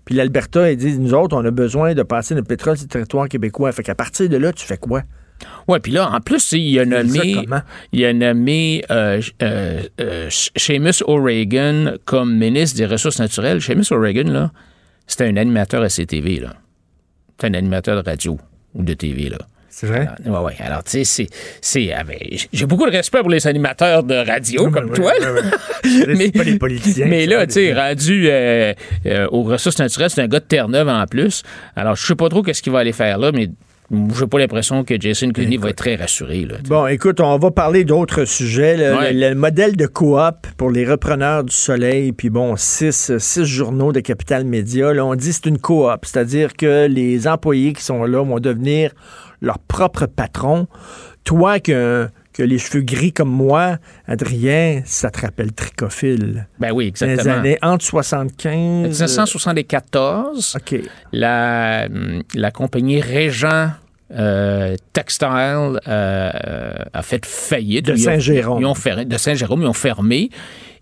Puis 0.08 0.14
l'Alberta, 0.14 0.72
ils 0.72 0.78
disent, 0.78 0.98
nous 0.98 1.12
autres, 1.12 1.36
on 1.36 1.44
a 1.44 1.50
besoin 1.50 1.92
de 1.92 2.02
passer 2.02 2.34
notre 2.34 2.48
pétrole 2.48 2.78
sur 2.78 2.86
le 2.86 2.88
territoire 2.88 3.28
québécois. 3.28 3.70
Fait 3.72 3.82
qu'à 3.82 3.94
partir 3.94 4.26
de 4.26 4.38
là, 4.38 4.54
tu 4.54 4.64
fais 4.64 4.78
quoi? 4.78 5.02
Ouais, 5.68 5.80
puis 5.80 5.92
là, 5.92 6.10
en 6.10 6.18
plus, 6.22 6.50
il 6.52 6.78
a 6.78 6.86
nommé, 6.86 7.46
il 7.92 8.04
a 8.06 8.12
nommé 8.14 8.82
euh, 8.90 9.20
euh, 9.42 9.82
euh, 10.00 10.30
Seamus 10.30 11.02
O'Regan 11.06 11.96
comme 12.06 12.38
ministre 12.38 12.78
des 12.78 12.86
Ressources 12.86 13.18
naturelles. 13.18 13.60
Seamus 13.60 13.92
O'Regan, 13.92 14.32
là, 14.32 14.50
c'était 15.06 15.26
un 15.26 15.36
animateur 15.36 15.82
à 15.82 15.90
CTV, 15.90 16.40
là. 16.40 16.54
C'est 17.38 17.48
un 17.48 17.52
animateur 17.52 18.02
de 18.02 18.08
radio 18.08 18.38
ou 18.74 18.82
de 18.82 18.94
TV, 18.94 19.28
là. 19.28 19.36
C'est 19.80 19.86
vrai? 19.86 20.08
Oui, 20.26 20.32
oui. 20.44 20.52
Alors, 20.58 20.82
tu 20.82 20.90
sais, 20.90 21.04
c'est- 21.04 21.28
c'est. 21.60 21.92
avec- 21.92 22.48
J'ai 22.52 22.66
beaucoup 22.66 22.84
de 22.86 22.90
respect 22.90 23.20
pour 23.20 23.30
les 23.30 23.46
animateurs 23.46 24.02
de 24.02 24.14
radio 24.16 24.70
comme 24.70 24.90
toi. 24.92 25.12
là. 25.20 25.28
C'est 25.84 26.32
pas 26.36 26.42
des 26.44 26.58
politiciens. 26.58 27.06
Mais 27.06 27.26
là, 27.26 27.46
tu 27.46 27.52
sais, 27.54 27.72
rendu 27.72 28.26
euh, 28.28 28.72
euh, 29.06 29.28
aux 29.30 29.44
ressources 29.44 29.78
naturelles, 29.78 30.10
c'est 30.10 30.20
un 30.22 30.26
gars 30.26 30.40
de 30.40 30.44
Terre-Neuve 30.44 30.88
en 30.88 31.06
plus. 31.06 31.44
Alors, 31.76 31.94
je 31.94 32.04
sais 32.04 32.16
pas 32.16 32.28
trop 32.28 32.42
qu'est-ce 32.42 32.60
qu'il 32.60 32.72
va 32.72 32.80
aller 32.80 32.92
faire 32.92 33.18
là, 33.18 33.30
mais 33.32 33.50
j'ai 34.18 34.26
pas 34.26 34.38
l'impression 34.38 34.82
que 34.84 35.00
Jason 35.00 35.30
Kenney 35.30 35.56
va 35.56 35.70
être 35.70 35.76
très 35.76 35.94
rassuré. 35.94 36.44
Là. 36.44 36.56
Bon, 36.64 36.86
écoute, 36.88 37.20
on 37.20 37.38
va 37.38 37.50
parler 37.52 37.84
d'autres 37.84 38.24
sujets. 38.24 38.76
Le, 38.76 38.96
Ouais. 38.98 39.12
le- 39.12 39.28
le 39.30 39.34
modèle 39.36 39.76
de 39.76 39.86
coop 39.86 40.46
pour 40.56 40.70
les 40.72 40.84
repreneurs 40.84 41.44
du 41.44 41.54
soleil, 41.54 42.10
puis 42.12 42.28
bon, 42.30 42.56
six, 42.56 43.16
six 43.18 43.44
journaux 43.44 43.92
de 43.92 44.00
Capital 44.00 44.44
Média. 44.44 44.92
Là, 44.92 45.06
on 45.06 45.14
dit 45.14 45.28
que 45.28 45.34
c'est 45.34 45.46
une 45.46 45.58
coop, 45.58 46.00
c'est-à-dire 46.04 46.54
que 46.54 46.86
les 46.86 47.28
employés 47.28 47.72
qui 47.72 47.82
sont 47.84 48.04
là 48.04 48.22
vont 48.24 48.40
devenir 48.40 48.90
leur 49.40 49.58
propre 49.58 50.06
patron. 50.06 50.66
Toi, 51.24 51.60
que, 51.60 52.08
que 52.32 52.42
les 52.42 52.58
cheveux 52.58 52.82
gris 52.82 53.12
comme 53.12 53.28
moi, 53.30 53.76
Adrien, 54.06 54.82
ça 54.84 55.10
te 55.10 55.20
rappelle 55.20 55.52
Tricophile. 55.52 56.46
Ben 56.58 56.72
oui, 56.72 56.92
Dans 56.98 57.06
les 57.06 57.12
exactement. 57.12 57.34
années 57.40 57.58
entre 57.62 57.84
75... 57.84 59.02
1974, 59.52 60.56
OK. 60.56 60.80
la, 61.12 61.86
hum, 61.90 62.22
la 62.34 62.50
compagnie 62.50 63.00
Régent 63.00 63.70
euh, 64.10 64.74
Textile 64.94 65.80
euh, 65.86 66.30
a 66.92 67.02
fait 67.02 67.26
faillite. 67.26 67.86
De 67.86 67.92
Ils 67.94 68.00
ont- 68.00 68.04
Saint-Jérôme. 68.12 68.62
ils 68.62 68.66
ont 68.66 68.74
fer- 68.74 69.04
de 69.04 69.16
Saint-Jérôme, 69.18 69.62
ils 69.62 69.68
ont 69.68 69.72
fermé. 69.74 70.30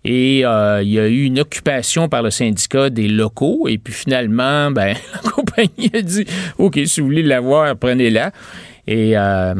Et 0.03 0.45
euh, 0.45 0.81
il 0.83 0.89
y 0.89 0.99
a 0.99 1.07
eu 1.07 1.23
une 1.23 1.39
occupation 1.39 2.09
par 2.09 2.23
le 2.23 2.31
syndicat 2.31 2.89
des 2.89 3.07
locaux. 3.07 3.67
Et 3.67 3.77
puis 3.77 3.93
finalement, 3.93 4.71
ben, 4.71 4.95
la 5.23 5.29
compagnie 5.29 5.91
a 5.93 6.01
dit 6.01 6.25
OK, 6.57 6.79
si 6.85 7.01
vous 7.01 7.07
voulez 7.07 7.23
l'avoir, 7.23 7.75
prenez-la. 7.75 8.31
Et 8.87 9.17
euh, 9.17 9.53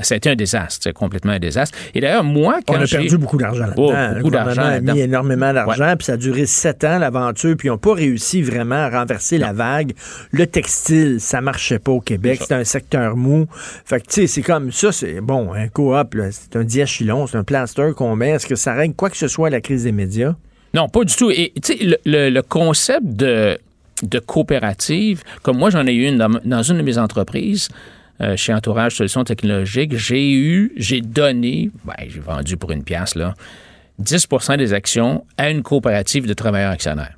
ça 0.00 0.14
a 0.14 0.16
été 0.18 0.28
un 0.28 0.36
désastre, 0.36 0.80
c'est 0.84 0.92
complètement 0.92 1.32
un 1.32 1.38
désastre. 1.38 1.76
Et 1.94 2.00
d'ailleurs, 2.00 2.22
moi, 2.22 2.58
quand 2.66 2.74
On 2.76 2.82
a 2.82 2.86
perdu 2.86 3.16
beaucoup 3.16 3.38
d'argent. 3.38 3.64
Oh, 3.76 3.90
le 3.92 4.08
beaucoup 4.16 4.24
gouvernement 4.24 4.54
d'argent 4.56 4.90
a 4.90 4.94
mis 4.94 5.00
énormément 5.00 5.52
d'argent, 5.54 5.94
puis 5.98 6.04
ça 6.04 6.12
a 6.12 6.16
duré 6.18 6.44
sept 6.44 6.84
ans, 6.84 6.98
l'aventure, 6.98 7.56
puis 7.56 7.68
ils 7.68 7.70
n'ont 7.70 7.78
pas 7.78 7.94
réussi 7.94 8.42
vraiment 8.42 8.74
à 8.74 8.90
renverser 8.90 9.38
la 9.38 9.52
vague. 9.54 9.92
Le 10.32 10.46
textile, 10.46 11.16
ça 11.20 11.40
marchait 11.40 11.78
pas 11.78 11.92
au 11.92 12.00
Québec, 12.00 12.38
c'était 12.42 12.54
un 12.54 12.64
secteur 12.64 13.16
mou. 13.16 13.46
Fait 13.86 14.00
que, 14.00 14.06
tu 14.06 14.12
sais, 14.20 14.26
c'est 14.26 14.42
comme 14.42 14.70
ça, 14.70 14.92
c'est 14.92 15.20
bon, 15.22 15.54
un 15.54 15.68
coop, 15.68 16.14
c'est 16.30 16.56
un 16.56 16.64
diachylon, 16.64 17.26
c'est 17.26 17.38
un 17.38 17.44
plaster 17.44 17.92
qu'on 17.96 18.16
met. 18.16 18.30
Est-ce 18.30 18.46
que 18.46 18.54
ça 18.56 18.74
règle 18.74 18.94
quoi 18.94 19.08
que 19.08 19.16
ce 19.16 19.28
soit 19.28 19.46
à 19.46 19.50
la 19.50 19.60
crise 19.62 19.84
des 19.84 19.92
médias? 19.92 20.34
Non, 20.74 20.88
pas 20.88 21.04
du 21.04 21.14
tout. 21.16 21.30
Et 21.30 21.52
tu 21.62 21.72
sais, 21.78 21.84
le, 21.84 21.96
le- 22.04 22.28
le 22.30 22.42
concept 22.42 23.06
de, 23.06 23.56
de 24.02 24.18
coopérative, 24.18 25.22
comme 25.42 25.56
moi 25.56 25.70
j'en 25.70 25.86
ai 25.86 25.94
eu 25.94 26.06
une 26.08 26.18
dans, 26.18 26.28
dans 26.44 26.62
une 26.62 26.76
de 26.78 26.82
mes 26.82 26.98
entreprises, 26.98 27.68
euh, 28.20 28.36
chez 28.36 28.54
Entourage 28.54 28.96
Solutions 28.96 29.24
Technologiques, 29.24 29.96
j'ai 29.96 30.32
eu, 30.32 30.72
j'ai 30.76 31.00
donné, 31.00 31.70
ben, 31.84 31.94
j'ai 32.08 32.20
vendu 32.20 32.56
pour 32.56 32.70
une 32.70 32.84
pièce, 32.84 33.14
là, 33.14 33.34
10% 34.02 34.56
des 34.56 34.72
actions 34.72 35.24
à 35.36 35.50
une 35.50 35.62
coopérative 35.62 36.26
de 36.26 36.34
travailleurs 36.34 36.72
actionnaires. 36.72 37.14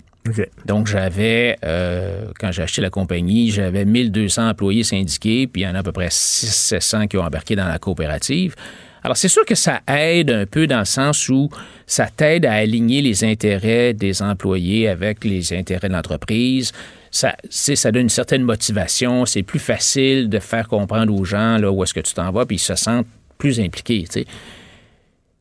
Donc, 0.65 0.87
j'avais, 0.89 1.57
euh, 1.65 2.27
quand 2.39 2.51
j'ai 2.51 2.63
acheté 2.63 2.83
la 2.83 2.91
compagnie, 2.91 3.51
j'avais 3.51 3.85
1200 3.85 4.49
employés 4.49 4.83
syndiqués, 4.83 5.47
puis 5.47 5.63
il 5.63 5.65
y 5.65 5.69
en 5.69 5.75
a 5.75 5.79
à 5.79 5.83
peu 5.83 5.93
près 5.93 6.09
600-700 6.09 7.09
qui 7.09 7.17
ont 7.17 7.23
embarqué 7.23 7.55
dans 7.55 7.69
la 7.69 7.79
coopérative. 7.79 8.55
Alors, 9.03 9.17
c'est 9.17 9.29
sûr 9.29 9.45
que 9.45 9.55
ça 9.55 9.83
aide 9.87 10.31
un 10.33 10.47
peu 10.47 10.67
dans 10.67 10.81
le 10.81 10.85
sens 10.85 11.29
où 11.29 11.49
ça 11.87 12.09
t'aide 12.09 12.45
à 12.45 12.55
aligner 12.55 13.03
les 13.03 13.23
intérêts 13.23 13.95
des 13.95 14.21
employés 14.21 14.89
avec 14.89 15.25
les 15.25 15.53
intérêts 15.53 15.89
de 15.89 15.93
l'entreprise. 15.93 16.73
Ça, 17.17 17.91
donne 17.91 18.03
une 18.03 18.09
certaine 18.09 18.43
motivation. 18.43 19.25
C'est 19.25 19.43
plus 19.43 19.59
facile 19.59 20.29
de 20.29 20.39
faire 20.39 20.69
comprendre 20.69 21.15
aux 21.15 21.25
gens 21.25 21.57
là, 21.57 21.71
où 21.71 21.83
est-ce 21.83 21.95
que 21.95 22.01
tu 22.01 22.13
t'en 22.13 22.31
vas, 22.31 22.45
puis 22.45 22.57
ils 22.57 22.61
se 22.61 22.75
sentent 22.75 23.07
plus 23.39 23.59
impliqués. 23.61 24.05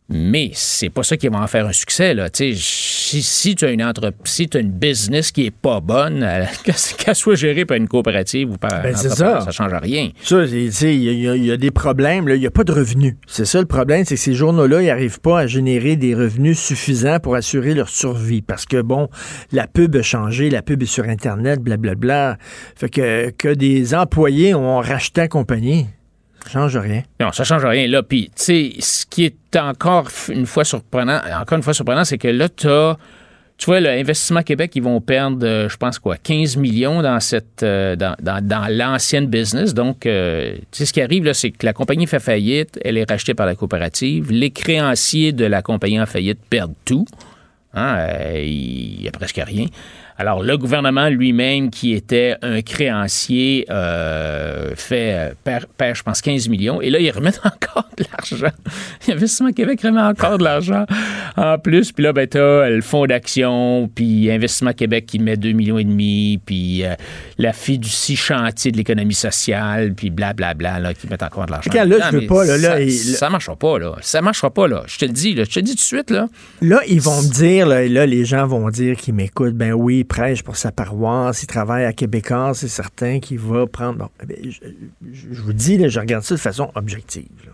Mais 0.08 0.52
c'est 0.54 0.90
pas 0.92 1.02
ça 1.02 1.18
qui 1.18 1.28
va 1.30 1.40
en 1.40 1.48
faire 1.48 1.66
un 1.66 1.72
succès. 1.74 2.14
Là. 2.14 2.30
Tu 2.30 2.54
sais, 2.54 2.60
Si, 2.62 3.24
si 3.24 3.56
tu 3.56 3.66
as 3.66 3.72
une 3.72 3.84
entreprise, 3.84 4.20
si 4.26 4.48
tu 4.48 4.58
as 4.58 4.60
une 4.60 4.70
business 4.72 5.32
qui 5.32 5.48
est 5.48 5.52
pas 5.52 5.80
bonne, 5.80 6.22
euh, 6.22 6.44
qu'elle 6.98 7.16
soit 7.16 7.34
gérée 7.36 7.66
par 7.66 7.78
une 7.78 7.88
coopérative 7.88 8.52
ou 8.52 8.58
par 8.58 8.84
Ben, 8.84 8.94
un 8.94 8.98
ça. 8.98 9.42
ça 9.42 9.52
change 9.52 9.74
rien. 9.82 10.10
Ça, 10.22 10.44
il 10.46 10.70
y, 10.84 11.28
a- 11.28 11.36
y 11.36 11.58
des 11.58 11.72
problèmes, 11.72 12.28
il 12.30 12.40
n'y 12.40 12.46
a 12.46 12.52
pas 12.52 12.64
de 12.64 12.72
revenus. 12.72 13.16
C'est 13.26 13.46
ça 13.46 13.60
le 13.60 13.66
problème, 13.66 14.06
c'est 14.06 14.14
que 14.16 14.22
ces 14.22 14.36
journaux-là, 14.36 14.82
ils 14.84 14.88
n'arrivent 14.88 15.22
pas 15.22 15.40
à 15.40 15.48
générer 15.48 15.96
des 15.96 16.14
revenus 16.14 16.60
suffisants 16.60 17.20
pour 17.20 17.34
assurer 17.36 17.74
leur 17.74 17.90
survie. 17.90 18.44
Parce 18.44 18.66
que, 18.68 18.82
bon, 18.82 19.10
la 19.52 19.66
pub 19.66 19.96
a 19.96 20.04
changé, 20.04 20.52
la 20.52 20.62
pub 20.62 20.84
est 20.84 20.88
sur 20.88 21.06
Internet, 21.06 21.62
blablabla. 21.62 22.38
Fait 22.76 22.90
que, 22.90 23.32
que 23.32 23.54
des 23.54 23.96
employés 23.96 24.54
ont 24.54 24.78
racheté 24.82 25.22
la 25.22 25.28
compagnie, 25.30 25.88
ça 26.46 26.52
change 26.52 26.78
rien. 26.78 27.04
Non, 27.20 27.32
ça 27.32 27.44
change 27.44 27.66
rien. 27.66 27.88
Là, 27.88 28.04
puis, 28.04 28.26
tu 28.36 28.44
sais, 28.44 28.72
ce 28.80 29.06
qui 29.06 29.26
est 29.26 29.56
encore 29.58 30.10
une 30.30 30.46
fois 30.46 30.64
surprenant, 30.64 31.20
encore 31.42 31.58
une 31.58 31.64
fois 31.64 31.74
surprenant, 31.74 32.06
c'est 32.06 32.18
que 32.18 32.28
là, 32.28 32.48
tu 32.50 32.68
as, 32.68 32.98
tu 33.58 33.66
vois, 33.68 33.80
l'Investissement 33.80 34.44
Québec, 34.44 34.72
ils 34.76 34.84
vont 34.84 35.00
perdre, 35.02 35.46
euh, 35.46 35.70
je 35.70 35.78
pense 35.78 35.98
quoi, 35.98 36.18
15 36.18 36.58
millions 36.58 37.02
dans 37.02 37.20
cette, 37.20 37.64
euh, 37.64 37.96
dans, 37.96 38.16
dans- 38.22 38.68
l'ancienne 38.70 39.28
business. 39.28 39.74
Donc, 39.74 40.06
euh, 40.06 40.56
tu 40.56 40.62
sais, 40.80 40.86
ce 40.86 40.94
qui 40.94 41.02
arrive, 41.02 41.24
là, 41.24 41.34
c'est 41.34 41.52
que 41.52 41.66
la 41.66 41.74
compagnie 41.74 42.06
fait 42.06 42.20
faillite, 42.20 42.80
elle 42.84 42.98
est 42.98 43.10
rachetée 43.10 43.34
par 43.34 43.46
la 43.46 43.56
coopérative. 43.56 44.30
Les 44.32 44.52
créanciers 44.52 45.32
de 45.32 45.46
la 45.46 45.62
compagnie 45.62 46.02
en 46.02 46.06
faillite 46.06 46.40
perdent 46.50 46.74
tout. 46.86 47.06
Hein, 47.74 48.08
il 48.36 49.00
n'y 49.02 49.08
a 49.08 49.12
presque 49.12 49.42
rien. 49.46 49.66
Alors, 50.18 50.44
le 50.44 50.58
gouvernement 50.58 51.10
lui-même, 51.10 51.70
qui 51.70 51.94
était 51.94 52.36
un 52.42 52.62
créancier, 52.62 53.66
euh, 53.70 54.72
fait, 54.76 55.14
euh, 55.14 55.34
perd, 55.44 55.66
perd, 55.78 55.96
je 55.98 56.04
pense, 56.04 56.22
15 56.22 56.48
millions. 56.48 56.82
Et 56.82 56.90
là, 56.90 57.00
ils 57.00 57.12
remettent 57.12 57.42
encore 57.44 57.90
de 57.98 58.06
l'argent. 58.12 58.56
Investissement 59.10 59.52
Québec 59.52 59.82
remet 59.82 60.02
encore 60.02 60.38
de 60.38 60.44
l'argent 60.44 60.86
en 61.36 61.58
plus. 61.58 61.92
Puis 61.92 62.04
là, 62.04 62.14
ben, 62.14 62.28
t'as 62.28 62.70
le 62.70 62.82
fonds 62.82 63.06
d'action, 63.06 63.90
puis 63.94 64.32
Investissement 64.32 64.72
Québec 64.74 65.06
qui 65.06 65.20
met 65.20 65.36
2 65.36 65.52
millions 65.52 65.78
et 65.80 65.84
demi, 65.84 66.40
puis 66.46 66.86
euh, 66.86 66.94
la 67.38 67.52
fiducie 67.52 68.16
chantier 68.16 68.72
de 68.72 68.78
l'économie 68.78 69.14
sociale, 69.14 69.94
puis 69.96 70.12
blablabla, 70.12 70.80
là, 70.80 70.94
qui 70.94 71.08
mettent 71.08 71.24
encore 71.24 71.46
de 71.46 71.52
l'argent. 71.52 71.70
Là, 71.74 71.86
Non, 71.86 71.98
je 72.12 72.18
veux 72.20 72.28
pas, 72.28 72.46
là, 72.46 72.58
là, 72.58 72.70
ça, 72.70 72.82
il- 72.82 72.92
ça 72.92 73.30
marchera 73.30 73.56
pas, 73.58 73.80
là. 73.80 73.96
Ça 74.02 74.22
marchera 74.22 74.50
pas, 74.50 74.68
là. 74.68 74.84
Je 74.88 74.98
te 74.98 75.06
le 75.06 75.12
dis, 75.12 75.34
là. 75.34 75.44
Je 75.44 75.50
te 75.50 75.60
le 75.60 75.64
dis 75.64 75.72
tout 75.72 75.78
de 75.78 75.82
suite, 75.82 76.10
là. 76.10 76.28
Là, 76.62 76.80
ils 76.88 77.02
vont 77.02 77.22
me 77.22 77.30
dire, 77.34 77.68
là, 77.68 77.86
là, 77.86 78.06
les 78.06 78.24
gens 78.24 78.48
vont 78.48 78.70
dire 78.70 78.96
qu'ils 78.96 79.14
m'écoutent. 79.14 79.56
Ben 79.56 79.74
oui, 79.74 80.04
il 80.06 80.08
prêche 80.08 80.44
pour 80.44 80.56
sa 80.56 80.72
paroisse, 80.72 81.42
il 81.44 81.48
travaille 81.48 81.86
à 81.86 81.94
Québécois, 81.94 82.54
c'est 82.54 82.68
certain 82.68 83.20
qu'il 83.20 83.40
va 83.40 83.66
prendre. 83.66 83.98
Bon, 83.98 84.10
ben, 84.26 84.38
je, 85.12 85.42
vous 85.42 85.54
dis, 85.54 85.78
là, 85.78 85.88
je 85.88 86.00
regarde 86.00 86.24
ça 86.24 86.36
de 86.36 86.40
façon 86.40 86.72
objective. 86.76 87.26
Tu 87.44 87.52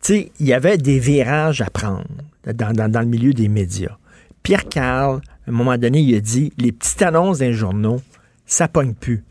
sais, 0.00 0.32
il 0.40 0.46
y 0.46 0.52
avait 0.52 0.78
des 0.78 0.98
virages 0.98 1.60
à 1.60 1.68
prendre 1.68 2.06
dans, 2.46 2.72
dans- 2.72 2.90
dans 2.90 3.00
le 3.00 3.06
milieu 3.06 3.32
des 3.34 3.48
médias. 3.48 3.96
Pierre 4.42 4.68
Carl, 4.68 5.20
à 5.46 5.50
un 5.50 5.52
moment 5.52 5.76
donné, 5.76 6.00
il 6.00 6.14
a 6.14 6.20
dit 6.20 6.52
les 6.58 6.72
petites 6.72 7.02
annonces 7.02 7.38
d'un 7.40 7.52
journaux, 7.52 8.00
ça 8.46 8.68
pogne 8.68 8.94
plus. 8.94 9.22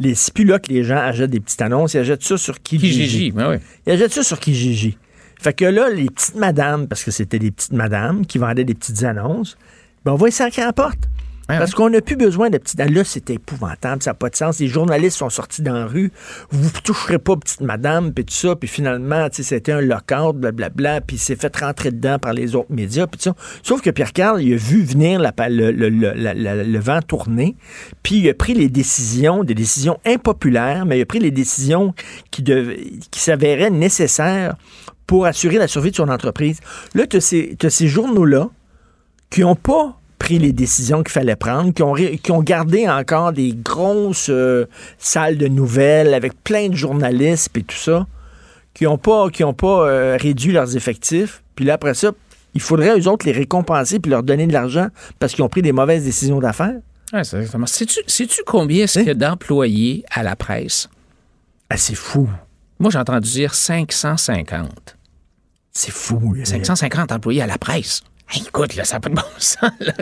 Les, 0.00 0.14
c'est 0.14 0.34
plus 0.34 0.44
là 0.44 0.58
que 0.58 0.70
les 0.72 0.82
gens 0.84 0.96
achètent 0.98 1.30
des 1.30 1.40
petites 1.40 1.62
annonces, 1.62 1.94
ils 1.94 1.98
achètent 1.98 2.22
ça 2.24 2.36
sur 2.36 2.60
Kijiji. 2.60 2.98
Kijiji, 3.04 3.30
ben 3.30 3.50
oui. 3.52 3.56
Ils 3.86 3.92
achètent 3.92 4.12
ça 4.12 4.22
sur 4.22 4.40
Kijiji. 4.40 4.98
Fait 5.40 5.52
que 5.52 5.64
là, 5.64 5.88
les 5.90 6.06
petites 6.06 6.34
madames, 6.34 6.88
parce 6.88 7.04
que 7.04 7.10
c'était 7.10 7.38
des 7.38 7.50
petites 7.50 7.72
madames 7.72 8.26
qui 8.26 8.38
vendaient 8.38 8.64
des 8.64 8.74
petites 8.74 9.02
annonces, 9.04 9.56
ben 10.04 10.12
on 10.12 10.16
va 10.16 10.26
les 10.26 10.32
sacrer 10.32 10.62
à 10.62 10.66
la 10.66 10.72
porte. 10.72 11.08
Parce 11.46 11.74
qu'on 11.74 11.90
n'a 11.90 12.00
plus 12.00 12.16
besoin 12.16 12.50
de 12.50 12.58
petites... 12.58 12.80
Là, 12.80 13.04
c'est 13.04 13.30
épouvantable, 13.30 14.02
ça 14.02 14.10
n'a 14.10 14.14
pas 14.14 14.30
de 14.30 14.36
sens. 14.36 14.58
Les 14.58 14.66
journalistes 14.66 15.18
sont 15.18 15.30
sortis 15.30 15.62
dans 15.62 15.74
la 15.74 15.86
rue. 15.86 16.10
Vous 16.50 16.64
ne 16.64 16.80
toucherez 16.82 17.18
pas, 17.18 17.36
petite 17.36 17.60
madame, 17.60 18.12
puis 18.12 18.24
tout 18.24 18.34
ça. 18.34 18.56
Puis 18.56 18.68
finalement, 18.68 19.28
c'était 19.30 19.72
un 19.72 19.80
lockout, 19.80 20.34
blablabla, 20.34 21.00
puis 21.00 21.16
il 21.16 21.18
s'est 21.20 21.36
fait 21.36 21.54
rentrer 21.56 21.90
dedans 21.90 22.18
par 22.18 22.32
les 22.32 22.54
autres 22.54 22.72
médias, 22.72 23.06
puis. 23.06 23.20
Sauf 23.62 23.80
que 23.80 23.90
Pierre 23.90 24.12
Carl, 24.12 24.42
il 24.42 24.54
a 24.54 24.56
vu 24.56 24.82
venir 24.82 25.20
le, 25.20 26.78
vent 26.78 27.00
tourner, 27.02 27.56
puis 28.02 28.16
il 28.16 28.28
a 28.28 28.34
pris 28.34 28.54
les 28.54 28.68
décisions, 28.68 29.42
des 29.44 29.54
décisions 29.54 29.98
impopulaires, 30.04 30.86
mais 30.86 30.98
il 30.98 31.02
a 31.02 31.06
pris 31.06 31.18
les 31.18 31.30
décisions 31.30 31.94
qui, 32.30 32.44
s'avéraient 33.12 33.70
nécessaires 33.70 34.56
pour 35.06 35.26
assurer 35.26 35.56
la 35.56 35.68
survie 35.68 35.90
de 35.90 35.96
son 35.96 36.08
entreprise. 36.08 36.60
Là, 36.94 37.06
tu 37.06 37.16
as 37.16 37.70
ces 37.70 37.88
journaux-là 37.88 38.48
qui 39.30 39.40
n'ont 39.40 39.56
pas 39.56 39.98
pris 40.26 40.38
les 40.40 40.52
décisions 40.52 41.04
qu'il 41.04 41.12
fallait 41.12 41.36
prendre, 41.36 41.72
qui 41.72 41.84
ont, 41.84 41.92
ré- 41.92 42.18
qui 42.20 42.32
ont 42.32 42.42
gardé 42.42 42.88
encore 42.88 43.32
des 43.32 43.52
grosses 43.54 44.26
euh, 44.28 44.66
salles 44.98 45.38
de 45.38 45.46
nouvelles 45.46 46.14
avec 46.14 46.32
plein 46.42 46.68
de 46.68 46.74
journalistes 46.74 47.56
et 47.56 47.62
tout 47.62 47.76
ça, 47.76 48.08
qui 48.74 48.84
n'ont 48.84 48.98
pas, 48.98 49.30
qui 49.30 49.44
ont 49.44 49.54
pas 49.54 49.86
euh, 49.88 50.16
réduit 50.20 50.50
leurs 50.52 50.76
effectifs. 50.76 51.44
Puis 51.54 51.64
là, 51.64 51.74
après 51.74 51.94
ça, 51.94 52.10
il 52.54 52.60
faudrait 52.60 52.98
eux 52.98 53.06
autres 53.08 53.24
les 53.24 53.30
récompenser 53.30 54.00
puis 54.00 54.10
leur 54.10 54.24
donner 54.24 54.48
de 54.48 54.52
l'argent 54.52 54.88
parce 55.20 55.32
qu'ils 55.32 55.44
ont 55.44 55.48
pris 55.48 55.62
des 55.62 55.70
mauvaises 55.70 56.02
décisions 56.02 56.40
d'affaires. 56.40 56.74
Ouais, 57.12 57.22
c'est 57.22 57.36
exactement. 57.36 57.66
Sais-tu, 57.66 58.00
sais-tu 58.08 58.40
combien 58.44 58.82
est-ce 58.82 58.98
qu'il 58.98 59.06
y 59.08 59.10
a 59.10 59.14
d'employés 59.14 60.04
à 60.10 60.24
la 60.24 60.34
presse? 60.34 60.88
Ah, 61.70 61.76
c'est 61.76 61.94
fou. 61.94 62.28
Moi, 62.80 62.90
j'ai 62.90 62.98
entendu 62.98 63.30
dire 63.30 63.54
550. 63.54 64.96
C'est 65.72 65.92
fou. 65.92 66.34
là. 66.34 66.44
550 66.44 67.12
employés 67.12 67.42
à 67.42 67.46
la 67.46 67.58
presse. 67.58 68.02
Hey, 68.28 68.42
écoute, 68.46 68.74
là, 68.74 68.84
ça 68.84 68.96
n'a 68.96 69.00
pas 69.00 69.08
de 69.08 69.14
bon 69.14 69.22
sens. 69.38 69.70
Là. 69.80 69.92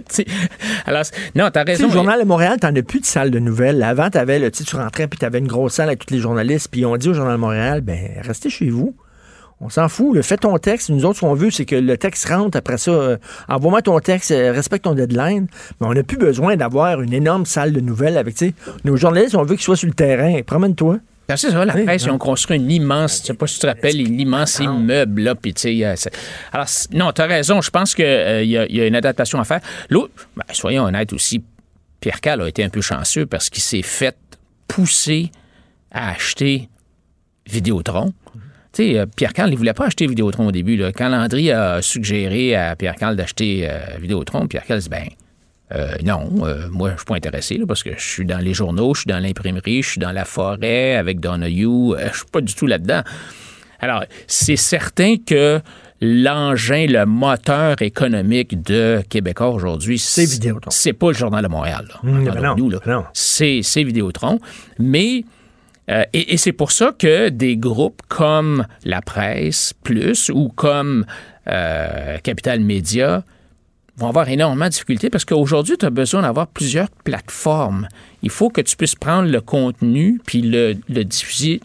Alors, 0.86 1.02
non, 1.34 1.50
t'as 1.52 1.64
raison. 1.64 1.86
le 1.86 1.92
Journal 1.92 2.20
de 2.20 2.24
Montréal, 2.24 2.58
t'en 2.58 2.74
as 2.74 2.82
plus 2.82 3.00
de 3.00 3.04
salle 3.04 3.30
de 3.30 3.38
nouvelles. 3.38 3.82
Avant, 3.82 4.08
t'avais, 4.08 4.38
là, 4.38 4.50
tu 4.50 4.64
rentrais 4.76 5.08
puis 5.08 5.18
t'avais 5.18 5.38
une 5.40 5.46
grosse 5.46 5.74
salle 5.74 5.88
avec 5.88 6.06
tous 6.06 6.14
les 6.14 6.20
journalistes. 6.20 6.68
Puis 6.70 6.86
on 6.86 6.96
dit 6.96 7.10
au 7.10 7.14
Journal 7.14 7.34
de 7.34 7.40
Montréal, 7.40 7.80
ben, 7.82 7.98
restez 8.22 8.48
chez 8.48 8.70
vous. 8.70 8.96
On 9.60 9.68
s'en 9.68 9.88
fout. 9.88 10.14
là. 10.16 10.22
Fais 10.22 10.36
ton 10.38 10.56
texte. 10.58 10.88
Nous 10.90 11.04
autres, 11.04 11.16
ce 11.16 11.20
qu'on 11.20 11.34
veut, 11.34 11.50
c'est 11.50 11.64
que 11.64 11.76
le 11.76 11.96
texte 11.96 12.26
rentre. 12.28 12.56
Après 12.56 12.78
ça, 12.78 12.90
euh, 12.90 13.16
envoie-moi 13.48 13.82
ton 13.82 13.98
texte, 14.00 14.30
euh, 14.30 14.52
respecte 14.52 14.84
ton 14.84 14.94
deadline. 14.94 15.46
Mais 15.80 15.86
on 15.86 15.92
n'a 15.92 16.02
plus 16.02 16.18
besoin 16.18 16.56
d'avoir 16.56 17.02
une 17.02 17.12
énorme 17.12 17.46
salle 17.46 17.72
de 17.72 17.80
nouvelles 17.80 18.16
avec, 18.18 18.34
tu 18.34 18.48
sais, 18.48 18.54
nos 18.84 18.96
journalistes, 18.96 19.34
on 19.36 19.42
veut 19.42 19.54
qu'ils 19.54 19.64
soient 19.64 19.76
sur 19.76 19.88
le 19.88 19.94
terrain. 19.94 20.40
Promène-toi. 20.44 20.98
C'est 21.28 21.50
ça, 21.50 21.64
la 21.64 21.74
Oui, 21.74 21.84
presse, 21.84 22.02
ils 22.04 22.08
non. 22.08 22.14
ont 22.14 22.18
construit 22.18 22.58
un 22.58 22.68
immense, 22.68 23.20
je 23.22 23.26
sais 23.28 23.34
pas 23.34 23.46
si 23.46 23.54
tu 23.54 23.60
te 23.60 23.66
rappelles, 23.66 23.96
un 24.00 24.18
immense 24.18 24.58
immeuble, 24.58 25.22
là, 25.22 25.34
puis 25.34 25.54
tu 25.54 25.62
sais, 25.62 25.84
euh, 25.84 25.94
alors, 26.52 26.66
non, 26.92 27.12
tu 27.12 27.22
as 27.22 27.26
raison, 27.26 27.60
je 27.62 27.70
pense 27.70 27.94
qu'il 27.94 28.04
y, 28.04 28.56
a- 28.58 28.66
y 28.70 28.80
a 28.80 28.86
une 28.86 28.94
adaptation 28.96 29.40
à 29.40 29.44
faire. 29.44 29.60
L'autre, 29.88 30.28
ben, 30.36 30.44
soyons 30.52 30.84
honnêtes 30.84 31.12
aussi, 31.14 31.42
Pierre 32.00 32.20
Cal 32.20 32.42
a 32.42 32.48
été 32.48 32.62
un 32.62 32.68
peu 32.68 32.82
chanceux 32.82 33.24
parce 33.24 33.48
qu'il 33.48 33.62
s'est 33.62 33.80
fait 33.82 34.16
pousser 34.68 35.30
à 35.90 36.10
acheter 36.10 36.68
Vidéotron. 37.46 38.12
Tu 38.72 38.82
sais, 38.92 38.98
euh, 38.98 39.06
Pierre 39.06 39.32
Carl, 39.32 39.50
il 39.50 39.56
voulait 39.56 39.72
pas 39.72 39.86
acheter 39.86 40.06
Vidéotron 40.06 40.48
au 40.48 40.52
début. 40.52 40.76
Là. 40.76 40.92
Quand 40.92 41.08
Landry 41.08 41.50
a 41.52 41.80
suggéré 41.80 42.54
à 42.56 42.74
Pierre 42.76 42.96
Carl 42.96 43.16
d'acheter 43.16 43.68
euh, 43.70 43.78
Vidéotron, 44.00 44.46
Pierre 44.48 44.64
Carl 44.64 44.80
dit 44.80 44.88
ben 44.88 45.04
euh, 45.74 45.94
non, 46.04 46.30
euh, 46.42 46.68
moi 46.70 46.90
je 46.92 46.96
suis 46.98 47.04
pas 47.06 47.16
intéressé 47.16 47.56
là, 47.56 47.64
parce 47.66 47.82
que 47.82 47.90
je 47.96 48.02
suis 48.02 48.24
dans 48.24 48.38
les 48.38 48.54
journaux, 48.54 48.94
je 48.94 49.00
suis 49.00 49.08
dans 49.08 49.18
l'imprimerie, 49.18 49.82
je 49.82 49.90
suis 49.90 50.00
dans 50.00 50.12
la 50.12 50.24
forêt 50.24 50.96
avec 50.96 51.20
Donahue, 51.20 51.94
euh, 51.94 52.08
je 52.12 52.18
suis 52.18 52.26
pas 52.30 52.40
du 52.40 52.54
tout 52.54 52.66
là-dedans. 52.66 53.02
Alors, 53.80 54.04
c'est 54.26 54.56
certain 54.56 55.16
que 55.16 55.60
l'engin, 56.00 56.86
le 56.88 57.04
moteur 57.06 57.82
économique 57.82 58.62
de 58.62 59.02
Québécois 59.08 59.50
aujourd'hui, 59.50 59.98
c'est 59.98 60.24
Vidéotron. 60.24 60.70
C'est 60.70 60.92
pas 60.92 61.08
le 61.08 61.14
Journal 61.14 61.42
de 61.42 61.48
Montréal. 61.48 61.86
là. 61.88 62.00
Mmh, 62.02 62.28
Entendons-nous, 62.28 62.70
ben 62.70 62.80
là. 62.86 63.10
C'est 63.12 63.60
c'est 63.62 63.82
Vidéotron. 63.84 64.38
Mais 64.78 65.24
euh, 65.90 66.04
et, 66.12 66.34
et 66.34 66.36
c'est 66.36 66.52
pour 66.52 66.72
ça 66.72 66.92
que 66.98 67.28
des 67.28 67.56
groupes 67.56 68.00
comme 68.08 68.66
La 68.84 69.02
Presse 69.02 69.74
Plus 69.82 70.30
ou 70.32 70.48
comme 70.48 71.04
euh, 71.48 72.16
Capital 72.22 72.60
Média 72.60 73.22
vont 73.96 74.08
avoir 74.08 74.28
énormément 74.28 74.64
de 74.66 74.70
difficultés 74.70 75.10
parce 75.10 75.24
qu'aujourd'hui, 75.24 75.76
tu 75.78 75.86
as 75.86 75.90
besoin 75.90 76.22
d'avoir 76.22 76.46
plusieurs 76.48 76.88
plateformes. 76.90 77.88
Il 78.22 78.30
faut 78.30 78.50
que 78.50 78.60
tu 78.60 78.76
puisses 78.76 78.94
prendre 78.96 79.28
le 79.30 79.40
contenu 79.40 80.20
puis 80.26 80.42
le, 80.42 80.74
le 80.88 81.04
diffuser 81.04 81.60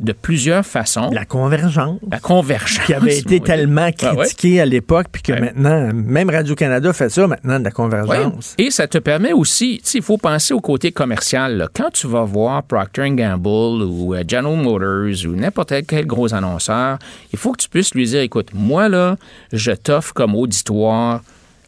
de 0.00 0.12
plusieurs 0.12 0.66
façons. 0.66 1.10
La 1.12 1.24
convergence. 1.24 2.00
La 2.10 2.18
convergence. 2.18 2.84
Qui 2.86 2.94
avait 2.94 3.18
été 3.18 3.34
oui. 3.36 3.40
tellement 3.40 3.88
Ah 4.02 4.14
ouais. 4.14 4.24
critiqué 4.26 4.60
à 4.60 4.66
l'époque, 4.66 5.06
puis 5.12 5.22
que 5.22 5.32
maintenant, 5.32 5.92
même 5.94 6.28
Radio-Canada 6.28 6.92
fait 6.92 7.08
ça 7.08 7.28
maintenant, 7.28 7.60
de 7.60 7.64
la 7.64 7.68
Ouais. 7.68 7.72
convergence. 7.72 8.54
Et 8.58 8.72
ça 8.72 8.88
te 8.88 8.98
permet 8.98 9.32
aussi, 9.32 9.80
tu 9.84 9.90
sais, 9.90 9.98
il 9.98 10.04
faut 10.04 10.18
penser 10.18 10.54
au 10.54 10.60
côté 10.60 10.90
commercial. 10.90 11.56
là. 11.56 11.68
Quand 11.72 11.90
tu 11.92 12.08
vas 12.08 12.24
voir 12.24 12.64
Procter 12.64 13.08
Gamble 13.10 13.48
ou 13.84 14.14
euh, 14.14 14.24
General 14.28 14.56
Motors 14.56 15.24
ou 15.30 15.36
n'importe 15.36 15.72
quel 15.86 16.04
gros 16.06 16.34
annonceur, 16.34 16.98
il 17.32 17.38
faut 17.38 17.52
que 17.52 17.62
tu 17.62 17.68
puisses 17.68 17.94
lui 17.94 18.06
dire, 18.06 18.22
écoute, 18.22 18.48
moi 18.54 18.88
là, 18.88 19.16
je 19.52 19.70
t'offre 19.70 20.14
comme 20.14 20.34
auditoire 20.34 21.20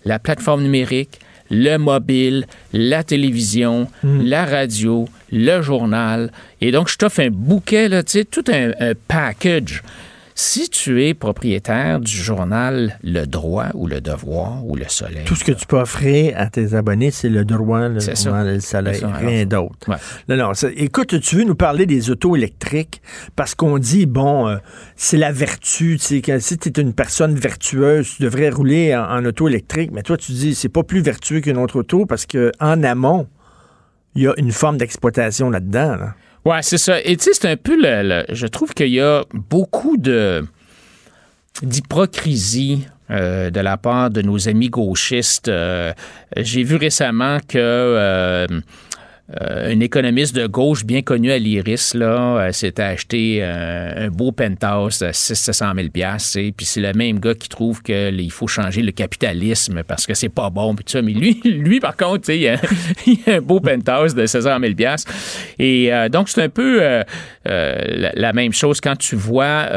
la 0.05 0.19
plateforme 0.19 0.63
numérique, 0.63 1.21
le 1.51 1.77
mobile, 1.77 2.47
la 2.73 3.05
télévision, 3.05 3.89
la 4.03 4.45
radio, 4.45 5.09
le 5.31 5.61
journal. 5.63 6.31
Et 6.61 6.71
donc, 6.71 6.89
je 6.89 6.97
t'offre 6.97 7.21
un 7.21 7.31
bouquet, 7.31 7.89
là, 7.89 8.03
tout 8.03 8.45
un, 8.49 8.71
un 8.81 8.93
package. 9.09 9.83
Si 10.37 10.69
tu 10.69 11.05
es 11.05 11.15
propriétaire 11.15 12.01
du 12.01 12.11
journal 12.11 12.99
Le 13.05 13.25
Droit 13.25 13.67
ou 13.75 13.87
Le 13.87 14.01
Devoir 14.01 14.67
ou 14.67 14.75
Le 14.75 14.87
Soleil, 14.89 15.23
Tout 15.25 15.37
ce 15.37 15.45
que 15.45 15.53
tu 15.53 15.65
peux 15.65 15.79
offrir 15.79 16.35
à 16.37 16.49
tes 16.49 16.75
abonnés, 16.75 17.13
c'est 17.13 17.29
le 17.29 17.45
droit, 17.45 17.89
le, 17.89 18.01
ça. 18.01 18.15
journal, 18.15 18.55
le 18.55 18.59
soleil, 18.61 18.99
ça, 18.99 19.13
rien 19.13 19.47
d'autre. 19.47 19.89
Ouais. 19.89 19.95
Non, 20.29 20.37
non, 20.37 20.53
écoute, 20.77 21.21
tu 21.21 21.37
veux 21.37 21.45
nous 21.45 21.55
parler 21.55 21.87
des 21.87 22.11
autos 22.11 22.35
électriques? 22.35 23.01
Parce 23.37 23.55
qu'on 23.55 23.79
dit, 23.79 24.07
bon, 24.07 24.49
euh, 24.49 24.57
c'est 24.97 25.19
la 25.19 25.31
vertu, 25.31 25.99
tu 26.01 26.05
sais, 26.05 26.21
que 26.21 26.41
si 26.41 26.59
tu 26.59 26.69
es 26.69 26.83
une 26.83 26.95
personne 26.95 27.37
vertueuse, 27.37 28.15
tu 28.17 28.23
devrais 28.25 28.51
rouler 28.51 28.97
en, 28.97 29.05
en 29.05 29.25
auto 29.25 29.47
électrique, 29.47 29.91
mais 29.93 30.03
toi, 30.03 30.17
tu 30.17 30.33
dis, 30.33 30.57
c'est 30.57 30.69
pas 30.69 30.83
plus 30.83 31.01
vertueux 31.01 31.43
qu'une 31.43 31.59
autre 31.59 31.79
auto 31.79 32.07
parce 32.07 32.27
que 32.27 32.51
en 32.59 32.83
amont, 32.83 33.29
il 34.17 34.23
y 34.23 34.27
a 34.27 34.35
une 34.37 34.51
forme 34.51 34.79
d'exploitation 34.79 35.49
là-dedans. 35.49 35.95
là. 35.97 36.15
Ouais, 36.45 36.63
c'est 36.63 36.79
ça. 36.79 37.01
Et 37.01 37.17
tu 37.17 37.25
sais, 37.25 37.31
c'est 37.33 37.51
un 37.51 37.57
peu 37.57 37.77
le, 37.77 38.25
Je 38.29 38.47
trouve 38.47 38.75
qu'il 38.75 38.89
y 38.89 39.01
a 39.01 39.25
beaucoup 39.33 39.97
de 39.97 40.45
d'hypocrisie 41.63 42.87
euh, 43.11 43.51
de 43.51 43.61
la 43.61 43.77
part 43.77 44.11
de 44.11 44.23
nos 44.23 44.49
amis 44.49 44.69
gauchistes. 44.69 45.49
Euh, 45.49 45.93
J'ai 46.37 46.63
vu 46.63 46.77
récemment 46.77 47.39
que 47.47 47.59
euh, 47.59 48.47
euh, 49.41 49.73
un 49.73 49.81
économiste 49.81 50.37
de 50.37 50.47
gauche 50.47 50.85
bien 50.85 51.01
connu 51.01 51.33
à 51.33 51.39
l'Iris 51.39 51.95
là, 51.95 52.37
euh, 52.37 52.53
s'était 52.53 52.83
acheté 52.83 53.39
euh, 53.41 54.07
un 54.07 54.11
beau 54.11 54.33
penthouse 54.33 55.03
à 55.03 55.15
600 55.15 55.73
000 55.77 55.89
piastres, 55.89 56.37
et 56.37 56.53
puis 56.53 56.67
c'est 56.67 56.83
le 56.83 56.93
même 56.93 57.19
gars 57.21 57.35
qui 57.35 57.49
trouve 57.49 57.83
qu'il 57.83 58.31
faut 58.31 58.47
changer 58.47 58.83
le 58.83 58.93
capitalisme 58.93 59.83
parce 59.83 60.05
que 60.07 60.13
c'est 60.13 60.29
pas 60.29 60.51
bon. 60.51 60.77
Mais 61.03 61.13
lui, 61.13 61.41
lui 61.45 61.81
par 61.81 61.97
contre, 61.97 62.29
il, 62.29 62.47
a- 62.49 62.61
il 63.07 63.19
a 63.27 63.37
un 63.37 63.41
beau 63.41 63.61
penthouse 63.61 64.15
de 64.15 64.27
600 64.27 64.61
000 64.61 64.75
piastres. 64.75 65.11
Et 65.59 65.93
euh, 65.93 66.11
donc 66.11 66.29
c'est 66.29 66.43
un 66.43 66.51
peu 66.51 66.83
la, 67.45 68.33
même 68.35 68.53
chose 68.53 68.81
quand 68.81 68.97
tu 68.97 69.17
vois 69.17 69.69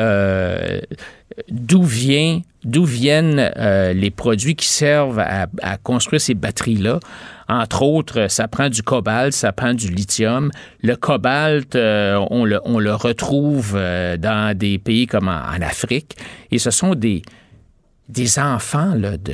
d'où 1.49 1.83
viennent 1.83 3.51
euh, 3.57 3.93
les 3.93 4.11
produits 4.11 4.55
qui 4.55 4.67
servent 4.67 5.19
à, 5.19 5.77
construire 5.77 6.21
ces 6.21 6.33
batteries-là. 6.33 6.99
Entre 7.47 7.83
autres, 7.83 8.27
ça 8.29 8.47
prend 8.47 8.69
du 8.69 8.83
cobalt, 8.83 9.33
ça 9.33 9.51
prend 9.51 9.73
du 9.73 9.89
lithium. 9.89 10.51
Le 10.81 10.95
cobalt, 10.95 11.75
euh, 11.75 12.19
on, 12.29 12.45
le, 12.45 12.93
retrouve 12.93 13.73
euh, 13.75 14.17
dans 14.17 14.57
des 14.57 14.79
pays 14.79 15.07
comme 15.07 15.27
en, 15.29 15.61
Afrique. 15.61 16.17
Et 16.51 16.59
ce 16.59 16.71
sont 16.71 16.95
des, 16.95 17.21
enfants 18.37 18.95
de, 18.95 19.15
de, 19.17 19.33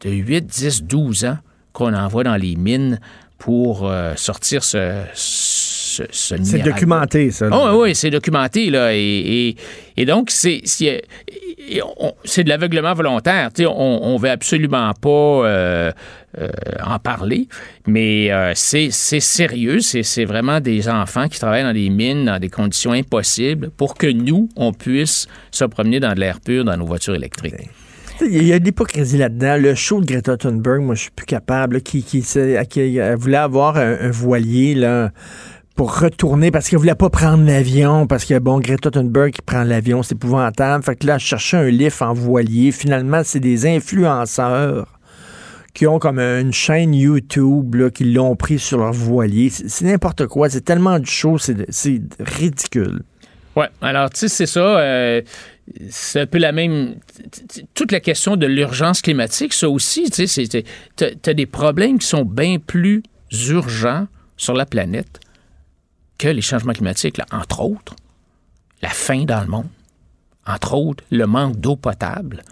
de 0.00 0.10
8, 0.10 0.46
10, 0.46 0.84
12 0.84 1.24
ans 1.26 1.38
qu'on 1.72 1.94
envoie 1.94 2.24
dans 2.24 2.36
les 2.36 2.56
mines 2.56 3.00
pour 3.38 3.90
sortir 4.14 4.62
ce, 4.62 5.02
ce 6.10 6.36
C'est 6.42 6.58
documenté, 6.62 7.30
ça. 7.30 7.48
Oh, 7.52 7.68
oui, 7.70 7.78
oui, 7.82 7.94
c'est 7.94 8.10
documenté, 8.10 8.70
là. 8.70 8.94
Et, 8.94 8.98
et, 9.48 9.56
et 9.96 10.04
donc, 10.04 10.30
c'est 10.30 10.62
de 12.44 12.48
l'aveuglement 12.48 12.94
volontaire. 12.94 13.50
On 13.68 14.14
ne 14.14 14.18
veut 14.18 14.30
absolument 14.30 14.92
pas 14.94 15.08
euh, 15.08 15.92
euh, 16.38 16.48
en 16.84 16.98
parler, 16.98 17.48
mais 17.86 18.32
euh, 18.32 18.52
c'est 18.54 18.88
c'est 18.90 19.20
sérieux. 19.20 19.80
C'est 19.80 20.02
c'est 20.02 20.24
vraiment 20.24 20.60
des 20.60 20.88
enfants 20.88 21.28
qui 21.28 21.38
travaillent 21.38 21.64
dans 21.64 21.72
des 21.72 21.90
mines, 21.90 22.24
dans 22.24 22.38
des 22.38 22.48
conditions 22.48 22.92
impossibles, 22.92 23.70
pour 23.70 23.94
que 23.94 24.06
nous, 24.06 24.48
on 24.56 24.72
puisse 24.72 25.26
se 25.50 25.64
promener 25.64 26.00
dans 26.00 26.14
de 26.14 26.20
l'air 26.20 26.40
pur 26.40 26.64
dans 26.64 26.76
nos 26.76 26.86
voitures 26.86 27.14
électriques. 27.14 27.54
Il 28.20 28.44
y 28.44 28.52
a 28.52 28.58
de 28.58 28.64
l'hypocrisie 28.64 29.18
là-dedans. 29.18 29.56
Le 29.58 29.74
show 29.74 30.00
de 30.00 30.06
Greta 30.06 30.36
Thunberg, 30.36 30.80
moi, 30.80 30.94
je 30.94 31.02
suis 31.02 31.10
plus 31.10 31.26
capable. 31.26 31.76
là, 31.76 31.80
qui, 31.80 33.00
voulait 33.16 33.36
avoir 33.36 33.76
un, 33.76 33.96
un 34.00 34.10
voilier 34.10 34.74
là, 34.74 35.10
pour 35.74 35.98
retourner 35.98 36.50
parce 36.50 36.68
qu'elle 36.68 36.78
voulait 36.78 36.94
pas 36.94 37.10
prendre 37.10 37.44
l'avion. 37.44 38.06
Parce 38.06 38.24
que, 38.24 38.38
bon, 38.38 38.60
Greta 38.60 38.90
Thunberg 38.90 39.32
qui 39.32 39.42
prend 39.42 39.64
l'avion, 39.64 40.02
c'est 40.02 40.14
épouvantable. 40.14 40.84
Fait 40.84 40.96
que 40.96 41.06
là, 41.06 41.18
cherchait 41.18 41.56
un 41.56 41.70
lift 41.70 42.02
en 42.02 42.12
voilier. 42.12 42.72
Finalement, 42.72 43.22
c'est 43.24 43.40
des 43.40 43.66
influenceurs 43.66 44.86
qui 45.74 45.86
ont 45.86 45.98
comme 45.98 46.18
une 46.18 46.52
chaîne 46.52 46.94
YouTube 46.94 47.74
là, 47.74 47.90
qui 47.90 48.04
l'ont 48.04 48.36
pris 48.36 48.58
sur 48.58 48.78
leur 48.78 48.92
voilier. 48.92 49.48
C'est 49.50 49.86
n'importe 49.86 50.26
quoi. 50.26 50.50
C'est 50.50 50.60
tellement 50.60 50.98
du 50.98 51.10
show, 51.10 51.38
c'est 51.38 52.02
ridicule. 52.20 53.02
Oui, 53.56 53.66
alors, 53.80 54.10
tu 54.10 54.20
sais, 54.20 54.28
c'est 54.28 54.46
ça. 54.46 54.78
euh, 54.78 55.22
c'est 55.90 56.20
un 56.20 56.26
peu 56.26 56.38
la 56.38 56.52
même. 56.52 56.96
Toute 57.74 57.92
la 57.92 58.00
question 58.00 58.36
de 58.36 58.46
l'urgence 58.46 59.00
climatique, 59.00 59.52
ça 59.52 59.68
aussi, 59.68 60.10
tu 60.10 60.26
sais, 60.26 60.46
tu 60.46 60.64
as 61.04 61.34
des 61.34 61.46
problèmes 61.46 61.98
qui 61.98 62.06
sont 62.06 62.24
bien 62.24 62.58
plus 62.58 63.02
urgents 63.48 64.06
sur 64.36 64.54
la 64.54 64.66
planète 64.66 65.20
que 66.22 66.28
les 66.28 66.40
changements 66.42 66.72
climatiques, 66.72 67.20
entre 67.32 67.60
autres. 67.62 67.96
La 68.80 68.90
faim 68.90 69.24
dans 69.26 69.40
le 69.40 69.46
monde, 69.48 69.66
entre 70.46 70.74
autres, 70.74 71.02
le 71.10 71.26
manque 71.26 71.56
d'eau 71.58 71.74
potable. 71.76 72.42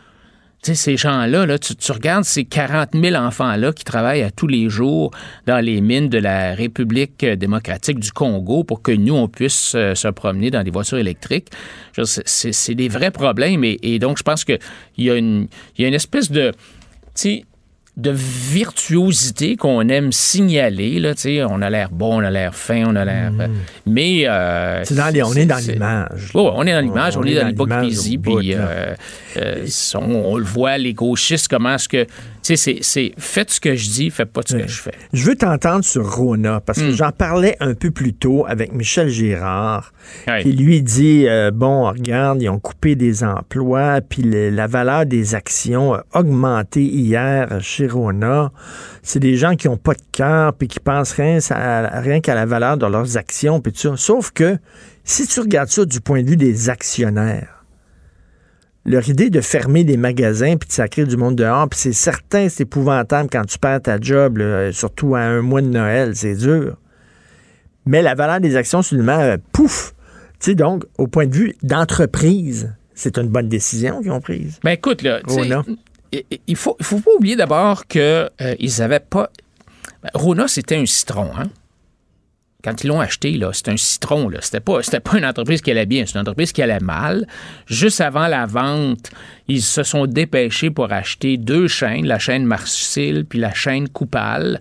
Tu 0.62 0.72
sais, 0.72 0.74
ces 0.74 0.96
gens-là, 0.96 1.46
là, 1.46 1.58
tu, 1.58 1.72
regardes 1.92 2.24
ces 2.24 2.44
40 2.44 2.90
000 2.94 3.14
enfants-là 3.16 3.72
qui 3.72 3.82
travaillent 3.84 4.22
à 4.22 4.30
tous 4.30 4.46
les 4.48 4.68
jours 4.68 5.10
dans 5.46 5.64
les 5.64 5.80
mines 5.80 6.08
de 6.08 6.18
la 6.18 6.54
République 6.54 7.24
démocratique 7.24 7.98
du 8.00 8.12
Congo 8.12 8.62
pour 8.64 8.82
que 8.82 8.92
nous, 8.92 9.14
on 9.14 9.26
puisse 9.28 9.72
euh, 9.74 9.94
se 9.94 10.08
promener 10.08 10.50
dans 10.50 10.62
des 10.64 10.70
voitures 10.70 10.98
électriques. 10.98 11.48
C'est- 12.04 12.74
des 12.74 12.88
vrais 12.88 13.10
problèmes 13.12 13.64
et, 13.64 13.98
donc 13.98 14.18
je 14.18 14.22
pense 14.22 14.44
qu'il 14.44 14.58
y, 14.98 15.10
a 15.10 15.14
une- 15.16 15.46
y 15.78 15.84
a 15.84 15.88
une 15.88 15.94
espèce 15.94 16.30
de... 16.30 16.50
tu 16.50 16.58
sais, 17.14 17.44
de 18.00 18.10
virtuosité 18.10 19.56
qu'on 19.56 19.88
aime 19.88 20.12
signaler. 20.12 20.98
Là, 21.00 21.12
on 21.48 21.62
a 21.62 21.70
l'air 21.70 21.88
bon, 21.90 22.16
on 22.20 22.24
a 22.24 22.30
l'air 22.30 22.54
fin, 22.54 22.84
on 22.86 22.96
a 22.96 23.04
l'air... 23.04 23.32
Mais... 23.86 24.24
euh, 24.26 24.82
C'est 24.84 24.94
dans 24.94 25.12
les- 25.12 25.22
on 25.22 25.32
est 25.34 25.46
dans 25.46 25.56
l'image. 25.56 26.30
On 26.34 26.64
est 26.66 26.72
dans 26.72 26.80
l'image, 26.80 27.16
on, 27.16 27.20
On 27.20 27.24
est 27.24 27.34
dans 27.34 27.48
l'hypocrisie, 27.48 28.18
puis 28.18 28.54
euh, 28.54 28.94
euh, 29.36 29.66
on, 29.94 30.00
on 30.32 30.36
le 30.36 30.44
voit, 30.44 30.78
les 30.78 30.94
gauchistes, 30.94 31.48
comment 31.48 31.74
est-ce 31.74 31.88
que... 31.88 32.04
Tu 32.42 32.56
sais, 32.56 32.56
c'est- 32.56 32.78
c'est 32.82 33.12
faites 33.18 33.50
ce 33.50 33.60
que 33.60 33.74
je 33.74 33.90
dis, 33.90 34.10
faites 34.10 34.32
pas 34.32 34.40
ce 34.46 34.56
que 34.56 34.66
je 34.66 34.80
fais. 34.80 34.94
Je 35.12 35.24
veux 35.24 35.36
t'entendre 35.36 35.84
sur 35.84 36.10
Rona, 36.10 36.60
parce 36.64 36.78
que 36.80 36.90
Hmm. 36.90 36.94
j'en 36.96 37.10
parlais 37.12 37.56
un 37.60 37.74
peu 37.74 37.90
plus 37.90 38.14
tôt 38.14 38.46
avec 38.48 38.72
Michel 38.72 39.08
Girard, 39.10 39.92
qui 40.42 40.52
lui 40.52 40.82
dit, 40.82 41.26
euh, 41.28 41.50
bon, 41.52 41.84
regarde, 41.90 42.40
ils 42.42 42.48
ont 42.48 42.58
coupé 42.58 42.94
des 42.96 43.22
emplois, 43.22 44.00
puis 44.00 44.22
la 44.24 44.66
valeur 44.66 45.04
des 45.06 45.34
actions 45.34 45.92
a 45.94 46.04
augmenté 46.14 46.82
hier 46.82 47.58
chez 47.60 47.86
Rona. 47.90 48.52
C'est 49.02 49.20
des 49.20 49.36
gens 49.36 49.56
qui 49.56 49.68
n'ont 49.68 49.76
pas 49.76 49.94
de 49.94 50.02
cœur, 50.12 50.52
puis 50.54 50.68
qui 50.68 50.80
pensent 50.80 51.12
rien, 51.12 51.38
rien 51.50 52.20
qu'à 52.20 52.34
la 52.34 52.46
valeur 52.46 52.76
de 52.76 52.86
leurs 52.86 53.16
actions, 53.16 53.60
puis 53.60 53.72
tout 53.72 53.80
ça. 53.80 53.96
Sauf 53.96 54.30
que, 54.30 54.58
si 55.04 55.26
tu 55.26 55.40
regardes 55.40 55.68
ça 55.68 55.84
du 55.84 56.00
point 56.00 56.22
de 56.22 56.30
vue 56.30 56.36
des 56.36 56.70
actionnaires, 56.70 57.64
leur 58.84 59.08
idée 59.08 59.30
de 59.30 59.40
fermer 59.40 59.84
des 59.84 59.96
magasins 59.96 60.56
puis 60.56 60.68
de 60.68 60.72
sacrer 60.72 61.04
du 61.04 61.16
monde 61.16 61.36
dehors, 61.36 61.68
puis 61.68 61.78
c'est 61.78 61.92
certain, 61.92 62.48
c'est 62.48 62.62
épouvantable 62.62 63.28
quand 63.30 63.44
tu 63.44 63.58
perds 63.58 63.82
ta 63.82 64.00
job, 64.00 64.38
là, 64.38 64.72
surtout 64.72 65.14
à 65.14 65.20
un 65.20 65.42
mois 65.42 65.60
de 65.60 65.68
Noël, 65.68 66.16
c'est 66.16 66.34
dur. 66.34 66.76
Mais 67.86 68.02
la 68.02 68.14
valeur 68.14 68.40
des 68.40 68.56
actions, 68.56 68.82
seulement, 68.82 69.18
euh, 69.18 69.36
pouf! 69.52 69.94
Tu 70.38 70.50
sais, 70.50 70.54
donc, 70.54 70.84
au 70.96 71.06
point 71.06 71.26
de 71.26 71.34
vue 71.34 71.54
d'entreprise, 71.62 72.72
c'est 72.94 73.18
une 73.18 73.28
bonne 73.28 73.48
décision 73.48 74.00
qu'ils 74.00 74.10
ont 74.10 74.20
prise. 74.20 74.58
Ben 74.62 74.72
écoute, 74.72 75.02
là, 75.02 75.20
tu 75.26 75.34
sais, 75.34 75.40
Rona. 75.40 75.64
Il- 76.46 76.56
faut, 76.56 76.76
il 76.80 76.86
faut 76.86 76.98
pas 77.00 77.10
oublier 77.16 77.36
d'abord 77.36 77.86
qu'ils 77.86 78.28
n'avaient 78.78 79.00
pas... 79.00 79.30
Ben, 80.02 80.10
Rona, 80.14 80.48
c'était 80.48 80.76
un 80.76 80.86
citron, 80.86 81.30
hein? 81.36 81.48
Quand 82.62 82.84
ils 82.84 82.88
l'ont 82.88 83.00
acheté, 83.00 83.40
c'était 83.54 83.70
un 83.70 83.76
citron. 83.78 84.28
Là. 84.28 84.38
C'était 84.42 84.60
pas, 84.60 84.80
pas 85.02 85.16
une 85.16 85.24
entreprise 85.24 85.62
qui 85.62 85.70
allait 85.70 85.86
bien, 85.86 86.04
c'est 86.04 86.14
une 86.14 86.20
entreprise 86.20 86.52
qui 86.52 86.60
allait 86.60 86.78
mal. 86.80 87.26
Juste 87.66 88.02
avant 88.02 88.26
la 88.26 88.44
vente, 88.44 89.10
ils 89.48 89.62
se 89.62 89.82
sont 89.82 90.04
dépêchés 90.04 90.68
pour 90.68 90.92
acheter 90.92 91.38
deux 91.38 91.68
chaînes, 91.68 92.06
la 92.06 92.18
chaîne 92.18 92.44
Marcil 92.44 93.24
puis 93.24 93.38
la 93.38 93.54
chaîne 93.54 93.88
Coupal, 93.88 94.60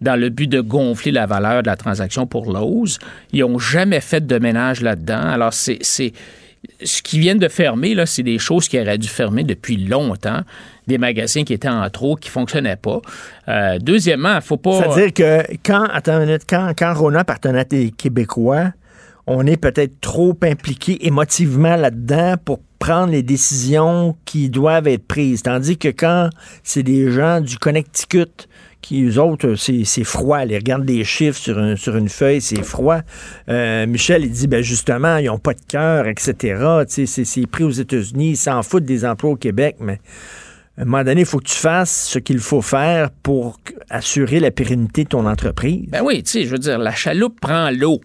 dans 0.00 0.14
le 0.14 0.28
but 0.28 0.46
de 0.46 0.60
gonfler 0.60 1.10
la 1.10 1.26
valeur 1.26 1.64
de 1.64 1.66
la 1.66 1.74
transaction 1.76 2.24
pour 2.24 2.52
Lowe's. 2.52 3.00
Ils 3.32 3.40
n'ont 3.40 3.58
jamais 3.58 4.00
fait 4.00 4.24
de 4.24 4.38
ménage 4.38 4.80
là-dedans. 4.80 5.20
Alors, 5.30 5.52
c'est, 5.52 5.80
ce 5.82 7.02
qu'ils 7.02 7.18
viennent 7.18 7.38
de 7.40 7.48
fermer, 7.48 7.96
c'est 8.06 8.22
des 8.22 8.38
choses 8.38 8.68
qui 8.68 8.78
auraient 8.78 8.96
dû 8.98 9.08
fermer 9.08 9.42
depuis 9.42 9.76
longtemps. 9.76 10.42
Des 10.90 10.98
magasins 10.98 11.44
qui 11.44 11.52
étaient 11.52 11.68
en 11.68 11.88
trop, 11.88 12.16
qui 12.16 12.30
fonctionnaient 12.30 12.74
pas. 12.74 13.00
Euh, 13.48 13.78
deuxièmement, 13.78 14.32
il 14.32 14.36
ne 14.36 14.40
faut 14.40 14.56
pas. 14.56 14.82
C'est-à-dire 14.82 15.12
que 15.14 15.56
quand, 15.64 15.84
attends 15.84 16.18
une 16.20 16.26
minute, 16.26 16.42
quand, 16.48 16.72
quand 16.76 16.92
Rona 16.94 17.24
à 17.24 17.64
des 17.64 17.92
Québécois, 17.92 18.72
on 19.28 19.46
est 19.46 19.56
peut-être 19.56 20.00
trop 20.00 20.36
impliqué 20.42 21.06
émotivement 21.06 21.76
là-dedans 21.76 22.34
pour 22.44 22.58
prendre 22.80 23.12
les 23.12 23.22
décisions 23.22 24.16
qui 24.24 24.50
doivent 24.50 24.88
être 24.88 25.06
prises. 25.06 25.42
Tandis 25.44 25.78
que 25.78 25.88
quand 25.88 26.28
c'est 26.64 26.82
des 26.82 27.12
gens 27.12 27.40
du 27.40 27.56
Connecticut, 27.56 28.48
qui, 28.82 29.04
eux 29.04 29.20
autres, 29.20 29.54
c'est 29.56 30.04
froid. 30.04 30.42
Ils 30.44 30.56
regardent 30.56 30.86
des 30.86 31.04
chiffres 31.04 31.38
sur, 31.38 31.58
un- 31.58 31.76
sur 31.76 31.96
une 31.96 32.08
feuille, 32.08 32.40
c'est 32.40 32.62
froid. 32.62 33.00
Euh, 33.48 33.86
Michel, 33.86 34.24
il 34.24 34.30
dit, 34.32 34.46
ben 34.46 34.62
justement, 34.62 35.18
ils 35.18 35.26
n'ont 35.26 35.38
pas 35.38 35.52
de 35.54 35.60
cœur, 35.68 36.06
etc. 36.08 36.82
C'est 36.88 37.46
pris 37.46 37.62
aux 37.64 37.70
États-Unis. 37.70 38.30
Ils 38.30 38.36
s'en 38.36 38.62
foutent 38.62 38.86
des 38.86 39.04
emplois 39.04 39.30
au 39.32 39.36
Québec, 39.36 39.76
mais 39.80 40.00
à 40.78 40.82
un 40.82 40.84
moment 40.84 41.04
donné, 41.04 41.20
il 41.22 41.26
faut 41.26 41.38
que 41.38 41.48
tu 41.48 41.56
fasses 41.56 42.08
ce 42.08 42.18
qu'il 42.18 42.38
faut 42.38 42.62
faire 42.62 43.10
pour 43.10 43.58
assurer 43.90 44.40
la 44.40 44.50
pérennité 44.50 45.04
de 45.04 45.10
ton 45.10 45.26
entreprise. 45.26 45.86
Ben 45.88 46.02
oui, 46.02 46.22
tu 46.22 46.30
sais, 46.30 46.44
je 46.44 46.50
veux 46.50 46.58
dire, 46.58 46.78
la 46.78 46.94
chaloupe 46.94 47.38
prend 47.40 47.70
l'eau. 47.70 48.00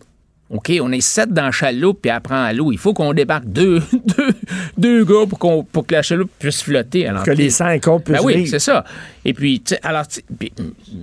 OK, 0.51 0.71
on 0.79 0.91
est 0.91 1.01
sept 1.01 1.33
dans 1.33 1.45
la 1.45 1.51
chaloupe, 1.51 2.01
puis 2.03 2.11
elle 2.13 2.21
prend 2.21 2.51
l'eau. 2.51 2.71
Il 2.71 2.77
faut 2.77 2.93
qu'on 2.93 3.13
débarque 3.13 3.45
deux, 3.45 3.81
deux, 4.17 4.33
deux 4.77 5.03
gars 5.03 5.25
pour, 5.27 5.39
que 5.87 5.93
la 5.93 6.03
chaloupe 6.03 6.29
puisse 6.37 6.61
flotter. 6.61 7.07
Alors, 7.07 7.23
que 7.23 7.31
les 7.31 7.49
cinq 7.49 7.87
autres 7.87 8.03
puissent 8.03 8.17
Ben 8.17 8.25
oui, 8.25 8.47
c'est 8.47 8.59
ça. 8.59 8.83
Et 9.23 9.33
puis, 9.33 9.63
alors, 9.81 10.03
puis, 10.37 10.53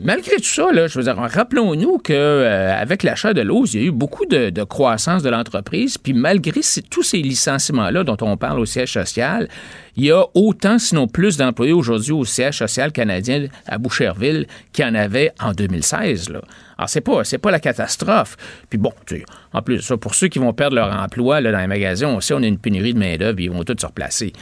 malgré 0.04 0.36
tout 0.36 0.44
ça, 0.44 0.70
là, 0.72 0.86
je 0.86 0.96
veux 0.96 1.04
dire, 1.04 1.16
rappelons-nous 1.16 1.98
qu'avec 1.98 3.02
l'achat 3.02 3.34
de 3.34 3.40
l'eau, 3.40 3.64
il 3.66 3.80
y 3.80 3.82
a 3.82 3.86
eu 3.88 3.90
beaucoup 3.90 4.26
de, 4.26 4.50
de 4.50 4.62
croissance 4.62 5.24
de 5.24 5.30
l'entreprise. 5.30 5.98
Puis, 5.98 6.12
malgré 6.12 6.60
tous 6.88 7.02
ces 7.02 7.18
licenciements-là 7.18 8.04
dont 8.04 8.18
on 8.20 8.36
parle 8.36 8.60
au 8.60 8.66
siège 8.66 8.92
social, 8.92 9.48
il 9.96 10.04
y 10.06 10.10
a 10.10 10.24
autant, 10.34 10.78
sinon 10.78 11.06
plus, 11.06 11.36
d'employés 11.36 11.72
aujourd'hui 11.74 12.12
au 12.12 12.24
siège 12.24 12.58
social 12.58 12.92
canadien 12.92 13.46
à 13.66 13.76
Boucherville 13.78 14.46
qu'il 14.72 14.84
y 14.84 14.88
en 14.88 14.94
avait 14.94 15.32
en 15.38 15.52
2016. 15.52 16.30
Là. 16.30 16.40
Alors, 16.78 16.88
c'est 16.88 17.00
pas, 17.02 17.24
c'est 17.24 17.38
pas 17.38 17.50
la 17.50 17.60
catastrophe. 17.60 18.36
Puis 18.70 18.78
bon, 18.78 18.92
tu 19.06 19.16
sais, 19.18 19.24
en 19.52 19.60
plus, 19.62 19.80
ça, 19.82 19.96
pour 19.98 20.14
ceux 20.14 20.28
qui 20.28 20.38
vont 20.38 20.52
perdre 20.54 20.76
leur 20.76 20.90
emploi 20.92 21.40
là, 21.42 21.52
dans 21.52 21.60
les 21.60 21.66
magasins, 21.66 22.08
on 22.08 22.20
sait 22.20 22.32
on 22.34 22.42
a 22.42 22.46
une 22.46 22.58
pénurie 22.58 22.94
de 22.94 22.98
main-d'œuvre, 22.98 23.38
ils 23.40 23.50
vont 23.50 23.62
tous 23.64 23.76
se 23.78 23.86
replacer. 23.86 24.32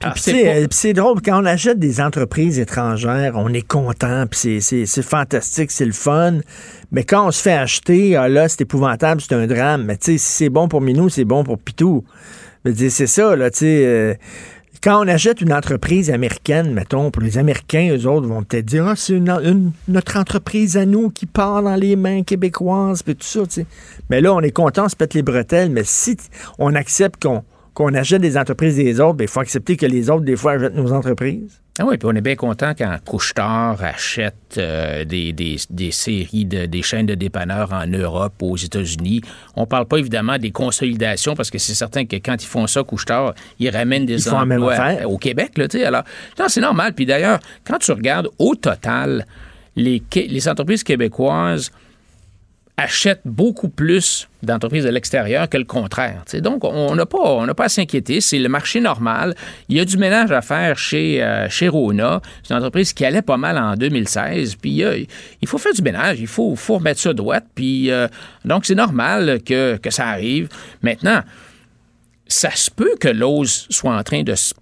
Alors, 0.00 0.14
Puis 0.14 0.22
c'est 0.22 0.32
c'est 0.32 0.44
pas- 0.44 0.50
euh, 0.50 0.60
puis 0.68 0.78
c'est 0.78 0.92
drôle, 0.92 1.20
quand 1.22 1.42
on 1.42 1.44
achète 1.44 1.78
des 1.78 2.00
entreprises 2.00 2.58
étrangères, 2.58 3.32
on 3.36 3.52
est 3.52 3.66
content, 3.66 4.26
puis 4.30 4.38
c'est- 4.38 4.60
c'est 4.60 4.86
c'est 4.86 5.02
fantastique, 5.02 5.70
c'est 5.72 5.84
le 5.84 5.92
fun. 5.92 6.38
Mais 6.92 7.04
quand 7.04 7.26
on 7.26 7.30
se 7.32 7.42
fait 7.42 7.52
acheter, 7.52 8.16
ah 8.16 8.28
là, 8.28 8.48
c'est 8.48 8.62
épouvantable, 8.62 9.20
c'est 9.20 9.34
un 9.34 9.46
drame. 9.46 9.84
Mais 9.84 9.96
tu 9.96 10.12
sais, 10.12 10.18
si 10.18 10.32
c'est 10.44 10.48
bon 10.48 10.68
pour 10.68 10.80
Minou, 10.80 11.08
c'est 11.08 11.24
bon 11.24 11.42
pour 11.44 11.58
Pitou. 11.58 12.04
Je 12.64 12.70
veux 12.70 12.76
dire, 12.76 12.90
C'est 12.92 13.06
ça, 13.06 13.34
là, 13.36 13.50
tu 13.50 13.58
sais. 13.58 13.84
euh, 13.84 14.14
quand 14.82 15.04
on 15.04 15.08
achète 15.08 15.40
une 15.40 15.52
entreprise 15.52 16.10
américaine, 16.10 16.72
mettons, 16.72 17.10
pour 17.10 17.22
les 17.22 17.36
Américains, 17.36 17.94
eux 17.94 18.06
autres 18.06 18.26
vont 18.26 18.42
peut-être 18.42 18.64
dire, 18.64 18.86
ah, 18.86 18.96
c'est 18.96 19.20
notre 19.88 20.16
entreprise 20.18 20.76
à 20.76 20.86
nous 20.86 21.10
qui 21.10 21.26
part 21.26 21.62
dans 21.62 21.76
les 21.76 21.96
mains 21.96 22.22
québécoises, 22.22 23.02
puis 23.02 23.14
tout 23.14 23.26
ça, 23.26 23.40
tu 23.40 23.50
sais. 23.50 23.66
Mais 24.08 24.20
là, 24.20 24.32
on 24.32 24.40
est 24.40 24.50
content, 24.50 24.86
on 24.86 24.88
se 24.88 24.96
pète 24.96 25.14
les 25.14 25.22
bretelles, 25.22 25.70
mais 25.70 25.84
si 25.84 26.16
on 26.58 26.74
accepte 26.74 27.22
qu'on 27.22 27.44
qu'on 27.72 27.94
achète 27.94 28.20
des 28.20 28.36
entreprises 28.36 28.76
des 28.76 29.00
autres, 29.00 29.14
ben, 29.14 29.24
il 29.24 29.30
faut 29.30 29.40
accepter 29.40 29.76
que 29.76 29.86
les 29.86 30.10
autres, 30.10 30.24
des 30.24 30.36
fois, 30.36 30.52
achètent 30.52 30.74
nos 30.74 30.92
entreprises. 30.92 31.60
Ah 31.82 31.86
oui, 31.86 31.96
puis 31.96 32.06
on 32.12 32.14
est 32.14 32.20
bien 32.20 32.36
content 32.36 32.74
quand 32.76 32.94
Couchetard 33.06 33.82
achète 33.82 34.34
euh, 34.58 35.06
des, 35.06 35.32
des, 35.32 35.56
des 35.70 35.90
séries, 35.90 36.44
de, 36.44 36.66
des 36.66 36.82
chaînes 36.82 37.06
de 37.06 37.14
dépanneurs 37.14 37.72
en 37.72 37.86
Europe, 37.86 38.34
aux 38.42 38.58
États-Unis. 38.58 39.22
On 39.56 39.64
parle 39.64 39.86
pas 39.86 39.96
évidemment 39.96 40.36
des 40.36 40.50
consolidations 40.50 41.34
parce 41.34 41.50
que 41.50 41.56
c'est 41.56 41.72
certain 41.72 42.04
que 42.04 42.16
quand 42.16 42.36
ils 42.42 42.46
font 42.46 42.66
ça, 42.66 42.82
Couchetard, 42.82 43.32
ils 43.58 43.70
ramènent 43.70 44.04
des 44.04 44.26
Ils 44.26 44.30
font 44.30 44.40
la 44.40 44.44
même 44.44 44.62
emplois 44.62 45.06
au 45.06 45.16
Québec. 45.16 45.56
Là. 45.56 45.68
Alors, 45.86 46.04
c'est 46.48 46.60
normal. 46.60 46.92
Puis 46.92 47.06
d'ailleurs, 47.06 47.40
quand 47.66 47.78
tu 47.78 47.92
regardes 47.92 48.28
au 48.38 48.54
total, 48.54 49.24
les, 49.74 50.02
les 50.14 50.48
entreprises 50.50 50.84
québécoises 50.84 51.72
achètent 52.80 53.20
beaucoup 53.24 53.68
plus 53.68 54.28
d'entreprises 54.42 54.84
de 54.84 54.88
l'extérieur 54.90 55.48
que 55.48 55.58
le 55.58 55.64
contraire. 55.64 56.24
Donc, 56.34 56.64
on 56.64 56.94
n'a 56.94 57.04
pas, 57.06 57.18
on 57.20 57.46
pas 57.54 57.64
à 57.64 57.68
s'inquiéter. 57.68 58.20
C'est 58.20 58.38
le 58.38 58.48
marché 58.48 58.80
normal. 58.80 59.34
Il 59.68 59.76
y 59.76 59.80
a 59.80 59.84
du 59.84 59.96
ménage 59.98 60.30
à 60.32 60.40
faire 60.40 60.78
chez, 60.78 61.22
euh, 61.22 61.48
chez 61.48 61.68
Rona. 61.68 62.20
C'est 62.42 62.54
une 62.54 62.58
entreprise 62.58 62.92
qui 62.92 63.04
allait 63.04 63.22
pas 63.22 63.36
mal 63.36 63.58
en 63.58 63.74
2016. 63.76 64.56
Puis, 64.56 64.82
a- 64.84 64.96
il 64.96 65.48
faut 65.48 65.58
faire 65.58 65.74
du 65.74 65.82
ménage. 65.82 66.20
Il 66.20 66.26
faut, 66.26 66.56
faut 66.56 66.76
remettre 66.78 67.00
ça 67.00 67.12
droite. 67.12 67.44
Puis, 67.54 67.90
euh, 67.90 68.08
donc, 68.44 68.64
c'est 68.64 68.74
normal 68.74 69.40
que, 69.44 69.76
que 69.76 69.90
ça 69.90 70.06
arrive. 70.08 70.48
Maintenant, 70.82 71.20
ça 72.26 72.50
se 72.52 72.70
peut 72.70 72.94
que 72.98 73.08
l'ose 73.08 73.66
soit 73.70 73.96
en 73.96 74.02
train 74.02 74.22
de 74.22 74.34
se 74.34 74.54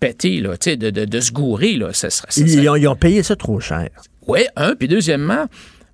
péter, 0.00 0.40
là, 0.40 0.56
de, 0.56 0.90
de, 0.90 1.04
de 1.04 1.20
se 1.20 1.30
gourer, 1.32 1.74
là. 1.74 1.92
Ça 1.92 2.08
ils 2.36 2.68
ont, 2.68 2.76
ils 2.76 2.88
ont 2.88 2.96
payé 2.96 3.22
ça 3.22 3.36
trop 3.36 3.60
cher. 3.60 3.88
Oui, 4.26 4.40
un. 4.56 4.74
Puis 4.74 4.88
deuxièmement, 4.88 5.46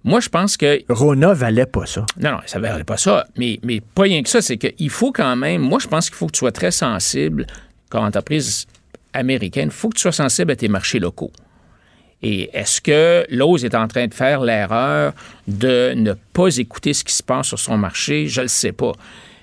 moi, 0.05 0.21
je 0.21 0.29
pense 0.29 0.57
que. 0.57 0.81
Rona 0.89 1.35
valait 1.35 1.67
pas 1.67 1.87
ça. 1.87 2.07
Non, 2.19 2.33
non, 2.33 2.39
ça 2.47 2.59
ne 2.59 2.67
valait 2.67 2.85
pas 2.85 2.97
ça. 2.97 3.27
Mais, 3.37 3.59
mais 3.63 3.81
pas 3.81 4.03
rien 4.03 4.23
que 4.23 4.29
ça, 4.29 4.41
c'est 4.41 4.57
qu'il 4.57 4.91
faut 4.91 5.13
quand 5.13 5.37
même. 5.37 5.61
Moi, 5.61 5.79
je 5.81 5.89
pense 5.89 6.09
qu'il 6.09 6.17
faut 6.17 6.27
que 6.27 6.33
tu 6.33 6.39
sois 6.39 6.53
très 6.53 6.71
sensible, 6.71 7.47
comme 7.91 8.05
entreprise 8.05 8.67
américaine, 9.13 9.69
il 9.69 9.75
faut 9.75 9.89
que 9.89 9.97
tu 9.97 10.03
sois 10.03 10.13
sensible 10.13 10.53
à 10.53 10.57
tes 10.57 10.69
marchés 10.69 10.99
locaux. 10.99 11.33
Et 12.23 12.51
est-ce 12.53 12.81
que 12.81 13.25
Lowe's 13.31 13.63
est 13.63 13.75
en 13.75 13.87
train 13.87 14.07
de 14.07 14.15
faire 14.15 14.41
l'erreur 14.41 15.13
de 15.47 15.93
ne 15.95 16.15
pas 16.33 16.57
écouter 16.57 16.93
ce 16.93 17.05
qui 17.05 17.15
se 17.15 17.23
passe 17.23 17.47
sur 17.49 17.59
son 17.59 17.79
marché? 17.79 18.27
Je 18.27 18.41
ne 18.41 18.45
le 18.45 18.49
sais 18.49 18.73
pas. 18.73 18.93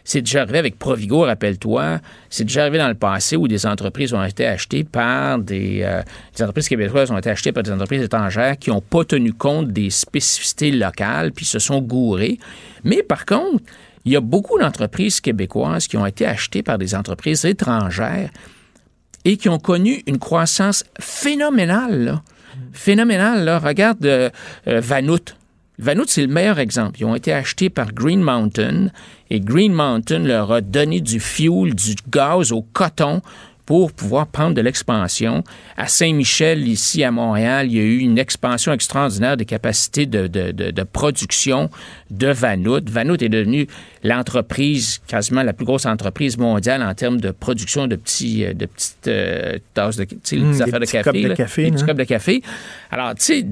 C'est 0.05 0.21
déjà 0.21 0.43
arrivé 0.43 0.59
avec 0.59 0.77
Provigo, 0.77 1.21
rappelle-toi. 1.21 1.99
C'est 2.29 2.43
déjà 2.43 2.61
arrivé 2.61 2.77
dans 2.77 2.87
le 2.87 2.93
passé 2.93 3.35
où 3.35 3.47
des 3.47 3.65
entreprises 3.65 4.13
ont 4.13 4.23
été 4.23 4.45
achetées 4.45 4.83
par 4.83 5.39
des, 5.39 5.81
euh, 5.81 6.03
entreprises 6.39 6.69
québécoises 6.69 7.09
ont 7.09 7.17
été 7.17 7.31
achetées 7.31 7.51
par 7.51 7.63
des 7.63 7.71
entreprises 7.71 8.03
étrangères 8.03 8.57
qui 8.59 8.69
n'ont 8.69 8.81
pas 8.81 9.03
tenu 9.03 9.33
compte 9.33 9.69
des 9.69 9.89
spécificités 9.89 10.69
locales 10.69 11.31
puis 11.31 11.43
se 11.43 11.57
sont 11.57 11.81
gourées. 11.81 12.37
Mais 12.83 13.01
par 13.01 13.25
contre, 13.25 13.63
il 14.05 14.11
y 14.11 14.15
a 14.15 14.21
beaucoup 14.21 14.59
d'entreprises 14.59 15.19
québécoises 15.21 15.87
qui 15.87 15.97
ont 15.97 16.05
été 16.05 16.27
achetées 16.27 16.61
par 16.61 16.77
des 16.77 16.93
entreprises 16.93 17.43
étrangères 17.43 18.29
et 19.25 19.37
qui 19.37 19.49
ont 19.49 19.57
connu 19.57 20.03
une 20.05 20.19
croissance 20.19 20.83
phénoménale. 20.99 22.21
Phénoménale. 22.73 23.59
Regarde 23.63 24.05
euh, 24.05 24.29
euh, 24.67 24.79
Vanout. 24.81 25.35
Vanout, 25.79 26.05
c'est 26.07 26.21
le 26.21 26.27
meilleur 26.27 26.59
exemple. 26.59 26.99
Ils 26.99 27.05
ont 27.05 27.15
été 27.15 27.33
achetés 27.33 27.69
par 27.69 27.91
Green 27.93 28.21
Mountain 28.21 28.87
et 29.29 29.39
Green 29.39 29.73
Mountain 29.73 30.19
leur 30.19 30.51
a 30.51 30.61
donné 30.61 31.01
du 31.01 31.19
fuel, 31.19 31.73
du 31.75 31.95
gaz 32.09 32.51
au 32.51 32.61
coton 32.61 33.21
pour 33.65 33.91
pouvoir 33.91 34.27
prendre 34.27 34.53
de 34.53 34.61
l'expansion. 34.61 35.43
À 35.75 35.87
Saint-Michel, 35.87 36.67
ici 36.67 37.03
à 37.03 37.09
Montréal, 37.09 37.65
il 37.65 37.73
y 37.75 37.79
a 37.79 37.83
eu 37.83 37.97
une 37.97 38.19
expansion 38.19 38.71
extraordinaire 38.71 39.37
des 39.37 39.45
capacités 39.45 40.05
de, 40.05 40.27
de- 40.27 40.51
de- 40.51 40.69
de 40.69 40.83
production 40.83 41.71
de 42.11 42.27
Vanout. 42.27 42.87
Vanout 42.87 43.21
est 43.23 43.29
devenue 43.29 43.65
l'entreprise, 44.03 45.01
quasiment 45.07 45.41
la 45.43 45.53
plus 45.53 45.65
grosse 45.65 45.87
entreprise 45.87 46.37
mondiale 46.37 46.83
en 46.83 46.93
termes 46.93 47.19
de 47.19 47.31
production 47.31 47.87
de 47.87 47.95
petits, 47.95 48.45
euh, 48.45 48.53
de 48.53 48.67
petites 48.67 49.07
euh, 49.07 49.57
tasses 49.73 49.97
de, 49.97 50.05
petites 50.05 50.43
des 50.43 50.61
affaires 50.61 50.79
de 50.79 50.85
petits 50.85 50.91
café. 50.91 51.21
là, 51.23 51.29
des 51.35 51.43
petits 51.43 51.71
là. 51.71 51.85
copes 51.87 51.97
de 51.97 52.03
café. 52.03 52.41
Alors, 52.91 53.15
tu 53.15 53.23
sais, 53.23 53.45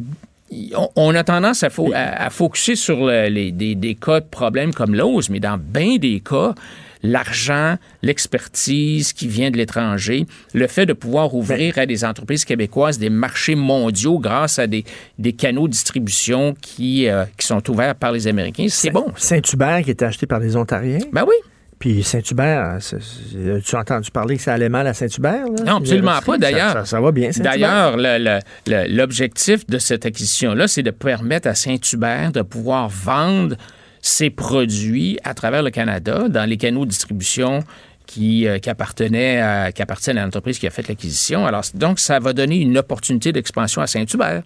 on, 0.95 1.15
a 1.15 1.23
tendance 1.23 1.63
à, 1.63 1.69
fo- 1.69 1.93
à, 1.93 2.25
à 2.25 2.29
focuser 2.29 2.75
sur 2.75 3.05
le- 3.05 3.27
les, 3.29 3.51
des, 3.51 3.75
des 3.75 3.95
cas 3.95 4.19
de 4.19 4.25
problèmes 4.25 4.73
comme 4.73 4.93
l'ose, 4.95 5.29
mais 5.29 5.39
dans 5.39 5.57
bien 5.57 5.97
des 5.97 6.19
cas, 6.19 6.53
l'argent, 7.01 7.75
l'expertise 8.01 9.13
qui 9.13 9.27
vient 9.27 9.51
de 9.51 9.57
l'étranger, 9.57 10.25
le 10.53 10.67
fait 10.67 10.85
de 10.85 10.93
pouvoir 10.93 11.33
ouvrir 11.35 11.77
à 11.77 11.85
des 11.85 12.05
entreprises 12.05 12.45
québécoises 12.45 12.97
des 12.97 13.09
marchés 13.09 13.55
mondiaux 13.55 14.19
grâce 14.19 14.59
à 14.59 14.67
des, 14.67 14.85
des 15.19 15.33
canaux 15.33 15.67
de 15.67 15.73
distribution 15.73 16.55
qui, 16.61 17.07
euh, 17.07 17.25
qui 17.37 17.45
sont 17.47 17.69
ouverts 17.69 17.95
par 17.95 18.11
les 18.11 18.27
Américains, 18.27 18.67
c'est 18.69 18.89
bon. 18.91 19.07
Saint-Hubert 19.17 19.81
qui 19.83 19.91
était 19.91 20.05
acheté 20.05 20.25
par 20.27 20.39
les 20.39 20.55
Ontariens? 20.55 20.99
Ben 21.11 21.25
oui. 21.27 21.35
Puis 21.83 22.01
Saint-Hubert, 22.01 22.77
c'est- 22.79 22.95
c'est- 23.01 23.61
tu 23.61 23.75
as 23.75 23.79
entendu 23.79 24.09
parler 24.09 24.37
que 24.37 24.41
ça 24.41 24.53
allait 24.53 24.69
mal 24.69 24.87
à 24.87 24.93
Saint-Hubert? 24.93 25.43
Non, 25.65 25.79
absolument 25.79 26.17
pas. 26.25 26.37
D'ailleurs, 26.37 26.71
Ça, 26.71 26.85
ça 26.85 27.01
va 27.01 27.11
bien. 27.11 27.29
D'ailleurs, 27.35 27.97
le- 27.97 28.19
le- 28.23 28.39
le- 28.67 28.95
l'objectif 28.95 29.67
de 29.67 29.77
cette 29.79 30.05
acquisition-là, 30.05 30.69
c'est 30.69 30.81
de 30.81 30.91
permettre 30.91 31.49
à 31.49 31.55
Saint-Hubert 31.55 32.31
de 32.31 32.41
pouvoir 32.41 32.87
vendre 32.87 33.57
ses 34.01 34.29
produits 34.29 35.19
à 35.25 35.33
travers 35.33 35.61
le 35.61 35.71
Canada 35.71 36.29
dans 36.29 36.47
les 36.49 36.55
canaux 36.55 36.85
de 36.85 36.89
distribution 36.91 37.59
qui, 38.05 38.47
euh, 38.47 38.59
qui 38.59 38.69
à, 38.69 39.71
qui 39.73 39.81
appartiennent 39.81 40.17
à 40.17 40.23
l'entreprise 40.23 40.59
qui 40.59 40.67
a 40.67 40.69
fait 40.69 40.87
l'acquisition. 40.87 41.45
Alors, 41.45 41.63
donc, 41.73 41.99
ça 41.99 42.17
va 42.19 42.31
donner 42.31 42.61
une 42.61 42.77
opportunité 42.77 43.33
d'expansion 43.33 43.81
à 43.81 43.87
Saint-Hubert. 43.87 44.43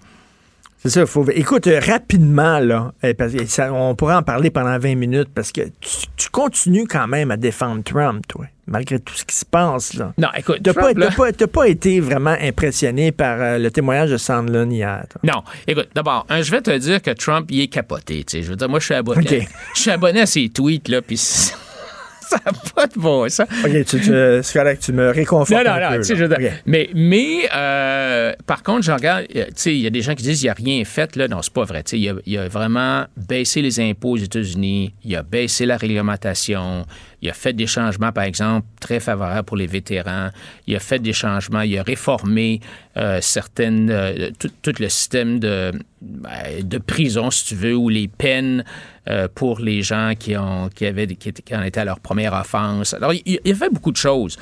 C'est 0.79 0.89
ça, 0.91 1.05
faut. 1.07 1.25
Écoute, 1.31 1.65
euh, 1.67 1.79
rapidement, 1.79 2.59
là, 2.59 2.93
euh, 3.03 3.13
parce 3.17 3.33
que 3.33 3.45
ça- 3.47 3.73
on 3.73 3.95
pourrait 3.95 4.13
en 4.15 4.21
parler 4.23 4.51
pendant 4.51 4.77
20 4.77 4.95
minutes 4.95 5.29
parce 5.33 5.51
que 5.51 5.61
tu, 5.81 5.89
tu 6.15 6.29
continues 6.29 6.85
quand 6.87 7.07
même 7.07 7.31
à 7.31 7.35
défendre 7.37 7.83
Trump, 7.83 8.25
toi, 8.27 8.45
malgré 8.67 8.99
tout 8.99 9.13
ce 9.15 9.25
qui 9.25 9.35
se 9.35 9.43
passe, 9.43 9.95
là. 9.95 10.13
Non, 10.19 10.27
écoute, 10.37 10.59
T'as 10.63 10.73
pas, 10.75 10.93
pas- 10.93 11.47
pas 11.47 11.67
été 11.67 11.99
vraiment 11.99 12.35
impressionné 12.39 13.11
par 13.11 13.41
euh, 13.41 13.57
le 13.57 13.71
témoignage 13.71 14.11
de 14.11 14.17
Sandlin 14.17 14.69
hier. 14.69 15.03
toi? 15.09 15.21
Non, 15.23 15.41
écoute, 15.67 15.89
d'abord, 15.95 16.25
hein, 16.29 16.43
je 16.43 16.51
vais 16.51 16.61
te 16.61 16.77
dire 16.77 17.01
que 17.01 17.11
Trump, 17.11 17.47
il 17.49 17.61
est 17.61 17.67
capoté. 17.69 18.23
tu 18.23 18.37
sais. 18.37 18.43
Je 18.43 18.49
veux 18.51 18.55
dire, 18.55 18.69
moi, 18.69 18.79
je 18.79 18.85
suis 18.85 18.93
abonné. 18.93 19.21
OK. 19.41 19.47
Je 19.75 19.81
suis 19.81 19.91
abonné 19.91 20.21
à 20.21 20.25
ses 20.27 20.47
tweets, 20.49 20.89
là, 20.89 21.01
puis 21.01 21.17
ça 22.29 22.39
n'a 22.45 22.51
pas 22.75 22.87
de 22.87 22.99
bon 22.99 23.29
sens. 23.29 23.47
OK, 23.65 23.71
tu, 23.85 23.99
tu- 23.99 24.11
c'est 24.43 24.53
correct, 24.59 24.81
tu 24.83 24.93
me 24.93 25.09
réconfortes 25.09 25.49
Non, 25.51 25.63
non, 25.63 25.77
un 25.77 25.79
non, 25.81 25.89
peu, 25.95 25.97
tu 25.99 26.03
sais, 26.05 26.13
là. 26.13 26.19
je 26.19 26.25
veux 26.25 26.35
dire, 26.37 26.47
OK. 26.51 26.61
mais, 26.65 26.89
mais 26.93 27.49
euh, 27.55 28.33
par 28.45 28.63
contre, 28.63 28.83
je 28.83 28.91
regarde, 28.91 29.25
euh, 29.35 29.45
tu 29.45 29.51
sais, 29.55 29.73
il 29.75 29.81
y 29.81 29.87
a 29.87 29.89
des 29.89 30.01
gens 30.01 30.13
qui 30.15 30.23
disent 30.23 30.39
qu'il 30.39 30.47
n'y 30.47 30.51
a 30.51 30.53
rien 30.53 30.83
fait, 30.85 31.15
là. 31.15 31.27
Non, 31.27 31.41
c'est 31.41 31.53
pas 31.53 31.63
vrai. 31.63 31.83
Il 31.93 32.09
a, 32.09 32.13
il 32.25 32.37
a 32.37 32.47
vraiment 32.47 33.05
baissé 33.15 33.61
les 33.61 33.79
impôts 33.79 34.11
aux 34.11 34.17
États-Unis, 34.17 34.93
il 35.03 35.15
a 35.15 35.23
baissé 35.23 35.65
la 35.65 35.77
réglementation, 35.77 36.85
il 37.21 37.29
a 37.29 37.33
fait 37.33 37.53
des 37.53 37.65
changements, 37.65 38.11
par 38.11 38.25
exemple, 38.25 38.67
très 38.79 38.99
favorables 38.99 39.45
pour 39.45 39.57
les 39.57 39.65
vétérans, 39.65 40.29
il 40.67 40.75
a 40.75 40.79
fait 40.79 40.99
des 40.99 41.13
changements, 41.13 41.61
il 41.61 41.77
a 41.77 41.83
réformé 41.83 42.59
euh, 42.95 43.19
certaines, 43.21 43.89
euh, 43.89 44.29
tout, 44.37 44.73
le 44.79 44.89
système 44.89 45.39
de, 45.39 45.71
ben, 46.01 46.61
de 46.61 46.77
prison, 46.77 47.31
si 47.31 47.45
tu 47.45 47.55
veux, 47.55 47.75
ou 47.75 47.89
les 47.89 48.07
peines 48.07 48.63
euh, 49.09 49.27
pour 49.33 49.59
les 49.59 49.81
gens 49.81 50.13
qui, 50.17 50.37
ont, 50.37 50.69
qui, 50.69 50.85
avaient, 50.85 51.07
qui, 51.07 51.33
en 51.55 51.63
étaient 51.63 51.79
à 51.79 51.85
leur 51.85 51.99
première 51.99 52.33
offense. 52.33 52.93
Alors, 52.93 53.13
il, 53.13 53.39
a 53.45 53.55
fait 53.55 53.69
beaucoup 53.71 53.91
de 53.91 53.97
choses. 53.97 54.37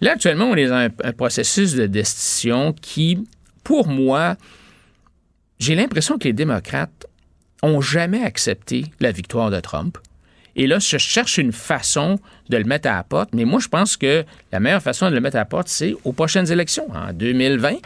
Là, 0.00 0.12
actuellement, 0.12 0.46
on 0.46 0.54
est 0.54 0.66
dans 0.66 0.74
un, 0.74 0.88
un 1.02 1.12
processus 1.12 1.74
de 1.74 1.86
destitution 1.86 2.72
qui, 2.72 3.24
pour 3.64 3.88
moi, 3.88 4.36
j'ai 5.58 5.74
l'impression 5.74 6.18
que 6.18 6.24
les 6.24 6.32
démocrates 6.32 7.06
ont 7.64 7.80
jamais 7.80 8.22
accepté 8.22 8.86
la 9.00 9.12
victoire 9.12 9.50
de 9.50 9.60
Trump. 9.60 9.98
Et 10.56 10.66
là, 10.66 10.78
je 10.78 10.98
cherche 10.98 11.38
une 11.38 11.52
façon 11.52 12.18
de 12.50 12.56
le 12.58 12.64
mettre 12.64 12.88
à 12.88 12.96
la 12.96 13.02
porte. 13.02 13.30
Mais 13.32 13.44
moi, 13.44 13.58
je 13.60 13.68
pense 13.68 13.96
que 13.96 14.24
la 14.52 14.60
meilleure 14.60 14.82
façon 14.82 15.08
de 15.08 15.14
le 15.14 15.20
mettre 15.20 15.36
à 15.36 15.40
la 15.40 15.44
porte, 15.46 15.68
c'est 15.68 15.94
aux 16.04 16.12
prochaines 16.12 16.50
élections, 16.52 16.86
en 16.94 17.12
2020. 17.12 17.76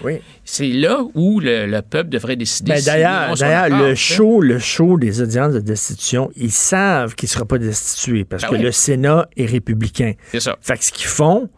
C'est 0.45 0.69
là 0.69 0.99
où 1.15 1.39
le, 1.41 1.67
le 1.67 1.83
peuple 1.83 2.09
devrait 2.09 2.37
décider. 2.37 2.73
Ben, 2.73 2.83
d'ailleurs, 2.85 3.35
d'ailleurs, 3.37 3.69
le 3.89 3.95
show, 3.95 4.41
le 4.41 4.59
show 4.59 4.99
des 4.99 5.21
audiences 5.23 5.55
de 5.55 5.61
destitution, 5.61 6.31
ils 6.37 6.51
savent 6.53 7.15
qu'il 7.15 7.29
ne 7.29 7.31
sera 7.33 7.45
pas 7.45 7.59
destitué 7.59 8.25
parce 8.25 8.43
Ben 8.43 8.49
que 8.51 8.55
oui. 8.57 8.63
le 8.63 8.73
Sénat 8.73 9.29
est 9.37 9.47
républicain. 9.47 10.13
C'est 10.33 10.41
ça. 10.41 10.57
Fait 10.61 10.77
que 10.77 10.85
ce 10.85 10.93
qu'ils 10.93 11.07
font, 11.07 11.49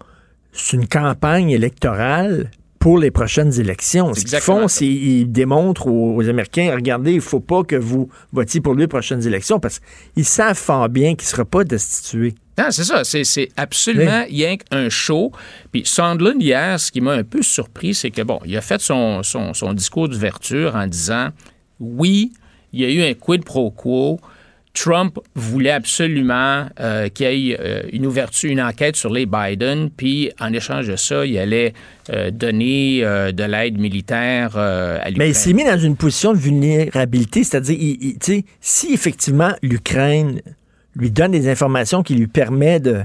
c'est 0.52 0.76
une 0.76 0.88
campagne 0.88 1.50
électorale 1.50 2.50
pour 2.78 2.98
les 2.98 3.10
prochaines 3.10 3.58
élections. 3.58 4.14
Ce 4.14 4.24
qu'ils 4.24 4.38
font, 4.38 4.68
c'est 4.68 4.86
ils 4.86 5.26
démontrent 5.26 5.88
aux, 5.88 6.16
aux 6.16 6.28
Américains, 6.28 6.72
regardez, 6.74 7.12
il 7.12 7.16
ne 7.16 7.20
faut 7.20 7.40
pas 7.40 7.64
que 7.64 7.76
vous 7.76 8.08
votiez 8.32 8.60
pour 8.60 8.74
lui 8.74 8.82
les 8.82 8.88
prochaines 8.88 9.26
élections 9.26 9.58
parce 9.58 9.80
qu'ils 10.14 10.24
savent 10.24 10.56
fort 10.56 10.88
bien 10.88 11.14
qu'il 11.14 11.26
ne 11.26 11.30
sera 11.30 11.44
pas 11.44 11.64
destitué. 11.64 12.34
Non, 12.58 12.66
c'est 12.70 12.84
ça. 12.84 13.04
C'est, 13.04 13.22
c'est 13.24 13.48
absolument 13.56 14.24
rien 14.28 14.56
qu'un 14.56 14.88
show. 14.88 15.30
Puis 15.70 15.82
Sondland, 15.84 16.40
hier, 16.40 16.78
ce 16.80 16.90
qui 16.90 17.00
m'a 17.00 17.12
un 17.12 17.22
peu 17.22 17.40
surpris, 17.42 17.94
c'est 17.94 18.10
que, 18.10 18.22
bon, 18.22 18.40
il 18.44 18.56
a 18.56 18.60
fait 18.60 18.80
son, 18.80 19.22
son, 19.22 19.54
son 19.54 19.72
discours 19.72 20.08
d'ouverture 20.08 20.74
en 20.74 20.86
disant 20.86 21.28
oui, 21.78 22.32
il 22.72 22.80
y 22.80 22.84
a 22.84 22.90
eu 22.90 23.08
un 23.08 23.14
quid 23.14 23.44
pro 23.44 23.70
quo. 23.70 24.18
Trump 24.82 25.18
voulait 25.34 25.70
absolument 25.72 26.66
euh, 26.80 27.08
qu'il 27.08 27.32
y 27.32 27.50
ait 27.52 27.56
euh, 27.60 27.82
une 27.92 28.06
ouverture, 28.06 28.50
une 28.50 28.60
enquête 28.60 28.96
sur 28.96 29.12
les 29.12 29.26
Biden, 29.26 29.90
puis 29.96 30.30
en 30.40 30.52
échange 30.52 30.86
de 30.88 30.96
ça, 30.96 31.24
il 31.26 31.36
allait 31.38 31.72
euh, 32.10 32.30
donner 32.30 33.00
de 33.00 33.44
l'aide 33.44 33.78
militaire 33.78 34.56
à 34.56 34.96
l'Ukraine. 35.10 35.14
Mais 35.18 35.28
il 35.30 35.34
s'est 35.34 35.52
mis 35.52 35.64
dans 35.64 35.78
une 35.78 35.96
position 35.96 36.32
de 36.32 36.38
vulnérabilité, 36.38 37.44
c'est-à-dire, 37.44 37.76
il- 37.78 38.16
il- 38.28 38.42
si 38.60 38.92
effectivement 38.92 39.52
l'Ukraine 39.62 40.40
lui 40.94 41.10
donne 41.10 41.32
des 41.32 41.48
informations 41.48 42.02
qui 42.02 42.14
lui 42.14 42.26
permettent 42.26 42.82
de, 42.84 43.00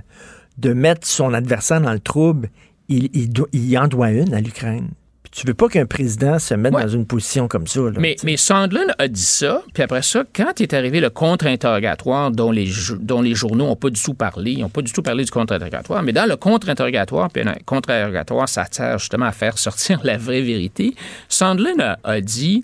de 0.57 0.73
mettre 0.73 1.07
son 1.07 1.33
adversaire 1.33 1.81
dans 1.81 1.93
le 1.93 1.99
trouble, 1.99 2.49
il, 2.89 3.09
il 3.13 3.29
il 3.53 3.77
en 3.77 3.87
doit 3.87 4.11
une 4.11 4.33
à 4.33 4.41
l'Ukraine. 4.41 4.89
Tu 5.35 5.47
veux 5.47 5.55
pas 5.55 5.67
qu'un 5.67 5.87
président 5.87 6.37
se 6.37 6.53
mette 6.53 6.73
dans 6.73 6.87
une 6.87 7.07
position 7.07 7.47
comme 7.47 7.65
ça. 7.65 7.79
là. 7.81 7.93
Mais, 7.97 8.15
mais 8.23 8.37
Sondland 8.37 8.93
a 8.99 9.07
dit 9.07 9.19
ça, 9.21 9.63
puis 9.73 9.81
après 9.81 10.03
ça, 10.03 10.23
quand 10.31 10.61
est 10.61 10.73
arrivé 10.75 10.99
le 10.99 11.09
contre-interrogatoire 11.09 12.29
dont 12.29 12.51
les, 12.51 12.67
jo- 12.67 12.97
dont 12.99 13.21
les 13.21 13.33
journaux 13.33 13.65
n'ont 13.65 13.75
pas 13.75 13.89
du 13.89 13.99
tout 13.99 14.13
parlé, 14.13 14.51
ils 14.51 14.59
n'ont 14.59 14.69
pas 14.69 14.83
du 14.83 14.93
tout 14.93 15.01
parlé 15.01 15.23
du 15.25 15.31
contre-interrogatoire, 15.31 16.03
mais 16.03 16.11
dans 16.13 16.27
le 16.29 16.35
contre-interrogatoire, 16.35 17.31
puis 17.31 17.41
un 17.41 17.55
contre-interrogatoire, 17.65 18.47
ça 18.47 18.65
sert 18.69 18.99
justement 18.99 19.25
à 19.25 19.31
faire 19.31 19.57
sortir 19.57 19.99
la 20.03 20.17
vraie 20.17 20.41
vérité, 20.41 20.93
Sondland 21.29 21.79
a, 21.79 21.97
a 22.03 22.21
dit, 22.21 22.63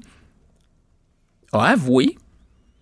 a 1.51 1.63
avoué 1.71 2.17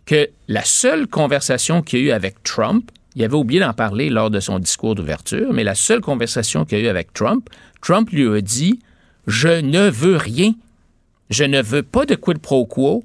que 0.06 0.28
la 0.50 0.64
seule 0.66 1.08
conversation 1.08 1.82
qu'il 1.82 2.00
y 2.00 2.02
a 2.04 2.06
eu 2.08 2.12
avec 2.12 2.44
Trump, 2.44 2.92
il 3.16 3.24
avait 3.24 3.36
oublié 3.36 3.62
d'en 3.62 3.74
parler 3.74 4.10
lors 4.10 4.30
de 4.30 4.40
son 4.42 4.60
discours 4.60 4.96
d'ouverture, 4.96 5.54
mais 5.54 5.64
la 5.64 5.76
seule 5.76 6.02
conversation 6.02 6.66
qu'il 6.66 6.80
y 6.80 6.82
a 6.82 6.86
eu 6.86 6.88
avec 6.90 7.14
Trump, 7.14 7.50
Trump 7.82 8.10
lui 8.12 8.28
a 8.28 8.42
dit 8.42 8.80
Je 9.28 9.50
ne 9.62 9.90
veux 9.90 10.16
rien. 10.18 10.54
Je 11.30 11.44
ne 11.44 11.62
veux 11.62 11.84
pas 11.84 12.06
de 12.06 12.16
quid 12.16 12.38
pro 12.40 12.66
quo. 12.66 13.04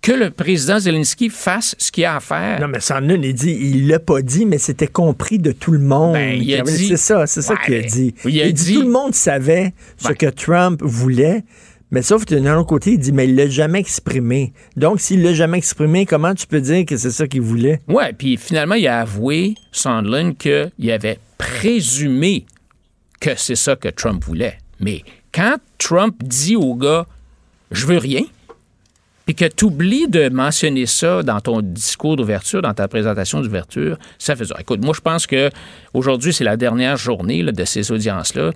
que 0.00 0.12
le 0.12 0.30
président 0.30 0.78
Zelensky 0.78 1.28
fasse 1.28 1.74
ce 1.76 1.90
qu'il 1.90 2.04
a 2.04 2.14
à 2.16 2.20
faire. 2.20 2.60
Non, 2.60 2.68
mais 2.68 2.78
Sandlin, 2.78 3.20
il 3.20 3.34
dit, 3.34 3.50
il 3.60 3.88
l'a 3.88 3.98
pas 3.98 4.22
dit, 4.22 4.46
mais 4.46 4.58
c'était 4.58 4.86
compris 4.86 5.40
de 5.40 5.50
tout 5.50 5.72
le 5.72 5.80
monde. 5.80 6.12
Ben, 6.12 6.40
il 6.40 6.54
a 6.54 6.60
avait- 6.60 6.76
dit- 6.76 6.86
C'est 6.86 6.96
ça, 6.96 7.26
c'est 7.26 7.42
ça 7.42 7.56
qu'il 7.56 7.74
a 7.74 7.82
dit. 7.82 8.14
il 8.24 8.40
a 8.40 8.52
dit- 8.52 8.74
tout 8.74 8.82
le 8.82 8.88
monde 8.90 9.12
savait 9.12 9.74
ce 9.96 10.12
que 10.12 10.26
Trump 10.26 10.80
voulait. 10.84 11.42
Mais 11.90 12.02
sauf 12.02 12.24
que 12.26 12.36
d'un 12.36 12.58
autre 12.58 12.68
côté, 12.68 12.92
il 12.92 12.98
dit, 13.00 13.10
mais 13.10 13.26
il 13.26 13.34
l'a 13.34 13.48
jamais 13.48 13.80
exprimé. 13.80 14.52
Donc, 14.76 15.00
s'il 15.00 15.20
l'a 15.22 15.34
jamais 15.34 15.58
exprimé, 15.58 16.06
comment 16.06 16.32
tu 16.32 16.46
peux 16.46 16.60
dire 16.60 16.84
que 16.86 16.96
c'est 16.96 17.10
ça 17.10 17.26
qu'il 17.26 17.40
voulait? 17.42 17.80
Ouais, 17.88 18.12
puis 18.12 18.36
finalement, 18.36 18.76
il 18.76 18.86
a 18.86 19.00
avoué, 19.00 19.54
Sondland, 19.72 20.34
qu'il 20.34 20.90
avait 20.92 21.18
présumé 21.38 22.46
que 23.20 23.30
c'est 23.36 23.56
ça 23.56 23.74
que 23.74 23.88
Trump 23.88 24.22
voulait. 24.24 24.58
Mais 24.78 25.02
quand 25.38 25.56
Trump 25.78 26.16
dit 26.24 26.56
au 26.56 26.74
gars, 26.74 27.06
je 27.70 27.86
veux 27.86 27.98
rien, 27.98 28.22
puis 29.24 29.36
que 29.36 29.44
tu 29.44 29.66
oublies 29.66 30.08
de 30.08 30.28
mentionner 30.30 30.84
ça 30.86 31.22
dans 31.22 31.40
ton 31.40 31.60
discours 31.62 32.16
d'ouverture, 32.16 32.60
dans 32.60 32.74
ta 32.74 32.88
présentation 32.88 33.40
d'ouverture, 33.40 33.98
ça 34.18 34.34
fait 34.34 34.46
ça. 34.46 34.56
Écoute, 34.58 34.84
moi, 34.84 34.94
je 34.96 35.00
pense 35.00 35.28
que 35.28 35.50
aujourd'hui, 35.94 36.32
c'est 36.32 36.42
la 36.42 36.56
dernière 36.56 36.96
journée 36.96 37.44
là, 37.44 37.52
de 37.52 37.64
ces 37.64 37.92
audiences-là. 37.92 38.50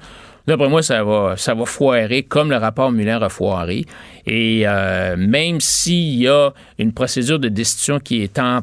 D'après 0.49 0.69
moi, 0.69 0.83
ça 0.83 1.05
va, 1.05 1.37
ça 1.37 1.55
va 1.55 1.67
foirer 1.67 2.25
comme 2.25 2.51
le 2.51 2.57
rapport 2.57 2.91
Muller 2.91 3.19
a 3.21 3.29
foiré. 3.29 3.85
Et 4.27 4.63
euh, 4.67 5.15
même 5.17 5.61
s'il 5.61 6.17
y 6.17 6.27
a 6.27 6.51
une 6.79 6.93
procédure 6.93 7.39
de 7.39 7.49
destitution 7.49 8.01
qui 8.01 8.23
est 8.23 8.41
en 8.41 8.63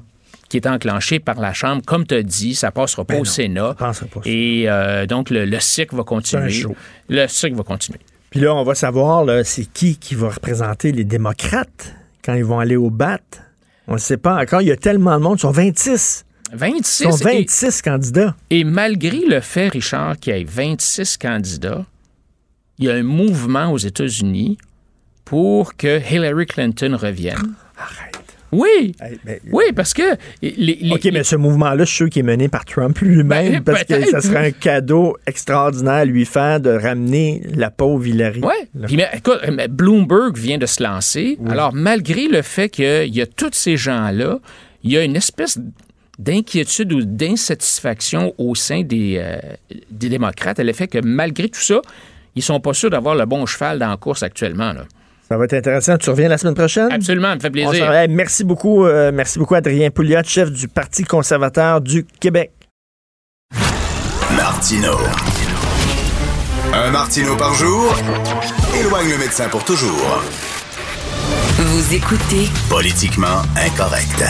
qui 0.49 0.57
est 0.57 0.67
enclenchée 0.67 1.19
par 1.19 1.39
la 1.39 1.53
Chambre, 1.53 1.83
comme 1.85 2.05
tu 2.07 2.15
as 2.15 2.23
dit, 2.23 2.55
ça 2.55 2.71
passera 2.71 3.05
pas 3.05 3.13
Ben 3.13 3.21
au 3.21 3.23
non, 3.23 3.29
Sénat. 3.29 3.75
ça 3.93 4.05
pas. 4.07 4.21
Et 4.25 4.63
euh, 4.67 5.05
donc, 5.05 5.29
le, 5.29 5.45
le 5.45 5.59
cycle 5.59 5.95
va 5.95 6.03
continuer. 6.03 6.65
Le 7.07 7.27
cycle 7.27 7.55
va 7.55 7.61
continuer. 7.63 7.99
Puis 8.31 8.39
là, 8.41 8.53
on 8.55 8.63
va 8.63 8.75
savoir, 8.75 9.25
c'est 9.43 9.65
qui 9.65 9.97
qui 9.97 10.15
va 10.15 10.29
représenter 10.29 10.91
les 10.91 11.03
démocrates 11.03 11.93
quand 12.23 12.33
ils 12.33 12.45
vont 12.45 12.59
aller 12.59 12.75
au 12.75 12.89
BAT. 12.89 13.19
On 13.87 13.93
ne 13.93 13.97
sait 13.99 14.17
pas 14.17 14.39
encore. 14.39 14.61
Il 14.61 14.67
y 14.67 14.71
a 14.71 14.77
tellement 14.77 15.17
de 15.17 15.23
monde. 15.23 15.37
Ils 15.39 15.41
sont 15.41 15.51
26. 15.51 16.25
26. 16.53 17.03
Ils 17.03 17.11
sont 17.11 17.17
et- 17.29 17.41
26 17.41 17.81
candidats. 17.81 18.35
Et 18.49 18.63
malgré 18.63 19.19
le 19.25 19.39
fait, 19.39 19.69
Richard, 19.69 20.17
qu'il 20.17 20.35
y 20.35 20.39
ait 20.41 20.43
26 20.43 21.17
candidats, 21.17 21.85
il 22.77 22.85
y 22.85 22.89
a 22.89 22.93
un 22.95 23.03
mouvement 23.03 23.71
aux 23.71 23.77
États-Unis 23.77 24.57
pour 25.25 25.75
que 25.75 25.99
Hillary 26.11 26.45
Clinton 26.45 26.95
revienne. 26.99 27.53
Arrête. 27.77 28.08
Oui. 28.51 28.95
Ben, 29.25 29.39
Oui, 29.51 29.65
parce 29.75 29.93
que 29.93 30.15
les, 30.41 30.77
les- 30.81 30.91
OK, 30.91 31.07
mais 31.11 31.23
ce 31.23 31.35
mouvement-là, 31.35 31.83
je 31.83 31.89
suis 31.89 31.97
sûr 31.97 32.09
qu'il 32.09 32.21
est 32.21 32.23
mené 32.23 32.47
par 32.49 32.65
Trump 32.65 32.97
lui-même 32.99 33.51
Ben, 33.53 33.63
parce 33.63 33.83
que 33.83 34.05
ça 34.09 34.21
serait 34.21 34.47
un 34.47 34.51
cadeau 34.51 35.17
extraordinaire 35.27 35.93
à 35.93 36.05
lui 36.05 36.25
faire 36.25 36.59
de 36.59 36.71
ramener 36.71 37.41
la 37.55 37.69
pauvre 37.69 38.05
Hillary. 38.07 38.41
Puis, 38.87 38.97
mais, 38.97 39.07
écoute, 39.13 39.39
mais 39.51 39.67
Bloomberg 39.67 40.37
vient 40.37 40.57
de 40.57 40.65
se 40.65 40.81
lancer. 40.83 41.37
Alors, 41.47 41.73
malgré 41.73 42.27
le 42.27 42.41
fait 42.41 42.69
qu'il 42.69 43.15
y 43.15 43.21
a 43.21 43.25
tous 43.25 43.51
ces 43.53 43.77
gens-là, 43.77 44.39
il 44.83 44.91
y 44.91 44.97
a 44.97 45.03
une 45.03 45.15
espèce 45.15 45.59
d'inquiétude 46.17 46.91
ou 46.93 47.01
d'insatisfaction 47.03 48.33
au 48.37 48.55
sein 48.55 48.81
des, 48.83 49.17
euh, 49.23 49.37
des 49.89 50.09
démocrates 50.09 50.59
à 50.59 50.63
l'effet 50.63 50.87
que 50.87 50.99
malgré 51.03 51.49
tout 51.49 51.61
ça, 51.61 51.81
ils 52.35 52.43
sont 52.43 52.59
pas 52.59 52.73
sûrs 52.73 52.89
d'avoir 52.89 53.15
le 53.15 53.25
bon 53.25 53.45
cheval 53.45 53.79
dans 53.79 53.89
la 53.89 53.97
course 53.97 54.23
actuellement. 54.23 54.73
Là. 54.73 54.85
Ça 55.29 55.37
va 55.37 55.45
être 55.45 55.53
intéressant. 55.53 55.97
Tu 55.97 56.09
reviens 56.09 56.27
la 56.27 56.37
semaine 56.37 56.55
prochaine? 56.55 56.91
Absolument, 56.91 57.29
ça 57.29 57.35
me 57.35 57.39
fait 57.41 57.49
plaisir. 57.51 57.91
Hey, 57.91 58.07
merci 58.07 58.43
beaucoup, 58.43 58.85
euh, 58.85 59.11
merci 59.13 59.37
beaucoup 59.37 59.55
Adrien 59.55 59.91
Pouliot, 59.91 60.23
chef 60.23 60.51
du 60.51 60.67
Parti 60.67 61.03
conservateur 61.03 61.81
du 61.81 62.03
Québec. 62.19 62.51
Martino. 64.35 64.93
Un 66.73 66.91
Martino 66.91 67.35
par 67.35 67.53
jour 67.53 67.95
éloigne 68.79 69.09
le 69.09 69.17
médecin 69.17 69.49
pour 69.49 69.63
toujours. 69.63 70.23
Vous 71.57 71.93
écoutez 71.93 72.47
Politiquement 72.69 73.41
incorrect. 73.55 74.23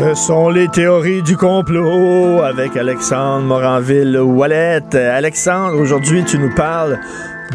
Ce 0.00 0.14
sont 0.14 0.48
les 0.48 0.68
théories 0.68 1.22
du 1.22 1.36
complot 1.36 2.40
avec 2.42 2.76
Alexandre 2.76 3.44
Moranville-Wallet. 3.46 4.94
Alexandre, 4.94 5.76
aujourd'hui, 5.76 6.24
tu 6.24 6.38
nous 6.38 6.54
parles 6.54 7.00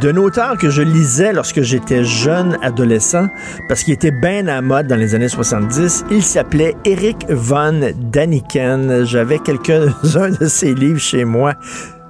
d'un 0.01 0.17
auteur 0.17 0.57
que 0.57 0.69
je 0.69 0.81
lisais 0.81 1.31
lorsque 1.31 1.61
j'étais 1.61 2.03
jeune 2.03 2.57
adolescent 2.61 3.27
parce 3.69 3.83
qu'il 3.83 3.93
était 3.93 4.11
bien 4.11 4.47
à 4.47 4.59
mode 4.59 4.87
dans 4.87 4.97
les 4.97 5.15
années 5.15 5.29
70. 5.29 6.03
Il 6.11 6.21
s'appelait 6.21 6.75
Eric 6.83 7.25
von 7.29 7.79
Daniken. 8.11 9.05
J'avais 9.05 9.39
quelques-uns 9.39 10.31
de 10.31 10.45
ses 10.45 10.73
livres 10.73 10.99
chez 10.99 11.23
moi. 11.23 11.53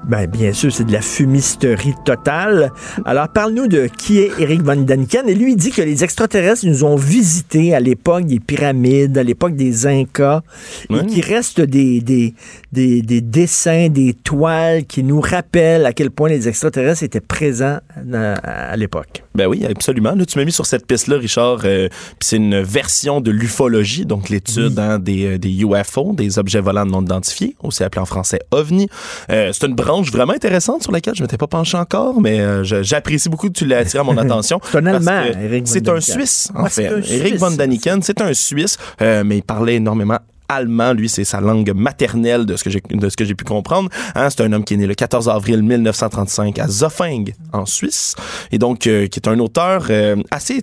Ben, 0.08 0.28
bien 0.28 0.52
sûr, 0.52 0.72
c'est 0.72 0.84
de 0.84 0.92
la 0.92 1.02
fumisterie 1.02 1.94
totale. 2.04 2.72
Alors, 3.06 3.30
parle-nous 3.30 3.68
de 3.68 3.88
qui 3.88 4.20
est 4.20 4.32
Eric 4.38 4.62
von 4.62 4.76
Daniken. 4.76 5.30
Et 5.30 5.36
lui, 5.36 5.54
il 5.54 5.56
dit 5.56 5.72
que 5.72 5.82
les 5.82 6.04
extraterrestres 6.04 6.66
nous 6.68 6.84
ont 6.84 6.98
visités 6.98 7.74
à 7.74 7.80
l'époque 7.80 8.26
des 8.26 8.40
pyramides, 8.40 9.18
à 9.18 9.24
l'époque 9.24 9.56
des 9.56 9.88
Incas, 9.88 10.42
et 10.90 11.06
qu'il 11.06 11.24
reste 11.24 11.62
des, 11.62 12.02
des, 12.02 12.34
des, 12.72 13.02
des 13.02 13.22
dessins, 13.22 13.88
des 13.90 14.14
toiles 14.14 14.86
qui 14.86 15.04
nous 15.04 15.22
rappellent 15.22 15.86
à 15.86 15.94
quel 15.94 16.12
point 16.12 16.30
les 16.30 16.48
extraterrestres 16.48 17.04
étaient 17.04 17.22
présents 17.22 17.80
à, 18.14 18.34
à 18.34 18.76
l'époque. 18.76 19.24
Ben 19.36 19.48
oui, 19.48 19.66
absolument. 19.66 20.14
Là, 20.16 20.26
tu 20.26 20.38
m'as 20.38 20.46
mis 20.46 20.52
sur 20.52 20.66
cette 20.66 20.86
piste-là, 20.86 21.18
Richard. 21.18 21.62
euh, 21.66 21.90
c'est 22.20 22.36
une 22.38 22.62
version 22.62 23.20
de 23.20 23.32
l'ufologie, 23.32 24.06
donc 24.06 24.30
l'étude 24.30 24.78
hein, 24.78 25.00
des, 25.00 25.26
euh, 25.26 25.38
des 25.40 25.50
UFO, 25.64 26.14
des 26.14 26.38
objets 26.40 26.60
volants 26.62 26.86
non 26.86 27.02
identifiés, 27.02 27.56
aussi 27.64 27.84
appelé 27.84 28.02
en 28.02 28.06
français 28.06 28.40
OVNI. 28.52 28.88
Euh, 29.32 29.52
c'est 29.52 29.66
une 29.66 29.74
branche 29.76 30.12
vraiment 30.12 30.34
intéressante 30.34 30.84
sur 30.84 30.92
laquelle 30.92 31.16
je 31.16 31.22
m'étais 31.24 31.38
pas 31.38 31.48
penché 31.48 31.78
encore, 31.78 32.22
mais 32.22 32.40
euh, 32.40 32.64
j'apprécie 32.64 33.30
beaucoup 33.30 33.48
que 33.48 33.54
tu 33.54 33.66
l'aies 33.66 33.76
attiré 33.78 34.00
à 34.02 34.04
mon 34.04 34.18
attention. 34.18 34.60
C'est 34.72 34.78
un 34.78 34.86
Allemand, 34.86 35.24
Eric 35.42 35.68
C'est 35.68 35.88
un. 35.90 36.00
Suisse, 36.00 36.50
en 36.56 36.64
Ouais, 36.64 36.70
fait. 36.70 36.88
un 36.88 37.02
Eric 37.02 37.28
Suisse. 37.28 37.40
von 37.40 37.52
Daniken, 37.52 38.02
c'est 38.04 38.22
un 38.22 38.34
Suisse, 38.34 38.78
euh, 39.02 39.24
mais 39.26 39.38
il 39.38 39.44
parlait 39.44 39.76
énormément 39.76 40.20
allemand, 40.50 40.94
lui, 40.94 41.10
c'est 41.10 41.24
sa 41.24 41.42
langue 41.42 41.72
maternelle 41.74 42.46
de 42.46 42.56
ce 42.56 42.64
que 42.64 42.70
j'ai 42.70 42.82
de 42.90 43.10
ce 43.10 43.18
que 43.18 43.26
j'ai 43.26 43.36
pu 43.36 43.44
comprendre. 43.44 43.90
Hein, 44.16 44.30
c'est 44.30 44.42
un 44.42 44.52
homme 44.54 44.64
qui 44.64 44.74
est 44.74 44.78
né 44.78 44.88
le 44.88 44.96
14 44.96 45.30
avril 45.30 45.64
1935 45.64 46.60
à 46.60 46.68
Zoffing 46.68 47.34
en 47.52 47.66
Suisse 47.66 48.16
et 48.52 48.58
donc 48.58 48.88
euh, 48.88 49.08
qui 49.08 49.20
est 49.20 49.28
un 49.28 49.40
auteur 49.40 49.88
euh, 49.90 50.16
assez 50.32 50.62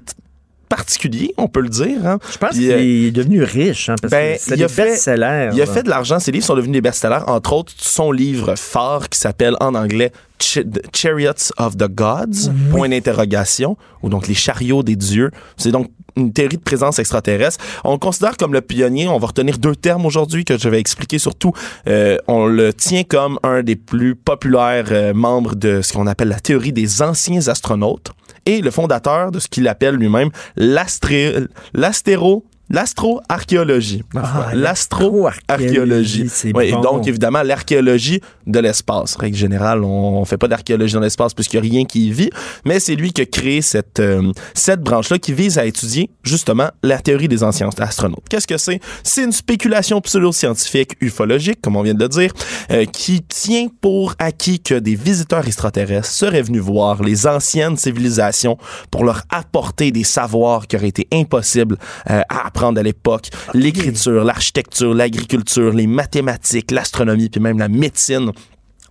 particulier, 0.69 1.35
on 1.37 1.49
peut 1.49 1.61
le 1.63 1.69
dire. 1.69 2.07
Hein. 2.07 2.19
Je 2.33 2.39
pense 2.39 2.51
qu'il 2.53 2.71
euh, 2.71 2.79
est 3.09 3.11
devenu 3.11 3.43
riche, 3.43 3.89
hein, 3.89 3.97
parce 4.01 4.11
ben, 4.13 4.37
que 4.37 4.41
c'est 4.43 4.55
il 4.55 4.59
des 4.59 4.63
a 4.65 4.69
fait- 4.69 4.85
best-sellers. 4.85 5.51
il 5.53 5.61
a 5.61 5.67
fait 5.67 5.83
de 5.83 5.89
l'argent. 5.89 6.21
Ses 6.21 6.31
livres 6.31 6.45
sont 6.47 6.55
devenus 6.55 6.75
des 6.75 6.81
best-sellers. 6.81 7.25
Entre 7.27 7.53
autres, 7.53 7.73
son 7.77 8.13
livre 8.13 8.55
phare 8.57 9.09
qui 9.09 9.19
s'appelle 9.19 9.57
en 9.61 9.75
anglais 9.75 10.13
Ch- 10.39 10.65
The 10.65 10.81
Chariots 10.97 11.51
of 11.59 11.77
the 11.77 11.89
Gods, 11.89 12.53
point 12.71 12.89
d'interrogation, 12.89 13.77
ou 14.03 14.09
donc 14.09 14.29
les 14.29 14.35
chariots 14.35 14.85
des 14.85 14.95
dieux. 14.95 15.33
C'est 15.57 15.73
donc 15.73 15.91
une 16.17 16.33
théorie 16.33 16.57
de 16.57 16.63
présence 16.63 16.99
extraterrestre. 16.99 17.65
On 17.85 17.93
le 17.93 17.99
considère 17.99 18.37
comme 18.37 18.53
le 18.53 18.61
pionnier. 18.61 19.09
On 19.09 19.19
va 19.19 19.29
retenir 19.29 19.59
deux 19.59 19.77
termes 19.77 20.07
aujourd'hui 20.07 20.45
que 20.45 20.59
je 20.59 20.69
vais 20.69 20.81
expliquer 20.81 21.19
surtout. 21.19 21.53
Euh, 21.89 22.19
on 22.29 22.47
le 22.47 22.73
tient 22.73 23.05
comme 23.05 23.39
un 23.43 23.63
des 23.63 23.77
plus 23.77 24.15
populaires 24.15 24.87
euh, 24.91 25.15
membres 25.15 25.55
de 25.55 25.83
ce 25.83 25.93
qu'on 25.93 26.07
appelle 26.07 26.29
la 26.29 26.41
théorie 26.41 26.73
des 26.73 27.03
anciens 27.03 27.49
astronautes 27.49 28.13
et 28.47 28.61
le 28.61 28.71
fondateur 28.71 29.31
de 29.31 29.39
ce 29.39 29.49
qu'il 29.49 29.69
appelle 29.69 29.95
lui-même 29.97 30.31
l'astéro 30.57 32.45
l'astro-archéologie. 32.71 34.03
Ah, 34.17 34.51
L'astro-archéologie. 34.55 36.29
c'est 36.29 36.57
Oui, 36.57 36.73
bon. 36.73 36.81
donc, 36.81 37.07
évidemment, 37.09 37.43
l'archéologie 37.43 38.21
de 38.47 38.59
l'espace. 38.61 39.17
Règle 39.17 39.37
générale, 39.37 39.83
on, 39.85 40.21
on 40.21 40.25
fait 40.25 40.39
pas 40.39 40.49
d'archéologie 40.49 40.95
dans 40.95 41.01
l'espace 41.01 41.35
puisqu'il 41.35 41.61
n'y 41.61 41.69
a 41.69 41.71
rien 41.73 41.85
qui 41.85 42.09
y 42.09 42.13
vit, 42.13 42.31
mais 42.65 42.81
c'est 42.81 42.95
lui 42.95 43.13
qui 43.13 43.23
a 43.23 43.27
créé 43.27 43.61
cette, 43.61 44.01
euh, 44.01 44.33
cette 44.55 44.81
branche-là 44.83 45.19
qui 45.19 45.33
vise 45.33 45.59
à 45.59 45.67
étudier, 45.67 46.11
justement, 46.23 46.69
la 46.83 46.99
théorie 46.99 47.29
des 47.29 47.43
anciens 47.43 47.69
astronautes. 47.79 48.25
Qu'est-ce 48.29 48.47
que 48.47 48.57
c'est? 48.59 48.81
C'est 49.03 49.25
une 49.25 49.33
spéculation 49.33 50.01
pseudo-scientifique 50.01 50.93
ufologique, 51.01 51.61
comme 51.61 51.77
on 51.77 51.83
vient 51.83 51.95
de 51.95 52.03
le 52.03 52.09
dire, 52.09 52.33
euh, 52.71 52.85
qui 52.85 53.23
tient 53.23 53.67
pour 53.81 54.15
acquis 54.19 54.61
que 54.61 54.75
des 54.75 54.95
visiteurs 54.95 55.47
extraterrestres 55.47 56.07
seraient 56.09 56.43
venus 56.43 56.63
voir 56.63 57.03
les 57.03 57.27
anciennes 57.27 57.77
civilisations 57.77 58.57
pour 58.91 59.05
leur 59.05 59.23
apporter 59.31 59.91
des 59.91 60.05
savoirs 60.05 60.67
qui 60.69 60.77
auraient 60.77 60.89
été 60.89 61.09
impossibles 61.13 61.77
euh, 62.09 62.21
à 62.29 62.47
apprendre 62.47 62.60
à 62.69 62.83
l'époque. 62.83 63.31
L'écriture, 63.55 64.25
l'architecture, 64.25 64.95
l'agriculture, 64.95 65.73
les 65.73 65.87
mathématiques, 65.87 66.71
l'astronomie, 66.71 67.29
puis 67.29 67.41
même 67.41 67.59
la 67.59 67.69
médecine 67.69 68.33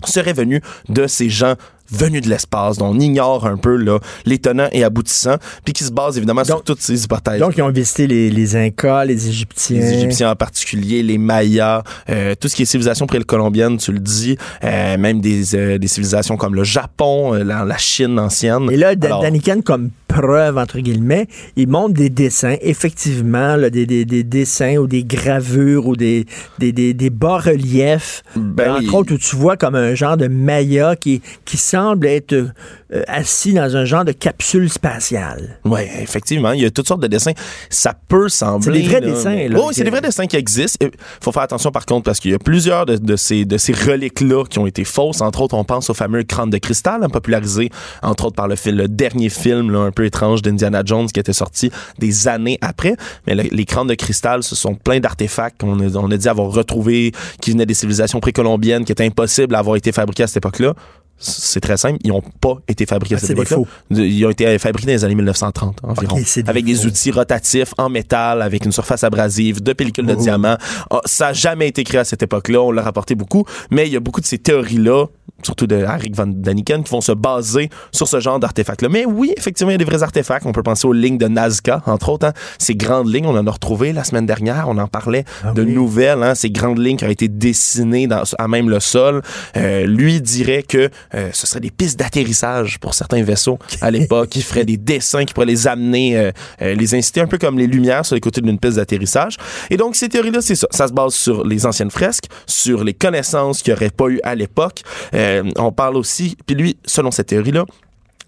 seraient 0.06 0.34
venus 0.34 0.62
de 0.88 1.08
ces 1.08 1.30
gens 1.30 1.56
venus 1.92 2.22
de 2.22 2.30
l'espace, 2.30 2.78
dont 2.78 2.88
on 2.90 3.00
ignore 3.00 3.46
un 3.46 3.58
peu 3.58 3.76
là, 3.76 4.00
les 4.26 4.38
tenants 4.38 4.70
et 4.72 4.84
aboutissants, 4.84 5.38
puis 5.64 5.74
qui 5.74 5.84
se 5.84 5.92
basent 5.92 6.18
évidemment 6.18 6.44
sur 6.44 6.64
toutes 6.64 6.82
ces 6.82 7.04
hypothèses. 7.04 7.40
Donc, 7.40 7.56
ils 7.58 7.62
ont 7.62 7.72
visité 7.72 8.08
les, 8.08 8.30
les 8.30 8.56
Incas, 8.56 9.06
les 9.06 9.28
Égyptiens. 9.28 9.80
Les 9.80 9.94
Égyptiens 9.94 10.32
en 10.32 10.36
particulier, 10.36 11.04
les 11.04 11.18
Mayas, 11.18 11.84
euh, 12.10 12.36
tout 12.40 12.48
ce 12.48 12.56
qui 12.56 12.64
est 12.64 12.66
civilisation 12.66 13.08
précolombienne, 13.08 13.78
tu 13.78 13.92
le 13.92 14.00
dis, 14.00 14.38
euh, 14.64 14.98
même 14.98 15.22
des, 15.22 15.56
euh, 15.56 15.78
des 15.78 15.88
civilisations 15.88 16.38
comme 16.38 16.56
le 16.56 16.64
Japon, 16.64 17.34
la, 17.34 17.66
la 17.66 17.78
Chine 17.78 18.20
ancienne. 18.20 18.70
Et 18.72 18.78
là, 18.78 18.94
Alors- 19.02 19.22
Daniken, 19.22 19.64
comme 19.64 19.90
preuve, 20.08 20.58
entre 20.58 20.80
guillemets, 20.80 21.28
il 21.56 21.68
montre 21.68 21.94
des 21.94 22.10
dessins, 22.10 22.56
effectivement, 22.62 23.56
là, 23.56 23.70
des, 23.70 23.86
des, 23.86 24.06
des 24.06 24.24
dessins 24.24 24.78
ou 24.78 24.88
des 24.88 25.04
gravures 25.04 25.86
ou 25.88 25.96
des, 25.96 26.26
des, 26.58 26.72
des, 26.72 26.94
des 26.94 27.10
bas-reliefs, 27.12 28.24
Ben 28.36 28.72
entre 28.72 28.82
oui. 28.82 28.90
autres, 28.94 29.14
où 29.14 29.18
tu 29.18 29.36
vois 29.36 29.58
comme 29.58 29.76
un 29.76 29.96
genre 29.96 30.18
de 30.18 30.28
Maya 30.28 30.96
qui, 30.96 31.22
qui 31.46 31.58
semble 31.80 32.08
être 32.08 32.34
euh, 32.34 33.04
assis 33.08 33.54
dans 33.54 33.76
un 33.78 33.86
genre 33.86 34.04
de 34.06 34.12
capsule 34.12 34.70
spatiale. 34.70 35.60
Oui, 35.66 35.82
effectivement, 36.02 36.52
il 36.52 36.62
y 36.62 36.66
a 36.66 36.72
toutes 36.72 36.88
sortes 36.88 37.02
de 37.02 37.08
dessins. 37.08 37.32
Ça 37.70 37.94
peut 38.08 38.30
sembler. 38.30 38.66
C'est 38.66 38.82
des 38.82 38.88
vrais 38.88 39.00
là, 39.02 39.08
dessins, 39.14 39.48
là, 39.50 39.60
Oui, 39.60 39.74
c'est 39.74 39.84
des 39.84 39.90
vrais 39.90 40.02
dessins 40.02 40.26
qui 40.28 40.36
existent. 40.36 40.86
Il 40.86 40.92
faut 41.24 41.32
faire 41.32 41.44
attention 41.44 41.72
par 41.72 41.86
contre 41.86 42.04
parce 42.04 42.20
qu'il 42.20 42.32
y 42.32 42.34
a 42.34 42.40
plusieurs 42.40 42.86
de, 42.86 42.98
de 42.98 43.16
ces, 43.16 43.46
de 43.46 43.58
ces 43.58 43.74
reliques-là 43.74 44.44
qui 44.50 44.60
ont 44.60 44.68
été 44.68 44.84
fausses. 44.84 45.22
Entre 45.22 45.42
autres, 45.42 45.56
on 45.56 45.64
pense 45.64 45.90
au 45.90 45.94
fameux 45.94 46.24
crâne 46.24 46.50
de 46.50 46.58
cristal, 46.58 47.04
hein, 47.04 47.10
popularisé 47.10 47.70
entre 48.02 48.26
autres 48.26 48.36
par 48.36 48.48
le, 48.48 48.88
dernier 48.88 49.30
film 49.30 49.72
là, 49.72 49.80
un 49.80 49.92
peu 49.92 50.06
étrange 50.06 50.42
d'Indiana 50.42 50.82
Jones 50.86 51.08
qui 51.08 51.20
était 51.20 51.34
sorti 51.34 51.72
des 52.00 52.28
années 52.28 52.58
après. 52.62 52.96
Mais 53.28 53.36
le- 53.36 53.44
les 53.52 53.66
crânes 53.66 53.88
de 53.88 53.96
cristal, 53.96 54.44
ce 54.44 54.56
sont 54.56 54.76
plein 54.76 55.00
d'artefacts 55.00 55.62
qu'on 55.62 55.80
a, 55.80 55.96
on 55.98 56.12
a 56.12 56.18
dit 56.18 56.28
avoir 56.30 56.52
retrouvés, 56.52 57.12
qui 57.42 57.52
venaient 57.52 57.66
des 57.66 57.74
civilisations 57.74 58.20
précolombiennes, 58.20 58.84
qui 58.86 58.92
étaient 58.92 59.06
impossibles 59.06 59.56
à 59.56 59.60
avoir 59.60 59.76
été 59.76 59.92
fabriqués 59.92 60.24
à 60.24 60.28
cette 60.28 60.38
époque-là. 60.38 60.74
C'est 61.22 61.60
très 61.60 61.76
simple, 61.78 61.98
ils 62.04 62.10
n'ont 62.12 62.24
pas 62.42 62.56
été 62.68 62.86
fabriqués 62.86 63.16
à 63.16 63.18
Ah, 63.18 63.22
cette 63.22 63.32
époque-là. 63.32 63.58
Ils 63.92 64.26
ont 64.26 64.30
été 64.30 64.58
fabriqués 64.58 64.88
dans 64.88 64.94
les 64.94 65.04
années 65.04 65.16
1930 65.16 65.80
environ. 65.84 66.16
Des 66.16 66.44
avec 66.50 66.64
des 66.66 66.86
outils 66.86 67.12
rotatifs 67.12 67.74
en 67.78 67.90
métal, 67.90 68.42
avec 68.42 68.64
une 68.66 68.72
surface 68.72 69.04
abrasive, 69.04 69.62
de 69.62 69.74
pellicule 69.74 70.06
de 70.06 70.14
Oh. 70.14 70.22
diamant. 70.22 70.58
Ah, 70.90 71.02
ça 71.06 71.28
n'a 71.28 71.34
jamais 71.34 71.68
été 71.68 71.84
créé 71.84 72.00
à 72.00 72.06
cette 72.06 72.24
époque-là, 72.24 72.62
on 72.62 72.72
l'a 72.72 72.82
rapporté 72.82 73.16
beaucoup, 73.16 73.44
mais 73.70 73.86
il 73.88 73.94
y 73.94 73.98
a 73.98 74.00
beaucoup 74.00 74.22
de 74.22 74.26
ces 74.26 74.38
théories-là, 74.38 75.06
surtout 75.44 75.68
de 75.68 75.76
Eric 75.76 76.16
Van 76.16 76.26
Daniken, 76.28 76.84
qui 76.84 76.92
vont 76.92 77.02
se 77.02 77.12
baser 77.12 77.70
sur 77.92 78.08
ce 78.08 78.20
genre 78.20 78.40
d'artefacts-là. 78.40 78.88
Mais 78.90 79.06
oui, 79.06 79.34
effectivement, 79.38 79.72
il 79.72 79.74
y 79.74 79.76
a 79.76 79.78
des 79.78 79.86
vrais 79.86 80.04
artefacts. 80.04 80.46
On 80.46 80.52
peut 80.54 80.64
penser 80.64 80.88
aux 80.88 80.94
lignes 80.94 81.18
de 81.18 81.28
Nazca, 81.28 81.82
entre 81.86 82.10
autres. 82.10 82.28
hein. 82.28 82.34
Ces 82.58 82.76
grandes 82.76 83.14
lignes, 83.14 83.26
on 83.26 83.38
en 83.38 83.46
a 83.46 83.52
retrouvé 83.52 83.92
la 83.94 84.04
semaine 84.06 84.26
dernière, 84.26 84.68
on 84.70 84.78
en 84.78 84.88
parlait 84.88 85.26
Ah 85.44 85.52
de 85.52 85.64
nouvelles, 85.64 86.24
hein, 86.24 86.34
ces 86.36 86.50
grandes 86.50 86.80
lignes 86.80 86.98
qui 86.98 87.06
ont 87.06 87.10
été 87.10 87.28
dessinées 87.28 88.08
dans, 88.08 88.24
à 88.38 88.48
même 88.48 88.70
le 88.70 88.80
sol. 88.80 89.22
Euh, 89.58 89.86
lui 89.86 90.22
dirait 90.22 90.64
que 90.64 90.90
euh, 91.16 91.30
ce 91.34 91.48
serait 91.48 91.60
des 91.60 91.72
pistes 91.72 92.00
d'atterrissage 92.00 92.80
pour 92.80 92.94
certains 92.94 93.24
vaisseaux 93.24 93.60
à 93.82 93.92
l'époque, 93.92 94.30
qui 94.30 94.42
feraient 94.42 94.66
des 94.66 94.78
dessins 94.78 95.26
qui 95.26 95.34
pourraient 95.34 95.46
les 95.46 95.68
amener, 95.68 96.18
euh, 96.18 96.32
euh, 96.62 96.76
les 96.76 96.96
inciter 96.96 97.22
un 97.22 97.28
peu 97.28 97.38
comme 97.38 97.58
les 97.58 97.68
lumières 97.68 98.06
sur 98.06 98.16
les 98.16 98.22
côtés 98.22 98.42
d'une 98.42 98.60
piste 98.60 98.78
d'atterrissage. 98.78 99.38
Et 99.70 99.78
donc, 99.78 99.96
ces 99.96 100.10
théories-là, 100.10 100.42
c'est 100.42 100.56
ça. 100.56 100.68
Ça 100.72 100.88
se 100.88 100.94
base 100.94 101.14
sur 101.14 101.46
les 101.46 101.66
anciennes 101.66 101.92
fresques, 101.92 102.26
sur 102.46 102.84
les 102.84 102.94
connaissances 102.94 103.62
qu'il 103.62 103.74
n'y 103.74 103.78
aurait 103.78 103.90
pas 103.90 104.08
eu 104.08 104.20
à 104.24 104.36
l'époque. 104.36 104.82
Euh, 105.14 105.44
on 105.58 105.72
parle 105.72 105.98
aussi, 105.98 106.38
puis 106.46 106.56
lui, 106.56 106.78
selon 106.86 107.12
cette 107.12 107.28
théorie-là, 107.28 107.66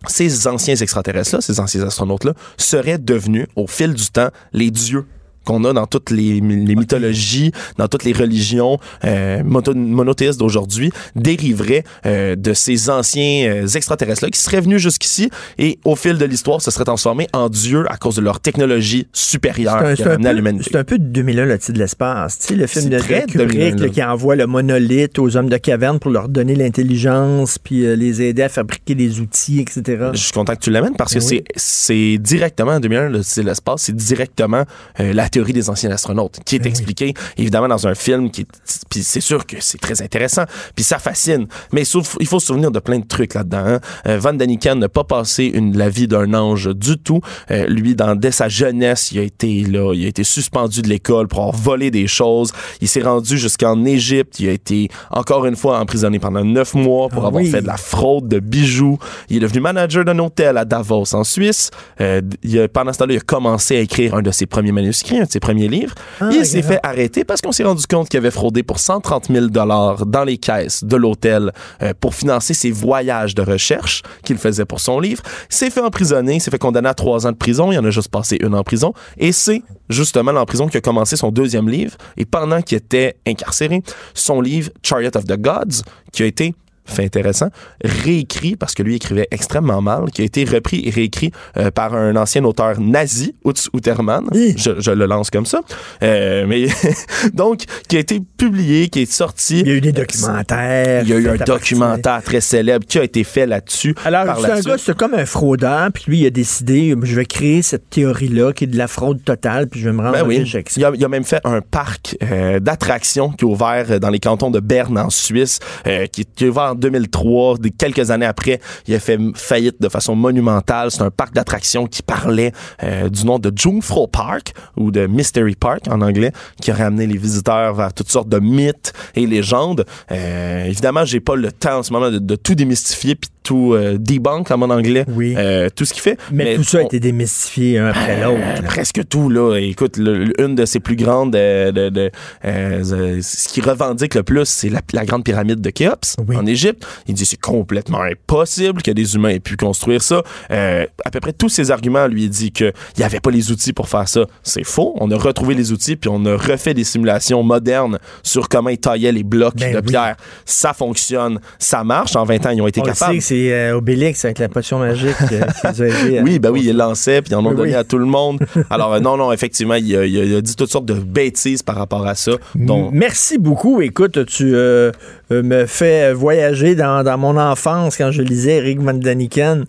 ces 0.07 0.47
anciens 0.47 0.75
extraterrestres-là, 0.75 1.41
ces 1.41 1.59
anciens 1.59 1.83
astronautes-là, 1.83 2.33
seraient 2.57 2.97
devenus, 2.97 3.47
au 3.55 3.67
fil 3.67 3.93
du 3.93 4.09
temps, 4.09 4.29
les 4.51 4.71
dieux 4.71 5.05
qu'on 5.45 5.63
a 5.65 5.73
dans 5.73 5.88
toutes 5.88 6.11
les, 6.11 6.39
les 6.39 6.76
mythologies, 6.76 7.51
dans 7.77 7.88
toutes 7.88 8.03
les 8.03 8.13
religions 8.13 8.77
euh, 9.05 9.41
monothéistes 9.43 10.39
d'aujourd'hui, 10.39 10.91
dériveraient 11.15 11.84
euh, 12.05 12.35
de 12.35 12.53
ces 12.53 12.89
anciens 12.89 13.49
euh, 13.49 13.68
extraterrestres-là 13.68 14.30
qui 14.30 14.39
seraient 14.39 14.61
venus 14.61 14.81
jusqu'ici 14.81 15.30
et 15.57 15.80
au 15.85 15.95
fil 15.95 16.18
de 16.18 16.26
l'histoire 16.26 16.61
se 16.61 16.72
seraient 16.72 16.85
transformés 16.85 17.27
en 17.34 17.49
dieux 17.49 17.85
à 17.89 17.97
cause 17.97 18.15
de 18.15 18.22
leur 18.22 18.39
technologie 18.39 19.07
supérieure 19.13 19.76
un- 19.77 19.95
qui 19.95 20.03
à 20.03 20.18
peu- 20.18 20.31
l'humanité. 20.31 20.69
C'est 20.72 20.77
un 20.77 20.84
peu 20.84 20.97
de 20.99 21.05
2001, 21.05 21.45
le 21.45 21.57
titre 21.57 21.73
de 21.73 21.80
l'espace. 21.80 22.39
Tu 22.39 22.47
sais, 22.47 22.55
le 22.55 22.68
film 22.68 22.85
de 22.89 22.97
de 22.97 23.01
Kubrick 23.01 23.35
2001, 23.38 23.69
là, 23.76 23.76
là. 23.85 23.89
qui 23.89 24.03
envoie 24.03 24.35
le 24.35 24.47
monolithe 24.47 25.18
aux 25.19 25.35
hommes 25.38 25.49
de 25.49 25.57
caverne 25.57 25.99
pour 25.99 26.11
leur 26.11 26.30
donner 26.30 26.55
l'intelligence, 26.55 27.57
puis 27.57 27.85
euh, 27.85 27.95
les 27.95 28.22
aider 28.22 28.43
à 28.43 28.49
fabriquer 28.49 28.95
des 28.95 29.19
outils, 29.19 29.59
etc. 29.59 30.09
Je 30.13 30.18
suis 30.19 30.31
content 30.34 30.55
que 30.55 30.59
tu 30.61 30.69
l'amènes 30.72 30.95
parce 30.95 31.13
que 31.13 31.19
Ben 31.19 31.26
oui. 31.31 31.43
c'est 31.55 31.81
c'est 31.81 32.18
directement 32.18 32.72
en 32.73 32.80
2001 32.80 33.09
le 33.09 33.23
style 33.23 33.45
l'espace, 33.45 33.84
c'est 33.84 33.95
directement 33.95 34.63
euh, 34.99 35.13
la 35.13 35.27
théorie 35.31 35.53
des 35.53 35.69
anciens 35.69 35.89
astronautes 35.91 36.39
qui 36.45 36.59
Ben 36.59 36.65
est 36.65 36.69
expliquée 36.69 37.13
évidemment 37.37 37.67
dans 37.67 37.87
un 37.87 37.95
film 37.95 38.29
qui 38.31 38.41
est- 38.41 38.85
puis 38.89 39.01
c'est 39.03 39.21
sûr 39.21 39.45
que 39.45 39.55
c'est 39.59 39.79
très 39.79 40.01
intéressant 40.01 40.43
puis 40.75 40.83
ça 40.83 40.99
fascine 40.99 41.47
mais 41.71 41.83
sauf, 41.85 42.17
il 42.19 42.27
faut 42.27 42.39
se 42.39 42.47
souvenir 42.47 42.69
de 42.71 42.79
plein 42.79 42.99
de 42.99 43.07
trucs 43.07 43.33
là-dedans. 43.33 43.63
hein. 43.65 43.79
Euh, 44.07 44.19
Van 44.19 44.33
Daniken 44.33 44.77
n'a 44.79 44.89
pas 44.89 45.03
passé 45.03 45.45
une, 45.45 45.77
la 45.77 45.89
vie 45.89 46.07
d'un 46.07 46.33
ange 46.33 46.69
du 46.75 46.97
tout. 46.97 47.21
Euh, 47.49 47.65
lui 47.67 47.95
dans 47.95 48.15
dès 48.15 48.31
sa 48.31 48.49
jeunesse, 48.49 49.11
il 49.11 49.19
a 49.19 49.23
été 49.23 49.63
là, 49.63 49.93
il 49.93 50.03
a 50.05 50.07
été 50.07 50.23
suspendu 50.23 50.81
de 50.81 50.89
l'école 50.89 51.27
pour 51.27 51.39
avoir 51.39 51.55
volé 51.55 51.89
des 51.91 52.07
choses. 52.07 52.51
Il 52.81 52.87
s'est 52.87 53.01
rendu 53.01 53.37
jusqu'en 53.37 53.83
Égypte, 53.85 54.39
il 54.39 54.49
a 54.49 54.51
été 54.51 54.89
encore 55.11 55.45
une 55.45 55.55
fois 55.55 55.79
emprisonné 55.79 56.19
pendant 56.19 56.43
neuf 56.43 56.73
mois 56.73 57.07
pour 57.09 57.23
Ah 57.23 57.27
avoir 57.27 57.41
oui. 57.43 57.49
fait 57.49 57.61
de 57.61 57.67
la 57.67 57.77
fraude 57.77 58.27
de 58.27 58.39
bijoux. 58.39 58.97
Il 59.29 59.37
est 59.37 59.39
devenu 59.39 59.61
manager 59.61 60.03
d'un 60.05 60.19
hôtel 60.19 60.57
à 60.57 60.65
Davos, 60.65 61.15
en 61.15 61.23
Suisse. 61.23 61.71
Euh, 62.01 62.21
il 62.43 62.59
a- 62.59 62.67
pendant 62.67 62.91
ce 62.93 62.99
temps-là, 62.99 63.13
il 63.13 63.17
a 63.17 63.21
commencé 63.21 63.77
à 63.77 63.79
écrire 63.79 64.15
un 64.15 64.21
de 64.21 64.31
ses 64.31 64.45
premiers 64.45 64.71
manuscrits, 64.73 65.20
un 65.22 65.26
de 65.26 65.31
ses 65.31 65.39
premiers 65.39 65.68
livres. 65.68 65.95
Ah, 66.19 66.30
il 66.31 66.45
s'est 66.45 66.61
fait 66.61 66.80
arrêter 66.84 67.23
parce 67.23 67.41
qu'on 67.41 67.52
s'est 67.52 67.64
rendu 67.64 67.85
compte 67.88 68.10
qu'il 68.10 68.18
avait 68.18 68.31
fraudé 68.31 68.64
pour 68.64 68.80
130 68.80 69.27
000 69.31 69.48
dollars 69.48 70.06
dans 70.06 70.23
les 70.23 70.38
caisses 70.38 70.84
de 70.84 70.95
l'hôtel 70.95 71.52
euh, 71.81 71.93
pour 71.99 72.15
financer 72.15 72.53
ses 72.53 72.72
voyages 72.72 73.35
de 73.35 73.41
recherche 73.41 74.03
qu'il 74.23 74.38
faisait 74.38 74.65
pour 74.65 74.80
son 74.80 74.99
livre. 74.99 75.23
Il 75.49 75.56
s'est 75.56 75.69
fait 75.69 75.81
emprisonner, 75.81 76.35
il 76.35 76.41
s'est 76.41 76.52
fait 76.52 76.60
condamner 76.60 76.89
à 76.89 76.93
trois 76.93 77.26
ans 77.27 77.31
de 77.31 77.38
prison. 77.38 77.72
Il 77.72 77.80
en 77.80 77.85
a 77.85 77.91
juste 77.91 78.10
passé 78.10 78.38
une 78.41 78.56
en 78.56 78.64
prison. 78.64 78.93
Et 79.18 79.31
c'est 79.31 79.61
justement 79.89 80.31
en 80.31 80.45
prison 80.45 80.68
qu'il 80.68 80.77
a 80.77 80.81
commencé 80.81 81.15
son 81.15 81.31
deuxième 81.31 81.69
livre. 81.69 81.95
Et 82.18 82.26
pendant 82.26 82.61
qu'il 82.61 82.77
était 82.77 83.18
incarcéré, 83.27 83.84
son 84.14 84.41
livre 84.41 84.72
Chariot 84.84 85.11
of 85.15 85.26
the 85.26 85.39
Gods, 85.39 85.84
qui 86.11 86.23
a 86.23 86.26
été 86.26 86.53
fait 86.85 87.03
intéressant, 87.05 87.47
réécrit, 87.83 88.55
parce 88.55 88.73
que 88.73 88.83
lui 88.83 88.95
écrivait 88.95 89.27
extrêmement 89.31 89.81
mal, 89.81 90.11
qui 90.11 90.21
a 90.21 90.25
été 90.25 90.43
repris 90.45 90.83
et 90.85 90.89
réécrit 90.89 91.31
euh, 91.57 91.71
par 91.71 91.93
un 91.93 92.15
ancien 92.15 92.43
auteur 92.43 92.79
nazi, 92.79 93.35
Utz 93.45 93.69
Utermann. 93.73 94.25
Je, 94.33 94.79
je 94.79 94.91
le 94.91 95.05
lance 95.05 95.29
comme 95.29 95.45
ça. 95.45 95.61
Euh, 96.03 96.45
mais 96.47 96.67
donc, 97.33 97.63
qui 97.87 97.97
a 97.97 97.99
été 97.99 98.19
publié, 98.37 98.89
qui 98.89 99.01
est 99.01 99.11
sorti. 99.11 99.61
Il 99.61 99.67
y 99.67 99.71
a 99.71 99.75
eu 99.75 99.81
des 99.81 99.91
documentaires. 99.91 101.03
Il 101.03 101.09
y 101.09 101.13
a 101.13 101.17
eu 101.17 101.27
un 101.27 101.37
partir- 101.37 101.55
documentaire 101.55 102.21
très 102.23 102.41
célèbre 102.41 102.85
qui 102.85 102.99
a 102.99 103.03
été 103.03 103.23
fait 103.23 103.45
là-dessus. 103.45 103.95
Alors, 104.05 104.39
c'est 104.41 104.51
un 104.51 104.59
gars, 104.61 104.77
c'est 104.77 104.95
comme 104.97 105.13
un 105.13 105.25
fraudeur, 105.25 105.89
puis 105.93 106.03
lui, 106.07 106.19
il 106.21 106.25
a 106.25 106.29
décidé, 106.29 106.95
je 107.01 107.15
vais 107.15 107.25
créer 107.25 107.61
cette 107.61 107.89
théorie-là 107.89 108.53
qui 108.53 108.65
est 108.65 108.67
de 108.67 108.77
la 108.77 108.87
fraude 108.87 109.23
totale, 109.23 109.67
puis 109.67 109.79
je 109.79 109.85
vais 109.89 109.93
me 109.93 110.01
rendre 110.01 110.13
Ben 110.13 110.25
oui. 110.25 110.43
Il 110.77 110.85
a, 110.85 110.91
il 110.93 111.03
a 111.03 111.07
même 111.07 111.23
fait 111.23 111.41
un 111.43 111.61
parc 111.61 112.17
euh, 112.23 112.59
d'attractions 112.59 113.29
qui 113.31 113.45
est 113.45 113.47
ouvert 113.47 113.85
euh, 113.89 113.99
dans 113.99 114.09
les 114.09 114.19
cantons 114.19 114.51
de 114.51 114.59
Berne 114.59 114.97
en 114.97 115.09
Suisse, 115.09 115.59
euh, 115.87 116.07
qui, 116.07 116.25
qui 116.25 116.45
est 116.45 116.49
ouvert 116.49 116.75
2003. 116.81 117.57
Des, 117.59 117.71
quelques 117.71 118.11
années 118.11 118.25
après, 118.25 118.59
il 118.87 118.93
a 118.93 118.99
fait 118.99 119.17
faillite 119.35 119.81
de 119.81 119.89
façon 119.89 120.15
monumentale. 120.15 120.91
C'est 120.91 121.01
un 121.01 121.11
parc 121.11 121.33
d'attractions 121.33 121.87
qui 121.87 122.03
parlait 122.03 122.51
euh, 122.83 123.09
du 123.09 123.25
nom 123.25 123.39
de 123.39 123.51
Jungfrau 123.55 124.07
Park 124.07 124.53
ou 124.75 124.91
de 124.91 125.07
Mystery 125.07 125.55
Park 125.55 125.83
en 125.89 126.01
anglais, 126.01 126.31
qui 126.61 126.71
a 126.71 126.75
ramené 126.75 127.07
les 127.07 127.17
visiteurs 127.17 127.73
vers 127.73 127.93
toutes 127.93 128.09
sortes 128.09 128.29
de 128.29 128.39
mythes 128.39 128.93
et 129.15 129.25
légendes. 129.25 129.85
Euh, 130.11 130.65
évidemment, 130.65 131.05
j'ai 131.05 131.19
pas 131.19 131.35
le 131.35 131.51
temps 131.51 131.79
en 131.79 131.83
ce 131.83 131.93
moment 131.93 132.11
de, 132.11 132.19
de 132.19 132.35
tout 132.35 132.55
démystifier 132.55 133.15
puis 133.15 133.29
tout 133.43 133.73
euh, 133.73 133.97
debunk 133.99 134.51
en 134.51 134.57
mon 134.57 134.69
anglais, 134.69 135.05
euh, 135.19 135.69
tout 135.76 135.85
ce 135.85 135.93
qu'il 135.93 136.01
fait. 136.01 136.18
Mais, 136.31 136.55
tout 136.55 136.63
ça 136.63 136.80
a 136.80 136.81
été 136.84 136.99
démystifié 136.99 137.80
un 137.80 137.88
après 137.88 138.22
l'autre. 138.22 138.39
euh, 138.41 138.61
presque 138.68 139.01
tout 139.09 139.30
là. 139.30 139.57
Écoute, 139.57 139.97
le- 139.97 140.39
une 140.41 140.55
de 140.55 140.65
ses 140.65 140.80
plus 140.80 140.95
grandes, 140.95 141.35
euh, 141.35 141.72
de, 141.72 141.89
de- 141.89 142.11
euh, 142.45 143.19
ce 143.22 143.47
qui 143.49 143.61
revendique 143.61 144.15
le 144.15 144.23
plus, 144.23 144.45
c'est 144.45 144.69
la, 144.69 144.81
la 144.93 145.05
grande 145.05 145.23
pyramide 145.23 145.61
de 145.61 145.69
Khéops 145.69 146.15
en 146.35 146.45
Égypte. 146.45 146.85
Il 147.07 147.13
dit 147.15 147.26
c'est 147.26 147.39
complètement 147.39 148.01
impossible 148.01 148.81
que 148.81 148.91
des 148.91 149.15
humains 149.15 149.30
aient 149.30 149.39
pu 149.39 149.57
construire 149.57 150.01
ça. 150.01 150.22
Euh, 150.51 150.85
à 151.05 151.11
peu 151.11 151.19
près 151.19 151.34
tous 151.34 151.49
ses 151.49 151.72
arguments 151.72 152.07
lui 152.07 152.30
dit 152.30 152.51
que 152.51 152.72
il 152.95 153.01
y 153.01 153.03
avait 153.03 153.19
pas 153.19 153.31
les 153.31 153.51
outils 153.51 153.73
pour 153.73 153.89
faire 153.89 154.07
ça. 154.07 154.26
C'est 154.43 154.63
faux. 154.63 154.95
On 154.99 155.09
a 155.11 155.18
retrouvé 155.18 155.55
les 155.55 155.72
outils 155.72 155.95
puis 155.95 156.09
on 156.13 156.26
a 156.26 156.35
refait 156.35 156.73
des 156.73 156.84
simulations 156.84 157.43
modernes 157.43 157.99
sur 158.23 158.49
comment 158.49 158.69
ils 158.69 158.77
taillaient 158.77 159.11
les 159.11 159.23
blocs 159.23 159.55
Ben 159.55 159.73
de 159.73 159.77
oui. 159.80 159.84
pierre. 159.88 160.15
Ça 160.45 160.73
fonctionne, 160.73 161.39
ça 161.59 161.84
marche. 161.84 162.15
En 162.15 162.23
20 162.23 162.45
ans, 162.45 162.49
ils 162.51 162.61
ont 162.61 162.68
été 162.68 162.81
On 162.81 162.84
le 162.85 162.91
capables. 162.91 163.13
C'est 163.31 163.53
euh, 163.53 163.77
Obélix 163.77 164.25
avec 164.25 164.39
la 164.39 164.49
potion 164.49 164.79
magique 164.79 165.15
qui 165.29 165.35
à- 165.37 166.21
Oui, 166.23 166.37
ben 166.37 166.49
oui, 166.51 166.63
il 166.65 166.75
lançait, 166.75 167.21
puis 167.21 167.31
ils 167.31 167.35
en 167.35 167.45
ont 167.45 167.53
donné 167.53 167.71
oui. 167.71 167.75
à 167.75 167.85
tout 167.85 167.97
le 167.97 168.05
monde. 168.05 168.39
Alors, 168.69 168.93
euh, 168.95 168.99
non, 168.99 169.15
non, 169.15 169.31
effectivement, 169.31 169.75
il 169.75 169.95
a, 169.95 170.05
il 170.05 170.41
dit 170.41 170.55
toutes 170.57 170.69
sortes 170.69 170.85
de 170.85 170.95
bêtises 170.95 171.63
par 171.63 171.75
rapport 171.77 172.05
à 172.05 172.15
ça. 172.15 172.33
dont- 172.55 172.89
Merci 172.91 173.37
beaucoup. 173.37 173.81
Écoute, 173.81 174.25
tu 174.25 174.51
euh, 174.53 174.91
me 175.29 175.65
fais 175.65 176.11
voyager 176.11 176.75
dans, 176.75 177.03
dans 177.03 177.17
mon 177.17 177.37
enfance 177.37 177.95
quand 177.97 178.11
je 178.11 178.21
lisais 178.21 178.57
Eric 178.57 178.81
Van 178.81 178.93
Daniken. 178.93 179.63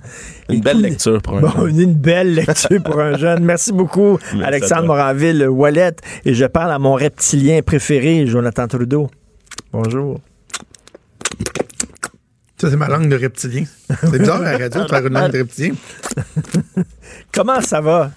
Une 0.49 0.61
belle 0.61 0.81
lecture 0.81 1.23
pour 1.23 1.37
un 1.39 1.41
Bon, 1.43 1.67
une 1.69 1.95
belle 1.95 2.35
lecture 2.35 2.83
pour 2.83 2.99
un 2.99 3.17
jeune. 3.17 3.45
Merci 3.45 3.73
beaucoup, 3.73 4.19
Merci 4.35 4.45
Alexandre. 4.45 4.87
Moranville, 4.87 5.47
Wallet. 5.49 5.93
Et 6.25 6.35
je 6.35 6.47
parle 6.47 6.73
à 6.73 6.81
mon 6.81 6.95
reptilien 6.95 7.63
préféré, 7.63 8.27
Jonathan 8.27 8.67
Trudeau. 8.67 9.09
Bonjour. 9.73 10.19
Ça, 12.63 12.71
c'est 12.71 12.77
ma 12.77 12.87
langue 12.87 13.09
de 13.09 13.17
reptilien. 13.17 13.65
C'est 14.03 14.19
bizarre 14.21 14.41
à 14.41 14.53
la 14.53 14.59
radio 14.59 14.85
de 14.85 14.89
faire 14.89 15.05
une 15.05 15.15
langue 15.15 15.33
de 15.33 15.39
reptilien. 15.39 15.75
Comment 17.33 17.61
ça 17.61 17.81
va? 17.81 18.13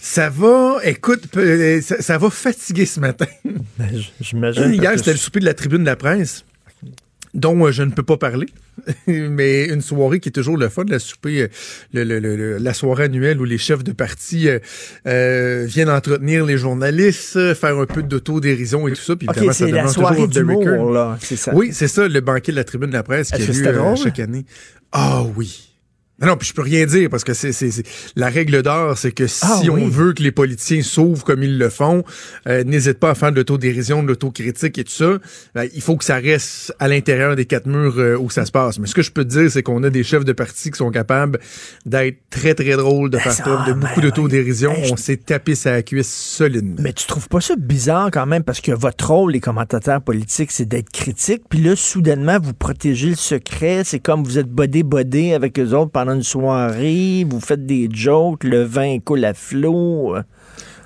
Ça 0.00 0.30
va, 0.30 0.78
écoute, 0.84 1.24
euh, 1.36 1.78
ça, 1.82 2.00
ça 2.00 2.16
va 2.16 2.30
fatiguer 2.30 2.86
ce 2.86 2.98
matin. 2.98 3.26
Ben, 3.44 3.90
J'imagine. 4.22 4.72
Hier, 4.72 4.92
c'était 4.96 5.12
le 5.12 5.18
souper 5.18 5.40
de 5.40 5.44
la 5.44 5.52
tribune 5.52 5.80
de 5.80 5.84
la 5.84 5.96
presse, 5.96 6.46
dont 7.38 7.66
euh, 7.66 7.70
je 7.72 7.82
ne 7.82 7.90
peux 7.90 8.02
pas 8.02 8.16
parler. 8.16 8.46
Mais 9.06 9.66
une 9.66 9.80
soirée 9.80 10.20
qui 10.20 10.28
est 10.28 10.32
toujours 10.32 10.56
le 10.56 10.68
fun, 10.68 10.84
la 10.88 10.98
souper, 10.98 11.42
euh, 11.42 11.48
le- 11.92 12.04
le- 12.04 12.18
le- 12.20 12.36
le- 12.36 12.58
la 12.58 12.74
soirée 12.74 13.04
annuelle 13.04 13.40
où 13.40 13.44
les 13.44 13.58
chefs 13.58 13.82
de 13.84 13.92
parti 13.92 14.48
euh, 15.06 15.64
viennent 15.66 15.90
entretenir 15.90 16.44
les 16.44 16.58
journalistes, 16.58 17.54
faire 17.54 17.78
un 17.78 17.86
peu 17.86 18.02
d'autodérision 18.02 18.86
et 18.88 18.92
tout 18.92 19.00
ça. 19.00 19.16
Puis 19.16 19.26
évidemment, 19.30 19.52
ça 19.52 19.64
la 19.66 19.70
demande 19.78 19.88
soirée 19.92 20.14
toujours 20.16 20.24
off 20.28 20.30
the 20.30 20.38
d'humour, 20.38 20.60
record. 20.64 20.90
là, 20.92 21.18
c'est 21.20 21.36
ça. 21.36 21.54
Oui, 21.54 21.70
c'est 21.72 21.88
ça, 21.88 22.08
le 22.08 22.20
banquet 22.20 22.52
de 22.52 22.56
la 22.56 22.64
tribune 22.64 22.88
de 22.90 22.94
la 22.94 23.02
presse 23.02 23.28
qui 23.30 23.34
a 23.42 23.46
lieu 23.46 23.66
euh, 23.66 23.96
chaque 23.96 24.18
année. 24.20 24.44
Ah 24.92 25.22
oui. 25.36 25.67
Non, 26.20 26.26
non, 26.28 26.36
puis 26.36 26.48
je 26.48 26.52
peux 26.54 26.62
rien 26.62 26.84
dire 26.84 27.08
parce 27.10 27.22
que 27.22 27.32
c'est 27.32 27.52
la 28.16 28.28
règle 28.28 28.62
d'or, 28.62 28.98
c'est 28.98 29.12
que 29.12 29.26
si 29.28 29.44
Ah 29.44 29.60
oui. 29.62 29.68
on 29.84 29.88
veut 29.88 30.12
que 30.14 30.22
les 30.22 30.32
politiciens 30.32 30.82
s'ouvrent 30.82 31.22
comme 31.24 31.42
ils 31.44 31.58
le 31.58 31.68
font, 31.70 32.02
euh, 32.48 32.64
n'hésite 32.64 32.98
pas 32.98 33.10
à 33.10 33.14
faire 33.14 33.30
de 33.30 33.36
l'autodérision, 33.36 34.02
de 34.02 34.08
l'autocritique 34.08 34.78
et 34.78 34.84
tout 34.84 34.90
ça. 34.92 35.18
Ben, 35.54 35.68
il 35.74 35.80
faut 35.80 35.96
que 35.96 36.04
ça 36.04 36.16
reste 36.16 36.74
à 36.80 36.88
l'intérieur 36.88 37.36
des 37.36 37.44
quatre 37.44 37.66
murs 37.66 37.94
euh, 37.98 38.16
où 38.16 38.30
ça 38.30 38.44
se 38.46 38.50
passe. 38.50 38.78
Mais 38.80 38.88
ce 38.88 38.94
que 38.94 39.02
je 39.02 39.12
peux 39.12 39.24
te 39.24 39.28
dire, 39.30 39.50
c'est 39.50 39.62
qu'on 39.62 39.82
a 39.84 39.90
des 39.90 40.02
chefs 40.02 40.24
de 40.24 40.32
parti 40.32 40.70
qui 40.72 40.76
sont 40.78 40.90
capables 40.90 41.38
d'être 41.86 42.18
très 42.30 42.54
très 42.54 42.76
drôles, 42.76 43.10
de 43.10 43.18
faire 43.18 43.32
ça, 43.32 43.42
preuve 43.44 43.66
de 43.68 43.72
ben 43.74 43.80
beaucoup 43.88 44.00
d'autodérision. 44.00 44.74
Je- 44.82 44.92
On 44.92 44.96
s'est 44.96 45.16
tapé 45.18 45.54
sa 45.54 45.82
cuisse 45.82 46.12
solidement. 46.12 46.76
Mais 46.80 46.92
tu 46.92 47.06
trouves 47.06 47.28
pas 47.28 47.40
ça 47.40 47.54
bizarre 47.56 48.10
quand 48.12 48.26
même 48.26 48.42
parce 48.42 48.60
que 48.60 48.72
votre 48.72 49.06
rôle, 49.12 49.32
les 49.32 49.40
commentateurs 49.40 50.00
politiques, 50.02 50.50
c'est 50.50 50.66
d'être 50.66 50.90
critique. 50.90 51.42
Puis 51.48 51.60
là, 51.60 51.76
soudainement, 51.76 52.38
vous 52.42 52.54
protégez 52.54 53.10
le 53.10 53.14
secret. 53.16 53.82
C'est 53.84 54.00
comme 54.00 54.24
vous 54.24 54.38
êtes 54.38 54.48
bodé-bodé 54.48 55.34
avec 55.34 55.58
eux 55.60 55.74
autres 55.74 55.92
pendant 55.92 56.07
une 56.10 56.22
soirée. 56.22 57.26
Vous 57.28 57.40
faites 57.40 57.66
des 57.66 57.88
jokes. 57.92 58.44
Le 58.44 58.62
vin 58.62 58.98
coule 58.98 59.24
à 59.24 59.34
flot. 59.34 60.16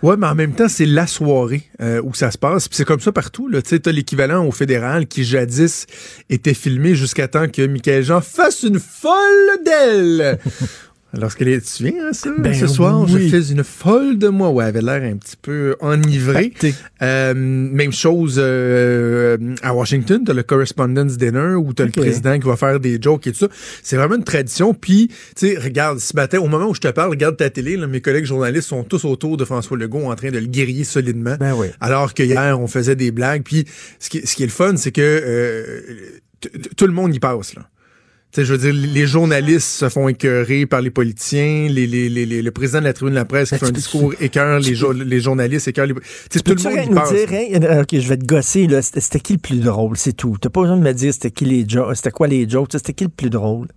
Ouais, 0.03 0.16
mais 0.16 0.27
en 0.27 0.35
même 0.35 0.53
temps, 0.53 0.69
c'est 0.69 0.86
la 0.86 1.07
soirée 1.07 1.62
euh, 1.81 2.03
où 2.03 2.12
ça 2.12 2.32
se 2.32 2.39
passe. 2.39 2.66
Puis 2.66 2.77
c'est 2.77 2.85
comme 2.85 2.99
ça 3.01 3.12
partout. 3.12 3.49
Tu 3.53 3.61
sais, 3.65 3.78
t'as 3.78 3.93
l'équivalent 3.93 4.44
au 4.44 4.51
fédéral 4.51 5.07
qui 5.07 5.23
jadis 5.23 5.86
était 6.28 6.55
filmé 6.55 6.97
jusqu'à 6.97 7.28
temps 7.28 7.49
que 7.49 7.65
Michael 7.65 8.03
Jean 8.03 8.20
fasse 8.20 8.65
une 8.65 8.81
folle 8.81 9.62
d'elle. 9.65 10.39
Lorsqu'elle 11.14 11.48
est, 11.48 11.59
tu 11.59 11.66
te 11.66 11.68
souviens, 11.68 12.09
hein, 12.09 12.12
ça? 12.12 12.30
Ben 12.39 12.55
Ce 12.55 12.66
soir, 12.66 13.02
oui. 13.02 13.28
je 13.28 13.28
fais 13.28 13.52
une 13.52 13.64
folle 13.64 14.16
de 14.16 14.28
moi. 14.28 14.48
Ouais, 14.48 14.64
elle 14.64 14.68
avait 14.70 14.80
l'air 14.80 15.12
un 15.12 15.16
petit 15.16 15.36
peu 15.36 15.76
enivrée. 15.80 16.55
Euh, 17.02 17.34
même 17.34 17.93
chose 17.93 18.36
euh, 18.39 19.36
à 19.62 19.74
Washington, 19.74 20.22
t'as 20.24 20.32
le 20.32 20.43
Correspondence 20.43 21.18
Dinner 21.18 21.55
où 21.55 21.74
t'as 21.74 21.84
le 21.84 21.90
président 21.90 22.39
qui 22.39 22.47
va 22.47 22.56
faire 22.56 22.80
des 22.80 22.98
jokes 23.01 23.26
et 23.26 23.32
tout 23.32 23.40
ça. 23.40 23.48
C'est 23.82 23.97
vraiment 23.97 24.14
une 24.14 24.24
tradition. 24.24 24.72
Puis, 24.72 25.09
tu 25.09 25.14
sais, 25.48 25.59
regarde, 25.59 25.98
ce 25.98 26.16
matin, 26.16 26.39
au 26.39 26.48
moment 26.48 26.68
où 26.68 26.74
je 26.74 26.80
te 26.80 26.89
parle, 26.89 27.10
regarde 27.10 27.36
ta 27.36 27.51
télé, 27.51 27.76
là, 27.76 27.86
mes 27.86 28.01
collègues 28.01 28.24
journalistes 28.24 28.68
sont 28.68 28.82
tous 28.82 29.05
autour 29.05 29.36
de 29.36 29.44
François 29.44 29.76
Legault 29.76 30.10
en 30.10 30.14
train 30.14 30.30
de 30.30 30.39
le 30.39 30.47
guerrier 30.47 30.84
solidement. 30.84 31.36
Ben 31.39 31.55
oui. 31.55 31.66
Alors 31.80 32.14
que 32.14 32.22
hier, 32.22 32.59
on 32.59 32.68
faisait 32.68 32.97
des 32.97 33.10
blagues. 33.10 33.43
Puis, 33.43 33.66
ce 33.98 34.09
qui, 34.09 34.26
ce 34.26 34.34
qui 34.34 34.44
est 34.44 34.47
le 34.47 34.52
fun, 34.52 34.76
c'est 34.76 34.93
que 34.93 35.02
euh, 35.02 35.80
tout 36.76 36.86
le 36.86 36.93
monde 36.93 37.14
y 37.14 37.18
passe, 37.18 37.55
là. 37.55 37.68
Tu 38.32 38.40
sais, 38.40 38.44
je 38.46 38.54
veux 38.54 38.59
dire, 38.59 38.72
les 38.72 39.06
journalistes 39.06 39.68
se 39.68 39.90
font 39.90 40.09
écœurer 40.09 40.64
par 40.64 40.80
les 40.80 40.88
politiciens, 40.88 41.68
les, 41.68 41.86
les, 41.86 42.09
les, 42.09 42.24
les- 42.24 42.40
le 42.40 42.50
président 42.50 42.78
de 42.80 42.84
la 42.86 42.94
tribune 42.94 43.12
de 43.12 43.18
la 43.18 43.26
presse 43.26 43.50
qui 43.50 43.59
fait 43.59 43.66
un 43.66 43.70
discours 43.72 44.14
écœure, 44.20 44.59
les, 44.59 44.74
jo- 44.74 44.92
les 44.92 45.20
journalistes 45.20 45.68
écœurent 45.68 45.84
les... 45.86 45.92
Tu 45.94 46.00
sais, 46.30 46.40
tout 46.40 46.54
le 46.54 46.62
monde 46.62 46.72
y 46.86 46.88
nous 46.88 46.94
dire, 47.60 47.70
hein, 47.70 47.80
OK, 47.82 47.88
je 48.00 48.09
vais 48.09 48.16
te 48.16 48.24
gosser, 48.24 48.66
là. 48.68 48.80
C'était 48.80 49.00
c'était 49.02 49.20
qui 49.20 49.34
le 49.34 49.38
plus 49.38 49.59
drôle? 49.60 49.98
C'est 49.98 50.14
tout. 50.14 50.38
T'as 50.40 50.48
pas 50.48 50.62
besoin 50.62 50.78
de 50.78 50.82
me 50.82 50.92
dire 50.94 51.12
c'était 51.12 51.30
qui 51.30 51.44
les 51.44 51.68
jokes, 51.68 51.94
c'était 51.96 52.10
quoi 52.10 52.26
les 52.26 52.48
jokes, 52.48 52.70
c'était 52.72 52.94
qui 52.94 53.04
le 53.04 53.10
plus 53.10 53.28
drôle? 53.28 53.68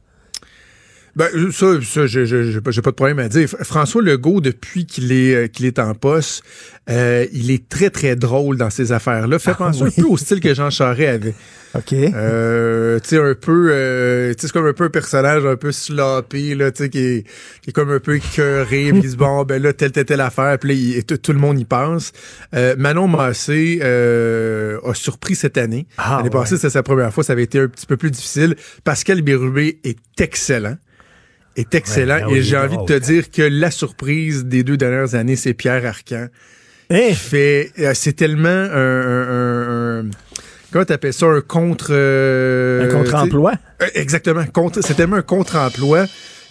Ben, 1.16 1.30
ça, 1.52 1.80
ça 1.82 2.08
j'ai 2.08 2.60
pas, 2.62 2.72
pas 2.72 2.92
de 2.92 2.96
problème 2.96 3.20
à 3.20 3.30
dire. 3.30 3.48
François 3.62 4.02
Legault, 4.02 4.42
depuis 4.42 4.86
qu'il 4.86 5.12
est, 5.14 5.34
euh, 5.36 5.48
qu'il 5.48 5.66
est 5.66 5.80
en 5.80 5.94
poste, 5.94 6.44
euh, 6.90 7.26
il 7.32 7.52
est 7.52 7.70
très, 7.70 7.90
très 7.90 8.18
drôle 8.18 8.58
dans 8.58 8.70
ces 8.70 8.92
affaires-là. 8.92 9.40
Fait 9.40 9.54
penser 9.56 9.84
oui. 9.84 9.90
un 9.98 10.02
peu 10.02 10.08
au 10.10 10.18
style 10.18 10.42
que 10.42 10.54
Jean 10.54 10.70
Charest 10.70 11.10
avait. 11.24 11.34
OK. 11.76 11.94
Euh, 11.94 13.00
tu 13.02 13.10
sais, 13.10 13.18
un 13.18 13.34
peu, 13.36 13.70
euh, 13.72 14.34
tu 14.34 14.42
sais, 14.42 14.48
c'est 14.48 14.54
comme 14.54 14.66
un 14.66 14.72
peu 14.74 14.86
un 14.86 14.90
personnage 14.90 15.46
un 15.46 15.58
peu 15.58 15.72
sloppy, 15.74 16.56
là, 16.56 16.72
tu 16.72 16.84
sais, 16.84 16.90
qui 16.90 17.00
est, 17.00 17.24
qui 17.62 17.70
est 17.70 17.74
comme 17.74 17.92
un 17.92 18.00
peu 18.00 18.16
écœuré, 18.16 18.92
puis 18.94 19.02
il 19.04 19.10
se 19.12 19.16
bon, 19.18 19.44
ben 19.44 19.62
là, 19.62 19.74
telle, 19.74 19.92
telle, 19.92 20.06
telle 20.06 20.22
affaire, 20.22 20.58
puis 20.60 20.70
là, 20.70 20.76
il- 20.76 20.98
et 20.98 21.04
tout, 21.04 21.18
tout 21.18 21.34
le 21.34 21.40
monde 21.40 21.60
y 21.60 21.66
pense. 21.66 22.14
Euh, 22.56 22.76
Manon 22.78 23.08
Massé 23.10 23.80
euh, 23.84 24.80
a 24.86 24.94
surpris 24.94 25.36
cette 25.36 25.58
année. 25.58 25.86
Ah, 25.98 26.12
L'année 26.18 26.24
ouais. 26.24 26.30
passée, 26.42 26.56
c'était 26.56 26.70
sa 26.70 26.84
première 26.84 27.14
fois, 27.14 27.24
ça 27.26 27.34
avait 27.34 27.44
été 27.44 27.60
un 27.60 27.68
petit 27.68 27.86
peu 27.86 27.98
plus 27.98 28.12
difficile. 28.12 28.56
Pascal 28.86 29.22
Bérubé 29.22 29.80
est 29.84 29.98
excellent. 30.22 30.78
Est 31.56 31.74
excellent. 31.76 32.16
Ouais, 32.16 32.22
ben 32.22 32.28
oui, 32.32 32.38
et 32.40 32.42
j'ai 32.44 32.58
envie 32.58 32.76
drôle. 32.76 32.90
de 32.90 32.98
te 33.00 33.04
dire 33.04 33.32
que 33.32 33.42
la 33.42 33.72
surprise 33.72 34.46
des 34.46 34.64
deux 34.64 34.78
dernières 34.78 35.16
années, 35.16 35.36
c'est 35.36 35.54
Pierre 35.54 35.86
Arcan. 35.86 36.28
Qui 36.90 37.14
fait, 37.16 37.72
euh, 37.80 37.94
c'est 37.96 38.14
tellement 38.14 38.50
un, 38.50 38.76
un, 38.76 39.30
un- 39.30 40.00
un- 40.02 40.10
comment 40.72 40.86
t'appelles 40.86 41.14
ça, 41.14 41.26
un 41.28 41.42
contre, 41.42 41.88
euh, 41.92 42.90
Un 42.90 42.94
contre-emploi? 42.94 43.54
euh, 43.82 43.88
exactement. 43.96 44.46
Contre, 44.46 44.82
c'est 44.84 44.94
tellement 44.94 45.16
un 45.16 45.22
contre-emploi 45.22 46.06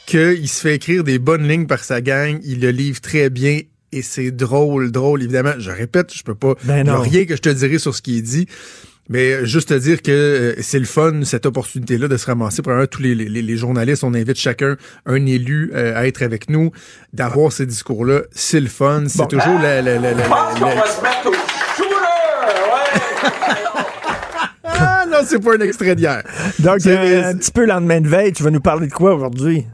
qu'il 0.07 0.49
se 0.49 0.61
fait 0.61 0.75
écrire 0.77 1.05
des 1.05 1.19
bonnes 1.19 1.47
lignes 1.47 1.67
par 1.67 1.85
sa 1.85 2.01
gang. 2.01 2.39
Il 2.45 2.61
le 2.61 2.71
livre 2.71 3.01
très 3.01 3.31
bien. 3.31 3.61
Et 3.93 4.03
c'est 4.03 4.33
drôle, 4.33 4.91
drôle, 4.91 5.23
évidemment. 5.23 5.53
Je 5.59 5.71
répète, 5.71 6.13
je 6.13 6.25
peux 6.25 6.35
pas. 6.35 6.55
Ben 6.65 6.85
non. 6.85 7.01
rien 7.01 7.27
que 7.27 7.37
je 7.37 7.41
te 7.41 7.49
dirai 7.49 7.79
sur 7.79 7.95
ce 7.95 8.03
qui 8.03 8.19
est 8.19 8.23
dit. 8.23 8.49
Mais 9.11 9.45
juste 9.45 9.69
te 9.69 9.75
dire 9.75 10.01
que 10.01 10.11
euh, 10.11 10.55
c'est 10.63 10.79
le 10.79 10.87
fun, 10.87 11.25
cette 11.25 11.45
opportunité-là, 11.45 12.09
de 12.09 12.17
se 12.17 12.25
ramasser. 12.27 12.63
Premièrement, 12.63 12.87
tous 12.87 13.03
les, 13.03 13.15
les, 13.15 13.29
les 13.43 13.57
journalistes, 13.57 14.03
on 14.03 14.15
invite 14.15 14.37
chacun 14.39 14.77
un 15.05 15.27
élu 15.27 15.71
euh, 15.75 15.95
à 15.95 16.07
être 16.07 16.23
avec 16.23 16.49
nous, 16.49 16.71
d'avoir 17.13 17.53
ces 17.53 17.67
discours-là. 17.67 18.23
C'est 18.33 18.61
le 18.61 18.69
fun. 18.69 19.05
C'est 19.09 19.19
Bon. 19.19 19.27
toujours 19.27 19.59
la, 19.61 19.83
la, 19.83 19.99
la, 19.99 20.13
la- 20.13 20.13
la- 20.13 20.23
la- 20.23 20.87
se 20.87 21.03
mettre 21.03 21.27
au 21.27 21.33
Ah 24.65 25.05
non, 25.11 25.19
c'est 25.27 25.39
pas 25.43 25.55
un 25.55 25.61
extrait 25.61 25.95
d'hier. 25.95 26.23
Donc, 26.59 26.81
C'est- 26.81 26.97
euh, 26.97 27.31
un 27.31 27.37
petit 27.37 27.51
peu 27.53 27.65
lendemain 27.67 28.01
de 28.01 28.09
veille, 28.09 28.33
tu 28.33 28.43
vas 28.43 28.51
nous 28.51 28.61
parler 28.61 28.87
de 28.87 28.93
quoi 28.93 29.15
aujourd'hui? 29.15 29.67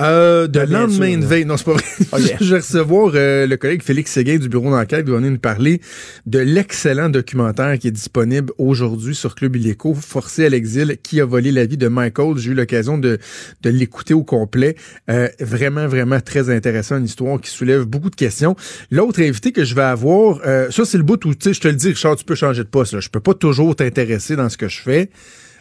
Euh, 0.00 0.46
de 0.46 0.60
lendemain 0.60 1.18
de 1.18 1.24
veille. 1.24 1.44
Non, 1.44 1.56
c'est 1.56 1.64
pas 1.64 1.74
vrai. 1.74 1.84
Ok. 2.12 2.36
Je 2.40 2.54
vais 2.54 2.60
recevoir 2.60 3.12
euh, 3.14 3.46
le 3.46 3.56
collègue 3.56 3.82
Félix 3.82 4.10
Séguin 4.10 4.38
du 4.38 4.48
bureau 4.48 4.70
d'enquête. 4.70 5.04
Il 5.06 5.10
va 5.10 5.18
venir 5.18 5.30
nous 5.30 5.38
parler 5.38 5.80
de 6.26 6.38
l'excellent 6.38 7.08
documentaire 7.08 7.78
qui 7.78 7.88
est 7.88 7.92
disponible 7.92 8.52
aujourd'hui 8.58 9.14
sur 9.14 9.34
Club 9.34 9.56
Illico, 9.56 9.94
Forcé 9.94 10.46
à 10.46 10.48
l'exil, 10.48 10.96
qui 11.02 11.20
a 11.20 11.24
volé 11.24 11.52
la 11.52 11.66
vie 11.66 11.76
de 11.76 11.88
Michael. 11.88 12.36
J'ai 12.38 12.50
eu 12.50 12.54
l'occasion 12.54 12.98
de, 12.98 13.18
de 13.62 13.70
l'écouter 13.70 14.14
au 14.14 14.24
complet. 14.24 14.76
Euh, 15.10 15.28
vraiment, 15.40 15.86
vraiment 15.86 16.20
très 16.20 16.50
intéressant. 16.50 16.98
Une 16.98 17.04
histoire 17.04 17.40
qui 17.40 17.50
soulève 17.50 17.84
beaucoup 17.84 18.10
de 18.10 18.16
questions. 18.16 18.56
L'autre 18.90 19.20
invité 19.20 19.52
que 19.52 19.64
je 19.64 19.74
vais 19.74 19.82
avoir, 19.82 20.40
euh, 20.46 20.70
ça, 20.70 20.84
c'est 20.84 20.98
le 20.98 21.04
bout 21.04 21.24
où, 21.24 21.34
tu 21.34 21.44
sais, 21.44 21.54
je 21.54 21.60
te 21.60 21.68
le 21.68 21.74
dis, 21.74 21.88
Richard, 21.88 22.16
tu 22.16 22.24
peux 22.24 22.34
changer 22.34 22.64
de 22.64 22.68
poste. 22.68 22.94
Là. 22.94 23.00
Je 23.00 23.08
peux 23.08 23.20
pas 23.20 23.34
toujours 23.34 23.76
t'intéresser 23.76 24.36
dans 24.36 24.48
ce 24.48 24.56
que 24.56 24.68
je 24.68 24.80
fais. 24.80 25.10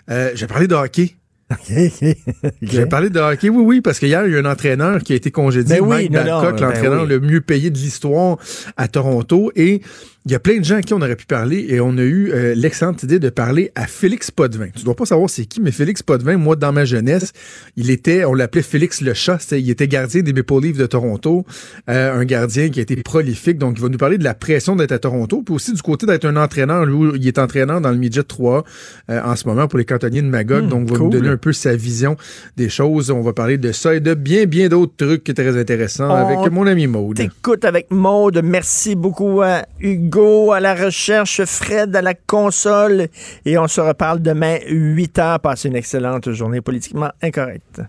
Euh, 0.10 0.32
j'ai 0.34 0.48
parlé 0.48 0.68
de 0.68 0.76
hockey. 0.76 1.16
J'ai 2.62 2.86
parlé 2.86 3.10
de 3.10 3.20
hockey, 3.20 3.50
oui, 3.50 3.64
oui, 3.64 3.82
parce 3.82 4.00
qu'hier, 4.00 4.26
il 4.26 4.34
y 4.34 4.36
a 4.36 4.40
un 4.40 4.46
entraîneur 4.46 5.02
qui 5.02 5.14
a 5.14 5.16
été 5.16 5.32
congédié, 5.32 5.80
Ben 5.80 5.82
oui, 5.82 6.10
Mike 6.10 6.12
Babcock, 6.12 6.60
ben 6.60 6.68
l'entraîneur 6.68 7.04
oui. 7.04 7.10
le 7.10 7.20
mieux 7.20 7.42
payé 7.42 7.70
de 7.70 7.78
l'histoire 7.78 8.38
à 8.78 8.88
Toronto. 8.88 9.52
Et 9.56 9.82
il 10.26 10.32
y 10.32 10.36
a 10.36 10.40
plein 10.40 10.60
de 10.60 10.64
gens 10.64 10.76
à 10.78 10.82
qui 10.82 10.94
on 10.94 11.02
aurait 11.02 11.16
pu 11.16 11.26
parler 11.26 11.66
et 11.70 11.82
on 11.82 11.98
a 11.98 12.02
eu 12.04 12.32
euh, 12.32 12.54
l'excellente 12.56 13.02
idée 13.04 13.20
de 13.20 13.30
parler 13.30 13.72
à 13.76 13.88
Félix 13.88 14.32
Potvin. 14.32 14.68
Tu 14.76 14.84
dois 14.84 14.96
pas 14.96 15.06
savoir 15.06 15.30
c'est 15.30 15.46
qui, 15.46 15.62
mais 15.62 15.72
Félix 15.72 16.04
Potvin, 16.04 16.38
moi, 16.38 16.56
dans 16.56 16.72
ma 16.72 16.86
jeunesse, 16.86 17.34
il 17.76 17.90
était, 17.90 18.24
on 18.24 18.34
l'appelait 18.34 18.62
Félix 18.62 19.02
le 19.02 19.14
chat, 19.14 19.40
il 19.52 19.70
était 19.70 19.88
gardien 19.88 20.22
des 20.22 20.32
Maple 20.34 20.62
Leafs 20.62 20.78
de 20.78 20.86
Toronto, 20.86 21.46
euh, 21.90 22.14
un 22.14 22.26
gardien 22.26 22.70
qui 22.70 22.80
a 22.80 22.84
été 22.84 22.96
prolifique, 22.98 23.58
donc 23.58 23.74
il 23.78 23.82
va 23.82 23.90
nous 23.90 23.98
parler 23.98 24.18
de 24.18 24.24
la 24.24 24.36
pression 24.36 24.76
d'être 24.76 24.92
à 24.92 25.00
Toronto, 25.00 25.42
puis 25.44 25.56
aussi 25.56 25.74
du 25.74 25.82
côté 25.82 26.06
d'être 26.06 26.26
un 26.26 26.36
entraîneur, 26.38 26.86
lui, 26.86 27.12
il 27.16 27.28
est 27.28 27.40
entraîneur 27.40 27.82
dans 27.82 27.92
le 27.92 27.98
midget 27.98 28.24
3 28.24 28.64
euh, 29.10 29.22
en 29.24 29.36
ce 29.36 29.48
moment 29.48 29.68
pour 29.68 29.80
les 29.80 29.86
cantonniers 29.86 30.22
de 30.22 30.28
Magog, 30.28 30.62
Hmm, 30.62 30.68
donc 30.68 30.82
il 30.86 30.92
va 30.92 30.98
cool. 30.98 31.06
nous 31.06 31.12
donner 31.12 31.30
un 31.30 31.38
peu 31.38 31.54
sa 31.54 31.76
vision 31.76 32.16
des 32.58 32.70
choses. 32.70 33.12
On 33.12 33.22
va 33.22 33.34
parler 33.34 33.58
de 33.58 33.72
ça 33.72 33.96
et 33.96 34.00
de 34.00 34.14
bien, 34.14 34.46
bien 34.46 34.68
d'autres 34.68 34.94
trucs 34.98 35.24
très 35.24 35.58
intéressants 35.58 36.10
On 36.10 36.14
avec 36.14 36.52
mon 36.52 36.68
ami 36.68 36.88
Maude. 36.88 37.18
T'écoutes 37.18 37.66
avec 37.66 37.90
Maude. 37.92 38.42
Merci 38.44 38.96
beaucoup 38.96 39.42
à 39.42 39.64
Hugo, 39.80 40.11
à 40.18 40.60
la 40.60 40.76
recherche, 40.76 41.44
Fred 41.46 41.96
à 41.96 42.02
la 42.02 42.14
console. 42.14 43.08
Et 43.46 43.58
on 43.58 43.68
se 43.68 43.82
reparle 43.82 44.22
demain, 44.22 44.58
8 44.68 45.20
heures. 45.20 45.40
Passez 45.40 45.70
une 45.70 45.76
excellente 45.76 46.32
journée 46.32 46.62
politiquement 46.62 47.12
incorrecte. 47.22 47.82